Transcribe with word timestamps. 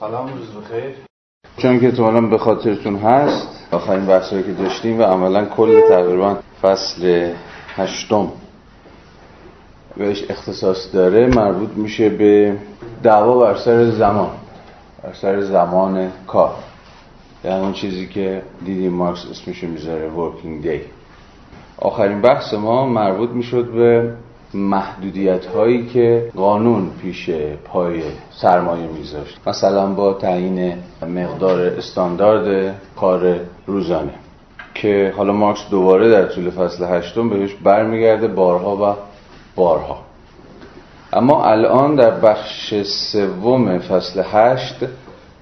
سلام 0.00 0.28
روز 0.32 0.64
بخیر. 0.64 0.94
چون 1.56 1.80
که 1.80 1.86
احتمالا 1.86 2.20
به 2.20 2.38
خاطرتون 2.38 2.96
هست 2.96 3.66
آخرین 3.72 4.06
بحثایی 4.06 4.42
که 4.42 4.52
داشتیم 4.52 5.00
و 5.00 5.02
عملا 5.02 5.44
کل 5.44 5.80
تقریبا 5.80 6.36
فصل 6.62 7.32
هشتم 7.74 8.28
بهش 9.96 10.24
اختصاص 10.30 10.94
داره 10.94 11.26
مربوط 11.26 11.70
میشه 11.70 12.08
به 12.08 12.56
دعوا 13.02 13.38
بر 13.38 13.56
سر 13.56 13.90
زمان 13.90 14.30
بر 15.02 15.12
سر 15.12 15.40
زمان 15.40 16.12
کار. 16.26 16.54
یعنی 17.44 17.60
اون 17.60 17.72
چیزی 17.72 18.06
که 18.06 18.42
دیدیم 18.64 18.92
مارکس 18.92 19.26
اسمش 19.30 19.64
می‌ذاره 19.64 20.10
working 20.10 20.64
day. 20.66 20.80
آخرین 21.78 22.20
بحث 22.20 22.54
ما 22.54 22.86
مربوط 22.86 23.30
می‌شد 23.30 23.72
به 23.72 24.14
محدودیت 24.54 25.46
هایی 25.46 25.86
که 25.86 26.30
قانون 26.36 26.90
پیش 27.02 27.30
پای 27.64 28.02
سرمایه 28.30 28.86
میذاشت. 28.86 29.38
مثلا 29.46 29.86
با 29.86 30.12
تعیین 30.14 30.74
مقدار 31.02 31.60
استاندارد 31.60 32.74
کار 32.96 33.40
روزانه 33.66 34.14
که 34.74 35.14
حالا 35.16 35.32
مارکس 35.32 35.60
دوباره 35.70 36.10
در 36.10 36.26
طول 36.26 36.50
فصل 36.50 36.84
هشتم 36.84 37.28
بهش 37.28 37.54
برمیگرده 37.54 38.28
بارها 38.28 38.76
و 38.76 38.96
بارها. 39.56 39.98
اما 41.12 41.44
الان 41.44 41.94
در 41.94 42.10
بخش 42.10 42.74
سوم 42.82 43.78
فصل 43.78 44.22
هشت 44.32 44.76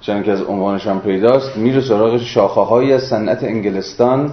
چون 0.00 0.22
که 0.22 0.32
از 0.32 0.42
عنوانش 0.42 0.86
هم 0.86 1.00
پیداست 1.00 1.56
میره 1.56 1.80
سراغ 1.80 2.18
شاخه 2.18 2.60
هایی 2.60 2.92
از 2.92 3.02
صنعت 3.02 3.44
انگلستان 3.44 4.32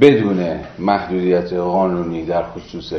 بدون 0.00 0.46
محدودیت 0.78 1.52
قانونی 1.52 2.24
در 2.24 2.42
خصوص 2.42 2.92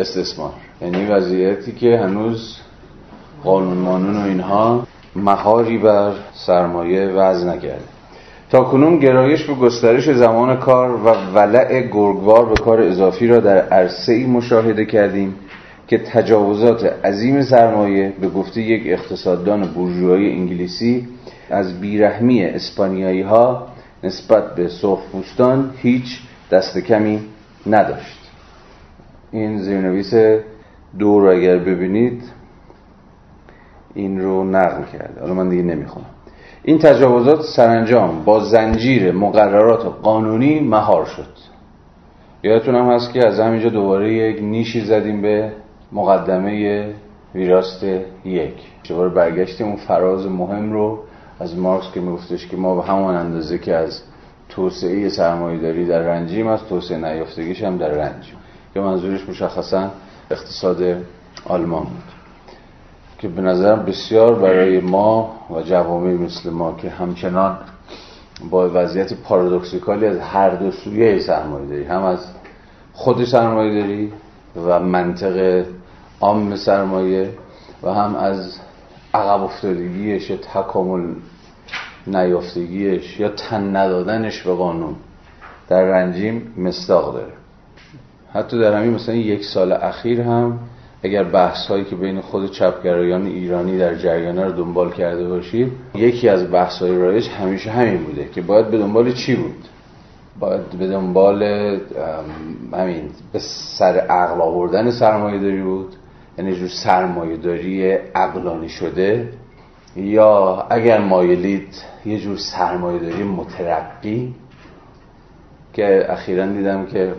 استثمار. 0.00 0.52
یعنی 0.82 1.06
وضعیتی 1.06 1.72
که 1.72 1.98
هنوز 1.98 2.56
قانون 3.44 3.78
مانون 3.78 4.16
و 4.16 4.24
اینها 4.24 4.86
مهاری 5.16 5.78
بر 5.78 6.12
سرمایه 6.32 7.06
وضع 7.06 7.46
نکرده. 7.46 7.84
تا 8.50 8.64
کنون 8.64 8.98
گرایش 8.98 9.44
به 9.44 9.54
گسترش 9.54 10.10
زمان 10.10 10.56
کار 10.56 10.90
و 10.90 11.08
ولع 11.34 11.80
گرگوار 11.80 12.46
به 12.46 12.54
کار 12.54 12.80
اضافی 12.80 13.26
را 13.26 13.40
در 13.40 13.68
عرصه 13.68 14.12
ای 14.12 14.24
مشاهده 14.24 14.84
کردیم 14.84 15.34
که 15.88 15.98
تجاوزات 15.98 16.84
عظیم 16.84 17.42
سرمایه 17.42 18.12
به 18.20 18.28
گفته 18.28 18.60
یک 18.60 18.82
اقتصاددان 18.86 19.66
بورژوایی 19.66 20.30
انگلیسی 20.30 21.08
از 21.50 21.80
بیرحمی 21.80 22.44
اسپانیایی 22.44 23.22
ها 23.22 23.66
نسبت 24.02 24.54
به 24.54 24.68
سرخپوستان 24.68 25.70
هیچ 25.82 26.20
دست 26.50 26.78
کمی 26.78 27.20
نداشت. 27.66 28.19
این 29.32 29.58
زیرنویس 29.58 30.14
دو 30.98 31.20
رو 31.20 31.30
اگر 31.30 31.58
ببینید 31.58 32.22
این 33.94 34.20
رو 34.20 34.44
نقل 34.44 34.84
کرده. 34.92 35.20
حالا 35.20 35.34
من 35.34 35.48
دیگه 35.48 35.62
نمی‌خونم. 35.62 36.06
این 36.62 36.78
تجاوزات 36.78 37.42
سرانجام 37.42 38.24
با 38.24 38.40
زنجیر 38.40 39.12
مقررات 39.12 39.86
قانونی 40.02 40.60
مهار 40.60 41.04
شد. 41.04 41.50
یادتون 42.42 42.74
هم 42.74 42.90
هست 42.90 43.12
که 43.12 43.26
از 43.26 43.40
همینجا 43.40 43.68
دوباره 43.68 44.14
یک 44.14 44.42
نیشی 44.42 44.80
زدیم 44.80 45.22
به 45.22 45.52
مقدمه 45.92 46.86
ویراست 47.34 47.84
یک. 48.24 48.54
دوباره 48.88 49.08
برگشتیم. 49.08 49.66
اون 49.66 49.76
فراز 49.76 50.26
مهم 50.26 50.72
رو 50.72 50.98
از 51.40 51.58
مارکس 51.58 51.92
که 51.94 52.00
میگفتش 52.00 52.46
که 52.46 52.56
ما 52.56 52.74
به 52.74 52.82
همان 52.82 53.14
اندازه 53.14 53.58
که 53.58 53.74
از 53.74 54.02
توسعه 54.48 55.08
سرمایه 55.08 55.58
داری 55.58 55.86
در 55.86 56.00
رنجیم 56.00 56.46
از 56.46 56.60
توسعه 56.68 56.98
نیافتگیش 56.98 57.62
هم 57.62 57.76
در 57.76 57.88
رنجیم. 57.88 58.34
که 58.74 58.80
منظورش 58.80 59.28
مشخصا 59.28 59.90
اقتصاد 60.30 60.82
آلمان 61.44 61.84
بود. 61.84 62.20
که 63.18 63.28
به 63.28 63.42
نظرم 63.42 63.84
بسیار 63.84 64.34
برای 64.34 64.80
ما 64.80 65.36
و 65.50 65.62
جوامع 65.62 66.12
مثل 66.12 66.50
ما 66.50 66.76
که 66.76 66.90
همچنان 66.90 67.58
با 68.50 68.70
وضعیت 68.74 69.14
پارادوکسیکالی 69.14 70.06
از 70.06 70.18
هر 70.18 70.50
دو 70.50 70.70
سویه 70.70 71.18
سرمایه 71.18 71.66
داری 71.66 71.84
هم 71.84 72.02
از 72.02 72.18
خود 72.92 73.24
سرمایه 73.24 73.80
داری 73.80 74.12
و 74.56 74.80
منطق 74.80 75.64
عام 76.20 76.56
سرمایه 76.56 77.30
و 77.82 77.94
هم 77.94 78.14
از 78.14 78.58
عقب 79.14 79.42
افتادگیش 79.42 80.30
یا 80.30 80.36
تکامل 80.36 81.14
نیافتگیش 82.06 83.20
یا 83.20 83.28
تن 83.28 83.76
ندادنش 83.76 84.42
به 84.42 84.54
قانون 84.54 84.94
در 85.68 85.82
رنجیم 85.82 86.54
مصداق 86.56 87.14
داره. 87.14 87.39
حتی 88.32 88.58
در 88.58 88.74
همین 88.74 88.94
مثلا 88.94 89.14
یک 89.14 89.44
سال 89.44 89.72
اخیر 89.72 90.20
هم 90.20 90.58
اگر 91.02 91.24
بحث 91.24 91.66
هایی 91.66 91.84
که 91.84 91.96
بین 91.96 92.20
خود 92.20 92.50
چپگرایان 92.50 93.26
ایرانی 93.26 93.78
در 93.78 93.94
جریانه 93.94 94.44
رو 94.44 94.52
دنبال 94.52 94.92
کرده 94.92 95.28
باشید 95.28 95.72
یکی 95.94 96.28
از 96.28 96.50
بحث 96.50 96.78
های 96.82 96.98
رایج 96.98 97.28
همیشه 97.28 97.70
همین 97.70 98.04
بوده 98.04 98.28
که 98.34 98.42
باید 98.42 98.70
به 98.70 98.78
دنبال 98.78 99.12
چی 99.12 99.36
بود؟ 99.36 99.64
باید 100.40 100.70
به 100.78 100.86
دنبال 100.86 101.42
همین 102.72 103.10
به 103.32 103.38
سر 103.78 103.98
عقل 103.98 104.40
آوردن 104.40 104.90
سرمایه 104.90 105.38
داری 105.38 105.62
بود 105.62 105.96
یعنی 106.38 106.56
جور 106.56 106.68
سرمایه 106.68 107.36
داری 107.36 107.92
عقلانی 107.92 108.68
شده 108.68 109.28
یا 109.96 110.66
اگر 110.70 110.98
مایلید 110.98 111.74
یه 112.06 112.18
جور 112.18 112.36
سرمایه 112.36 112.98
داری 112.98 113.22
مترقی 113.22 114.34
که 115.72 116.06
اخیرا 116.08 116.46
دیدم 116.46 116.86
که 116.86 117.12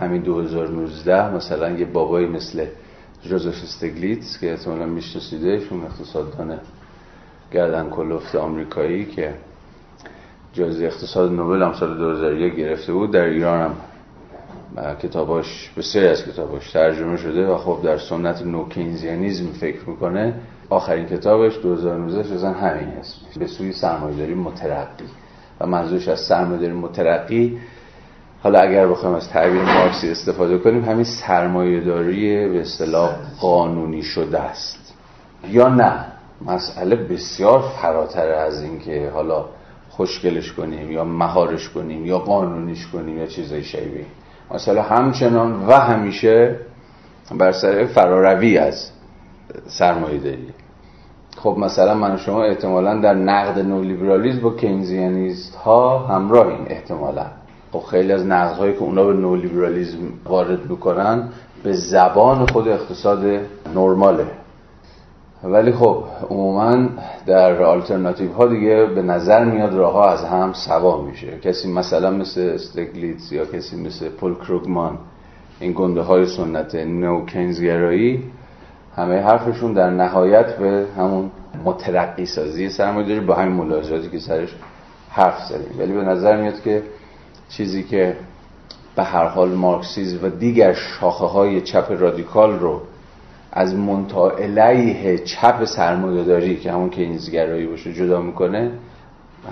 همین 0.00 0.22
2019 0.22 1.34
مثلا 1.34 1.70
یه 1.70 1.84
بابایی 1.84 2.26
مثل 2.26 2.66
جوزف 3.22 3.62
استگلیتس 3.62 4.38
که 4.40 4.50
احتمالا 4.50 4.86
میشناسیدش 4.86 5.62
اون 5.72 5.84
اقتصاددان 5.84 6.58
گردن 7.52 7.90
کلفت 7.90 8.34
آمریکایی 8.34 9.04
که 9.04 9.34
جایزه 10.52 10.84
اقتصاد 10.84 11.32
نوبل 11.32 11.62
هم 11.62 11.72
سال 11.72 11.98
2001 11.98 12.56
گرفته 12.56 12.92
بود 12.92 13.10
در 13.10 13.24
ایران 13.24 13.60
هم 13.60 13.74
کتاباش 15.02 15.70
بسیاری 15.76 16.08
از 16.08 16.24
کتاباش 16.24 16.70
ترجمه 16.70 17.16
شده 17.16 17.46
و 17.46 17.56
خب 17.56 17.78
در 17.84 17.98
سنت 17.98 18.42
نوکینزیانیزم 18.42 19.46
فکر 19.46 19.90
می‌کنه. 19.90 20.34
آخرین 20.70 21.06
کتابش 21.06 21.58
2019 21.58 22.22
شدن 22.22 22.54
همین 22.54 22.88
هست 22.88 23.38
به 23.38 23.46
سوی 23.46 23.72
سرمایه‌داری 23.72 24.34
مترقی. 24.34 25.04
و 25.60 25.66
منظورش 25.66 26.08
از 26.08 26.20
سرمایه‌داری 26.20 26.72
مترقی 26.72 27.58
حالا 28.42 28.60
اگر 28.60 28.86
بخوایم 28.86 29.14
از 29.14 29.28
تعبیر 29.28 29.62
مارکسی 29.62 30.10
استفاده 30.10 30.58
کنیم 30.58 30.84
همین 30.84 31.04
سرمایه‌داری 31.04 32.48
به 32.48 32.60
اصطلاح 32.60 33.10
قانونی 33.40 34.02
شده 34.02 34.40
است. 34.40 34.94
یا 35.50 35.68
نه؟ 35.68 36.04
مسئله 36.46 36.96
بسیار 36.96 37.60
فراتر 37.82 38.28
از 38.28 38.62
این 38.62 38.78
که 38.78 39.10
حالا 39.14 39.44
خوشگلش 39.88 40.52
کنیم 40.52 40.92
یا 40.92 41.04
مهارش 41.04 41.68
کنیم 41.68 42.06
یا 42.06 42.18
قانونیش 42.18 42.86
کنیم 42.86 43.18
یا 43.18 43.26
چیزای 43.26 43.62
شبیه. 43.62 44.06
مثلا 44.50 44.82
همچنان 44.82 45.66
و 45.66 45.72
همیشه 45.72 46.56
بر 47.38 47.52
سر 47.52 47.84
فراروی 47.84 48.58
از 48.58 48.90
سرمایه 49.66 50.18
داری 50.18 50.48
خب 51.36 51.56
مثلا 51.58 51.94
من 51.94 52.16
شما 52.16 52.42
احتمالا 52.44 53.00
در 53.00 53.14
نقد 53.14 53.58
نولیبرالیزم 53.58 54.40
با 54.40 54.54
کینزیانیست 54.56 55.54
ها 55.54 55.98
همراهیم 55.98 56.64
احتمالا. 56.68 57.26
خب 57.72 57.80
خیلی 57.80 58.12
از 58.12 58.26
نقدهایی 58.26 58.72
که 58.72 58.82
اونا 58.82 59.04
به 59.04 59.12
نولیبرالیزم 59.12 59.98
وارد 60.24 60.70
می‌کنن 60.70 61.28
به 61.62 61.72
زبان 61.72 62.46
خود 62.46 62.68
اقتصاد 62.68 63.24
نرماله. 63.74 64.26
ولی 65.44 65.72
خب 65.72 66.04
عموما 66.30 66.88
در 67.26 67.62
آلترناتیو 67.62 68.32
ها 68.32 68.46
دیگه 68.46 68.86
به 68.94 69.02
نظر 69.02 69.44
میاد 69.44 69.74
راه 69.74 69.92
ها 69.92 70.10
از 70.10 70.24
هم 70.24 70.52
سوا 70.52 71.02
میشه. 71.02 71.38
کسی 71.38 71.72
مثلا 71.72 72.10
مثل 72.10 72.50
استگلیتز 72.54 73.32
یا 73.32 73.44
کسی 73.44 73.76
مثل 73.76 74.08
پول 74.08 74.34
کروگمان 74.34 74.98
این 75.60 75.72
گنده 75.76 76.00
های 76.00 76.26
سنت 76.26 76.74
نو 76.74 77.26
کینزگرایی 77.26 78.24
همه 78.96 79.20
حرفشون 79.20 79.72
در 79.72 79.90
نهایت 79.90 80.56
به 80.56 80.84
همون 80.96 81.30
مترقی 81.64 82.26
سازی 82.26 82.68
سرمایه 82.68 83.20
با 83.20 83.34
همین 83.34 83.54
ملاحظاتی 83.54 84.08
که 84.08 84.18
سرش 84.18 84.54
حرف 85.10 85.44
زدیم. 85.48 85.78
ولی 85.78 85.92
به 85.92 86.02
نظر 86.02 86.40
میاد 86.40 86.60
که 86.62 86.82
چیزی 87.48 87.82
که 87.82 88.16
به 88.96 89.04
هر 89.04 89.24
حال 89.24 89.48
مارکسیزم 89.50 90.26
و 90.26 90.28
دیگر 90.28 90.72
شاخه 90.72 91.26
های 91.26 91.60
چپ 91.60 91.96
رادیکال 92.00 92.58
رو 92.58 92.80
از 93.52 93.74
منتا 93.74 94.30
علیه 94.30 95.18
چپ 95.18 95.64
سرمایه 95.64 96.24
داری 96.24 96.56
که 96.56 96.72
همون 96.72 96.90
که 96.90 97.02
اینزگرایی 97.02 97.66
باشه 97.66 97.92
جدا 97.94 98.20
می‌کنه 98.20 98.70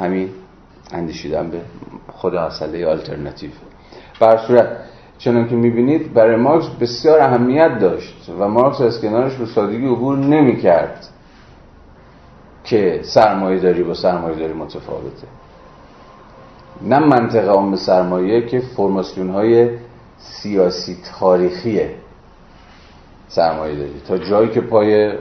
همین 0.01 0.29
اندیشیدن 0.93 1.51
به 1.51 1.61
خود 2.13 2.35
مسئله 2.35 2.87
آلترناتیو. 2.87 3.51
بر 4.21 4.37
صورت 4.47 4.69
چنان 5.19 5.49
که 5.49 5.55
می‌بینید 5.57 6.15
برای 6.15 6.37
مارکس 6.37 6.67
بسیار 6.81 7.21
اهمیت 7.21 7.79
داشت 7.79 8.31
و 8.39 8.49
مارکس 8.49 8.81
از 8.81 9.01
کنارش 9.01 9.35
به 9.35 9.47
سادگی 9.47 9.87
عبور 9.87 10.19
نمی‌کرد 10.19 11.07
که 12.65 13.01
سرمایه 13.03 13.61
داری 13.61 13.83
با 13.83 13.95
سرمایه 13.95 14.37
داری 14.37 14.53
متفاوته. 14.53 15.27
نه 16.83 16.99
منطقه 16.99 17.49
عام 17.49 17.77
سرمایه 17.77 18.47
که 18.47 18.61
فرماسیون 18.61 19.31
های 19.31 19.71
سیاسی 20.19 20.97
تاریخی 21.19 21.81
سرمایه 23.29 23.77
داری. 23.77 24.01
تا 24.09 24.19
جایی 24.19 24.51
که 24.51 24.61
پای 24.61 25.13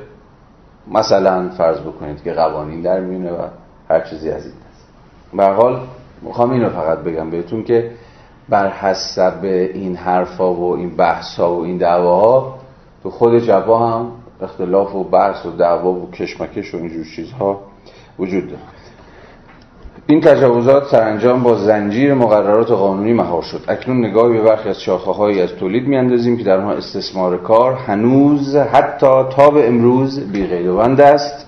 مثلا 0.88 1.50
فرض 1.50 1.80
بکنید 1.80 2.24
که 2.24 2.34
قوانین 2.34 2.82
در 2.82 3.00
میونه 3.00 3.32
و 3.32 3.48
هر 3.90 4.02
چیزی 4.02 4.30
از 4.30 4.46
این 4.46 4.54
دست. 4.54 4.88
به 5.34 5.46
حال 5.46 5.80
می‌خوام 6.22 6.52
اینو 6.52 6.70
فقط 6.70 6.98
بگم 6.98 7.30
بهتون 7.30 7.64
که 7.64 7.92
بر 8.50 8.70
حسب 8.70 9.40
این 9.44 9.96
حرفا 9.96 10.54
و 10.54 10.76
این 10.76 10.96
بحثا 10.96 11.54
و 11.56 11.64
این 11.64 11.78
دعواها 11.78 12.58
تو 13.04 13.10
خود 13.10 13.40
جبا 13.40 13.90
هم 13.90 14.12
اختلاف 14.42 14.96
و 14.96 15.04
بحث 15.04 15.46
و 15.46 15.52
دعوا 15.52 15.92
و 15.92 16.12
کشمکش 16.12 16.74
و 16.74 16.78
اینجور 16.78 17.06
چیزها 17.16 17.62
وجود 18.20 18.48
داره. 18.48 18.62
این 20.08 20.22
تجاوزات 20.22 20.88
سرانجام 20.88 21.44
با 21.44 21.56
زنجیر 21.56 22.14
مقررات 22.14 22.72
قانونی 22.72 23.14
مهار 23.14 23.42
شد. 23.42 23.62
اکنون 23.68 24.06
نگاهی 24.06 24.38
به 24.38 24.44
برخی 24.44 24.70
از 24.70 24.82
شاخه‌هایی 24.82 25.42
از 25.42 25.50
تولید 25.50 25.88
میاندازیم 25.88 26.38
که 26.38 26.44
در 26.44 26.58
آنها 26.58 26.72
استثمار 26.72 27.38
کار 27.38 27.74
هنوز 27.74 28.56
حتی 28.56 29.24
تا 29.36 29.50
به 29.50 29.68
امروز 29.68 30.32
بی‌قید 30.32 31.02
است 31.02 31.48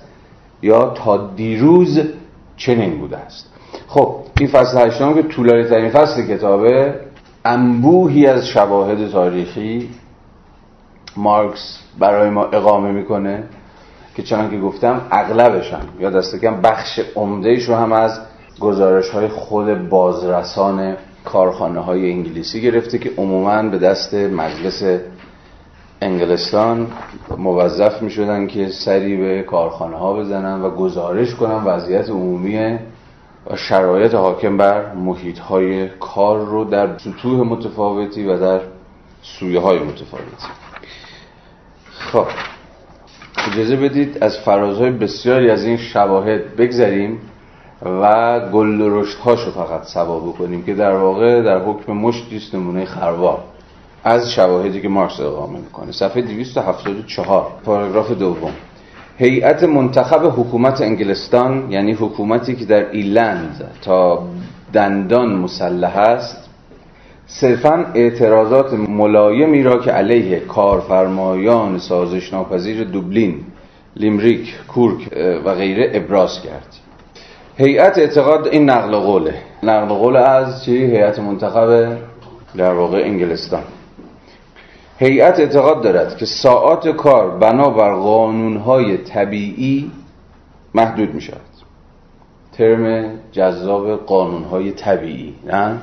یا 0.62 0.90
تا 0.90 1.18
دیروز 1.36 2.00
چنین 2.58 3.00
بوده 3.00 3.18
است. 3.18 3.54
خب 3.88 4.16
این 4.40 4.50
فصل 4.50 4.88
هشتم 4.88 5.14
که 5.14 5.24
طولانی 5.24 5.64
ترین 5.64 5.90
فصل 5.90 6.28
کتابه 6.28 6.96
انبوهی 7.46 8.28
از 8.28 8.48
شواهد 8.48 9.12
تاریخی 9.12 9.90
مارکس 11.18 11.80
برای 12.00 12.30
ما 12.30 12.44
اقامه 12.46 12.92
می‌کنه 12.92 13.44
که 14.16 14.24
چنان 14.24 14.50
که 14.50 14.58
گفتم 14.58 15.02
اغلبشم 15.12 15.82
یا 16.00 16.10
دست 16.10 16.42
کم 16.42 16.62
بخش 16.62 17.00
عمدهش 17.16 17.64
رو 17.64 17.76
هم 17.76 17.92
از 17.92 18.20
گزارش 18.60 19.10
های 19.10 19.28
خود 19.28 19.90
بازرسان 19.90 20.98
کارخانه 21.26 21.80
های 21.80 22.12
انگلیسی 22.12 22.62
گرفته 22.62 22.98
که 22.98 23.12
عموما 23.18 23.64
به 23.64 23.78
دست 23.78 24.14
مجلس 24.14 24.84
انگلستان 26.02 26.88
موظف 27.38 28.02
می 28.02 28.10
شدن 28.10 28.48
که 28.48 28.68
سری 28.68 29.18
به 29.18 29.44
کارخانه 29.44 29.98
ها 29.98 30.14
بزنن 30.14 30.62
و 30.62 30.70
گزارش 30.70 31.36
کنن 31.36 31.64
وضعیت 31.64 32.10
عمومی 32.10 32.80
و 33.50 33.56
شرایط 33.56 34.14
حاکم 34.14 34.58
بر 34.58 34.94
محیط 34.94 35.40
های 35.40 35.90
کار 35.90 36.46
رو 36.46 36.64
در 36.64 36.98
سطوح 36.98 37.48
متفاوتی 37.48 38.26
و 38.26 38.38
در 38.40 38.62
سویه 39.22 39.60
های 39.60 39.80
متفاوتی. 39.80 40.48
خب 41.92 42.26
اجازه 43.52 43.76
بدید 43.76 44.24
از 44.24 44.38
فرازهای 44.38 44.92
بسیاری 44.92 45.50
از 45.50 45.64
این 45.64 45.78
شواهد 45.78 46.56
بگذریم. 46.56 47.20
و 47.86 48.40
گل 48.40 48.82
رشد 48.82 49.20
هاشو 49.20 49.52
فقط 49.52 49.84
سوا 49.84 50.20
بکنیم 50.20 50.64
که 50.64 50.74
در 50.74 50.96
واقع 50.96 51.42
در 51.42 51.58
حکم 51.58 51.94
مشتیست 51.94 52.56
نمونه 52.56 52.86
خروار. 52.86 53.40
از 54.04 54.32
شواهدی 54.32 54.82
که 54.82 54.90
مارکس 54.90 55.20
اقامه 55.20 55.60
می‌کنه. 55.60 55.92
صفحه 55.92 56.22
274 56.22 57.52
پاراگراف 57.66 58.12
دوم. 58.12 58.52
هیئت 59.18 59.64
منتخب 59.64 60.26
حکومت 60.26 60.82
انگلستان 60.82 61.72
یعنی 61.72 61.94
حکومتی 61.94 62.56
که 62.56 62.66
در 62.66 62.92
ایلند 62.92 63.72
تا 63.82 64.24
دندان 64.74 65.36
مسلح 65.36 65.98
است 65.98 66.50
صرفا 67.28 67.86
اعتراضات 67.94 68.74
ملایمی 68.74 69.64
را 69.64 69.80
که 69.80 69.92
علیه 69.92 70.40
کارفرمایان 70.40 71.78
سازش 71.78 72.34
ناپذیر 72.34 72.84
دوبلین 72.84 73.40
لیمریک 73.96 74.56
کورک 74.68 75.10
و 75.46 75.54
غیره 75.54 75.92
ابراز 75.94 76.42
کرد. 76.42 76.87
هیئت 77.58 77.98
اعتقاد 77.98 78.48
این 78.48 78.70
نقل 78.70 78.96
قوله. 78.96 79.42
نقل 79.64 79.88
قول 79.88 80.16
از 80.16 80.64
چی؟ 80.64 80.78
هیئت 80.86 81.20
منتخب 81.20 81.98
در 82.56 82.74
واقع 82.74 82.98
انگلستان. 82.98 83.64
هیئت 84.98 85.40
اعتقاد 85.40 85.84
دارد 85.84 86.18
که 86.18 86.26
ساعات 86.26 86.88
کار 86.88 87.38
بنابر 87.38 87.94
قانونهای 87.94 88.98
طبیعی 88.98 89.92
محدود 90.74 91.14
می 91.14 91.22
شود 91.22 91.42
ترم 92.52 93.10
جذاب 93.32 94.06
قانونهای 94.06 94.72
طبیعی. 94.72 95.36
نه؟ 95.46 95.78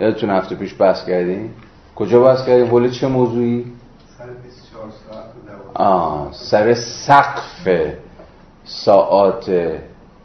یادتون 0.00 0.30
هفته 0.30 0.54
پیش 0.54 0.74
بحث 0.78 1.04
کردیم؟ 1.04 1.54
کجا 1.96 2.22
بحث 2.22 2.46
کردیم؟ 2.46 2.66
حول 2.66 2.90
چه 2.90 3.06
موضوعی؟ 3.08 3.64
آه 5.74 6.28
سر 6.32 6.74
سقف 6.74 7.68
ساعات 8.64 9.50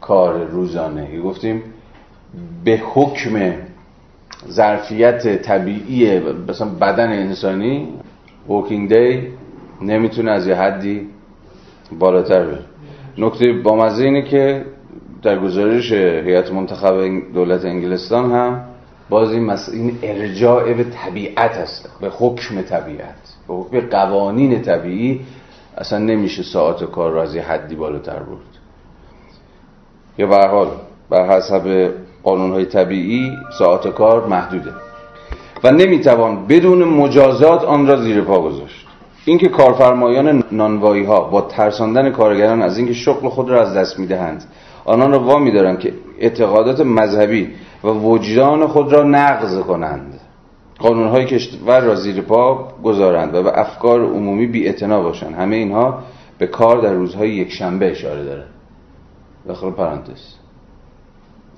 کار 0.06 0.44
روزانه. 0.44 1.20
گفتیم 1.20 1.62
به 2.64 2.80
حکم 2.94 3.52
ظرفیت 4.48 5.42
طبیعی 5.42 6.20
مثلا 6.48 6.68
بدن 6.68 7.08
انسانی 7.08 7.88
ووکینگ 8.48 8.94
دی 8.94 9.28
نمی‌تونه 9.82 10.30
از 10.30 10.46
یه 10.46 10.54
حدی 10.54 11.08
بالاتر 11.98 12.44
بره. 12.44 12.64
نکته 13.18 13.52
بامزه 13.52 14.04
اینه 14.04 14.22
که 14.22 14.64
در 15.22 15.38
گزارش 15.38 15.92
هیئت 15.92 16.52
منتخب 16.52 16.94
دولت 17.34 17.64
انگلستان 17.64 18.30
هم 18.30 18.64
باز 19.10 19.32
این, 19.32 19.50
این 19.72 19.98
ارجاع 20.02 20.72
به 20.72 20.84
طبیعت 20.84 21.56
هست 21.56 21.88
به 22.00 22.08
حکم 22.08 22.62
طبیعت. 22.62 23.34
به 23.70 23.80
قوانین 23.80 24.62
طبیعی 24.62 25.20
اصلا 25.76 25.98
نمیشه 25.98 26.42
ساعت 26.42 26.84
کار 26.84 27.12
را 27.12 27.22
از 27.22 27.34
یه 27.34 27.42
حدی 27.42 27.74
بالاتر 27.74 28.18
برد. 28.18 28.55
یا 30.18 30.26
به 30.26 30.48
حال 30.48 30.68
بر 31.10 31.28
حسب 31.28 31.90
قانونهای 32.22 32.64
طبیعی 32.64 33.32
ساعت 33.58 33.88
کار 33.88 34.26
محدوده. 34.26 34.70
و 35.64 35.70
نمی‌توان 35.70 36.46
بدون 36.46 36.84
مجازات 36.84 37.64
آن 37.64 37.86
را 37.86 37.96
زیر 37.96 38.20
پا 38.20 38.40
گذاشت. 38.40 38.86
اینکه 39.24 39.48
کارفرمایان 39.48 40.44
نانوایی 40.52 41.04
ها 41.04 41.20
با 41.20 41.40
ترساندن 41.40 42.10
کارگران 42.10 42.62
از 42.62 42.78
اینکه 42.78 42.92
شغل 42.92 43.28
خود 43.28 43.50
را 43.50 43.62
از 43.62 43.74
دست 43.74 43.98
می‌دهند 43.98 44.44
آنان 44.84 45.12
را 45.12 45.20
وامی 45.20 45.50
دارند 45.50 45.78
که 45.78 45.92
اعتقادات 46.18 46.80
مذهبی 46.80 47.48
و 47.84 47.88
وجدان 47.88 48.66
خود 48.66 48.92
را 48.92 49.02
نقض 49.02 49.58
کنند. 49.58 50.20
قانونهای 50.78 51.24
کشور 51.24 51.80
را 51.80 51.94
زیر 51.94 52.20
پا 52.20 52.68
گذارند 52.84 53.34
و 53.34 53.42
به 53.42 53.60
افکار 53.60 54.00
عمومی 54.00 54.46
بی 54.46 54.72
باشند. 54.88 55.34
همه 55.34 55.56
اینها 55.56 55.98
به 56.38 56.46
کار 56.46 56.80
در 56.80 56.92
روزهای 56.92 57.30
یک 57.30 57.52
شنبه 57.52 57.90
اشاره 57.90 58.24
دارد 58.24 58.55
داخل 59.48 59.70
پرانتز. 59.70 60.20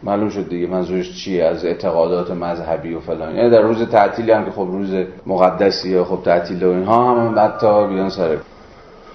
معلوم 0.02 0.30
شد 0.30 0.48
دیگه 0.48 0.66
منظورش 0.66 1.24
چیه؟ 1.24 1.44
از 1.44 1.64
اعتقادات 1.64 2.30
مذهبی 2.30 2.94
و 2.94 3.00
فلان. 3.00 3.36
یعنی 3.36 3.50
در 3.50 3.62
روز 3.62 3.82
تعطیلی 3.82 4.32
هم 4.32 4.44
که 4.44 4.50
خب 4.50 4.68
روز 4.72 4.90
مقدسیه 5.26 6.04
خب 6.04 6.18
تعطیل 6.24 6.64
و 6.64 6.68
اینها 6.68 7.14
هم 7.14 7.38
حتی 7.38 7.86
بیان 7.86 8.08
سر 8.08 8.36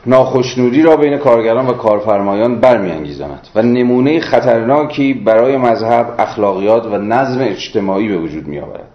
ناخشنودی 0.05 0.81
را 0.81 0.97
بین 0.97 1.17
کارگران 1.17 1.67
و 1.67 1.73
کارفرمایان 1.73 2.59
برمیانگیزاند 2.59 3.47
و 3.55 3.61
نمونه 3.61 4.19
خطرناکی 4.19 5.13
برای 5.13 5.57
مذهب 5.57 6.15
اخلاقیات 6.19 6.85
و 6.85 6.97
نظم 6.97 7.41
اجتماعی 7.41 8.07
به 8.07 8.17
وجود 8.17 8.47
میآورد. 8.47 8.87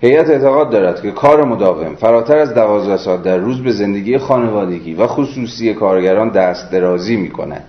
هیئت 0.00 0.30
اعتقاد 0.30 0.70
دارد 0.70 1.02
که 1.02 1.10
کار 1.10 1.44
مداوم 1.44 1.94
فراتر 1.94 2.38
از 2.38 2.54
دوازده 2.54 2.96
ساعت 2.96 3.22
در 3.22 3.36
روز 3.36 3.62
به 3.62 3.72
زندگی 3.72 4.18
خانوادگی 4.18 4.94
و 4.94 5.06
خصوصی 5.06 5.74
کارگران 5.74 6.28
دست 6.28 6.72
درازی 6.72 7.16
می 7.16 7.30
کند 7.30 7.64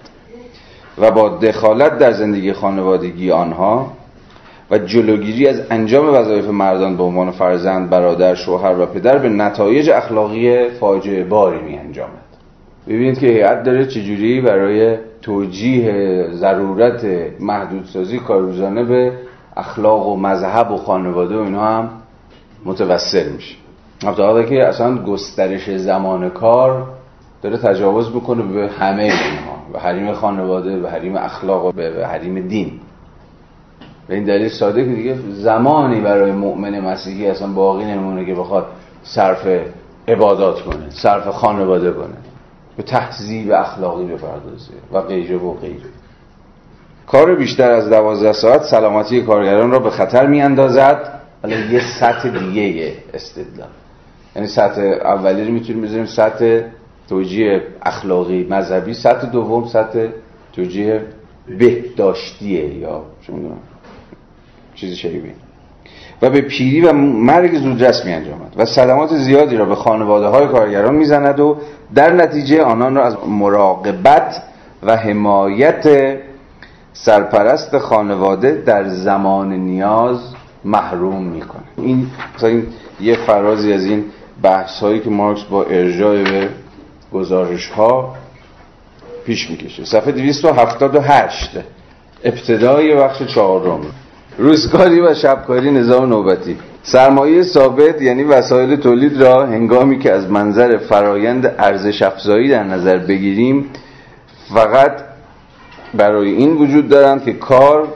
و 0.97 1.11
با 1.11 1.29
دخالت 1.29 1.97
در 1.97 2.11
زندگی 2.11 2.53
خانوادگی 2.53 3.31
آنها 3.31 3.91
و 4.71 4.77
جلوگیری 4.77 5.47
از 5.47 5.61
انجام 5.69 6.13
وظایف 6.13 6.45
مردان 6.45 6.97
به 6.97 7.03
عنوان 7.03 7.31
فرزند، 7.31 7.89
برادر، 7.89 8.35
شوهر 8.35 8.79
و 8.79 8.85
پدر 8.85 9.17
به 9.17 9.29
نتایج 9.29 9.89
اخلاقی 9.89 10.69
فاجعه 10.69 11.23
باری 11.23 11.61
می 11.61 11.77
انجامد. 11.77 12.27
ببینید 12.87 13.19
که 13.19 13.27
هیئت 13.27 13.63
داره 13.63 13.85
چجوری 13.85 14.41
برای 14.41 14.97
توجیه 15.21 16.27
ضرورت 16.31 17.05
محدودسازی 17.39 18.19
کارروزانه 18.19 18.83
به 18.83 19.11
اخلاق 19.57 20.07
و 20.07 20.15
مذهب 20.15 20.71
و 20.71 20.77
خانواده 20.77 21.37
و 21.37 21.41
اینها 21.41 21.77
هم 21.77 21.89
متوسل 22.65 23.29
میشه. 23.29 23.55
حتی 24.05 24.45
که 24.45 24.67
اصلا 24.67 24.97
گسترش 24.97 25.69
زمان 25.69 26.29
کار 26.29 26.87
داره 27.41 27.57
تجاوز 27.57 28.15
می‌کنه 28.15 28.43
به 28.43 28.69
همه 28.69 29.03
اینها 29.03 29.57
به 29.73 29.79
حریم 29.79 30.13
خانواده 30.13 30.79
به 30.79 30.91
حریم 30.91 31.15
اخلاق 31.15 31.65
و 31.65 31.71
به 31.71 32.07
حریم 32.07 32.47
دین. 32.47 32.71
به 34.07 34.15
این 34.15 34.23
دلیل 34.23 34.49
ساده 34.49 34.85
که 34.85 34.91
دیگه 34.91 35.17
زمانی 35.29 36.01
برای 36.01 36.31
مؤمن 36.31 36.79
مسیحی 36.79 37.27
اصلا 37.27 37.47
باقی 37.47 37.85
نمونه 37.85 38.25
که 38.25 38.35
بخواد 38.35 38.67
صرف 39.03 39.47
عبادات 40.07 40.61
کنه 40.61 40.89
صرف 40.89 41.27
خانواده 41.27 41.91
کنه. 41.91 42.17
به 42.77 42.83
تحذیب 42.83 43.51
اخلاقی 43.51 44.05
بپردازه 44.05 44.73
و 44.93 45.01
غیره 45.01 45.37
و 45.37 45.53
غیره. 45.53 45.89
کار 47.07 47.35
بیشتر 47.35 47.71
از 47.71 47.89
دوازده 47.89 48.33
ساعت 48.33 48.63
سلامتی 48.63 49.21
کارگران 49.21 49.71
را 49.71 49.79
به 49.79 49.89
خطر 49.89 50.25
می 50.25 50.41
اندازد 50.41 51.21
حالا 51.43 51.55
یه 51.55 51.81
سطح 51.99 52.29
دیگه 52.29 52.93
استدلال. 53.13 53.67
یعنی 54.35 54.47
سطح 54.47 54.81
اولی 54.81 55.45
رو 55.45 55.53
می‌تونیم 55.53 55.81
بذاریم 55.81 56.05
سطح 56.05 56.61
توجیه 57.09 57.61
اخلاقی 57.81 58.47
مذهبی 58.49 58.93
سطح 58.93 59.27
دوم 59.27 59.67
سطح 59.67 60.07
توجیه 60.53 61.01
بهداشتیه 61.59 62.77
یا 62.77 63.03
چه 63.21 63.33
می‌دونم 63.33 63.57
چیزی 64.75 64.95
شبیه. 64.95 65.21
و 66.21 66.29
به 66.29 66.41
پیری 66.41 66.81
و 66.81 66.93
مرگ 66.93 67.59
زودرس 67.59 68.05
می 68.05 68.13
انجامد 68.13 68.53
و 68.57 68.65
صدمات 68.65 69.15
زیادی 69.15 69.57
را 69.57 69.65
به 69.65 69.75
خانواده 69.75 70.27
های 70.27 70.47
کارگران 70.47 70.95
می‌زند 70.95 71.39
و 71.39 71.57
در 71.95 72.13
نتیجه 72.13 72.63
آنان 72.63 72.95
را 72.95 73.05
از 73.05 73.15
مراقبت 73.27 74.43
و 74.83 74.97
حمایت 74.97 76.17
سرپرست 76.93 77.77
خانواده 77.77 78.63
در 78.65 78.87
زمان 78.87 79.53
نیاز 79.53 80.19
محروم 80.65 81.23
می‌کنه 81.23 81.63
این 81.77 82.07
مثلا 82.35 82.49
این 82.49 82.67
یه 82.99 83.15
فرازی 83.15 83.73
از 83.73 83.85
این 83.85 84.05
بحث 84.43 84.79
هایی 84.79 84.99
که 84.99 85.09
مارکس 85.09 85.43
با 85.43 85.63
ارجاع 85.63 86.23
به 86.23 86.49
گزارش 87.13 87.67
ها 87.67 88.15
پیش 89.25 89.49
می‌کشه. 89.49 89.85
صفحه 89.85 90.11
278 90.11 91.51
ابتدای 92.23 92.95
بخش 92.95 93.23
چهارم. 93.23 93.81
روزکاری 94.37 94.99
و 94.99 95.13
شبکاری 95.13 95.71
نظام 95.71 96.09
نوبتی. 96.09 96.57
سرمایه 96.83 97.43
ثابت 97.43 98.01
یعنی 98.01 98.23
وسایل 98.23 98.75
تولید 98.75 99.21
را 99.21 99.45
هنگامی 99.45 99.99
که 99.99 100.11
از 100.11 100.31
منظر 100.31 100.77
فرایند 100.77 101.55
ارزش 101.57 102.01
افزایی 102.01 102.49
در 102.49 102.63
نظر 102.63 102.97
بگیریم 102.97 103.69
فقط 104.53 104.91
برای 105.93 106.31
این 106.31 106.57
وجود 106.57 106.89
دارند 106.89 107.25
که 107.25 107.33
کار 107.33 107.87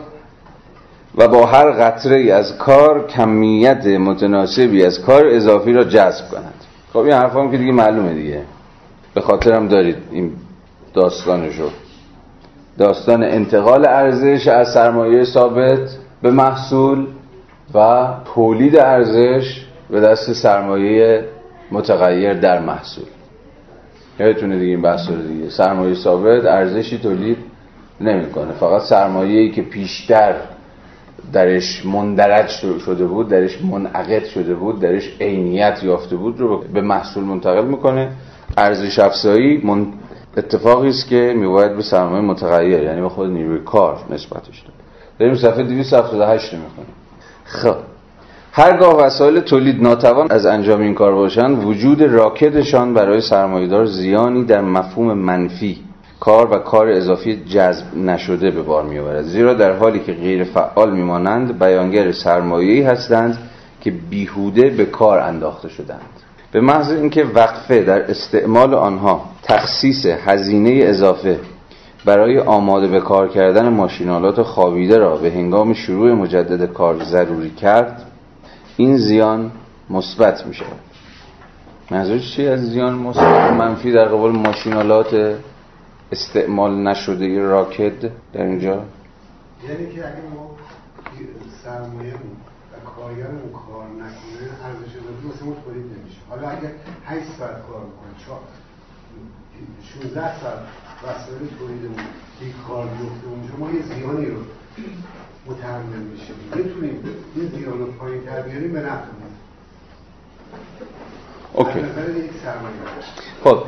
و 1.15 1.27
با 1.27 1.45
هر 1.45 1.71
قطره 1.71 2.33
از 2.33 2.57
کار 2.57 3.07
کمیت 3.07 3.85
متناسبی 3.85 4.85
از 4.85 5.01
کار 5.01 5.27
اضافی 5.27 5.73
را 5.73 5.83
جذب 5.83 6.29
کنند. 6.31 6.63
خب 6.93 6.99
این 6.99 7.13
حرف 7.13 7.35
هم 7.35 7.51
که 7.51 7.57
دیگه 7.57 7.71
معلومه 7.71 8.13
دیگه. 8.13 8.41
به 9.13 9.21
خاطرم 9.21 9.67
دارید 9.67 9.95
این 10.11 10.31
داستانشو. 10.93 11.69
داستان 12.77 13.23
انتقال 13.23 13.85
ارزش 13.87 14.47
از 14.47 14.73
سرمایه 14.73 15.23
ثابت 15.23 15.97
به 16.21 16.31
محصول 16.31 17.07
و 17.73 18.07
تولید 18.35 18.77
ارزش 18.77 19.65
به 19.89 19.99
دست 19.99 20.33
سرمایه 20.33 21.25
متغیر 21.71 22.33
در 22.33 22.59
محصول. 22.59 23.05
یادتونه 24.19 24.55
دیگه 24.59 24.71
این 24.71 24.81
بحث 24.81 25.09
رو 25.09 25.15
دیگه. 25.15 25.49
سرمایه 25.49 25.93
ثابت 25.93 26.45
ارزشی 26.45 26.97
تولید 26.97 27.37
نمی‌کنه. 28.01 28.51
فقط 28.51 28.81
سرمایه 28.81 29.39
ای 29.39 29.51
که 29.51 29.61
پیشتر 29.61 30.35
درش 31.33 31.85
مندرج 31.85 32.49
شده 32.85 33.05
بود 33.05 33.29
درش 33.29 33.61
منعقد 33.61 34.25
شده 34.25 34.53
بود 34.55 34.79
درش 34.79 35.11
عینیت 35.21 35.83
یافته 35.83 36.15
بود 36.15 36.39
رو 36.39 36.63
به 36.73 36.81
محصول 36.81 37.23
منتقل 37.23 37.65
می‌کنه. 37.65 38.11
ارزش 38.57 38.99
افزایی 38.99 39.57
من... 39.57 39.87
اتفاقی 40.37 40.89
است 40.89 41.07
که 41.07 41.33
میباید 41.37 41.75
به 41.75 41.83
سرمایه 41.83 42.21
متغیر 42.21 42.83
یعنی 42.83 43.01
به 43.01 43.09
خود 43.09 43.29
نیروی 43.29 43.59
کار 43.59 43.97
نسبتش 44.09 44.59
داد 44.61 44.73
داریم 45.19 45.35
صفحه 45.35 45.63
278 45.63 46.53
می‌خونیم. 46.53 46.93
خب. 47.45 47.75
هرگاه 48.53 48.97
وسایل 48.97 49.39
تولید 49.39 49.83
ناتوان 49.83 50.31
از 50.31 50.45
انجام 50.45 50.81
این 50.81 50.93
کار 50.93 51.15
باشند 51.15 51.65
وجود 51.65 52.01
راکدشان 52.01 52.93
برای 52.93 53.21
سرمایهدار 53.21 53.85
زیانی 53.85 54.43
در 54.43 54.61
مفهوم 54.61 55.13
منفی 55.13 55.79
کار 56.19 56.51
و 56.51 56.57
کار 56.57 56.89
اضافی 56.89 57.43
جذب 57.45 57.97
نشده 57.97 58.51
به 58.51 58.61
بار 58.61 58.83
میآورد. 58.83 59.21
زیرا 59.21 59.53
در 59.53 59.77
حالی 59.77 59.99
که 59.99 60.13
غیر 60.13 60.43
فعال 60.43 60.91
میمانند 60.91 61.59
بیانگر 61.59 62.11
سرمایه‌ای 62.11 62.81
هستند 62.81 63.37
که 63.81 63.91
بیهوده 63.91 64.69
به 64.69 64.85
کار 64.85 65.19
انداخته 65.19 65.69
شدند. 65.69 66.01
به 66.51 66.61
محض 66.61 66.91
اینکه 66.91 67.23
وقفه 67.23 67.83
در 67.83 68.11
استعمال 68.11 68.73
آنها 68.73 69.25
تخصیص 69.43 70.05
هزینه 70.05 70.83
اضافه 70.83 71.39
برای 72.05 72.39
آماده 72.39 72.87
به 72.87 72.99
کار 72.99 73.27
کردن 73.27 73.69
ماشینالات 73.69 74.41
خوابیده 74.41 74.97
را 74.97 75.17
به 75.17 75.31
هنگام 75.31 75.73
شروع 75.73 76.13
مجدد 76.13 76.73
کار 76.73 77.03
ضروری 77.03 77.49
کرد 77.49 78.05
این 78.77 78.97
زیان 78.97 79.51
مثبت 79.89 80.45
می 80.45 80.53
شود 80.53 80.79
منظورش 81.91 82.35
چی 82.35 82.47
از 82.47 82.59
زیان 82.59 82.93
مثبت 82.93 83.53
منفی 83.53 83.91
در 83.91 84.05
قبال 84.05 84.31
ماشینالات 84.31 85.35
استعمال 86.11 86.87
نشده 86.87 87.39
راکد 87.39 88.01
در 88.33 88.43
اینجا؟ 88.43 88.69
یعنی 88.69 89.95
که 89.95 90.07
اگه 90.07 90.21
ما 90.35 90.55
سرمایه 91.63 92.13
و 93.01 93.03
کارگرمون 93.03 93.51
کار 93.51 93.87
نکنه 93.87 94.65
ارزش 94.65 94.95
اضافی 94.95 95.27
واسه 95.27 95.45
ما 95.45 95.55
تولید 95.65 95.85
نمیشه. 95.85 96.19
حالا 96.29 96.49
اگه 96.49 96.71
8 97.05 97.25
ساعت 97.39 97.67
کار 97.67 97.81
بکنه 97.81 98.11
16 99.93 100.41
ساعت 100.41 100.59
وسایل 101.03 101.47
تولیدمون 101.59 102.05
کار 102.67 102.87
بیفته 102.87 103.27
اونجا 103.27 103.55
ما 103.59 103.71
یه 103.71 103.81
زیانی 103.81 104.25
رو 104.25 104.41
متحمل 105.45 105.97
میشیم. 105.97 106.35
می‌تونیم 106.55 107.03
این 107.35 107.49
زیان 107.49 107.79
رو 107.79 107.91
پایین 107.91 108.25
تر 108.25 108.41
بیاریم 108.41 108.73
به 108.73 108.79
نفعمون 108.79 109.31
اوکی. 111.53 111.79
خب 113.43 113.63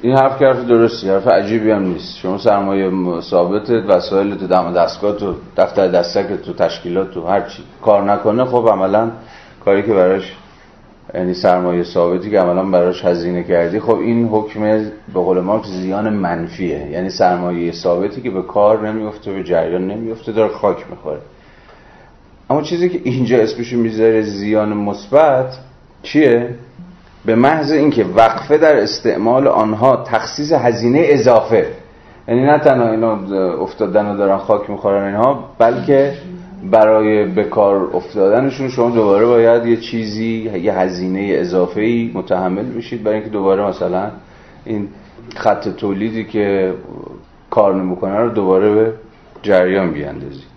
این 0.00 0.16
حرف 0.16 0.38
که 0.38 0.46
حرف 0.46 0.64
درستی 0.64 1.08
حرف 1.08 1.28
عجیبی 1.28 1.70
هم 1.70 1.82
نیست. 1.82 2.16
شما 2.16 2.38
سرمایه 2.38 3.20
ثابت 3.20 3.70
وسایل 3.70 4.34
تو 4.34 4.46
دم 4.46 4.72
دستگاه 4.72 5.16
تو 5.16 5.34
دفتر 5.56 5.88
دستک 5.88 6.26
تو 6.26 6.52
تشکیلات 6.52 7.10
تو 7.10 7.26
هر 7.26 7.40
چی. 7.40 7.62
کار 7.82 8.12
نکنه 8.12 8.44
خب 8.44 8.68
عملا 8.72 9.10
کاری 9.64 9.82
که 9.82 9.94
براش 9.94 10.36
یعنی 11.14 11.34
سرمایه 11.34 11.82
ثابتی 11.82 12.30
که 12.30 12.40
عملا 12.40 12.64
براش 12.64 13.04
هزینه 13.04 13.42
کردی 13.42 13.80
خب 13.80 13.98
این 13.98 14.28
حکم 14.28 14.60
به 15.14 15.20
قول 15.20 15.40
مارکس 15.40 15.68
زیان 15.68 16.12
منفیه. 16.12 16.90
یعنی 16.90 17.10
سرمایه 17.10 17.72
ثابتی 17.72 18.20
که 18.20 18.30
به 18.30 18.42
کار 18.42 18.88
نمیفته 18.88 19.32
به 19.32 19.44
جریان 19.44 19.86
نمیفته 19.86 20.32
داره 20.32 20.52
خاک 20.52 20.90
می‌خوره. 20.90 21.20
اما 22.50 22.62
چیزی 22.62 22.88
که 22.88 23.00
اینجا 23.04 23.38
اسمش 23.38 23.72
می‌ذاره 23.72 24.22
زیان 24.22 24.68
مثبت 24.68 25.58
چیه؟ 26.02 26.54
به 27.28 27.34
محض 27.34 27.72
اینکه 27.72 28.04
وقفه 28.04 28.58
در 28.58 28.76
استعمال 28.76 29.48
آنها 29.48 29.96
تخصیص 29.96 30.52
هزینه 30.52 31.00
اضافه. 31.02 31.66
یعنی 32.28 32.42
نه 32.42 32.58
تنها 32.58 32.90
اینا 32.90 33.12
افتادن 33.62 34.06
و 34.06 34.16
دارن 34.16 34.38
خاک 34.38 34.70
می‌خورن 34.70 35.04
اینها 35.06 35.44
بلکه 35.58 36.12
برای 36.70 37.24
بکار 37.24 37.90
افتادنشون 37.94 38.68
شما 38.68 38.90
دوباره 38.90 39.26
باید 39.26 39.66
یه 39.66 39.76
چیزی 39.76 40.50
یه 40.62 40.74
هزینه 40.74 41.28
اضافه 41.32 41.80
ای 41.80 42.10
متحمل 42.14 42.64
بشید 42.64 43.02
برای 43.02 43.16
اینکه 43.16 43.30
دوباره 43.30 43.66
مثلا 43.66 44.10
این 44.64 44.88
خط 45.36 45.68
تولیدی 45.68 46.24
که 46.24 46.72
کار 47.50 47.74
نمی‌کنه 47.74 48.16
رو 48.16 48.30
دوباره 48.30 48.74
به 48.74 48.92
جریان 49.42 49.92
بیاندازید. 49.92 50.48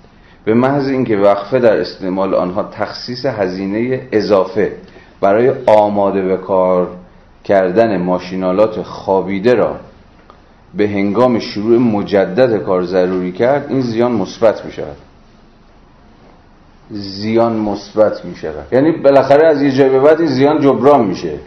به 0.46 0.54
محض 0.54 0.88
اینکه 0.88 1.18
وقفه 1.18 1.60
در 1.60 1.80
استعمال 1.80 2.34
آنها 2.34 2.64
تخصیص 2.64 3.26
هزینه 3.26 4.02
اضافه. 4.12 4.72
برای 5.22 5.52
آماده 5.68 6.22
به 6.22 6.38
کار 6.38 6.88
کردن 7.44 7.98
ماشینالات 7.98 8.82
خوابیده 8.82 9.54
را 9.54 9.76
به 10.74 10.88
هنگام 10.88 11.40
شروع 11.40 11.78
مجدد 11.78 12.58
کار 12.58 12.84
ضروری 12.84 13.32
کرد 13.32 13.70
این 13.70 13.82
زیان 13.82 14.12
مثبت 14.12 14.66
می 14.66 14.72
شود 14.72 14.98
زیان 16.92 17.56
مثبت 17.56 18.26
می 18.26 18.36
شود 18.36 18.68
یعنی 18.72 18.92
بالاخره 18.92 19.48
از 19.48 19.62
یه 19.62 19.72
جای 19.72 19.90
به 19.90 20.00
بعد 20.00 20.20
این 20.22 20.30
زیان 20.30 20.62
جبران 20.62 21.06
میشه. 21.06 21.40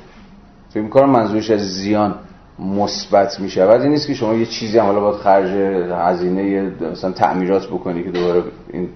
فکر 0.70 0.88
کنم 0.88 1.10
منظورش 1.10 1.50
از 1.50 1.60
زیان 1.60 2.14
مثبت 2.58 3.40
می 3.40 3.50
شود 3.50 3.80
این 3.80 3.90
نیست 3.90 4.06
که 4.06 4.14
شما 4.14 4.34
یه 4.34 4.46
چیزی 4.46 4.78
هم 4.78 4.86
حالا 4.86 5.00
باید 5.00 5.16
خرج 5.16 5.50
هزینه 5.90 6.72
مثلا 6.92 7.10
تعمیرات 7.10 7.66
بکنی 7.66 8.02
که 8.02 8.10
دوباره 8.10 8.42
این 8.72 8.88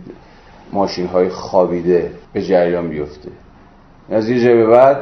ماشین 0.73 1.07
های 1.07 1.29
خوابیده 1.29 2.13
به 2.33 2.43
جریان 2.43 2.89
بیفته. 2.89 3.29
از 4.11 4.29
یه 4.29 4.45
جای 4.45 4.57
به 4.57 4.67
بعد 4.67 4.97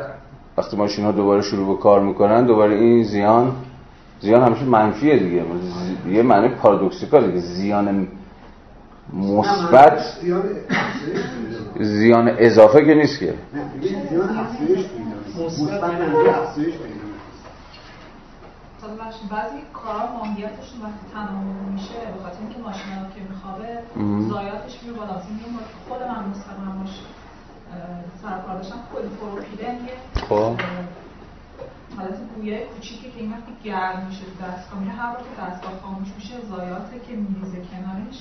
وقتی 0.59 0.77
ماشین 0.77 1.05
ها 1.05 1.13
دوباره 1.13 1.43
شروع 1.43 1.77
به 1.77 1.83
کار 1.83 2.01
می‌کنن 2.01 2.47
دوباره 2.47 2.75
این 2.75 3.05
زیان 3.05 3.57
زیان 4.21 4.43
همیشه 4.43 4.65
منفیه 4.65 5.19
دیگه. 5.19 5.45
یه 6.09 6.23
معنی 6.23 6.49
پارادوکسیکاله 6.49 7.33
که 7.33 7.39
زیان 7.39 8.09
مثبت 9.13 10.03
زیان 11.81 12.35
اضافه 12.39 12.85
که 12.85 12.95
نیست 12.95 13.19
که. 13.21 13.35
بعضی 19.31 19.57
کارا 19.73 20.13
ماهیتشون 20.13 20.79
وقتی 20.83 21.07
تمام 21.15 21.47
میشه 21.73 21.95
به 22.15 22.23
خاطر 22.23 22.39
اینکه 22.41 22.59
ماشین 22.65 22.93
که 23.15 23.21
میخوابه 23.31 23.69
ضایعاتش 24.29 24.83
میره 24.83 24.97
بالا. 24.97 25.21
خود 25.89 26.01
من 26.03 26.31
مستقیم 26.31 26.73
ماشین 26.79 27.05
سرکار 28.23 28.57
داشتم 28.57 28.79
پلیپروپیلن 28.93 29.75
یه 29.75 30.23
خب. 30.29 30.61
حالت 31.97 32.19
گویه 32.35 32.59
کوچیکی 32.59 33.11
که 33.11 33.19
این 33.21 33.33
وقتی 33.33 33.53
گرم 33.65 34.07
میشه 34.09 34.25
دستگاه 34.43 34.81
میره 34.81 34.93
هر 34.93 35.13
که 35.13 35.43
دستگاه 35.43 35.73
خاموش 35.83 36.09
میشه 36.17 36.35
ضایعاتی 36.57 37.01
که 37.07 37.13
میریزه 37.17 37.57
کنارش. 37.71 38.19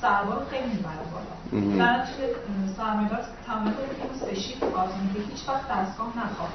سربار 0.00 0.46
خیلی 0.50 0.68
می‌بره 0.74 1.04
بالا. 1.12 1.34
در 1.78 2.02
نتیجه 2.02 2.34
سرمایه‌دار 2.76 3.20
تمام 3.46 3.64
کنه 3.64 3.74
که 3.74 4.24
سه 4.26 4.34
شیفت 4.34 4.62
آزمون 4.62 5.14
که 5.14 5.20
هیچ 5.20 5.48
وقت 5.48 5.68
دستگاه 5.68 6.08
نخواهه 6.18 6.50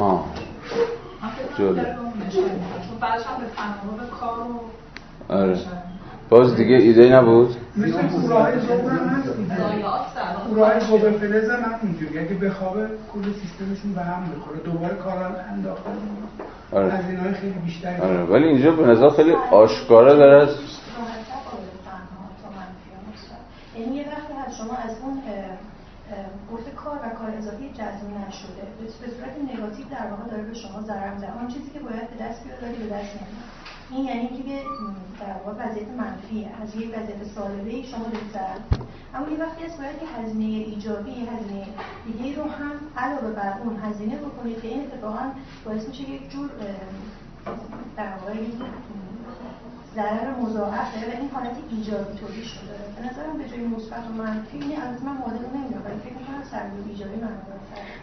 ها 0.00 0.24
جالب. 1.58 1.98
چون 2.88 2.98
بعدش 3.00 3.26
هم 3.26 3.40
به 3.40 3.46
تناوب 3.56 4.10
کار 4.10 4.40
و 4.40 4.60
آره. 5.28 5.58
باز 6.28 6.56
دیگه 6.56 6.76
ایده 6.76 7.16
نبود؟ 7.16 7.56
مثل 7.76 8.08
کورهای 8.08 8.60
زوبر 8.60 8.90
هم 8.90 9.08
هست 9.08 9.28
کورهای 10.48 10.80
زوبر 10.80 11.10
فلز 11.10 11.50
هم 11.50 11.62
همونجوری. 11.62 12.18
اگه 12.18 12.34
بخوابه 12.34 12.86
کل 13.14 13.22
سیستمشون 13.22 13.92
به 13.94 14.00
هم 14.00 14.22
بخوره 14.22 14.60
دوباره 14.64 14.94
کارا 14.94 15.26
انداخته 15.26 15.90
آره. 16.72 16.92
از 16.92 17.04
اینهای 17.10 17.32
خیلی 17.32 17.58
بیشتری. 17.64 18.00
آره. 18.00 18.22
ولی 18.22 18.44
اینجا 18.44 18.72
به 18.72 18.86
نظر 18.86 19.08
خیلی 19.10 19.32
آشکارا 19.50 20.14
داره. 20.14 20.42
از 20.42 20.48
یعنی 23.78 23.96
یه 23.96 24.04
وقتی 24.08 24.32
از 24.46 24.56
شما 24.56 24.74
از 24.76 24.90
اون 25.02 25.22
گفته 26.52 26.70
کار 26.70 26.96
و 26.96 27.08
کار 27.18 27.30
اضافی 27.38 27.68
جزمی 27.68 28.14
نشده. 28.28 28.62
به 28.80 29.08
صورت 29.16 29.54
نگاتیو 29.54 29.86
در 29.90 30.10
واقع 30.10 30.30
داره 30.30 30.42
به 30.42 30.54
شما 30.54 30.82
ضرر 30.82 31.14
می‌زنه. 31.14 31.30
آن 31.40 31.48
چیزی 31.48 31.70
که 31.74 31.80
باید 31.80 32.10
به 32.10 32.24
دست 32.24 32.44
بیاد 32.44 32.60
به 32.60 32.94
دست 32.94 33.12
نمیاد. 33.16 33.57
این 33.90 34.04
یعنی 34.04 34.28
که 34.28 34.62
در 35.20 35.32
واقع 35.44 35.64
وضعیت 35.64 35.88
منفیه 35.88 36.48
از 36.62 36.76
یک 36.76 36.88
وضعیت 36.88 37.24
سالبه 37.34 37.82
شما 37.82 38.04
دارید 38.04 38.36
اما 39.14 39.28
یه 39.28 39.38
وقتی 39.38 39.64
از 39.64 39.76
باید 39.78 40.02
یه 40.02 40.08
هزینه 40.18 40.44
ایجابی 40.44 41.10
هزینه 41.10 41.66
دیگه 42.06 42.36
رو 42.36 42.50
هم 42.50 42.72
علاوه 42.96 43.30
بر 43.30 43.58
اون 43.64 43.76
هزینه 43.76 44.16
بکنید 44.16 44.62
که 44.62 44.68
این 44.68 44.80
اتفاقا 44.80 45.30
باعث 45.64 45.88
میشه 45.88 46.10
یک 46.10 46.30
جور 46.30 46.50
در 47.96 48.12
واقع 48.16 48.34
ضرر 49.98 50.28
مضاعف 50.42 50.88
داره 50.94 51.14
و 51.14 51.20
این 51.20 51.30
حالت 51.34 51.56
ایجابی 51.70 52.18
تولید 52.20 52.44
شده. 52.44 52.76
به 52.96 53.00
نظرم 53.06 53.34
به 53.38 53.44
جای 53.50 53.66
مثبت 53.66 54.04
و 54.10 54.22
منفی 54.22 54.58
این 54.58 54.82
از 54.82 55.02
من 55.06 55.12
مدل 55.12 55.44
نمیاد 55.56 55.82
ولی 55.86 56.00
فکر 56.04 56.16
می‌کنم 56.18 56.42
سرمایه 56.50 56.88
ایجابی 56.88 57.16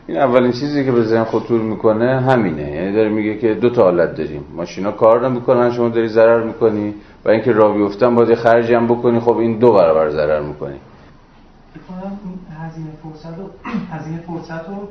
این 0.07 0.17
اولین 0.17 0.51
چیزی 0.51 0.85
که 0.85 0.91
به 0.91 1.03
ذهن 1.03 1.23
خطور 1.23 1.61
می‌کنه 1.61 2.21
همینه. 2.21 2.71
یعنی 2.71 2.93
داره 2.93 3.09
میگه 3.09 3.37
که 3.37 3.53
دو 3.53 3.69
تا 3.69 3.83
حالت 3.83 4.15
داریم. 4.15 4.43
ماشینا 4.55 4.91
کار 4.91 5.29
نمی‌کنن 5.29 5.71
شما 5.71 5.89
داری 5.89 6.07
ضرر 6.07 6.43
می‌کنی. 6.43 6.93
و 7.25 7.29
اینکه 7.29 7.51
راه 7.51 7.77
بیفتن 7.77 8.15
باید 8.15 8.35
خرجی 8.35 8.73
هم 8.73 8.87
بکنی 8.87 9.19
خب 9.19 9.37
این 9.37 9.59
دو 9.59 9.73
برابر 9.73 10.09
ضرر 10.09 10.41
می‌کنی. 10.41 10.79
کنم 11.87 12.19
هزینه 12.59 12.91
فرصت 13.03 13.39
و 13.39 13.49
هزینه 13.91 14.17
فرصت 14.17 14.69
رو 14.69 14.89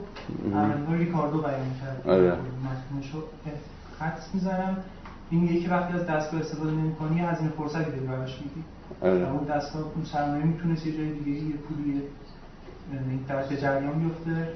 ریکاردو 0.99 1.39
بیان 1.39 1.71
کرد. 1.81 2.03
آره. 2.09 2.33
متنشو 2.33 3.19
خط 3.99 4.35
می‌ذارم 4.35 4.77
این 5.31 5.45
یکی 5.45 5.67
وقتی 5.67 5.93
از 5.93 6.07
دستگاه 6.07 6.41
استفاده 6.41 6.71
نمی‌کنی 6.71 7.21
هزینه 7.21 7.51
فرصتی 7.51 7.85
داری 7.85 8.07
براش 8.07 8.39
میدی 8.43 8.65
آره. 9.03 9.33
اون 9.33 9.45
دستگاه 9.45 9.83
اون 9.95 10.05
سرمایه 10.05 10.45
می‌تونه 10.45 10.87
یه 10.87 10.97
جای 10.97 11.13
دیگه 11.13 11.31
یه 11.31 11.55
پولی 11.55 12.03
در 13.29 13.43
به 13.43 13.57
جریان 13.57 13.99
بیفته. 13.99 14.49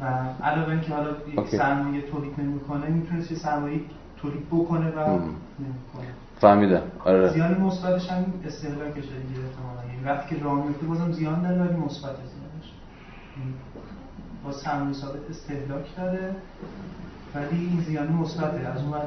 و 0.00 0.04
علاوه 0.44 0.70
اینکه 0.70 0.94
حالا 0.94 1.10
سرمایه 1.50 2.02
تولید 2.02 2.40
نمی‌کنه 2.40 2.86
می‌تونه 2.86 3.20
یه 3.20 3.36
سرمایه 3.36 3.80
تولید 4.16 4.46
بکنه 4.50 4.88
و 4.90 5.08
نمی‌کنه. 5.08 6.06
فهمیدم. 6.40 6.82
آره. 7.04 7.28
زیان 7.28 7.60
مثبتش 7.60 8.10
هم 8.10 8.24
استهلاکشه 8.44 9.00
دیگه 9.00 9.40
احتمالاً. 9.40 9.84
یعنی 9.92 10.04
وقتی 10.04 10.34
که 10.34 10.42
راه 10.42 10.66
میفته 10.66 10.86
بازم 10.86 11.12
زیان 11.12 11.42
داره 11.42 11.62
ولی 11.62 11.76
مثبت 11.76 12.16
زیانش. 12.16 12.72
با 14.44 14.52
سرمایه 14.52 14.92
ثابت 14.92 15.30
استهلاک 15.30 15.96
داره 15.96 16.36
ولی 17.34 17.58
این 17.58 17.80
زیان 17.80 18.12
مثبته. 18.12 18.68
از 18.68 18.82
اون 18.82 18.92
ور 18.92 19.06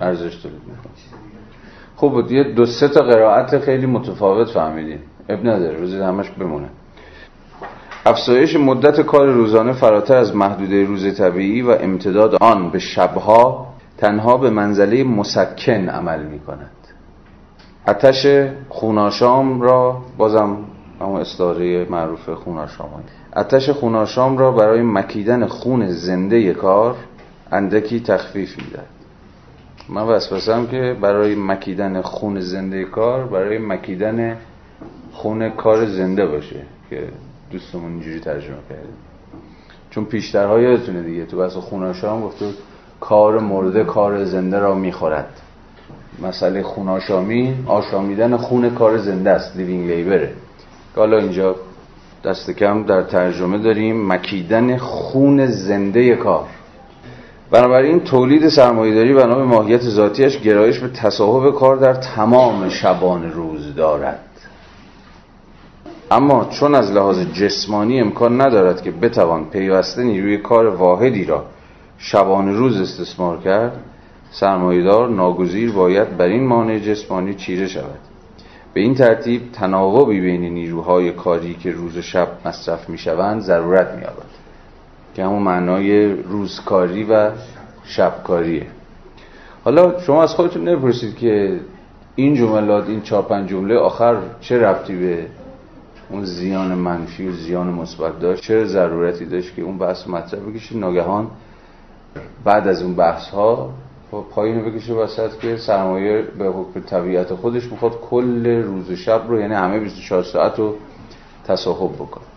ارزش 0.00 0.36
تولید 0.36 0.60
خب 1.96 2.30
یه 2.30 2.42
دو 2.42 2.66
سه 2.66 2.88
تا 2.88 3.00
قرائت 3.00 3.58
خیلی 3.58 3.86
متفاوت 3.86 4.50
فهمیدیم 4.50 5.00
اب 5.28 5.40
نداره 5.40 5.76
روزی 5.76 5.98
همش 5.98 6.30
بمونه. 6.30 6.68
افزایش 8.06 8.56
مدت 8.56 9.00
کار 9.00 9.28
روزانه 9.28 9.72
فراتر 9.72 10.16
از 10.16 10.36
محدوده 10.36 10.84
روز 10.84 11.18
طبیعی 11.18 11.62
و 11.62 11.70
امتداد 11.70 12.34
آن 12.42 12.70
به 12.70 12.78
شبها 12.78 13.66
تنها 13.98 14.36
به 14.36 14.50
منزله 14.50 15.04
مسکن 15.04 15.88
عمل 15.88 16.22
می 16.22 16.40
کند 16.40 16.70
اتش 17.88 18.26
خوناشام 18.68 19.60
را 19.60 20.02
بازم 20.18 20.56
اما 21.00 21.20
استعاره 21.20 21.86
معروف 21.90 22.30
خوناشام. 22.30 22.88
اتش 23.36 23.70
خوناشام 23.70 24.38
را 24.38 24.52
برای 24.52 24.82
مکیدن 24.82 25.46
خون 25.46 25.88
زنده 25.90 26.52
کار 26.52 26.96
اندکی 27.52 28.00
تخفیف 28.00 28.58
می‌دهد. 28.58 28.86
من 29.88 30.02
وسوسم 30.02 30.66
که 30.66 30.96
برای 31.00 31.34
مکیدن 31.34 32.00
خون 32.00 32.40
زنده 32.40 32.84
کار 32.84 33.26
برای 33.26 33.58
مکیدن 33.58 34.36
خون 35.12 35.50
کار 35.50 35.86
زنده 35.86 36.26
باشه 36.26 36.62
که 36.90 37.08
دوستمون 37.52 37.92
اینجوری 37.92 38.20
ترجمه 38.20 38.56
کرده. 38.68 38.82
چون 39.90 40.04
پیشترها 40.04 40.60
یادتونه 40.60 41.02
دیگه 41.02 41.26
تو 41.26 41.36
بس 41.38 41.52
خوناشا 41.52 42.16
هم 42.16 42.22
گفته 42.22 42.46
کار 43.00 43.38
مرده 43.38 43.84
کار 43.84 44.24
زنده 44.24 44.58
را 44.58 44.74
می‌خورد. 44.74 45.40
مسئله 46.22 46.62
خوناشامی 46.62 47.54
آشامیدن 47.66 48.36
خون 48.36 48.70
کار 48.70 48.98
زنده 48.98 49.30
است 49.30 49.56
لیوینگ 49.56 49.90
لیبره. 49.90 50.32
حالا 50.96 51.18
اینجا 51.18 51.56
دست 52.24 52.50
کم 52.50 52.82
در 52.82 53.02
ترجمه 53.02 53.58
داریم 53.58 54.12
مکیدن 54.12 54.76
خون 54.76 55.46
زنده 55.46 56.16
کار. 56.16 56.46
بنابراین 57.50 58.00
تولید 58.00 58.48
سرمایهداری 58.48 59.14
بنا 59.14 59.34
به 59.34 59.44
ماهیت 59.44 59.82
ذاتیش 59.82 60.38
گرایش 60.38 60.78
به 60.78 60.88
تصاحب 60.88 61.54
کار 61.54 61.76
در 61.76 61.94
تمام 61.94 62.68
شبان 62.68 63.32
روز 63.32 63.74
دارد. 63.74 64.20
اما 66.10 66.44
چون 66.44 66.74
از 66.74 66.92
لحاظ 66.92 67.18
جسمانی 67.18 68.00
امکان 68.00 68.40
ندارد 68.40 68.82
که 68.82 68.90
بتوان 68.90 69.44
پیوسته 69.44 70.02
نیروی 70.02 70.38
کار 70.38 70.66
واحدی 70.66 71.24
را 71.24 71.44
شبان 71.98 72.56
روز 72.56 72.80
استثمار 72.80 73.38
کرد 73.38 73.72
سرمایهدار 74.30 75.08
ناگزیر 75.08 75.72
باید 75.72 76.16
بر 76.16 76.26
این 76.26 76.46
مانع 76.46 76.78
جسمانی 76.78 77.34
چیره 77.34 77.66
شود. 77.66 77.98
به 78.74 78.80
این 78.80 78.94
ترتیب 78.94 79.42
تناوبی 79.52 80.20
بین 80.20 80.40
نیروهای 80.40 81.12
کاری 81.12 81.54
که 81.54 81.70
روز 81.70 81.96
و 81.96 82.02
شب 82.02 82.28
مصرف 82.44 82.88
می 82.88 82.98
شوند 82.98 83.40
ضرورت 83.40 83.94
می 83.94 84.04
که 85.18 85.24
همون 85.24 85.42
معنای 85.42 86.12
روزکاری 86.22 87.04
و 87.04 87.30
شبکاریه. 87.84 88.66
حالا 89.64 90.00
شما 90.00 90.22
از 90.22 90.34
خودتون 90.34 90.68
نپرسید 90.68 91.16
که 91.16 91.60
این 92.16 92.34
جملات 92.34 92.88
این 92.88 93.00
چهار 93.00 93.22
پنج 93.22 93.48
جمله 93.48 93.78
آخر 93.78 94.16
چه 94.40 94.58
ربطی 94.58 94.96
به 94.96 95.26
اون 96.10 96.24
زیان 96.24 96.74
منفی 96.74 97.28
و 97.28 97.32
زیان 97.32 97.66
مثبت 97.66 98.20
داشت؟ 98.20 98.42
چه 98.42 98.64
ضرورتی 98.64 99.26
داشت 99.26 99.54
که 99.54 99.62
اون 99.62 99.78
بحث 99.78 100.08
مطرح 100.08 100.40
بکشید 100.40 100.78
ناگهان 100.78 101.30
بعد 102.44 102.68
از 102.68 102.82
اون 102.82 102.94
بحث 102.94 103.28
ها 103.28 103.70
پایین 104.30 104.62
بکشه 104.62 104.92
وسط 104.92 105.38
که 105.38 105.56
سرمایه 105.56 106.22
به 106.38 106.44
حکم 106.44 106.80
طبیعت 106.80 107.34
خودش 107.34 107.72
می‌خواد 107.72 108.00
کل 108.00 108.46
روز 108.46 108.90
و 108.90 108.96
شب 108.96 109.22
رو 109.28 109.40
یعنی 109.40 109.54
همه 109.54 109.78
24 109.78 110.22
ساعت 110.22 110.58
رو 110.58 110.74
تصاحب 111.44 111.94
بکنه. 111.94 112.27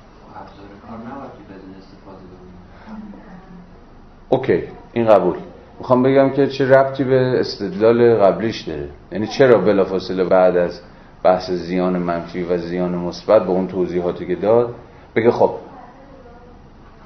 اوکی 4.31 4.63
این 4.93 5.05
قبول. 5.07 5.35
می‌خوام 5.79 6.03
بگم 6.03 6.29
که 6.29 6.47
چه 6.47 6.69
ربطی 6.69 7.03
به 7.03 7.39
استدلال 7.39 8.15
قبلیش 8.15 8.61
داره. 8.61 8.89
یعنی 9.11 9.27
چرا 9.27 9.57
بلافاصله 9.57 10.23
بعد 10.23 10.57
از 10.57 10.81
بحث 11.23 11.51
زیان 11.51 11.97
منفی 11.97 12.43
و 12.43 12.57
زیان 12.57 12.95
مثبت 12.95 13.45
با 13.45 13.53
اون 13.53 13.67
توضیحاتی 13.67 14.27
که 14.27 14.35
داد 14.35 14.75
بگه 15.15 15.31
خب 15.31 15.51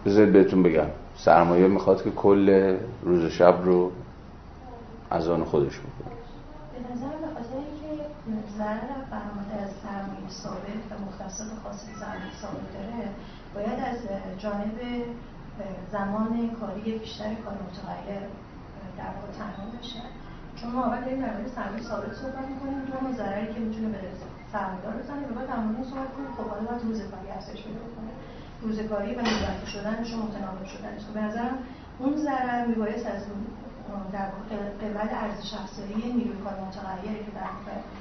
بذارید 0.06 0.34
بهتون 0.34 0.64
بگم. 0.64 0.88
سرمایه 1.16 1.68
می‌خواد 1.68 2.04
که 2.04 2.12
کل 2.12 2.76
روز 3.04 3.24
و 3.24 3.30
شب 3.30 3.56
رو 3.64 3.92
از 5.12 5.30
آن 5.30 5.44
خودش 5.44 5.80
بکنه. 5.80 6.16
به 6.74 6.94
نظر 6.94 7.06
اینکه 7.56 8.04
ضرر 8.58 8.78
برآمده 9.12 9.64
از 9.64 9.70
سرمایه 9.84 10.30
ثابت 10.30 10.82
و 10.92 10.94
مختصات 11.08 11.48
خاصی 11.64 11.88
سرمایه 12.00 12.36
ثابت 12.42 12.74
داره 12.74 13.10
باید 13.56 13.80
از 13.92 13.98
جانب 14.40 14.80
زمان 15.92 16.50
کاری 16.60 16.98
بیشتر 16.98 17.34
کار 17.34 17.54
متغیر 17.66 18.24
در 18.98 19.12
واقع 19.16 19.32
تنها 19.40 19.66
بشه 19.80 20.02
چون 20.56 20.72
ما 20.72 20.86
اول 20.86 21.02
داریم 21.02 21.22
در 21.22 21.34
مورد 21.38 21.48
سرمایه 21.56 21.84
ثابت 21.84 22.14
صحبت 22.14 22.48
می‌کنیم 22.52 22.80
دو 22.86 23.08
نوع 23.08 23.14
ضرری 23.18 23.54
که 23.54 23.60
می‌تونه 23.60 23.88
به 23.88 23.98
سرمایه‌دار 24.52 24.94
بزنه 24.94 25.28
و 25.28 25.34
بعد 25.36 25.48
در 25.48 25.60
مورد 25.60 25.88
صحبت 25.92 26.10
کنیم. 26.16 26.32
خب 26.38 26.46
حالا 26.52 26.64
باید 26.68 26.82
روزکاری 26.84 27.30
افزایش 27.38 27.62
پیدا 27.64 27.86
کنه 27.96 28.12
روزکاری 28.62 29.16
و 29.16 29.22
نیمه‌وقته 29.22 29.68
شدنش 29.76 30.14
و 30.14 30.18
متناوب 30.18 30.66
شدنش. 30.74 31.02
به 31.14 31.22
نظرم 31.22 31.58
اون 32.00 32.18
ضرر 32.18 32.66
میبایست 32.66 33.06
از 33.06 33.22
در 34.12 34.26
قبل 34.82 35.10
ارزش 35.16 35.54
افزایی 35.54 36.14
نیروی 36.14 36.38
کار 36.44 36.54
متغیری 36.68 37.26
که 37.26 37.32
در 37.32 37.50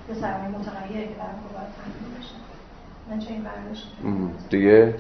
به 0.09 0.15
سرمایه 0.21 0.59
متغیری 0.59 1.09
که 1.09 1.15
در 1.15 1.33
باید 1.55 1.71
تامین 1.77 2.19
بشه. 2.19 2.35
من 3.11 3.19
چه 3.19 3.31
این 3.31 3.43
برداشت 3.43 3.93
دیگه؟ 4.51 4.95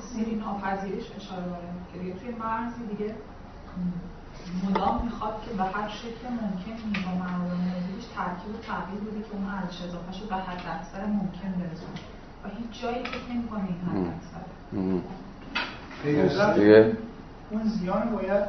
سیری 0.00 0.34
ناپذیرش 0.34 1.12
اشاره 1.16 1.44
داره. 1.44 1.68
که 1.92 1.98
دیگه 1.98 2.14
توی 2.14 2.30
مرزی 2.30 2.86
دیگه. 2.90 3.14
مدام 4.64 5.04
می‌خواد 5.04 5.42
که 5.42 5.50
به 5.56 5.62
هر 5.62 5.88
شکل 5.88 6.28
ممکن 6.30 6.76
نیرو 6.86 7.10
موارد 7.10 7.52
موضوعیش 7.52 8.04
ترکیب 8.16 8.54
و 8.54 8.58
تغییر 8.58 9.00
بوده 9.00 9.20
که 9.20 9.32
اون 9.32 9.46
ارزش 9.46 9.82
اضافه 9.82 10.12
شد 10.12 10.28
به 10.28 10.34
حد 10.34 10.62
اکثر 10.78 11.06
ممکن 11.06 11.50
برسونه. 11.60 12.00
و 12.44 12.48
هیچ 12.48 12.82
جایی 12.82 13.04
فکر 13.04 13.32
نمی‌کنه 13.34 13.64
این 13.64 13.80
حد 13.80 14.14
اکثر 14.16 14.44
اون 17.50 17.68
زیان 17.68 18.10
باید 18.10 18.44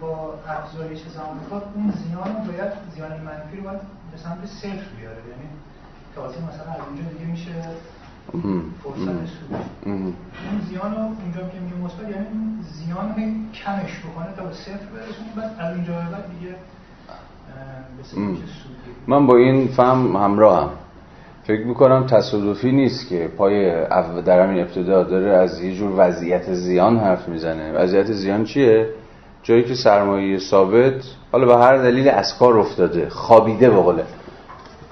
با 0.00 0.34
افزایش 0.48 0.98
زمان 1.08 1.40
کار 1.50 1.62
اون 1.74 1.90
زیان 1.90 2.46
باید 2.46 2.72
زیان 2.94 3.20
منفی 3.20 3.56
رو 3.56 3.62
باید 3.62 3.80
به 4.12 4.18
سمت 4.18 4.46
صفر 4.46 4.88
بیاره. 4.96 5.22
یعنی 5.30 5.48
تازه 6.14 6.38
مثلا 6.38 6.72
از 6.72 6.80
اونجا 6.88 7.02
دیگه 7.02 7.24
میشه 7.24 7.54
فرصت 8.32 9.26
سود 9.26 9.56
اون 9.86 10.14
زیان 10.68 10.94
رو 10.94 10.98
اونجا 10.98 11.40
که 11.52 11.60
میگه 11.60 11.76
مثبت 11.84 12.10
یعنی 12.10 12.26
زیان 12.62 13.14
کمش 13.54 14.00
بکنه 14.00 14.26
تا 14.36 14.44
به 14.44 14.52
صفر 14.52 14.86
برسونه 14.94 15.28
بعد 15.36 15.56
از 15.58 15.76
اونجا 15.76 15.92
بعد 15.92 16.24
دیگه 16.40 16.54
من 19.06 19.26
با 19.26 19.36
این 19.36 19.68
فهم 19.68 20.16
همراه 20.16 20.62
هم 20.62 20.70
فکر 21.44 21.66
می‌کنم 21.66 22.06
تصادفی 22.06 22.72
نیست 22.72 23.08
که 23.08 23.30
پای 23.36 23.86
در 24.22 24.46
همین 24.46 24.60
ابتدا 24.62 25.02
داره 25.02 25.30
از 25.30 25.60
یه 25.60 25.74
جور 25.74 25.92
وضعیت 25.96 26.54
زیان 26.54 26.98
حرف 26.98 27.28
می‌زنه. 27.28 27.72
وضعیت 27.72 28.12
زیان 28.12 28.44
چیه؟ 28.44 28.88
جایی 29.42 29.64
که 29.64 29.74
سرمایه 29.74 30.38
ثابت 30.38 31.02
حالا 31.32 31.46
به 31.46 31.56
هر 31.64 31.76
دلیل 31.76 32.08
از 32.08 32.38
کار 32.38 32.58
افتاده 32.58 33.08
خوابیده 33.08 33.70
به 33.70 33.76
قوله 33.76 34.04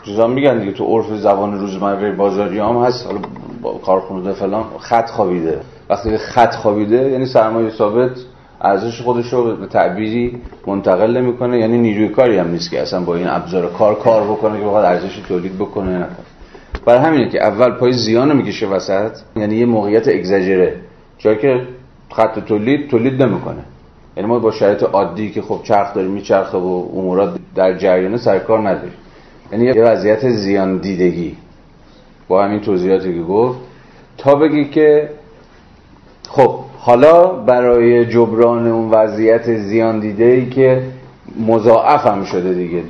چیزا 0.07 0.27
میگن 0.27 0.59
دیگه 0.59 0.73
تو 0.73 0.85
عرف 0.85 1.07
زبان 1.17 1.59
روزمره 1.59 2.13
بازاری 2.13 2.59
هم 2.59 2.77
هست. 2.77 3.07
حالا 3.07 3.21
کارخونه 3.79 4.33
فلان 4.33 4.65
خط 4.79 5.11
خوابیده. 5.11 5.61
وقتی 5.91 6.17
خط 6.17 6.55
خوابیده 6.55 7.11
یعنی 7.11 7.27
سرمایه 7.27 7.71
ثابت 7.71 8.11
ارزش 8.61 9.01
خودش 9.01 9.33
رو 9.33 9.57
به 9.57 9.67
تعبیری 9.67 10.41
منتقل 10.67 11.17
نمی‌کنه. 11.17 11.59
یعنی 11.59 11.79
نیروی 11.79 12.09
کاری 12.09 12.39
هم 12.39 12.51
نیست 12.51 12.71
که 12.71 12.83
اصلا 12.83 13.01
با 13.01 13.15
این 13.17 13.29
ابزار 13.29 13.73
کار 13.73 13.95
کار 13.95 14.25
بکنه 14.25 14.59
که 14.59 14.65
بخواد 14.65 14.85
ارزش 14.85 15.17
تولید 15.29 15.59
بکنه. 15.59 15.99
نکنه 15.99 16.17
برای 16.85 17.01
همینه 17.01 17.29
که 17.29 17.45
اول 17.45 17.71
پای 17.71 17.93
زیان 17.93 18.37
می‌کشه 18.37 18.67
وسط. 18.67 19.13
یعنی 19.37 19.57
یه 19.57 19.67
موقعیت 19.67 20.09
اگزاجره. 20.09 20.77
جایی 21.19 21.39
که 21.39 21.61
خط 22.13 22.39
تولید 22.39 22.89
تولید 22.91 23.23
نمی‌کنه. 23.23 23.65
یعنی 24.17 24.29
ما 24.29 24.39
با 24.39 24.51
شرایط 24.51 24.83
عادی 24.83 25.31
که 25.31 25.43
خب 25.43 25.61
چرخ 25.63 25.95
داریم 25.95 26.11
میچرخه 26.11 26.59
و 26.59 26.85
امورات 26.97 27.39
در 27.55 27.79
جریان 27.79 28.17
سرکار 28.17 28.69
نداریم. 28.69 28.93
یعنی 29.53 29.65
یه 29.65 29.83
وضعیت 29.83 30.29
زیان 30.29 30.79
دیدگی. 30.79 31.37
با 32.29 32.45
همین 32.45 32.61
توضیحاتی 32.61 33.15
که 33.15 33.23
گفت. 33.23 33.59
تا 34.19 34.35
بگی 34.35 34.65
که 34.65 35.11
خب 36.29 36.61
حالا 36.79 37.27
برای 37.27 38.07
جبران 38.07 38.67
اون 38.67 38.91
وضعیت 38.91 39.57
زیان 39.57 40.01
دیده 40.01 40.25
ای 40.25 40.47
که 40.47 40.83
مضاعف 41.47 42.07
هم 42.07 42.25
شده 42.25 42.55
دیگه 42.55 42.83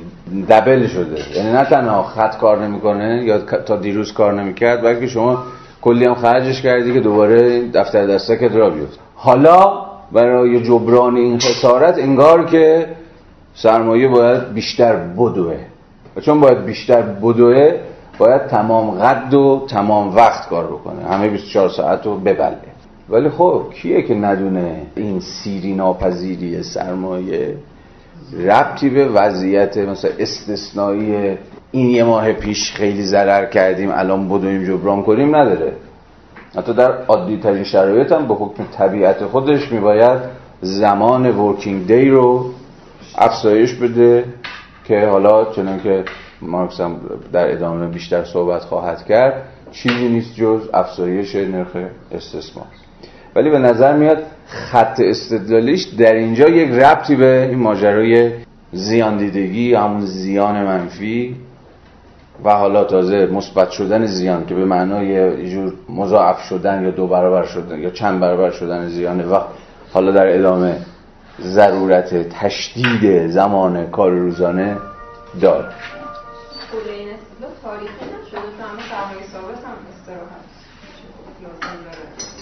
دبل 0.49 0.87
شده. 0.87 1.17
یعنی 1.35 1.51
نه 1.51 1.63
تنها 1.63 2.03
خط 2.03 2.37
کار 2.37 2.65
نمی‌کنه 2.67 3.23
یا 3.25 3.39
تا 3.39 3.75
دیروز 3.75 4.13
کار 4.13 4.33
نمی‌کرد 4.41 4.83
بلکه 4.83 5.07
شما 5.07 5.43
کلی 5.81 6.05
هم 6.05 6.15
خرجش 6.15 6.61
کردی 6.61 6.93
که 6.93 6.99
دوباره 6.99 7.67
دفتر 7.71 8.05
دستکت 8.07 8.55
را 8.55 8.69
بیفت 8.69 8.99
حالا 9.15 9.85
برای 10.11 10.63
جبران 10.63 11.15
این 11.15 11.39
خسارت 11.39 11.97
انگار 11.97 12.45
که 12.45 12.85
سرمایه 13.55 14.07
باید 14.07 14.53
بیشتر 14.53 14.95
بدوه. 14.95 15.57
چون 16.21 16.39
باید 16.39 16.65
بیشتر 16.65 17.01
بدوه 17.01 17.73
باید 18.17 18.47
تمام 18.47 18.91
قد 18.91 19.33
و 19.33 19.65
تمام 19.69 20.15
وقت 20.15 20.49
کار 20.49 20.67
بکنه. 20.67 21.05
همه 21.09 21.27
24 21.29 21.69
ساعت 21.69 22.05
رو 22.05 22.17
ببله. 22.17 22.57
ولی 23.09 23.29
خب 23.29 23.63
کیه 23.73 24.01
که 24.01 24.15
ندونه 24.15 24.81
این 24.95 25.19
سیری 25.19 25.73
ناپذیری 25.73 26.63
سرمایه 26.63 27.55
ربطی 28.33 28.89
به 28.89 29.07
وضعیت 29.07 29.77
مثلا 29.77 30.11
استثنایی 30.19 31.37
این 31.71 31.89
یه 31.89 32.03
ماه 32.03 32.33
پیش 32.33 32.73
خیلی 32.73 33.03
ضرر 33.03 33.45
کردیم 33.45 33.91
الان 33.91 34.29
بدویم 34.29 34.65
جبران 34.65 35.03
کنیم 35.03 35.35
نداره. 35.35 35.73
حتی 36.55 36.73
در 36.73 36.91
عادی 37.07 37.37
ترین 37.37 37.63
شرایط 37.63 38.11
هم 38.11 38.27
به 38.27 38.33
حکم 38.33 38.63
طبیعت 38.77 39.25
خودش 39.25 39.71
میباید 39.71 40.19
زمان 40.61 41.25
ورکینگ 41.25 41.87
دی 41.87 42.09
رو 42.09 42.45
افزایش 43.17 43.73
بده. 43.73 44.25
که 44.87 45.07
حالا 45.07 45.45
چنان 45.45 45.79
که 45.79 46.03
مارکس 46.41 46.81
هم 46.81 46.99
در 47.33 47.51
ادامه 47.51 47.87
بیشتر 47.87 48.23
صحبت 48.23 48.61
خواهد 48.61 49.05
کرد 49.05 49.43
چیزی 49.71 50.07
نیست 50.09 50.35
جز 50.35 50.61
افزایش 50.73 51.35
نرخ 51.35 51.77
استثمار. 52.11 52.65
ولی 53.35 53.49
به 53.49 53.59
نظر 53.59 53.93
میاد 53.97 54.23
خط 54.47 54.99
استدلالیش 54.99 55.83
در 55.83 56.13
اینجا 56.13 56.49
یک 56.49 56.71
ربطی 56.71 57.15
به 57.15 57.47
این 57.49 57.59
ماجرای 57.59 58.31
زیان 58.71 59.17
دیدگی 59.17 59.73
همون 59.73 60.05
زیان 60.05 60.63
منفی 60.63 61.35
و 62.43 62.49
حالا 62.49 62.83
تازه 62.83 63.25
مثبت 63.25 63.69
شدن 63.69 64.05
زیان 64.05 64.45
که 64.45 64.55
به 64.55 64.65
معنای 64.65 65.07
یه 65.07 65.49
جور 65.49 65.73
مضاعف 65.89 66.41
شدن 66.41 66.83
یا 66.83 66.91
دو 66.91 67.07
برابر 67.07 67.45
شدن 67.45 67.79
یا 67.79 67.89
چند 67.89 68.19
برابر 68.19 68.51
شدن 68.51 68.87
زیانه 68.87 69.25
و 69.25 69.39
حالا 69.93 70.11
در 70.11 70.35
ادامه 70.35 70.77
ضرورت 71.41 72.29
تشدید 72.29 73.27
زمان 73.27 73.91
کار 73.91 74.11
روزانه 74.11 74.77
داره 75.41 75.73
تاریخی 77.63 78.05
نشده 78.05 78.39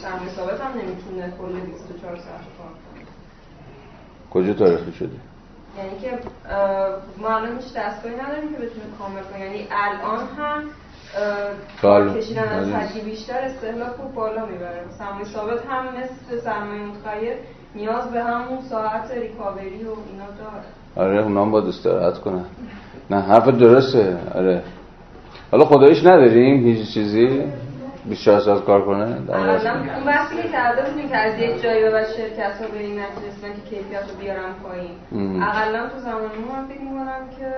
سرمایه 0.01 0.29
ثابت 0.35 0.61
هم 0.61 0.71
نمی‌تونه 0.81 1.33
کل 1.41 1.59
24 1.59 2.15
ساعت 2.15 2.25
کار 2.57 2.67
کنه. 2.67 3.05
کجا 4.31 4.53
تاریخی 4.53 4.91
شده؟ 4.91 5.17
یعنی 5.77 5.99
که 6.01 6.19
ما 7.17 7.29
الان 7.35 7.59
هیچ 7.59 7.73
دستگاهی 7.73 8.15
نداریم 8.15 8.49
که 8.51 8.55
بتونه 8.55 8.85
کامل 8.99 9.21
کنه. 9.21 9.39
یعنی 9.39 9.67
الان 9.71 10.27
هم 10.37 10.63
کار 11.81 12.17
کشیدن 12.17 12.43
از 12.43 12.69
حدی 12.69 13.01
بیشتر 13.01 13.39
استهلاک 13.39 13.91
رو 14.03 14.09
بالا 14.15 14.45
می‌بره. 14.45 14.83
سرمایه 14.97 15.25
ثابت 15.25 15.65
هم 15.69 15.85
مثل 15.85 16.39
سرمایه 16.43 16.81
متغیر 16.85 17.33
نیاز 17.75 18.11
به 18.11 18.23
همون 18.23 18.61
ساعت 18.69 19.11
ریکاوری 19.11 19.83
و 19.83 19.89
اینا 19.89 20.25
داره. 20.37 21.09
آره 21.09 21.23
اونا 21.23 21.41
هم 21.41 21.51
باید 21.51 21.65
استراحت 21.65 22.17
کنن. 22.17 22.45
نه 23.09 23.21
حرف 23.21 23.47
درسته. 23.47 24.17
آره. 24.35 24.61
حالا 25.51 25.65
خدایش 25.65 26.05
نداریم 26.05 26.63
هیچ 26.63 26.93
چیزی؟ 26.93 27.43
24 28.09 28.39
ساعت 28.39 28.65
کار 28.65 28.85
کنه؟ 28.85 29.05
در 29.27 29.35
اون 29.95 30.05
بحثی 30.05 30.35
که 30.35 30.49
کرده 30.49 30.81
بودیم 30.89 31.09
که 31.09 31.17
از 31.17 31.39
یک 31.39 31.61
جایی 31.61 31.83
به 31.83 31.91
بعد 31.91 32.07
شرکت 32.07 32.61
ها 32.61 32.67
به 32.67 32.79
این 32.79 32.99
نتیجه 32.99 33.53
که 33.55 33.75
کیفیت 33.75 34.01
رو 34.09 34.15
بیارم 34.19 34.55
پایین. 34.63 35.43
اقلا 35.43 35.89
تو 35.89 35.99
زمان 35.99 36.21
من 36.21 36.67
فکر 36.67 36.81
می‌کنم 36.81 37.29
که 37.39 37.51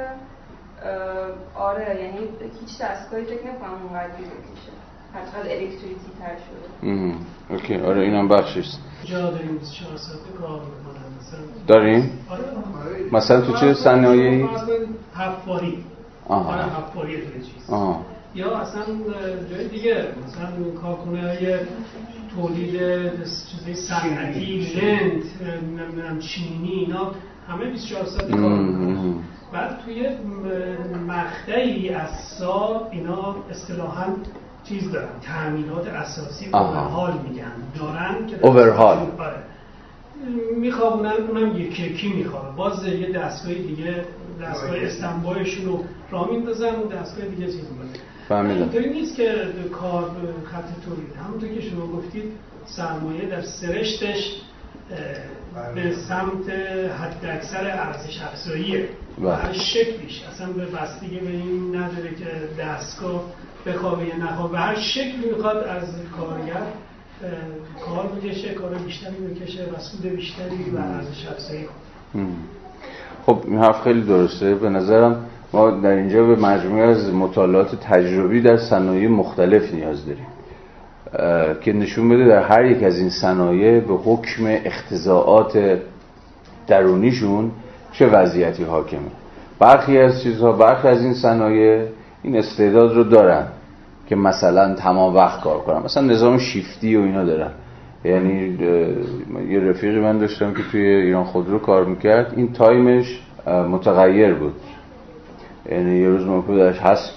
آره 1.56 2.02
یعنی 2.02 2.18
هیچ 2.60 2.82
دستگاهی 2.82 3.24
فکر 3.24 3.34
نکنم 3.48 3.82
اونقدر 3.84 4.08
بکشه. 4.08 4.72
هرچقدر 5.14 5.52
الکتریکی 5.52 6.12
تر 6.20 6.36
شده. 6.38 7.16
اوکی. 7.50 7.76
آره 7.76 8.02
اینم 8.02 8.28
بخشیست 8.28 8.80
جا 9.04 9.32
داریم 9.32 9.58
24 9.58 9.98
ساعت 9.98 10.20
کار 10.42 10.62
داریم؟ 11.68 12.20
آره. 12.30 12.44
مثلا 13.12 13.42
تو 13.42 13.54
چه 13.54 13.74
صنایعی؟ 13.74 14.48
حفاری. 15.16 15.84
آره 16.28 16.64
حفاری 16.64 17.18
تو 17.18 17.40
چیز. 17.40 17.70
یا 18.36 18.58
اصلا 18.58 18.84
جای 19.52 19.68
دیگه 19.68 20.08
مثلا 20.28 20.82
کارخونه 20.82 21.22
های 21.22 21.56
تولید 22.36 22.72
چیزای 23.24 23.76
صنعتی 23.76 24.60
لند 24.60 25.24
نمی‌دونم 25.80 26.20
چینی 26.20 26.72
اینا 26.72 27.12
همه 27.48 27.66
24 27.66 28.06
ساعت 28.06 28.32
کار 28.32 28.60
بعد 29.54 29.80
توی 29.86 30.10
مقطعی 31.08 31.90
از 31.90 32.10
سال 32.40 32.88
اینا 32.92 33.36
اصطلاحا 33.52 34.06
چیز 34.64 34.92
دارن 34.92 35.20
تأمینات 35.22 35.88
اساسی 35.88 36.46
اوورهال 36.54 37.14
میگن 37.30 37.52
دارن 37.80 38.28
که 38.28 38.46
اوورهال 38.46 39.08
میخوابونن 40.58 41.12
اونم 41.12 41.58
یکی 41.58 42.14
میخوابه 42.14 42.56
باز 42.56 42.88
یه 42.88 43.12
دستگاه 43.12 43.54
دیگه 43.54 44.06
دستگاه 44.42 44.76
استنبایشون 44.78 45.66
رو 45.66 45.84
را 46.12 46.26
میندازن 46.26 46.76
اون 46.76 46.88
دستگاه 46.88 47.28
دیگه 47.28 47.46
چیز 47.46 47.56
می‌کنه. 47.56 47.90
فهمیدم. 48.30 48.62
اینطوری 48.62 48.90
نیست 48.90 49.16
که 49.16 49.46
کار 49.72 50.04
خط 50.46 50.86
تولید. 50.86 51.16
همونطور 51.28 51.50
که 51.50 51.62
شما 51.62 51.88
گفتید 51.88 52.24
سرمایه 52.66 53.26
در 53.26 53.42
سرشتش 53.42 54.42
به 55.76 55.82
بله. 55.82 55.94
سمت 55.94 56.50
حد 57.00 57.26
اکثر 57.26 57.68
ارزش 57.68 58.22
افزاییه. 58.22 58.90
و 59.22 59.30
هر 59.30 59.42
بله. 59.42 59.54
شکلیش 59.54 60.24
اصلا 60.34 60.48
به 60.54 60.66
بستگی 60.66 61.20
به 61.20 61.30
این 61.30 61.76
نداره 61.76 62.10
که 62.10 62.64
دستگاه 62.64 63.24
بخوابه 63.66 64.06
یا 64.06 64.18
نخوابه. 64.18 64.58
هر 64.58 64.76
شکلی 64.80 65.30
می‌خواد 65.36 65.58
از 65.58 65.84
کارگر 66.18 66.62
کار 67.86 68.08
بکشه 68.08 68.54
کار 68.54 68.74
بیشتری 68.74 69.16
بکشه 69.16 69.64
و 69.64 69.80
سود 69.80 70.02
بیشتری 70.02 70.70
و 70.76 70.78
ارزش 70.78 71.28
افزایی 71.28 71.66
خب 73.26 73.42
این 73.46 73.58
حرف 73.58 73.82
خیلی 73.84 74.02
درسته. 74.02 74.56
به 74.56 74.70
نظرم 74.70 75.26
ما 75.54 75.72
در 75.72 75.90
اینجا 75.90 76.26
به 76.26 76.36
مجموعه 76.36 76.88
از 76.88 77.14
مطالعات 77.14 77.76
تجربی 77.76 78.42
در 78.42 78.58
صنایع 78.58 79.08
مختلف 79.08 79.74
نیاز 79.74 80.06
داریم. 80.06 80.26
که 81.62 81.74
نشون 81.74 82.10
بده 82.10 82.28
در 82.28 82.44
هر 82.44 82.66
یک 82.66 82.84
از 82.84 83.00
این 83.00 83.10
صنایع 83.10 83.80
به 83.80 83.94
حکم 83.94 84.44
اختزاعات 84.66 85.80
درونیشون 86.68 87.52
چه 87.92 88.08
وضعیتی 88.08 88.64
حاکمه. 88.64 89.00
برخی 89.60 89.98
از 89.98 90.22
چیزها 90.24 90.52
برخی 90.52 90.88
از 90.88 91.02
این 91.02 91.14
صنایع 91.14 91.86
این 92.24 92.38
استعداد 92.38 92.96
رو 92.96 93.04
دارن 93.04 93.48
که 94.10 94.16
مثلا 94.16 94.74
تمام 94.74 95.16
وقت 95.16 95.42
کار 95.42 95.60
کنن. 95.60 95.84
مثلا 95.84 96.04
نظام 96.04 96.38
شیفتی 96.38 96.96
و 96.96 97.02
اینا 97.02 97.24
دارن. 97.24 97.52
یعنی 98.06 98.58
یه 99.50 99.60
رفیقی 99.60 100.00
من 100.00 100.18
داشتم 100.18 100.54
که 100.54 100.64
توی 100.72 100.82
ایران 100.82 101.24
خودرو 101.24 101.60
کار 101.60 101.86
می‌کرد. 101.86 102.34
این 102.36 102.54
تایمش 102.54 103.22
متغیر 103.48 104.34
بود. 104.34 104.54
یعنی 105.72 105.98
یه 105.98 106.10
روز 106.10 106.26
ممکن 106.26 106.54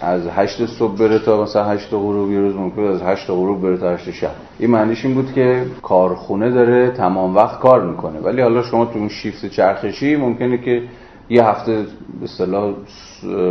از 0.01 0.27
هشت 0.29 0.67
صبح 0.67 0.99
بره 0.99 1.19
تا 1.19 1.43
مثلا 1.43 1.65
هشت 1.65 1.89
غروب 1.93 2.33
یه 2.33 2.41
روز 2.41 2.55
ممکن 2.55 2.83
از 2.83 3.03
هشت 3.03 3.31
غروب 3.31 3.63
بره 3.63 3.77
تا 3.77 3.91
هشت 3.91 4.11
شب. 4.11 4.31
این 4.59 4.71
معنیش 4.71 5.05
این 5.05 5.15
بود 5.15 5.33
که 5.33 5.67
کارخونه 5.83 6.51
داره 6.51 6.91
تمام 6.91 7.37
وقت 7.37 7.61
کار 7.61 7.83
می‌کنه. 7.85 8.21
ولی 8.21 8.43
حالا 8.43 8.63
شما 8.63 8.85
تو 8.85 8.99
اون 8.99 9.09
شیفت 9.09 9.47
چرخشی 9.47 10.17
ممکنه 10.17 10.59
که 10.59 10.83
یه 11.29 11.45
هفته 11.45 11.73
به 12.21 12.25
اصطلاح 12.25 12.75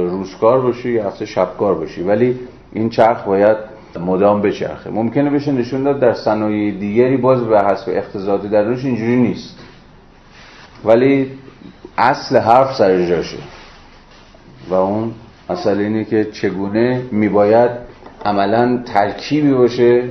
روزکار 0.09 0.61
باشی 0.61 0.91
یه 0.91 1.05
هفته 1.05 1.25
شبکار 1.25 1.75
باشی. 1.75 2.03
ولی 2.03 2.39
این 2.73 2.89
چرخ 2.89 3.23
باید 3.23 3.57
مدام 4.05 4.41
بچرخه. 4.41 4.89
ممکنه 4.89 5.29
بشه 5.29 5.51
نشون 5.51 5.83
داد 5.83 5.99
در 5.99 6.13
صنایع 6.13 6.71
دیگری 6.71 7.17
باز 7.17 7.43
به 7.43 7.61
حسب 7.61 7.89
اقتصادی 7.89 8.47
روش 8.47 8.85
اینجوری 8.85 9.15
نیست. 9.15 9.59
ولی 10.85 11.31
اصل 11.97 12.37
حرف 12.37 12.75
سر 12.75 13.05
جاشه. 13.05 13.37
و 14.69 14.73
اون 14.73 15.11
مسئله 15.49 15.83
اینه 15.83 16.03
که 16.03 16.25
چگونه 16.25 17.01
میباید 17.11 17.71
عملا 18.25 18.83
ترکیبی 18.85 19.53
باشه 19.53 20.03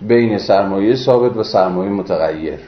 بین 0.00 0.38
سرمایه 0.38 0.96
ثابت 0.96 1.36
و 1.36 1.42
سرمایه 1.42 1.90
متغیر. 1.90 2.58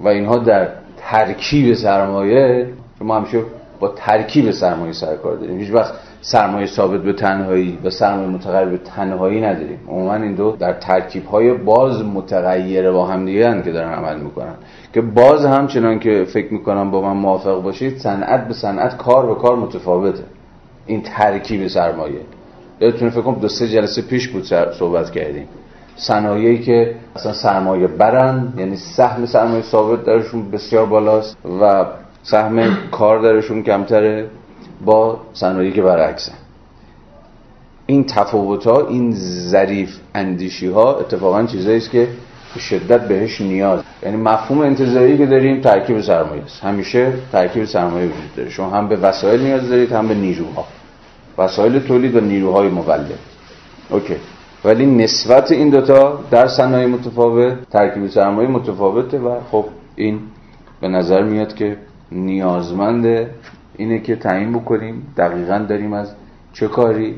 و 0.00 0.08
اینها 0.08 0.38
در 0.38 0.68
ترکیب 0.96 1.74
سرمایه 1.74 2.68
ما 3.00 3.16
همیشه 3.16 3.38
با 3.80 3.88
ترکیب 3.88 4.50
سرمایه 4.50 4.92
سرکار 4.92 5.36
داریم. 5.36 5.58
هیچ 5.58 5.70
وقت 5.72 5.94
سرمایه 6.20 6.66
ثابت 6.66 7.00
به 7.00 7.12
تنهایی 7.12 7.78
و 7.84 7.90
سرمایه 7.90 8.28
متغیر 8.28 8.64
به 8.64 8.78
تنهایی 8.78 9.40
نداریم. 9.40 9.78
عموما 9.88 10.14
این 10.14 10.34
دو 10.34 10.56
در 10.56 10.72
ترکیب 10.72 11.26
های 11.26 11.52
باز 11.52 12.04
متغیره 12.04 12.90
با 12.90 13.06
هم 13.06 13.26
دیگه 13.26 13.62
که 13.62 13.72
دارن 13.72 13.92
عمل 13.92 14.20
می‌کنن. 14.20 14.54
که 14.92 15.00
باز 15.00 15.44
همچنان 15.44 15.98
که 15.98 16.24
فکر 16.24 16.52
می‌کنم 16.52 16.90
با 16.90 17.00
من 17.00 17.20
موافق 17.20 17.62
باشید 17.62 17.98
صنعت 17.98 18.48
به 18.48 18.54
صنعت 18.54 18.96
کار 18.96 19.26
به 19.26 19.34
کار 19.34 19.56
متفاوته. 19.56 20.24
این 20.86 21.02
ترکیب 21.02 21.68
سرمایه. 21.68 22.20
یادتونه 22.80 23.10
فکر 23.10 23.20
کنم 23.20 23.34
دو 23.34 23.48
سه 23.48 23.68
جلسه 23.68 24.02
پیش 24.02 24.28
بود 24.28 24.44
صحبت 24.78 25.10
کردیم. 25.10 25.48
صنایعی 25.96 26.58
که 26.58 26.94
اصلا 27.16 27.32
سرمایه 27.32 27.86
برن 27.86 28.52
یعنی 28.56 28.76
سهم 28.76 29.26
سرمایه 29.26 29.62
ثابت 29.62 30.04
درشون 30.04 30.50
بسیار 30.50 30.86
بالاست 30.86 31.36
و 31.60 31.86
سهم 32.22 32.76
کار 32.90 33.22
درشون 33.22 33.62
کمتره 33.62 34.28
با 34.84 35.20
صنایعی 35.32 35.72
که 35.72 35.82
برعکسه 35.82 36.32
این 37.86 38.04
تفاوت 38.04 38.66
ها 38.66 38.86
این 38.88 39.12
ظریف 39.50 39.98
اندیشی 40.14 40.68
ها 40.68 40.94
اتفاقا 40.94 41.46
چیزایی 41.46 41.76
است 41.76 41.90
که 41.90 42.08
شدت 42.58 43.08
بهش 43.08 43.40
نیاز. 43.40 43.80
یعنی 44.02 44.16
مفهوم 44.16 44.60
انتظاری 44.60 45.18
که 45.18 45.26
داریم 45.26 45.60
ترکیب 45.60 46.00
سرمایه 46.00 46.42
است 46.42 46.64
همیشه 46.64 47.12
ترکیب 47.32 47.64
سرمایه 47.64 48.06
وجود 48.06 48.34
داره. 48.36 48.50
شما 48.50 48.70
هم 48.70 48.88
به 48.88 48.96
وسایل 48.96 49.42
نیاز 49.42 49.68
دارید 49.68 49.92
هم 49.92 50.08
به 50.08 50.14
نیروها. 50.14 50.66
وسایل 51.38 51.78
تولید 51.78 52.16
و 52.16 52.20
نیروهای 52.20 52.68
مولد 52.68 53.18
اوکی. 53.90 54.16
ولی 54.64 54.86
نسبت 54.86 55.52
این 55.52 55.70
دوتا 55.70 56.20
در 56.30 56.48
صنایع 56.48 56.86
متفاوت 56.86 57.70
ترکیب 57.70 58.06
سرمایه 58.06 58.48
متفاوته 58.48 59.18
و 59.18 59.40
خب 59.50 59.64
این 59.96 60.20
به 60.80 60.88
نظر 60.88 61.22
میاد 61.22 61.54
که 61.54 61.76
نیازمنده 62.12 63.30
اینه 63.76 63.98
که 64.00 64.16
تعیین 64.16 64.52
بکنیم. 64.52 65.12
دقیقا 65.16 65.66
داریم 65.68 65.92
از 65.92 66.12
چه 66.52 66.68
کاری 66.68 67.14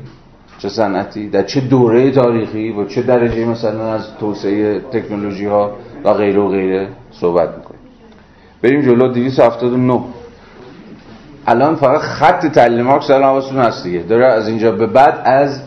چه 0.59 0.69
صنعتی 0.69 1.29
در 1.29 1.43
چه 1.43 1.61
دوره 1.61 2.11
تاریخی 2.11 2.71
و 2.71 2.85
چه 2.85 3.01
درجه 3.01 3.45
مثلا 3.45 3.93
از 3.93 4.17
توسعه 4.19 4.79
تکنولوژی 4.79 5.45
ها 5.45 5.71
و 6.03 6.13
غیره 6.13 6.39
و 6.39 6.47
غیره 6.47 6.87
صحبت 7.11 7.49
می‌کنیم. 7.57 7.79
بریم 8.61 8.81
جلو. 8.81 9.07
279 9.07 10.01
الان 11.47 11.75
فقط 11.75 12.01
خط 12.01 12.45
تعلیم 12.45 12.85
مارکس 12.85 13.09
الان 13.09 13.23
حواستون 13.23 13.59
هست 13.59 13.83
دیگه. 13.83 13.99
داره 13.99 14.25
از 14.25 14.47
اینجا 14.47 14.71
به 14.71 14.87
بعد 14.87 15.21
از 15.25 15.59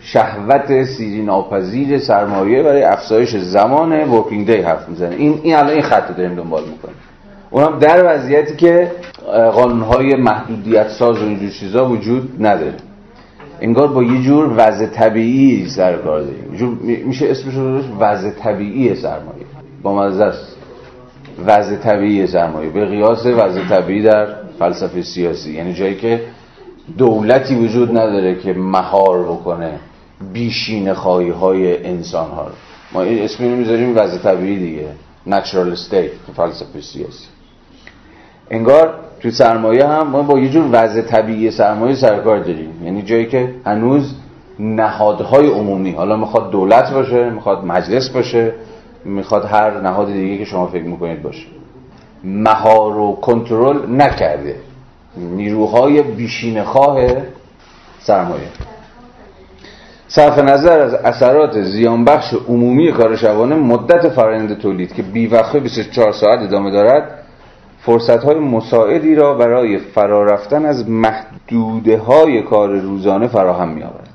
شهوت 0.00 0.84
سیری 0.84 1.22
ناپذیر 1.22 1.98
سرمایه 1.98 2.62
برای 2.62 2.82
افزایش 2.82 3.36
زمان 3.36 3.92
ورکینگ 4.10 4.46
دی 4.46 4.56
حرف 4.56 4.88
می‌زنه. 4.88 5.14
این 5.14 5.40
این 5.42 5.56
الان 5.56 5.70
این 5.70 5.82
خط 5.82 6.16
داریم 6.16 6.34
دنبال 6.34 6.62
می‌کنیم. 6.62 6.96
اونم 7.50 7.78
در 7.78 8.14
وضعیتی 8.14 8.56
که 8.56 8.92
قانونهای 9.52 10.16
محدودیت 10.16 10.88
ساز 10.88 11.18
و 11.18 11.24
اینجور 11.24 11.50
چیزا 11.50 11.88
وجود 11.88 12.46
نداره. 12.46 12.74
انگار 13.60 13.88
با 13.88 14.02
یه 14.02 14.22
جور 14.22 14.54
وضع 14.56 14.86
طبیعی 14.86 15.68
سر 15.68 15.96
کار 15.96 16.20
داریم. 16.20 16.78
میشه 17.06 17.30
اسمش 17.30 17.54
رو 17.54 17.80
وضع 18.00 18.30
طبیعی 18.30 18.94
سرمایه. 18.94 19.46
با 19.82 19.94
مزه 19.94 20.24
است. 20.24 20.56
وضع 21.46 21.76
طبیعی 21.76 22.26
سرمایه. 22.26 22.70
به 22.70 22.84
قیاس 22.84 23.26
وضع 23.26 23.68
طبیعی 23.68 24.02
در 24.02 24.26
فلسفه 24.58 25.02
سیاسی. 25.02 25.52
یعنی 25.52 25.74
جایی 25.74 25.94
که 25.94 26.20
دولتی 26.98 27.54
وجود 27.54 27.90
نداره 27.90 28.34
که 28.34 28.52
مهار 28.52 29.22
بکنه 29.22 29.70
بیشین 30.32 30.92
خواهی 30.92 31.30
های 31.30 31.86
انسان 31.86 32.30
ها 32.30 32.46
ما 32.92 33.02
این 33.02 33.22
اسمی 33.22 33.48
رو 33.50 33.56
می‌ذاریم 33.56 33.96
وضع 33.96 34.18
طبیعی 34.18 34.58
دیگه 34.58 34.86
natural 35.28 35.78
state 35.88 36.32
فلسفه 36.36 36.80
سیاسی. 36.80 37.26
انگار 38.50 38.94
تو 39.20 39.30
سرمایه 39.30 39.86
هم 39.86 40.08
ما 40.08 40.22
با 40.22 40.38
یه 40.38 40.48
جور 40.48 40.68
وضع 40.72 41.00
طبیعی 41.00 41.50
سرمایه 41.50 41.94
سرکار 41.94 42.38
داریم. 42.38 42.82
یعنی 42.84 43.02
جایی 43.02 43.26
که 43.26 43.54
هنوز 43.64 44.14
نهادهای 44.58 45.46
عمومی 45.46 45.90
حالا 45.90 46.16
می‌خواد 46.16 46.50
دولت 46.50 46.92
باشه 46.92 47.30
می‌خواد 47.30 47.64
مجلس 47.64 48.08
باشه 48.08 48.52
می‌خواد 49.04 49.44
هر 49.44 49.80
نهاد 49.80 50.12
دیگه 50.12 50.38
که 50.38 50.44
شما 50.44 50.66
فکر 50.66 50.84
می‌کنید 50.84 51.22
باشه. 51.22 51.46
مهار 52.26 52.98
و 52.98 53.12
کنترل 53.12 53.90
نکرده. 53.90 54.56
نیروهای 55.16 56.02
بیشین 56.02 56.62
خواه 56.62 57.06
سرمایه. 57.98 58.48
صرف 60.08 60.38
نظر 60.38 60.80
از 60.80 60.94
اثرات 60.94 61.62
زیانبخش 61.62 62.34
عمومی 62.48 62.92
کار 62.92 63.16
شبانه 63.16 63.54
مدت 63.54 64.08
فرآیند 64.08 64.58
تولید 64.58 64.94
که 64.94 65.02
بیوقفه 65.02 65.60
24 65.60 66.12
ساعت 66.12 66.38
ادامه 66.38 66.70
دارد 66.70 67.22
فرصت 67.80 68.24
های 68.24 68.38
مساعدی 68.38 69.14
را 69.14 69.34
برای 69.34 69.78
فرارفتن 69.78 70.64
از 70.64 70.88
محدوده 70.88 71.98
های 71.98 72.42
کار 72.42 72.76
روزانه 72.80 73.28
فراهم 73.28 73.68
می 73.68 73.82
آورد 73.82 74.14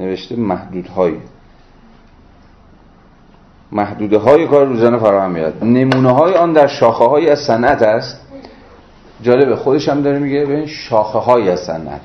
نوشته 0.00 0.36
محدودهای 0.36 1.12
محدوده 3.72 4.18
های 4.18 4.46
کار 4.46 4.66
روزانه 4.66 4.98
فراهم 4.98 5.30
می 5.30 5.40
آورد 5.40 5.64
نمونه 5.64 6.10
های 6.10 6.34
آن 6.34 6.52
در 6.52 6.66
شاخه 6.66 7.04
های 7.04 7.30
از 7.30 7.38
صنعت 7.38 7.82
است. 7.82 8.20
جالبه 9.22 9.56
خودش 9.56 9.88
هم 9.88 10.02
داره 10.02 10.18
میگه 10.18 10.44
ببین 10.44 10.66
شاخه 10.66 11.18
های 11.18 11.50
از 11.50 11.60
صنعت. 11.60 12.00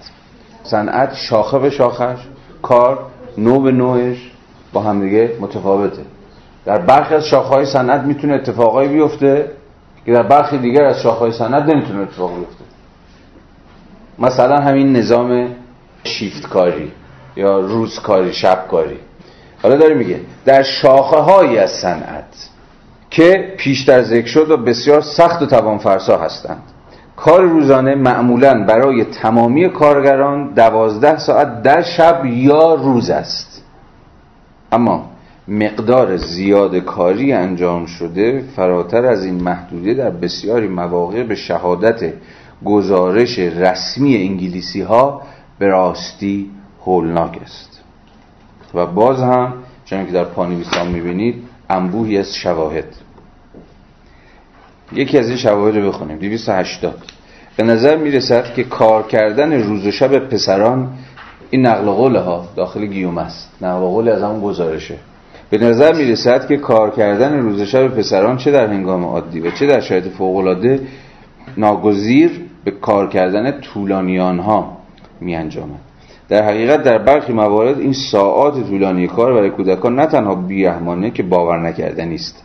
صنعت 0.64 1.14
شاخه 1.16 1.60
به 1.60 1.70
شاخش 1.70 2.20
کار 2.62 3.00
نوع 3.38 3.64
به 3.64 3.72
نوعش 3.72 4.32
با 4.74 4.82
همدیگه 4.82 5.32
متفاوته. 5.42 6.02
در 6.66 6.78
برخی 6.78 7.16
از 7.16 7.26
شاخه 7.26 7.56
های 7.56 7.66
صنعت 7.66 8.02
می‌تونه 8.02 8.34
اتفاقایی 8.34 8.90
بیفته 8.90 9.52
که 10.06 10.14
در 10.14 10.24
برخی 10.24 10.58
دیگر 10.58 10.84
از 10.84 11.02
شاخهای 11.02 11.32
صنعت 11.32 11.64
نمی‌تونه 11.64 12.02
اتفاق 12.02 12.36
بیفته. 12.40 12.64
مثلا 14.20 14.58
همین 14.58 14.96
نظام 14.96 15.48
شیفت 16.04 16.50
کاری 16.50 16.92
یا 17.36 17.60
روز 17.60 18.00
کاری 18.00 18.34
شب 18.34 18.68
کاری 18.72 18.98
حالا 19.64 19.76
داره 19.76 19.96
میگه 19.96 20.20
در 20.46 20.64
شاخه 20.64 21.18
های 21.18 21.58
از 21.58 21.72
صنعت 21.72 22.50
که 23.10 23.54
پیشتر 23.58 24.04
ذکر 24.04 24.28
شد 24.28 24.52
و 24.52 24.58
بسیار 24.58 25.02
سخت 25.02 25.42
و 25.42 25.46
توان 25.46 25.78
فرسا 25.78 26.18
هستند. 26.18 26.64
کار 27.16 27.42
روزانه 27.42 27.96
معمولا 27.96 28.64
برای 28.64 29.04
تمامی 29.04 29.70
کارگران 29.70 30.54
دوازده 30.54 31.20
ساعت 31.20 31.62
در 31.62 31.82
شب 31.82 32.26
یا 32.26 32.74
روز 32.74 33.10
است. 33.10 33.64
اما 34.72 35.10
مقدار 35.48 36.18
زیاد 36.18 36.76
کاری 36.76 37.34
انجام 37.34 37.86
شده 37.86 38.44
فراتر 38.56 39.06
از 39.06 39.26
این 39.26 39.44
محدوده 39.44 39.94
در 39.94 40.10
بسیاری 40.10 40.68
مواقع 40.68 41.24
به 41.24 41.36
شهادت 41.36 42.14
گزارش 42.66 43.40
رسمی 43.40 44.16
انگلیسی 44.16 44.82
ها 44.82 45.22
به 45.60 45.68
راستی 45.68 46.52
هولناک 46.86 47.38
است. 47.44 47.77
و 48.74 48.86
باز 48.86 49.22
هم 49.22 49.54
چون 49.86 50.06
که 50.06 50.12
در 50.12 50.24
پانویسان 50.24 50.88
می‌بینید 50.88 51.44
انبوهی 51.70 52.18
از 52.18 52.36
شواهد. 52.36 52.96
یکی 54.94 55.18
از 55.18 55.28
این 55.30 55.38
شواهد 55.38 55.78
رو 55.78 55.88
بخونیم. 55.88 56.18
280 56.18 57.04
به 57.58 57.64
نظر 57.64 57.98
می‌رسد 57.98 58.54
که 58.54 58.64
کار 58.64 59.08
کردن 59.08 59.54
روز 59.54 59.88
و 59.88 59.92
شب 59.92 60.20
پسران 60.20 60.90
این 61.50 61.66
نقل 61.66 61.86
قول 61.86 62.16
ها 62.16 62.48
داخل 62.56 62.86
گیوم 62.86 63.18
است. 63.18 63.50
نقل 63.62 63.80
قول 63.80 64.10
از 64.10 64.24
همون 64.24 64.42
گزارشه. 64.42 64.96
به 65.50 65.58
نظر 65.58 65.94
می 65.94 66.12
رسد 66.12 66.48
که 66.48 66.58
کار 66.58 66.92
کردن 66.92 67.40
روز 67.40 67.62
شب 67.62 67.88
پسران 67.88 68.38
چه 68.38 68.52
در 68.52 68.68
هنگام 68.68 69.06
عادی 69.06 69.40
و 69.40 69.52
چه 69.52 69.68
در 69.68 69.80
شرایط 69.80 70.08
فوقالعاده 70.08 70.80
ناگزیر 71.58 72.32
به 72.64 72.72
کار 72.72 73.10
کردن 73.10 73.62
طولانیان 73.62 74.40
ها 74.40 74.78
می 75.22 75.36
انجامد 75.36 75.87
در 76.30 76.44
حقیقت 76.44 76.84
در 76.84 76.98
برخی 76.98 77.34
موارد 77.34 77.80
این 77.80 77.94
ساعات 77.94 78.68
طولانی 78.68 79.08
کار 79.08 79.34
برای 79.34 79.50
کودکان 79.50 80.00
نه 80.00 80.06
تنها 80.06 80.36
بیرحمانه 80.36 81.12
که 81.12 81.24
باور 81.24 81.60
نکردنی 81.60 82.16
است 82.16 82.44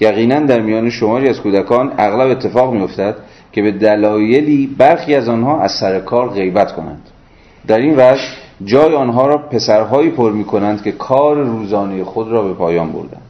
یقینا 0.00 0.40
در 0.40 0.60
میان 0.60 0.90
شماری 0.90 1.28
از 1.28 1.40
کودکان 1.40 1.92
اغلب 1.98 2.30
اتفاق 2.30 2.74
می 2.74 2.80
افتد 2.80 3.16
که 3.52 3.62
به 3.62 3.72
دلایلی 3.72 4.74
برخی 4.78 5.14
از 5.14 5.28
آنها 5.28 5.60
از 5.60 5.72
سر 5.72 6.00
کار 6.00 6.28
غیبت 6.28 6.72
کنند. 6.72 7.02
در 7.66 7.78
این 7.78 7.94
وجه 7.96 8.22
جای 8.64 8.94
آنها 8.94 9.26
را 9.26 9.38
پسرهایی 9.38 10.10
پر 10.10 10.32
می 10.32 10.44
کنند 10.44 10.82
که 10.82 10.92
کار 10.92 11.36
روزانه 11.36 12.04
خود 12.04 12.28
را 12.28 12.42
به 12.42 12.52
پایان 12.52 12.92
بردند. 12.92 13.22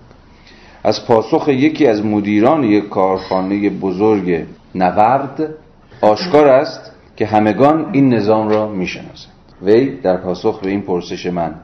از 0.85 1.07
پاسخ 1.07 1.49
یکی 1.49 1.87
از 1.87 2.05
مدیران 2.05 2.65
یک 2.65 2.89
کارخانه 2.89 3.71
بزرگ 3.71 4.45
نورد 4.75 5.55
آشکار 6.01 6.49
است 6.49 6.93
که 7.17 7.27
همگان 7.27 7.91
این 7.93 8.15
نظام 8.15 8.49
را 8.49 8.69
می‌شناسند. 8.69 9.36
وی 9.63 9.97
در 9.97 10.17
پاسخ 10.17 10.61
به 10.61 10.71
این 10.71 10.83
پرسش 10.83 11.27
من 11.27 11.55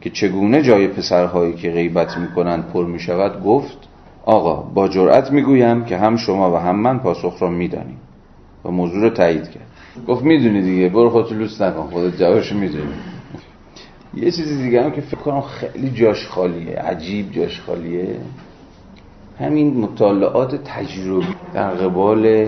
که 0.00 0.10
چگونه 0.10 0.62
جای 0.62 0.88
پسرهایی 0.88 1.52
که 1.52 1.70
غیبت 1.70 2.16
می‌کنند 2.16 2.72
پر 2.72 2.86
می‌شود 2.86 3.44
گفت 3.44 3.78
آقا 4.24 4.54
با 4.54 4.88
جرأت 4.88 5.32
می‌گویم 5.32 5.84
که 5.84 5.96
هم 5.96 6.16
شما 6.16 6.52
و 6.52 6.56
هم 6.56 6.76
من 6.76 6.98
پاسخ 6.98 7.42
را 7.42 7.50
می‌دانیم. 7.50 7.98
و 8.64 8.70
موضوع 8.70 9.02
رو 9.02 9.10
تایید 9.10 9.50
کرد. 9.50 9.66
گفت 10.08 10.24
می‌دونی 10.24 10.62
دیگه 10.62 10.88
برو 10.88 11.10
خودت 11.10 11.32
لوس 11.32 11.60
نکن 11.60 11.82
خودت 11.82 12.16
جوابشو 12.16 12.56
می‌دونی. 12.56 12.92
یه 14.14 14.30
چیزی 14.30 14.62
دیگه 14.62 14.84
هم 14.84 14.90
که 14.90 15.00
فکر 15.00 15.16
کنم 15.16 15.40
خیلی 15.40 15.90
جاش 15.90 16.26
خالیه 16.26 16.76
عجیب 16.76 17.32
جاش 17.32 17.60
خالیه. 17.60 18.16
همین 19.38 19.76
مطالعات 19.76 20.54
تجربی 20.64 21.26
در 21.54 21.70
قبال 21.70 22.46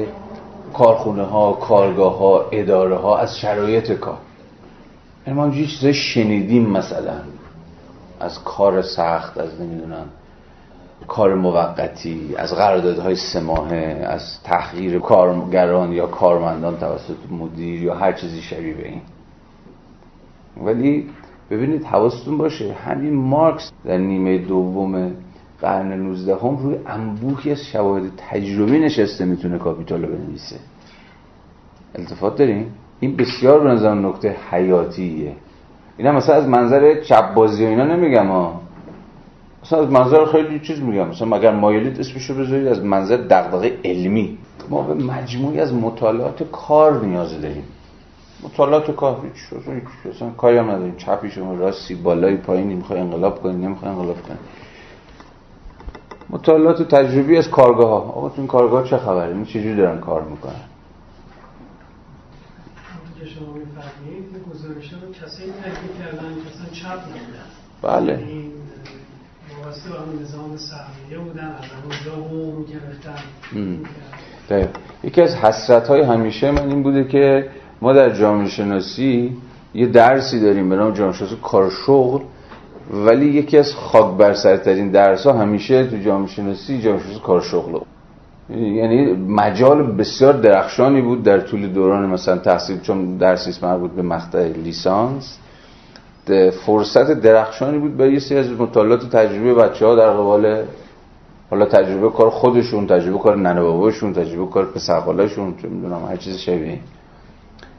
کارخونه 0.75 1.23
ها 1.23 1.53
کارگاه 1.53 2.19
ها 2.19 2.45
اداره 2.53 2.97
ها 2.97 3.19
از 3.19 3.39
شرایط 3.39 3.93
کار. 3.93 4.19
ما 5.27 5.49
یه 5.49 5.67
چیزای 5.67 5.95
شنیدیم 5.95 6.71
مثلا. 6.71 7.21
از 8.21 8.45
کار 8.45 8.83
سخت 8.83 9.39
از 9.39 9.61
نمی‌دونم 9.61 10.07
کار 11.09 11.35
موقتی 11.35 12.35
از 12.37 12.55
قراردادهای 12.55 13.17
سه 13.17 13.41
ماهه 13.41 14.07
از 14.09 14.43
تحقیر 14.45 14.99
کارگران 14.99 15.93
یا 15.93 16.07
کارمندان 16.07 16.79
توسط 16.79 17.17
مدیر 17.31 17.83
یا 17.83 17.95
هر 17.95 18.13
چیزی 18.13 18.43
شبیه 18.43 18.75
به 18.75 18.89
این. 18.89 19.01
ولی 20.65 21.11
ببینید 21.51 21.85
حواستون 21.85 22.39
باشه 22.39 22.73
همین 22.73 23.15
مارکس 23.15 23.73
در 23.85 23.99
نیمه 23.99 24.39
دوم 24.39 25.13
قرن 25.61 25.93
19 25.93 26.37
هم 26.37 26.57
روی 26.57 26.77
انبوهی 26.87 27.53
از 27.53 27.65
شواهد 27.65 28.03
تجربی 28.17 28.79
نشسته 28.79 29.25
می‌تونه 29.25 29.59
کاپیتال 29.59 30.05
رو 30.05 30.17
بنویسه. 30.17 30.57
التفات 31.95 32.37
داریم 32.37 32.75
این 33.03 33.17
بسیار 33.17 33.61
به 33.61 33.69
نظر 33.69 33.95
نکته 33.95 34.37
حیاتیه. 34.51 35.33
اینا 35.97 36.13
مثلا 36.13 36.35
از 36.35 36.49
منظر 36.49 37.01
چپ 37.01 37.35
بازی 37.35 37.65
و 37.65 37.69
اینا 37.69 37.85
نمیگم 37.85 38.27
ها. 38.27 38.61
مثلا 39.63 39.83
از 39.83 39.91
منظر 39.91 40.25
خیلی 40.25 40.61
چیز 40.61 40.81
میگم. 40.81 41.09
مثلا 41.09 41.29
مگر 41.29 41.55
مایلید 41.55 42.01
اسمشو 42.01 42.35
بذارید 42.35 42.67
از 42.67 42.85
منظر 42.85 43.17
دغدغه 43.17 43.73
علمی. 43.85 44.39
ما 44.71 44.83
به 44.83 44.95
مجموعی 44.95 45.61
از 45.61 45.75
مطالعات 45.75 46.43
کار 46.53 47.01
نیاز 47.05 47.41
داریم. 47.41 47.65
مطالعات 48.45 48.91
کار 48.91 49.17
هیچ 49.23 49.63
اصلا 50.15 50.31
کاری 50.31 50.59
هم 50.59 50.71
نداریم. 50.71 50.97
چپی 50.97 51.31
شما 51.31 51.55
راستی 51.55 51.95
بالای 51.95 52.37
پایینی 52.37 52.75
می‌خوای 52.75 53.01
انقلاب 53.01 53.43
کنی 53.43 53.67
نمی‌خوای 53.67 53.91
انقلاب 53.91 54.23
کنی. 54.23 54.39
مطالعات 56.31 56.83
تجربی 56.83 57.37
از 57.37 57.51
کارگاه 57.51 57.91
ها 57.91 57.97
آقا 57.97 58.29
تو 58.29 58.35
این 58.39 58.47
کارگاه 58.47 58.85
چه 58.85 58.97
خبره؟ 58.97 59.35
این 59.35 59.45
چجوری 59.45 59.77
دارن 59.77 60.01
کار 60.01 60.23
می‌کنن؟ 60.23 60.72
شما 63.25 63.53
میفرمایید 63.53 64.25
این 64.33 64.43
گزارش 64.53 64.93
رو 64.93 65.13
کسی 65.13 65.43
تحقیق 65.63 65.99
کردن 65.99 66.35
که 66.35 66.49
اصلا 66.51 66.67
چپ 66.73 67.01
نبودن. 67.09 67.49
بله. 67.83 68.19
این 68.19 68.53
وابسته 69.63 69.91
به 69.91 70.23
نظام 70.23 70.57
سهمیه 70.57 71.19
بودن 71.19 71.45
از 71.45 71.65
اونجا 71.85 72.27
حقوق 72.27 72.59
می‌گرفتن. 72.59 73.23
یکی 75.05 75.23
از 75.23 75.35
حسرت 75.35 75.89
های 75.89 76.03
همیشه 76.03 76.51
من 76.51 76.69
این 76.69 76.83
بوده 76.83 77.05
که 77.05 77.49
ما 77.81 77.93
در 77.93 78.11
جامعه 78.11 78.49
شناسی 78.49 79.37
یه 79.75 79.87
درسی 79.87 80.41
داریم 80.41 80.69
به 80.69 80.77
نام 80.77 80.93
جامعه 80.93 81.17
شناسی 81.17 81.37
کار 81.43 81.71
شغل 81.71 82.21
ولی 82.91 83.27
یکی 83.27 83.59
از 83.59 83.75
خاک 83.75 84.17
بر 84.17 84.35
سرترین 84.35 84.91
درس 84.91 85.27
ها 85.27 85.33
همیشه 85.33 85.87
تو 85.87 85.97
جامعه 85.97 86.29
شناسی 86.29 86.83
جامعه 86.83 87.03
شناسی 87.03 87.21
کار 87.21 87.41
شغل 87.41 87.81
یعنی 88.57 89.13
مجال 89.13 89.83
بسیار 89.83 90.33
درخشانی 90.33 91.03
بود 91.03 91.23
در 91.23 91.41
طول 91.41 91.69
دوران 91.69 92.07
مثلا 92.07 92.39
تحصیل 92.39 92.81
چون 92.81 93.17
درسی 93.17 93.67
مربوط 93.67 93.91
به 93.91 94.03
مقطع 94.03 94.49
لیسانس. 94.49 95.39
فرصت 96.67 97.13
درخشانی 97.13 97.79
بود 97.79 97.97
برای 97.97 98.13
یه 98.13 98.19
سری 98.19 98.39
از 98.39 98.51
مطالعات 98.51 99.05
و 99.05 99.09
تجربه 99.09 99.55
بچه 99.55 99.87
ها 99.87 99.95
در 99.95 100.11
قبال 100.11 100.65
حالا 101.51 101.67
تجربه 101.67 102.11
کار 102.11 102.31
خودشون 102.31 102.87
تجربه 102.87 103.19
کار 103.19 103.37
ننه 103.37 103.63
باباشون 103.63 104.13
تجربه 104.13 104.51
کار 104.51 104.65
پسرخالاشون 104.65 105.55
چه 105.63 105.69
می‌دونم 105.69 106.05
هر 106.09 106.17
چیز 106.17 106.37
شبیه. 106.37 106.79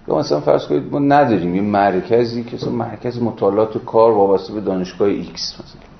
یا 0.07 0.15
مثلا 0.15 0.39
فرض 0.39 0.67
کنید 0.67 0.91
ما 0.91 0.99
نداریم 0.99 1.55
یه 1.55 1.61
مرکزی 1.61 2.43
که 2.43 2.55
مثلا 2.55 2.71
مرکز 2.71 3.21
مطالعات 3.21 3.85
کار 3.85 4.11
وابسته 4.11 4.53
به 4.53 4.61
دانشگاه 4.61 5.07
X 5.07 5.53
مثلا. 5.53 5.92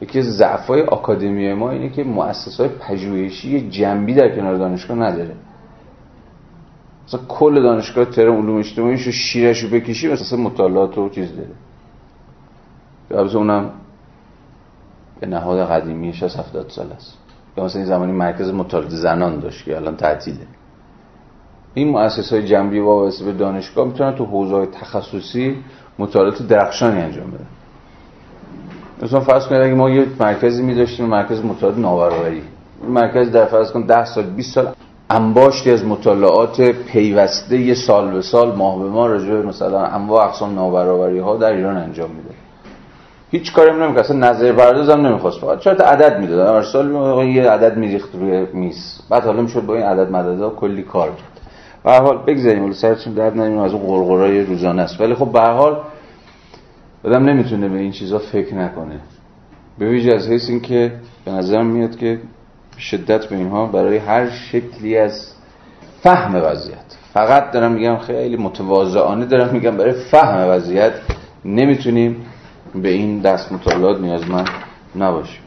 یکی 0.00 0.18
از 0.18 0.24
ضعفای 0.24 0.82
آکادمی 0.82 1.52
ما 1.54 1.70
اینه 1.70 1.88
که 1.88 2.04
مؤسسات 2.04 2.70
پژوهشی 2.70 3.70
جنبی 3.70 4.14
در 4.14 4.36
کنار 4.36 4.56
دانشگاه 4.56 4.96
نداره. 4.96 5.34
مثلا 7.06 7.20
کل 7.28 7.62
دانشگاه 7.62 8.04
تهران 8.04 8.36
علوم 8.36 8.58
اجتماعیش 8.58 9.02
رو 9.02 9.12
شیرش 9.12 9.60
رو 9.60 9.70
بکشی 9.70 10.08
مثلا 10.08 10.38
مطالعات 10.38 10.98
و 10.98 11.08
چیز 11.08 11.36
داره. 11.36 11.50
البته 13.10 13.36
اونم 13.36 13.70
به 15.20 15.26
نهاد 15.26 15.68
قدیمیش 15.68 16.22
از 16.22 16.36
70 16.36 16.70
سال 16.70 16.92
است. 16.92 17.18
یا 17.56 17.64
مثلا 17.64 17.80
این 17.80 17.88
زمانی 17.88 18.12
مرکز 18.12 18.50
مطالعات 18.50 18.90
زنان 18.90 19.40
داشت 19.40 19.64
که 19.64 19.76
الان 19.76 19.96
تعطیله. 19.96 20.46
این 21.74 21.88
مؤسسات 21.88 22.32
های 22.32 22.48
جنبی 22.48 22.80
وابسته 22.80 23.24
به 23.24 23.32
دانشگاه 23.32 23.86
می‌تونن 23.86 24.14
تو 24.14 24.24
حوزه 24.24 24.66
تخصصی 24.66 25.56
مطالعات 25.98 26.42
درخشانی 26.42 27.00
انجام 27.00 27.30
بدن. 27.30 27.46
مثلا 29.02 29.20
فرض 29.20 29.46
کنید 29.46 29.60
اگه 29.60 29.74
ما 29.74 29.90
یه 29.90 30.06
مرکزی 30.20 30.62
می 30.62 30.74
داشتیم 30.74 31.06
مرکز 31.06 31.44
مطالعات 31.44 31.78
نابرابری. 31.78 32.42
مرکز 32.88 33.30
در 33.30 33.44
فرض 33.44 33.72
کن 33.72 33.82
10 33.82 34.04
سال 34.04 34.24
20 34.24 34.54
سال 34.54 34.68
انباشتی 35.10 35.70
از 35.70 35.84
مطالعات 35.84 36.60
پیوسته 36.62 37.58
یه 37.58 37.74
سال 37.74 38.10
به 38.10 38.22
سال 38.22 38.54
ماه 38.56 38.78
به 38.82 38.88
ماه 38.88 39.08
راجع 39.08 39.32
مثلا 39.32 39.86
انواع 39.86 40.26
اقسام 40.26 40.54
نابرابری 40.54 41.18
ها 41.18 41.36
در 41.36 41.52
ایران 41.52 41.76
انجام 41.76 42.10
میده. 42.10 42.34
هیچ 43.30 43.52
کاری 43.52 43.70
هم 43.70 43.82
نمی‌کنه 43.82 44.00
اصلا 44.00 44.16
نظر 44.16 44.52
پرداز 44.52 44.90
هم 44.90 45.06
نمی‌خواست. 45.06 45.40
فقط 45.40 45.58
چرا 45.58 45.72
عدد 45.72 46.20
می‌داد؟ 46.20 46.56
هر 46.56 46.62
سال 46.62 47.28
یه 47.28 47.50
عدد 47.50 47.76
میریخت 47.76 48.14
روی 48.14 48.46
میز. 48.52 49.00
بعد 49.10 49.24
حالا 49.24 49.42
می‌شد 49.42 49.66
با 49.66 49.74
این 49.74 49.84
عدد 49.84 50.10
مددها 50.10 50.50
کلی 50.50 50.82
کار 50.82 51.08
کرد. 51.08 51.40
به 51.84 51.90
هر 51.90 52.00
حال 52.00 52.18
بگذاریم 52.26 52.64
ولی 52.64 52.74
سرچون 52.74 53.12
درد 53.12 53.36
نمی‌دونم 53.36 53.62
از 53.62 53.72
اون 53.72 53.82
قرقرای 53.86 54.44
روزانه 54.44 54.82
است. 54.82 55.00
ولی 55.00 55.14
خب 55.14 55.32
به 55.32 55.40
هر 55.40 55.52
حال 55.52 55.76
آدم 57.04 57.24
نمی‌تونه 57.24 57.68
به 57.68 57.78
این 57.78 57.92
چیزا 57.92 58.18
فکر 58.18 58.54
نکنه. 58.54 59.00
به 59.78 59.88
ویژه 59.88 60.14
از 60.14 60.28
حیث 60.28 60.48
این 60.48 60.60
که 60.60 60.92
به 61.24 61.30
نظرم 61.32 61.66
میاد 61.66 61.96
که 61.96 62.20
شدت 62.78 63.26
به 63.26 63.36
اینها 63.36 63.66
برای 63.66 63.96
هر 63.96 64.30
شکلی 64.30 64.96
از 64.96 65.32
فهم 66.02 66.34
وضعیت. 66.34 66.96
فقط 67.12 67.50
دارم 67.50 67.72
میگم 67.72 67.96
خیلی 67.96 68.36
متواضعانه 68.36 69.24
دارم 69.24 69.52
میگم 69.52 69.76
برای 69.76 69.92
فهم 69.92 70.50
وضعیت 70.50 70.92
نمی‌تونیم 71.44 72.16
به 72.74 72.88
این 72.88 73.18
دست 73.18 73.52
مطالعات 73.52 74.00
نیازمند 74.00 74.48
نباشیم. 74.96 75.42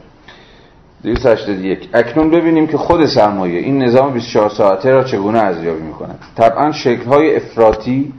281 1.02 1.88
اکنون 1.94 2.30
ببینیم 2.30 2.66
که 2.66 2.76
خود 2.76 3.06
سرمایه 3.06 3.60
این 3.60 3.82
نظام 3.82 4.12
24 4.12 4.48
ساعته 4.48 4.90
را 4.90 5.04
چگونه 5.04 5.38
ارزیابی 5.38 5.82
می‌کند. 5.82 6.18
طبعا 6.36 6.72
شکل‌های 6.72 7.36
افراطی 7.36 8.12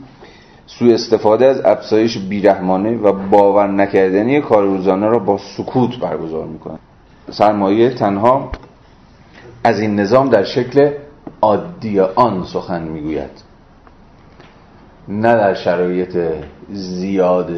سوء 0.66 0.94
استفاده 0.94 1.46
از 1.46 1.60
افزایش 1.60 2.18
بیرحمانه 2.18 2.96
و 2.96 3.12
باور 3.12 3.66
نکردنی 3.66 4.40
کار 4.40 4.64
روزانه 4.64 5.06
را 5.06 5.18
با 5.18 5.38
سکوت 5.38 5.98
برگزار 5.98 6.46
می‌کنند 6.46 6.78
سرمایه 7.30 7.90
تنها 7.90 8.50
از 9.64 9.80
این 9.80 10.00
نظام 10.00 10.28
در 10.28 10.44
شکل 10.44 10.90
عادی 11.42 12.00
آن 12.00 12.44
سخن 12.44 12.82
می‌گوید. 12.82 13.30
نه 15.08 15.34
در 15.34 15.54
شرایط 15.54 16.18
زیاد 16.72 17.50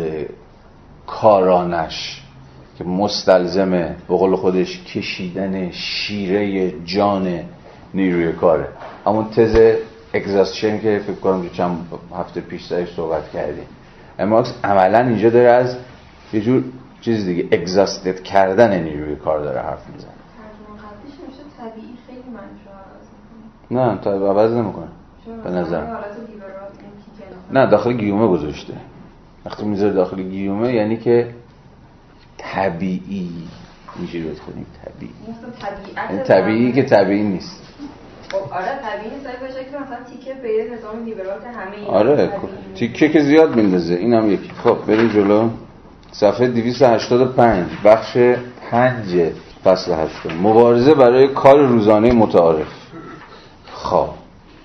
کارانش 1.06 2.22
که 2.78 2.84
مستلزم 2.84 3.70
به 3.70 3.94
قول 4.08 4.36
خودش 4.36 4.84
کشیدن 4.84 5.70
شیره 5.70 6.72
جان 6.84 7.40
نیروی 7.94 8.32
کاره. 8.32 8.68
همون 9.06 9.30
تز 9.30 9.76
اگزاستشن 10.16 10.80
که 10.80 11.00
فکر 11.06 11.16
کنم 11.16 11.48
چند 11.48 11.86
هفته 12.18 12.40
پیش 12.40 12.66
سرش 12.66 12.94
صحبت 12.94 13.30
کردیم. 13.30 13.66
اماکس 14.18 14.54
عملا 14.64 14.98
اینجا 14.98 15.30
داره 15.30 15.48
از 15.48 15.76
یه 16.32 16.40
جور 16.40 16.64
چیز 17.00 17.24
دیگه 17.24 17.48
اگزاستد 17.52 18.22
کردن 18.22 18.82
نیروی 18.82 19.16
کار 19.16 19.40
داره 19.40 19.60
حرف 19.60 19.90
می‌زنه. 19.94 20.10
نه 23.70 23.98
تا 23.98 24.12
عوض 24.12 24.52
نمی‌کنه. 24.52 24.88
به 25.44 25.50
نظر 25.50 25.86
نه 27.52 27.66
داخل 27.66 27.92
گیومه 27.92 28.28
گذاشته. 28.28 28.74
وقتی 29.46 29.64
می‌ذاره 29.64 29.92
داخل 29.92 30.22
گیومه 30.22 30.72
یعنی 30.72 30.96
که 30.96 31.34
طبیعی. 32.38 33.30
اینجوری 33.96 34.24
باید 34.24 34.38
کنیم 34.38 34.66
طبیعی. 34.84 35.12
این 36.08 36.22
طبیعی 36.22 36.72
که 36.72 36.82
طبیعی 36.82 37.22
نیست. 37.22 37.65
خب 38.32 38.52
آره 38.52 38.78
طبیعی 38.82 39.38
باشه 39.40 39.64
که 39.64 39.76
مثلا 39.76 39.98
تیکه 40.10 40.34
به 40.34 40.74
نظام 40.74 41.04
لیبرال 41.04 41.40
همه 41.40 41.86
آره 41.86 42.26
خب، 42.26 42.48
تیکه 42.74 43.08
که 43.08 43.20
زیاد 43.20 43.56
میندازه 43.56 43.94
اینم 43.94 44.32
یکی. 44.32 44.50
خب 44.64 44.76
بریم 44.86 45.08
جلو. 45.08 45.48
صفحه 46.12 46.46
285 46.46 47.66
بخش 47.84 48.16
5 48.70 49.32
فصل 49.64 49.92
8 49.92 50.12
مبارزه 50.42 50.94
برای 50.94 51.28
کار 51.28 51.66
روزانه 51.66 52.12
متعارف. 52.12 52.66
خب 53.72 54.08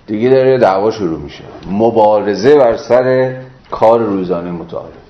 دیگه 0.08 0.30
داره 0.30 0.58
دعوا 0.58 0.92
شروع 0.92 1.20
میشه. 1.20 1.44
مبارزه 1.72 2.56
بر 2.56 2.78
سر 2.78 3.36
کار 3.72 4.00
روزانه 4.00 4.52
متعارف. 4.52 5.02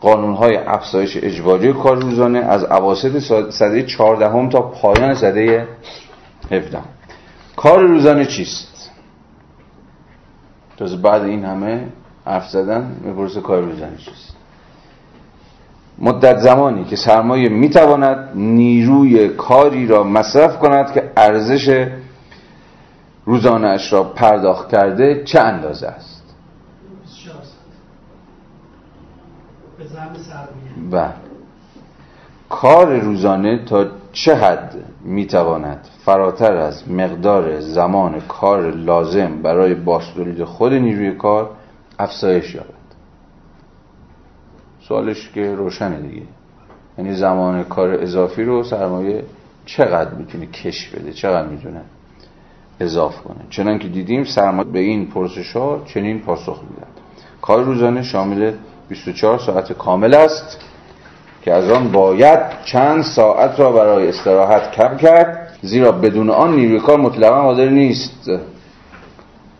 قانون 0.00 0.34
های 0.34 0.56
افزایش 0.56 1.16
اجباری 1.22 1.72
کار 1.72 2.02
روزانه 2.02 2.38
از 2.38 2.64
اواسط 2.64 3.18
سده 3.50 3.82
14 3.82 4.48
تا 4.48 4.60
پایان 4.60 5.14
سده 5.14 5.68
17 6.50 6.78
کار 7.64 7.80
روزانه 7.80 8.26
چیست؟ 8.26 8.90
تازه 10.76 10.96
بعد 10.96 11.22
این 11.22 11.44
همه 11.44 11.88
حرف 12.24 12.48
زدن 12.48 12.96
می‌پرسه 13.04 13.40
کار 13.40 13.62
روزانه 13.62 13.96
چیست؟ 13.96 14.36
مدت 15.98 16.38
زمانی 16.38 16.84
که 16.84 16.96
سرمایه 16.96 17.48
می‌تواند 17.48 18.30
نیروی 18.34 19.28
کاری 19.28 19.86
را 19.86 20.04
مصرف 20.04 20.58
کند 20.58 20.92
که 20.92 21.12
ارزش 21.16 21.88
روزانه 23.24 23.78
را 23.90 24.04
پرداخت 24.04 24.68
کرده 24.68 25.24
چه 25.24 25.40
اندازه 25.40 25.86
است؟ 25.86 26.24
و 30.92 30.96
بله. 30.96 31.14
کار 32.48 32.98
روزانه 32.98 33.64
تا 33.64 33.86
چه 34.14 34.34
حد 34.34 34.74
می‌تواند 35.04 35.88
فراتر 36.04 36.56
از 36.56 36.90
مقدار 36.90 37.60
زمان 37.60 38.20
کار 38.20 38.70
لازم 38.70 39.42
برای 39.42 39.74
بازتولید 39.74 40.44
خود 40.44 40.72
نیروی 40.72 41.12
کار 41.12 41.50
افزایش 41.98 42.54
یابد؟ 42.54 42.68
سوالش 44.88 45.30
که 45.30 45.54
روشنه 45.54 46.00
دیگه. 46.00 46.22
یعنی 46.98 47.14
زمان 47.14 47.64
کار 47.64 47.90
اضافی 47.90 48.44
رو 48.44 48.64
سرمایه 48.64 49.24
چقدر 49.66 50.14
می‌تونه 50.14 50.46
کش 50.46 50.88
بده؟ 50.88 51.12
چقدر 51.12 51.48
می‌تونه 51.48 51.80
اضاف 52.80 53.22
کنه؟ 53.22 53.40
چنان 53.50 53.78
که 53.78 53.88
دیدیم 53.88 54.24
سرمایه 54.24 54.68
به 54.70 54.78
این 54.78 55.06
پرسش 55.06 55.56
ها 55.56 55.82
چنین 55.86 56.20
پاسخ 56.20 56.60
میدن 56.70 56.86
کار 57.42 57.64
روزانه 57.64 58.02
شامل 58.02 58.52
24 58.88 59.38
ساعت 59.38 59.72
کامل 59.72 60.14
است. 60.14 60.60
که 61.44 61.52
از 61.52 61.70
آن 61.70 61.92
باید 61.92 62.40
چند 62.64 63.02
ساعت 63.02 63.60
را 63.60 63.72
برای 63.72 64.08
استراحت 64.08 64.72
کم 64.72 64.96
کرد 64.96 65.58
زیرا 65.62 65.92
بدون 65.92 66.30
آن 66.30 66.56
نیروی 66.56 66.80
کار 66.80 66.98
مطلقا 67.00 67.42
قادر 67.42 67.68
نیست 67.68 68.30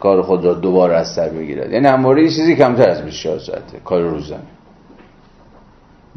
کار 0.00 0.22
خود 0.22 0.44
را 0.44 0.54
دوباره 0.54 0.94
از 0.94 1.08
سر 1.08 1.28
بگیرد. 1.28 1.72
یعنی 1.72 1.86
همواره 1.86 2.22
چیزی 2.22 2.56
کمتر 2.56 2.88
از 2.90 3.02
24 3.02 3.38
ساعته 3.38 3.78
کار 3.84 4.02
روزانه. 4.02 4.42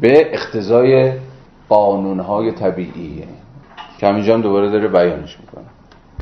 به 0.00 0.34
اختزای 0.34 1.12
قانونهای 1.68 2.52
طبیعیه 2.52 3.28
که 3.98 4.06
همینجا 4.06 4.34
هم 4.34 4.42
دوباره 4.42 4.70
داره 4.70 4.88
بیانش 4.88 5.38
می‌کنه. 5.40 5.64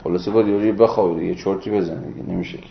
خلاصه 0.05 0.31
باید 0.31 0.65
یه 0.65 0.73
بخوابه 0.73 1.25
یه 1.25 1.35
چرتی 1.35 1.71
بزنه 1.71 2.01
دیگه 2.01 2.31
نمیشه 2.31 2.59
که. 2.59 2.69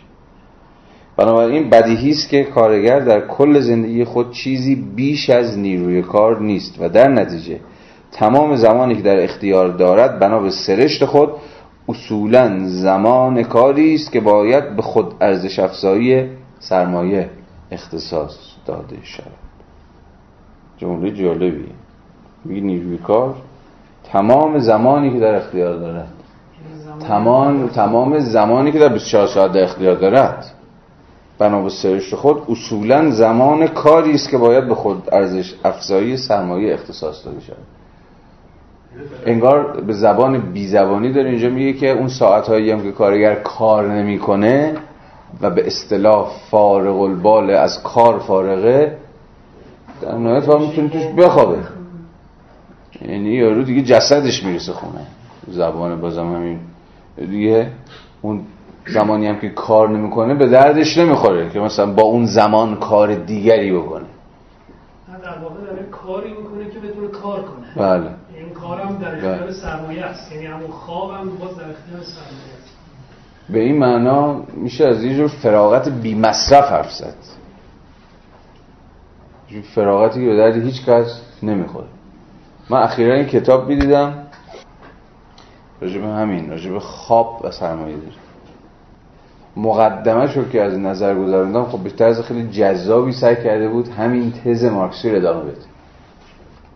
بنابراین 1.16 1.70
بدیهی 1.70 2.10
است 2.10 2.28
که 2.28 2.44
کارگر 2.44 3.00
در 3.00 3.20
کل 3.20 3.60
زندگی 3.60 4.04
خود 4.04 4.32
چیزی 4.32 4.74
بیش 4.74 5.30
از 5.30 5.58
نیروی 5.58 6.02
کار 6.02 6.40
نیست 6.40 6.80
و 6.80 6.88
در 6.88 7.08
نتیجه 7.08 7.60
تمام 8.12 8.56
زمانی 8.56 8.96
که 8.96 9.02
در 9.02 9.24
اختیار 9.24 9.68
دارد 9.68 10.18
بنا 10.18 10.40
به 10.40 10.50
سرشت 10.50 11.04
خود 11.04 11.30
اصولا 11.88 12.58
زمان 12.64 13.42
کاری 13.42 13.94
است 13.94 14.12
که 14.12 14.20
باید 14.20 14.76
به 14.76 14.82
خود 14.82 15.14
ارزش 15.20 15.58
افزایی 15.58 16.28
سرمایه 16.58 17.30
اختصاص 17.70 18.36
داده 18.66 18.96
شود. 19.02 19.26
جمله 20.78 21.10
جالبی 21.10 21.64
میگه 22.44 22.60
نیروی 22.60 22.98
کار 22.98 23.34
تمام 24.12 24.58
زمانی 24.58 25.12
که 25.12 25.20
در 25.20 25.34
اختیار 25.34 25.76
دارد. 25.76 26.08
تمام 27.08 27.68
تمام 27.68 28.18
زمانی 28.18 28.72
که 28.72 28.78
در 28.78 28.88
24 28.88 29.26
ساعت 29.26 29.52
در 29.52 29.62
اختیار 29.62 29.94
دارد. 29.94 30.55
بنا 31.38 31.62
به 31.62 31.70
سرشت 31.70 32.14
خود 32.14 32.42
اصولا 32.48 33.10
زمان 33.10 33.66
کاری 33.66 34.14
است 34.14 34.30
که 34.30 34.38
باید 34.38 34.68
به 34.68 34.74
خود 34.74 35.08
ارزش 35.12 35.54
افزایی 35.64 36.16
سرمایه 36.16 36.74
اختصاص 36.74 37.24
داده 37.24 37.40
شود. 37.40 37.56
انگار 39.26 39.80
به 39.80 39.92
زبان 39.92 40.52
بی 40.52 40.66
زبانی 40.66 41.12
داره 41.12 41.30
اینجا 41.30 41.48
میگه 41.48 41.72
که 41.72 41.90
اون 41.90 42.08
ساعت 42.08 42.48
هایی 42.48 42.70
هم 42.70 42.82
که 42.82 42.92
کارگر 42.92 43.34
کار 43.34 43.92
نمی‌کنه 43.92 44.74
و 45.40 45.50
به 45.50 45.66
اصطلاح 45.66 46.30
فارغ 46.50 47.00
البال 47.00 47.50
از 47.50 47.82
کار 47.82 48.18
فارغه 48.18 48.96
در 50.02 50.18
نهایت 50.18 50.48
هم 50.48 50.60
می‌تونه 50.60 50.88
توش 50.88 51.06
بخوابه. 51.06 51.58
یعنی 53.08 53.28
یارو 53.28 53.62
دیگه 53.62 53.82
جسدش 53.82 54.44
می‌رسه 54.44 54.72
خونه. 54.72 55.00
زبان 55.48 56.00
بازم 56.00 56.34
همین. 56.34 56.58
دیگه 57.30 57.70
اون 58.22 58.40
زمانی 58.88 59.26
هم 59.26 59.40
که 59.40 59.48
کار 59.48 59.88
نمی‌کنه 59.88 60.34
به 60.34 60.46
دردش 60.46 60.98
نمی‌خوره 60.98 61.50
که 61.50 61.60
مثلا 61.60 61.92
با 61.92 62.02
اون 62.02 62.26
زمان 62.26 62.76
کار 62.76 63.14
دیگری 63.14 63.72
بکنه. 63.72 64.04
در 65.22 65.38
واقع 65.38 65.60
داره 65.60 65.82
کاری 65.82 66.30
می‌کنه 66.30 66.70
که 66.70 66.78
بتونه 66.78 67.08
کار 67.08 67.42
کنه. 67.42 67.86
بله. 67.86 68.10
این 68.36 68.50
کارم 68.54 68.98
در 68.98 69.14
اختیار 69.14 69.38
بله. 69.38 69.52
سرمایه 69.52 70.04
است. 70.04 70.32
یعنی 70.32 70.46
همون 70.46 70.70
خوابم 70.70 71.28
باز 71.28 71.56
در 71.56 71.70
اختیار 71.70 72.02
سرمایه 72.02 72.54
است. 72.62 72.76
به 73.50 73.58
این 73.58 73.78
معنا 73.78 74.42
میشه 74.54 74.86
از 74.86 75.04
یه 75.04 75.16
جور 75.16 75.28
فراغت 75.28 75.88
بی 75.88 76.14
مصرف 76.14 76.70
حرف 76.70 76.92
زد. 76.92 77.14
فراغتی 79.74 80.20
که 80.20 80.26
به 80.26 80.36
درد 80.36 80.56
هیچ 80.56 80.84
کس 80.84 81.22
نمی‌خوره. 81.42 81.86
من 82.70 82.82
اخیرا 82.82 83.14
این 83.14 83.26
کتاب 83.26 83.68
می‌دیدم. 83.68 84.26
راجب 85.80 86.04
همین 86.04 86.50
راجب 86.50 86.78
خواب 86.78 87.40
و 87.44 87.50
سرمایه 87.50 87.96
مقدمه 89.56 90.26
شو 90.26 90.48
که 90.48 90.62
از 90.62 90.78
نظر 90.78 91.14
گذاروندم 91.14 91.64
خب 91.64 91.78
به 91.78 91.90
طرز 91.90 92.20
خیلی 92.20 92.48
جذابی 92.48 93.12
سعی 93.12 93.36
کرده 93.36 93.68
بود 93.68 93.88
همین 93.88 94.32
تز 94.32 94.64
مارکسی 94.64 95.10
رو 95.10 95.16
ادامه 95.16 95.42
بده. 95.42 95.64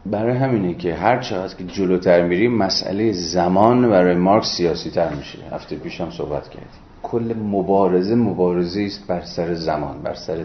برای 0.07 0.37
همینه 0.37 0.75
که 0.75 0.95
هر 0.95 1.21
چقدر 1.21 1.55
که 1.55 1.65
جلوتر 1.65 2.27
میریم 2.27 2.55
مسئله 2.55 3.13
زمان 3.13 3.91
برای 3.91 4.15
مارکس 4.15 4.57
سیاسی 4.57 4.91
تر 4.91 5.15
میشه. 5.15 5.39
هفته 5.53 5.77
پیش 5.77 6.01
هم 6.01 6.11
صحبت 6.11 6.49
کردیم. 6.49 6.69
کل 7.03 7.35
مبارزه 7.45 8.15
مبارزه 8.15 8.83
است 8.83 9.07
بر 9.07 9.21
سر 9.21 9.55
زمان 9.55 10.03
بر 10.03 10.15
سر 10.15 10.45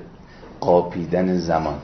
قاپیدن 0.59 1.37
زمان. 1.37 1.77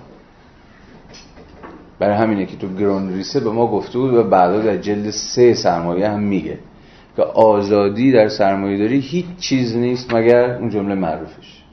برای 1.99 2.15
همینه 2.15 2.45
که 2.45 2.57
تو 2.57 2.67
گرون 2.67 3.13
ریسه 3.13 3.39
به 3.39 3.51
ما 3.51 3.67
گفته 3.67 3.99
بود 3.99 4.13
و 4.13 4.23
بعدا 4.23 4.61
در 4.61 4.77
جلد 4.77 5.09
سه 5.09 5.53
سرمایه 5.53 6.09
هم 6.09 6.19
میگه. 6.19 6.57
که 7.15 7.23
آزادی 7.23 8.11
در 8.11 8.29
سرمایه 8.29 8.77
داری 8.77 8.99
هیچ 8.99 9.25
چیز 9.39 9.75
نیست 9.75 10.13
مگر 10.13 10.57
اون 10.57 10.69
جمله 10.69 10.95
معروفش. 10.95 11.63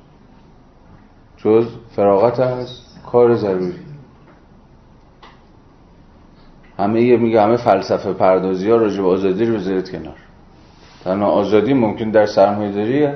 جز 1.36 1.66
فراغت 1.96 2.40
از 2.40 2.80
کار 3.06 3.34
ضروری. 3.34 3.88
همه 6.78 7.02
یه 7.02 7.16
میگه 7.16 7.42
همه 7.42 7.56
فلسفه 7.56 8.12
پردازی 8.12 8.70
ها 8.70 8.76
راجع 8.76 9.02
آزادی 9.02 9.44
رو 9.44 9.54
بذارید 9.54 9.90
کنار. 9.90 10.16
تنها 11.04 11.26
آزادی 11.26 11.74
ممکن 11.74 12.10
در 12.10 12.26
سرمایه 12.26 12.72
داری 12.72 13.08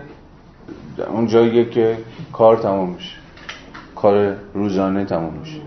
اون 1.08 1.26
جاییه 1.26 1.70
که 1.70 1.98
کار 2.32 2.56
تموم 2.56 2.88
میشه. 2.88 3.16
کار 3.96 4.36
روزانه 4.54 5.04
تموم 5.04 5.34
میشه. 5.34 5.60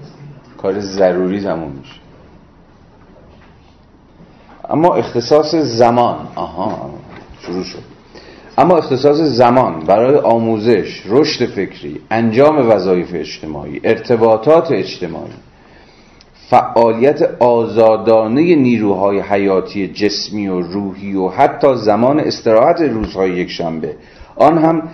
کار 0.58 0.80
ضروری 0.80 1.42
تموم 1.42 1.72
میشه. 1.72 1.95
اما 4.70 4.96
اختصاص 4.96 5.56
زمان. 5.56 6.28
آها 6.36 6.90
شروع 7.42 7.64
شد. 7.64 7.96
اما 8.58 8.78
اختصاص 8.78 9.18
زمان 9.18 9.80
برای 9.80 10.16
آموزش 10.16 11.04
رشد 11.06 11.46
فکری 11.46 12.02
انجام 12.12 12.70
وظایف 12.70 13.10
اجتماعی 13.14 13.82
ارتباطات 13.84 14.72
اجتماعی 14.72 15.34
فعالیت 16.50 17.22
آزادانه 17.40 18.56
نیروهای 18.56 19.20
حیاتی 19.20 19.88
جسمی 19.88 20.48
و 20.48 20.62
روحی 20.62 21.16
و 21.16 21.28
حتی 21.28 21.76
زمان 21.76 22.20
استراحت 22.20 22.82
روزهای 22.82 23.32
یکشنبه 23.32 23.96
آن 24.36 24.58
هم 24.58 24.90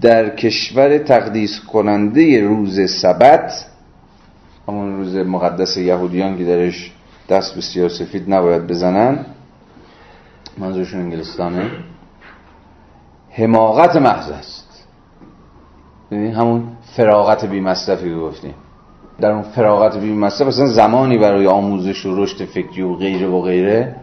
در 0.00 0.36
کشور 0.36 0.98
تقدیس 0.98 1.60
کننده 1.72 2.40
روز 2.40 2.90
سبت 2.90 3.66
همون 4.68 4.96
روز 4.96 5.16
مقدس 5.16 5.76
یهودیان 5.76 6.38
که 6.38 6.44
درش 6.44 6.92
دست 7.28 7.54
به 7.54 7.60
سیاسفید 7.60 8.34
نباید 8.34 8.66
بزنن. 8.66 9.26
منظورشون 10.58 11.00
انگلستانه. 11.00 11.70
حماقت 13.30 13.96
محض 13.96 14.30
است. 14.30 14.86
یعنی 16.12 16.30
همون 16.30 16.68
فراغت 16.96 17.44
بی 17.44 17.60
مصرفی 17.60 18.14
گفتیم. 18.14 18.54
در 19.20 19.30
اون 19.30 19.42
فراغت 19.42 19.98
بی 19.98 20.12
مصرف 20.12 20.48
اصلا 20.48 20.66
زمانی 20.66 21.18
برای 21.18 21.46
آموزش 21.46 22.06
و 22.06 22.22
رشد 22.22 22.44
فکری 22.44 22.82
و 22.82 22.94
غیره 22.94 23.26
و 23.26 23.40
غیره 23.42 23.96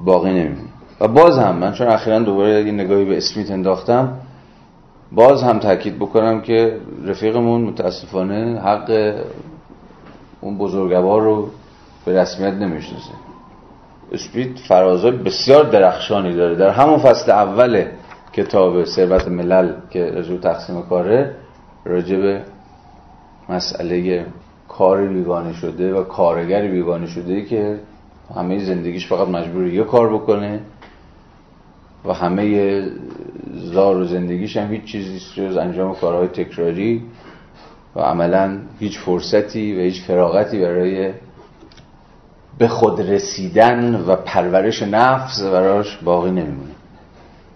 باقی 0.00 0.30
نمیمونه. 0.30 0.68
و 1.00 1.08
باز 1.08 1.38
هم 1.38 1.56
من 1.56 1.72
چون 1.72 1.86
اخیرا 1.86 2.18
دوباره 2.18 2.64
یه 2.66 2.72
نگاهی 2.72 3.04
به 3.04 3.16
اسمیت 3.16 3.50
انداختم 3.50 4.18
باز 5.12 5.42
هم 5.42 5.58
تاکید 5.58 5.96
بکنم 5.96 6.40
که 6.40 6.80
رفیقمون 7.04 7.60
متاسفانه 7.60 8.60
حق 8.60 9.14
اون 10.40 10.58
بزرگوار 10.58 11.22
رو 11.22 11.48
به 12.04 12.20
رسمیت 12.20 12.54
نمی‌شناسه. 12.54 13.10
اسپریت 14.12 14.58
فرازهای 14.58 15.10
بسیار 15.10 15.64
درخشانی 15.64 16.34
داره. 16.34 16.54
در 16.54 16.68
همون 16.68 16.98
فصل 16.98 17.30
اول 17.30 17.84
کتاب 18.32 18.84
ثروت 18.84 19.28
ملل 19.28 19.72
که 19.90 20.04
رجوع 20.04 20.40
تقسیم 20.40 20.82
کاره 20.82 21.34
راجع 21.84 22.16
به 22.16 22.42
مسئله 23.48 24.26
کار 24.68 25.06
بیگانه 25.06 25.52
شده 25.52 25.94
و 25.94 26.04
کارگر 26.04 26.68
بیگانه 26.68 27.06
شده 27.06 27.44
که 27.44 27.80
همه 28.36 28.64
زندگیش 28.64 29.06
فقط 29.06 29.28
مجبور 29.28 29.66
یه 29.66 29.84
کار 29.84 30.14
بکنه 30.14 30.60
و 32.04 32.12
همه 32.12 32.82
زار 33.54 33.96
و 33.96 34.04
زندگیش 34.04 34.56
هم 34.56 34.72
هیچ 34.72 34.84
چیزی 34.84 35.20
جز 35.36 35.56
انجام 35.56 35.94
کارهای 35.94 36.28
تکراری 36.28 37.02
و 37.96 38.00
عملا 38.00 38.58
هیچ 38.78 38.98
فرصتی 38.98 39.76
و 39.76 39.80
هیچ 39.80 40.02
فراغتی 40.02 40.60
برای 40.60 41.12
به 42.58 42.68
خود 42.68 43.00
رسیدن 43.00 43.94
و 43.94 44.16
پرورش 44.16 44.82
نفس 44.82 45.42
براش 45.42 45.96
باقی 45.96 46.30
نمیمونه. 46.30 46.74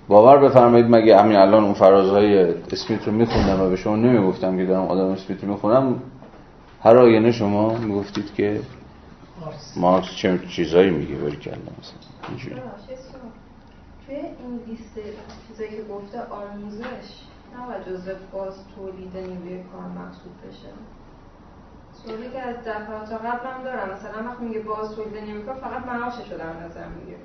باور 0.08 0.38
بفرمایید 0.38 0.86
مگه 0.88 1.18
همین 1.18 1.36
الان 1.36 1.64
اون 1.64 1.74
فرازهای 1.74 2.54
اسمیت 2.72 3.06
رو 3.06 3.12
میخوندم 3.12 3.60
و 3.60 3.70
به 3.70 3.76
شما 3.76 3.96
نمی‌گفتم 3.96 4.56
که 4.56 4.66
دارم 4.66 4.86
آدم 4.86 5.04
اسمیت 5.04 5.44
رو 5.44 5.50
می‌خونم؟ 5.50 6.02
هر 6.82 6.96
آینه 6.96 7.32
شما 7.32 7.74
می‌گفتید 7.74 8.34
که 8.34 8.60
مارکس. 9.76 10.14
چه 10.16 10.38
چیزایی 10.48 10.90
میگه؟ 10.90 11.14
بری 11.14 11.36
کردم 11.36 11.72
مثلا 11.78 11.98
اینجوری. 12.28 12.54
توی 14.06 14.16
این 14.16 14.60
لیست 14.66 14.94
چیزایی 15.48 15.70
که 15.70 15.82
گفته 15.82 16.18
آموزش 16.20 17.08
نباید 17.56 17.82
جزء 17.88 18.12
باز 18.32 18.54
تولید 18.76 19.16
نیروی 19.16 19.62
کار 19.72 19.82
محسوب 19.82 20.32
بشه. 20.48 20.68
سوالی 22.04 22.30
که 22.32 22.40
از 22.40 22.56
دفعات 22.56 23.12
قبلم 23.12 23.64
دارم. 23.64 23.88
مثلا 23.90 24.28
وقتی 24.28 24.44
میگه 24.44 24.60
باز 24.60 24.98
نیروی 24.98 25.42
کار 25.42 25.54
فقط 25.54 25.86
معاشش 25.86 26.32
رو 26.32 26.38
در 26.38 26.52
نظر 26.64 26.86
می‌گیره. 26.98 27.18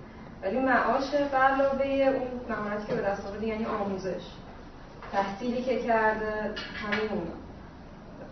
ولی 0.44 0.60
معاش 0.60 1.14
علاوه 1.34 1.86
اون 1.86 2.28
مهارتی 2.50 2.88
که 2.88 2.94
به 2.94 3.02
دست 3.02 3.28
آورده 3.28 3.48
یعنی 3.48 3.66
آموزش. 3.66 4.24
تحصیلی 5.12 5.62
که 5.62 5.80
کرده 5.80 6.52
همین 6.76 7.22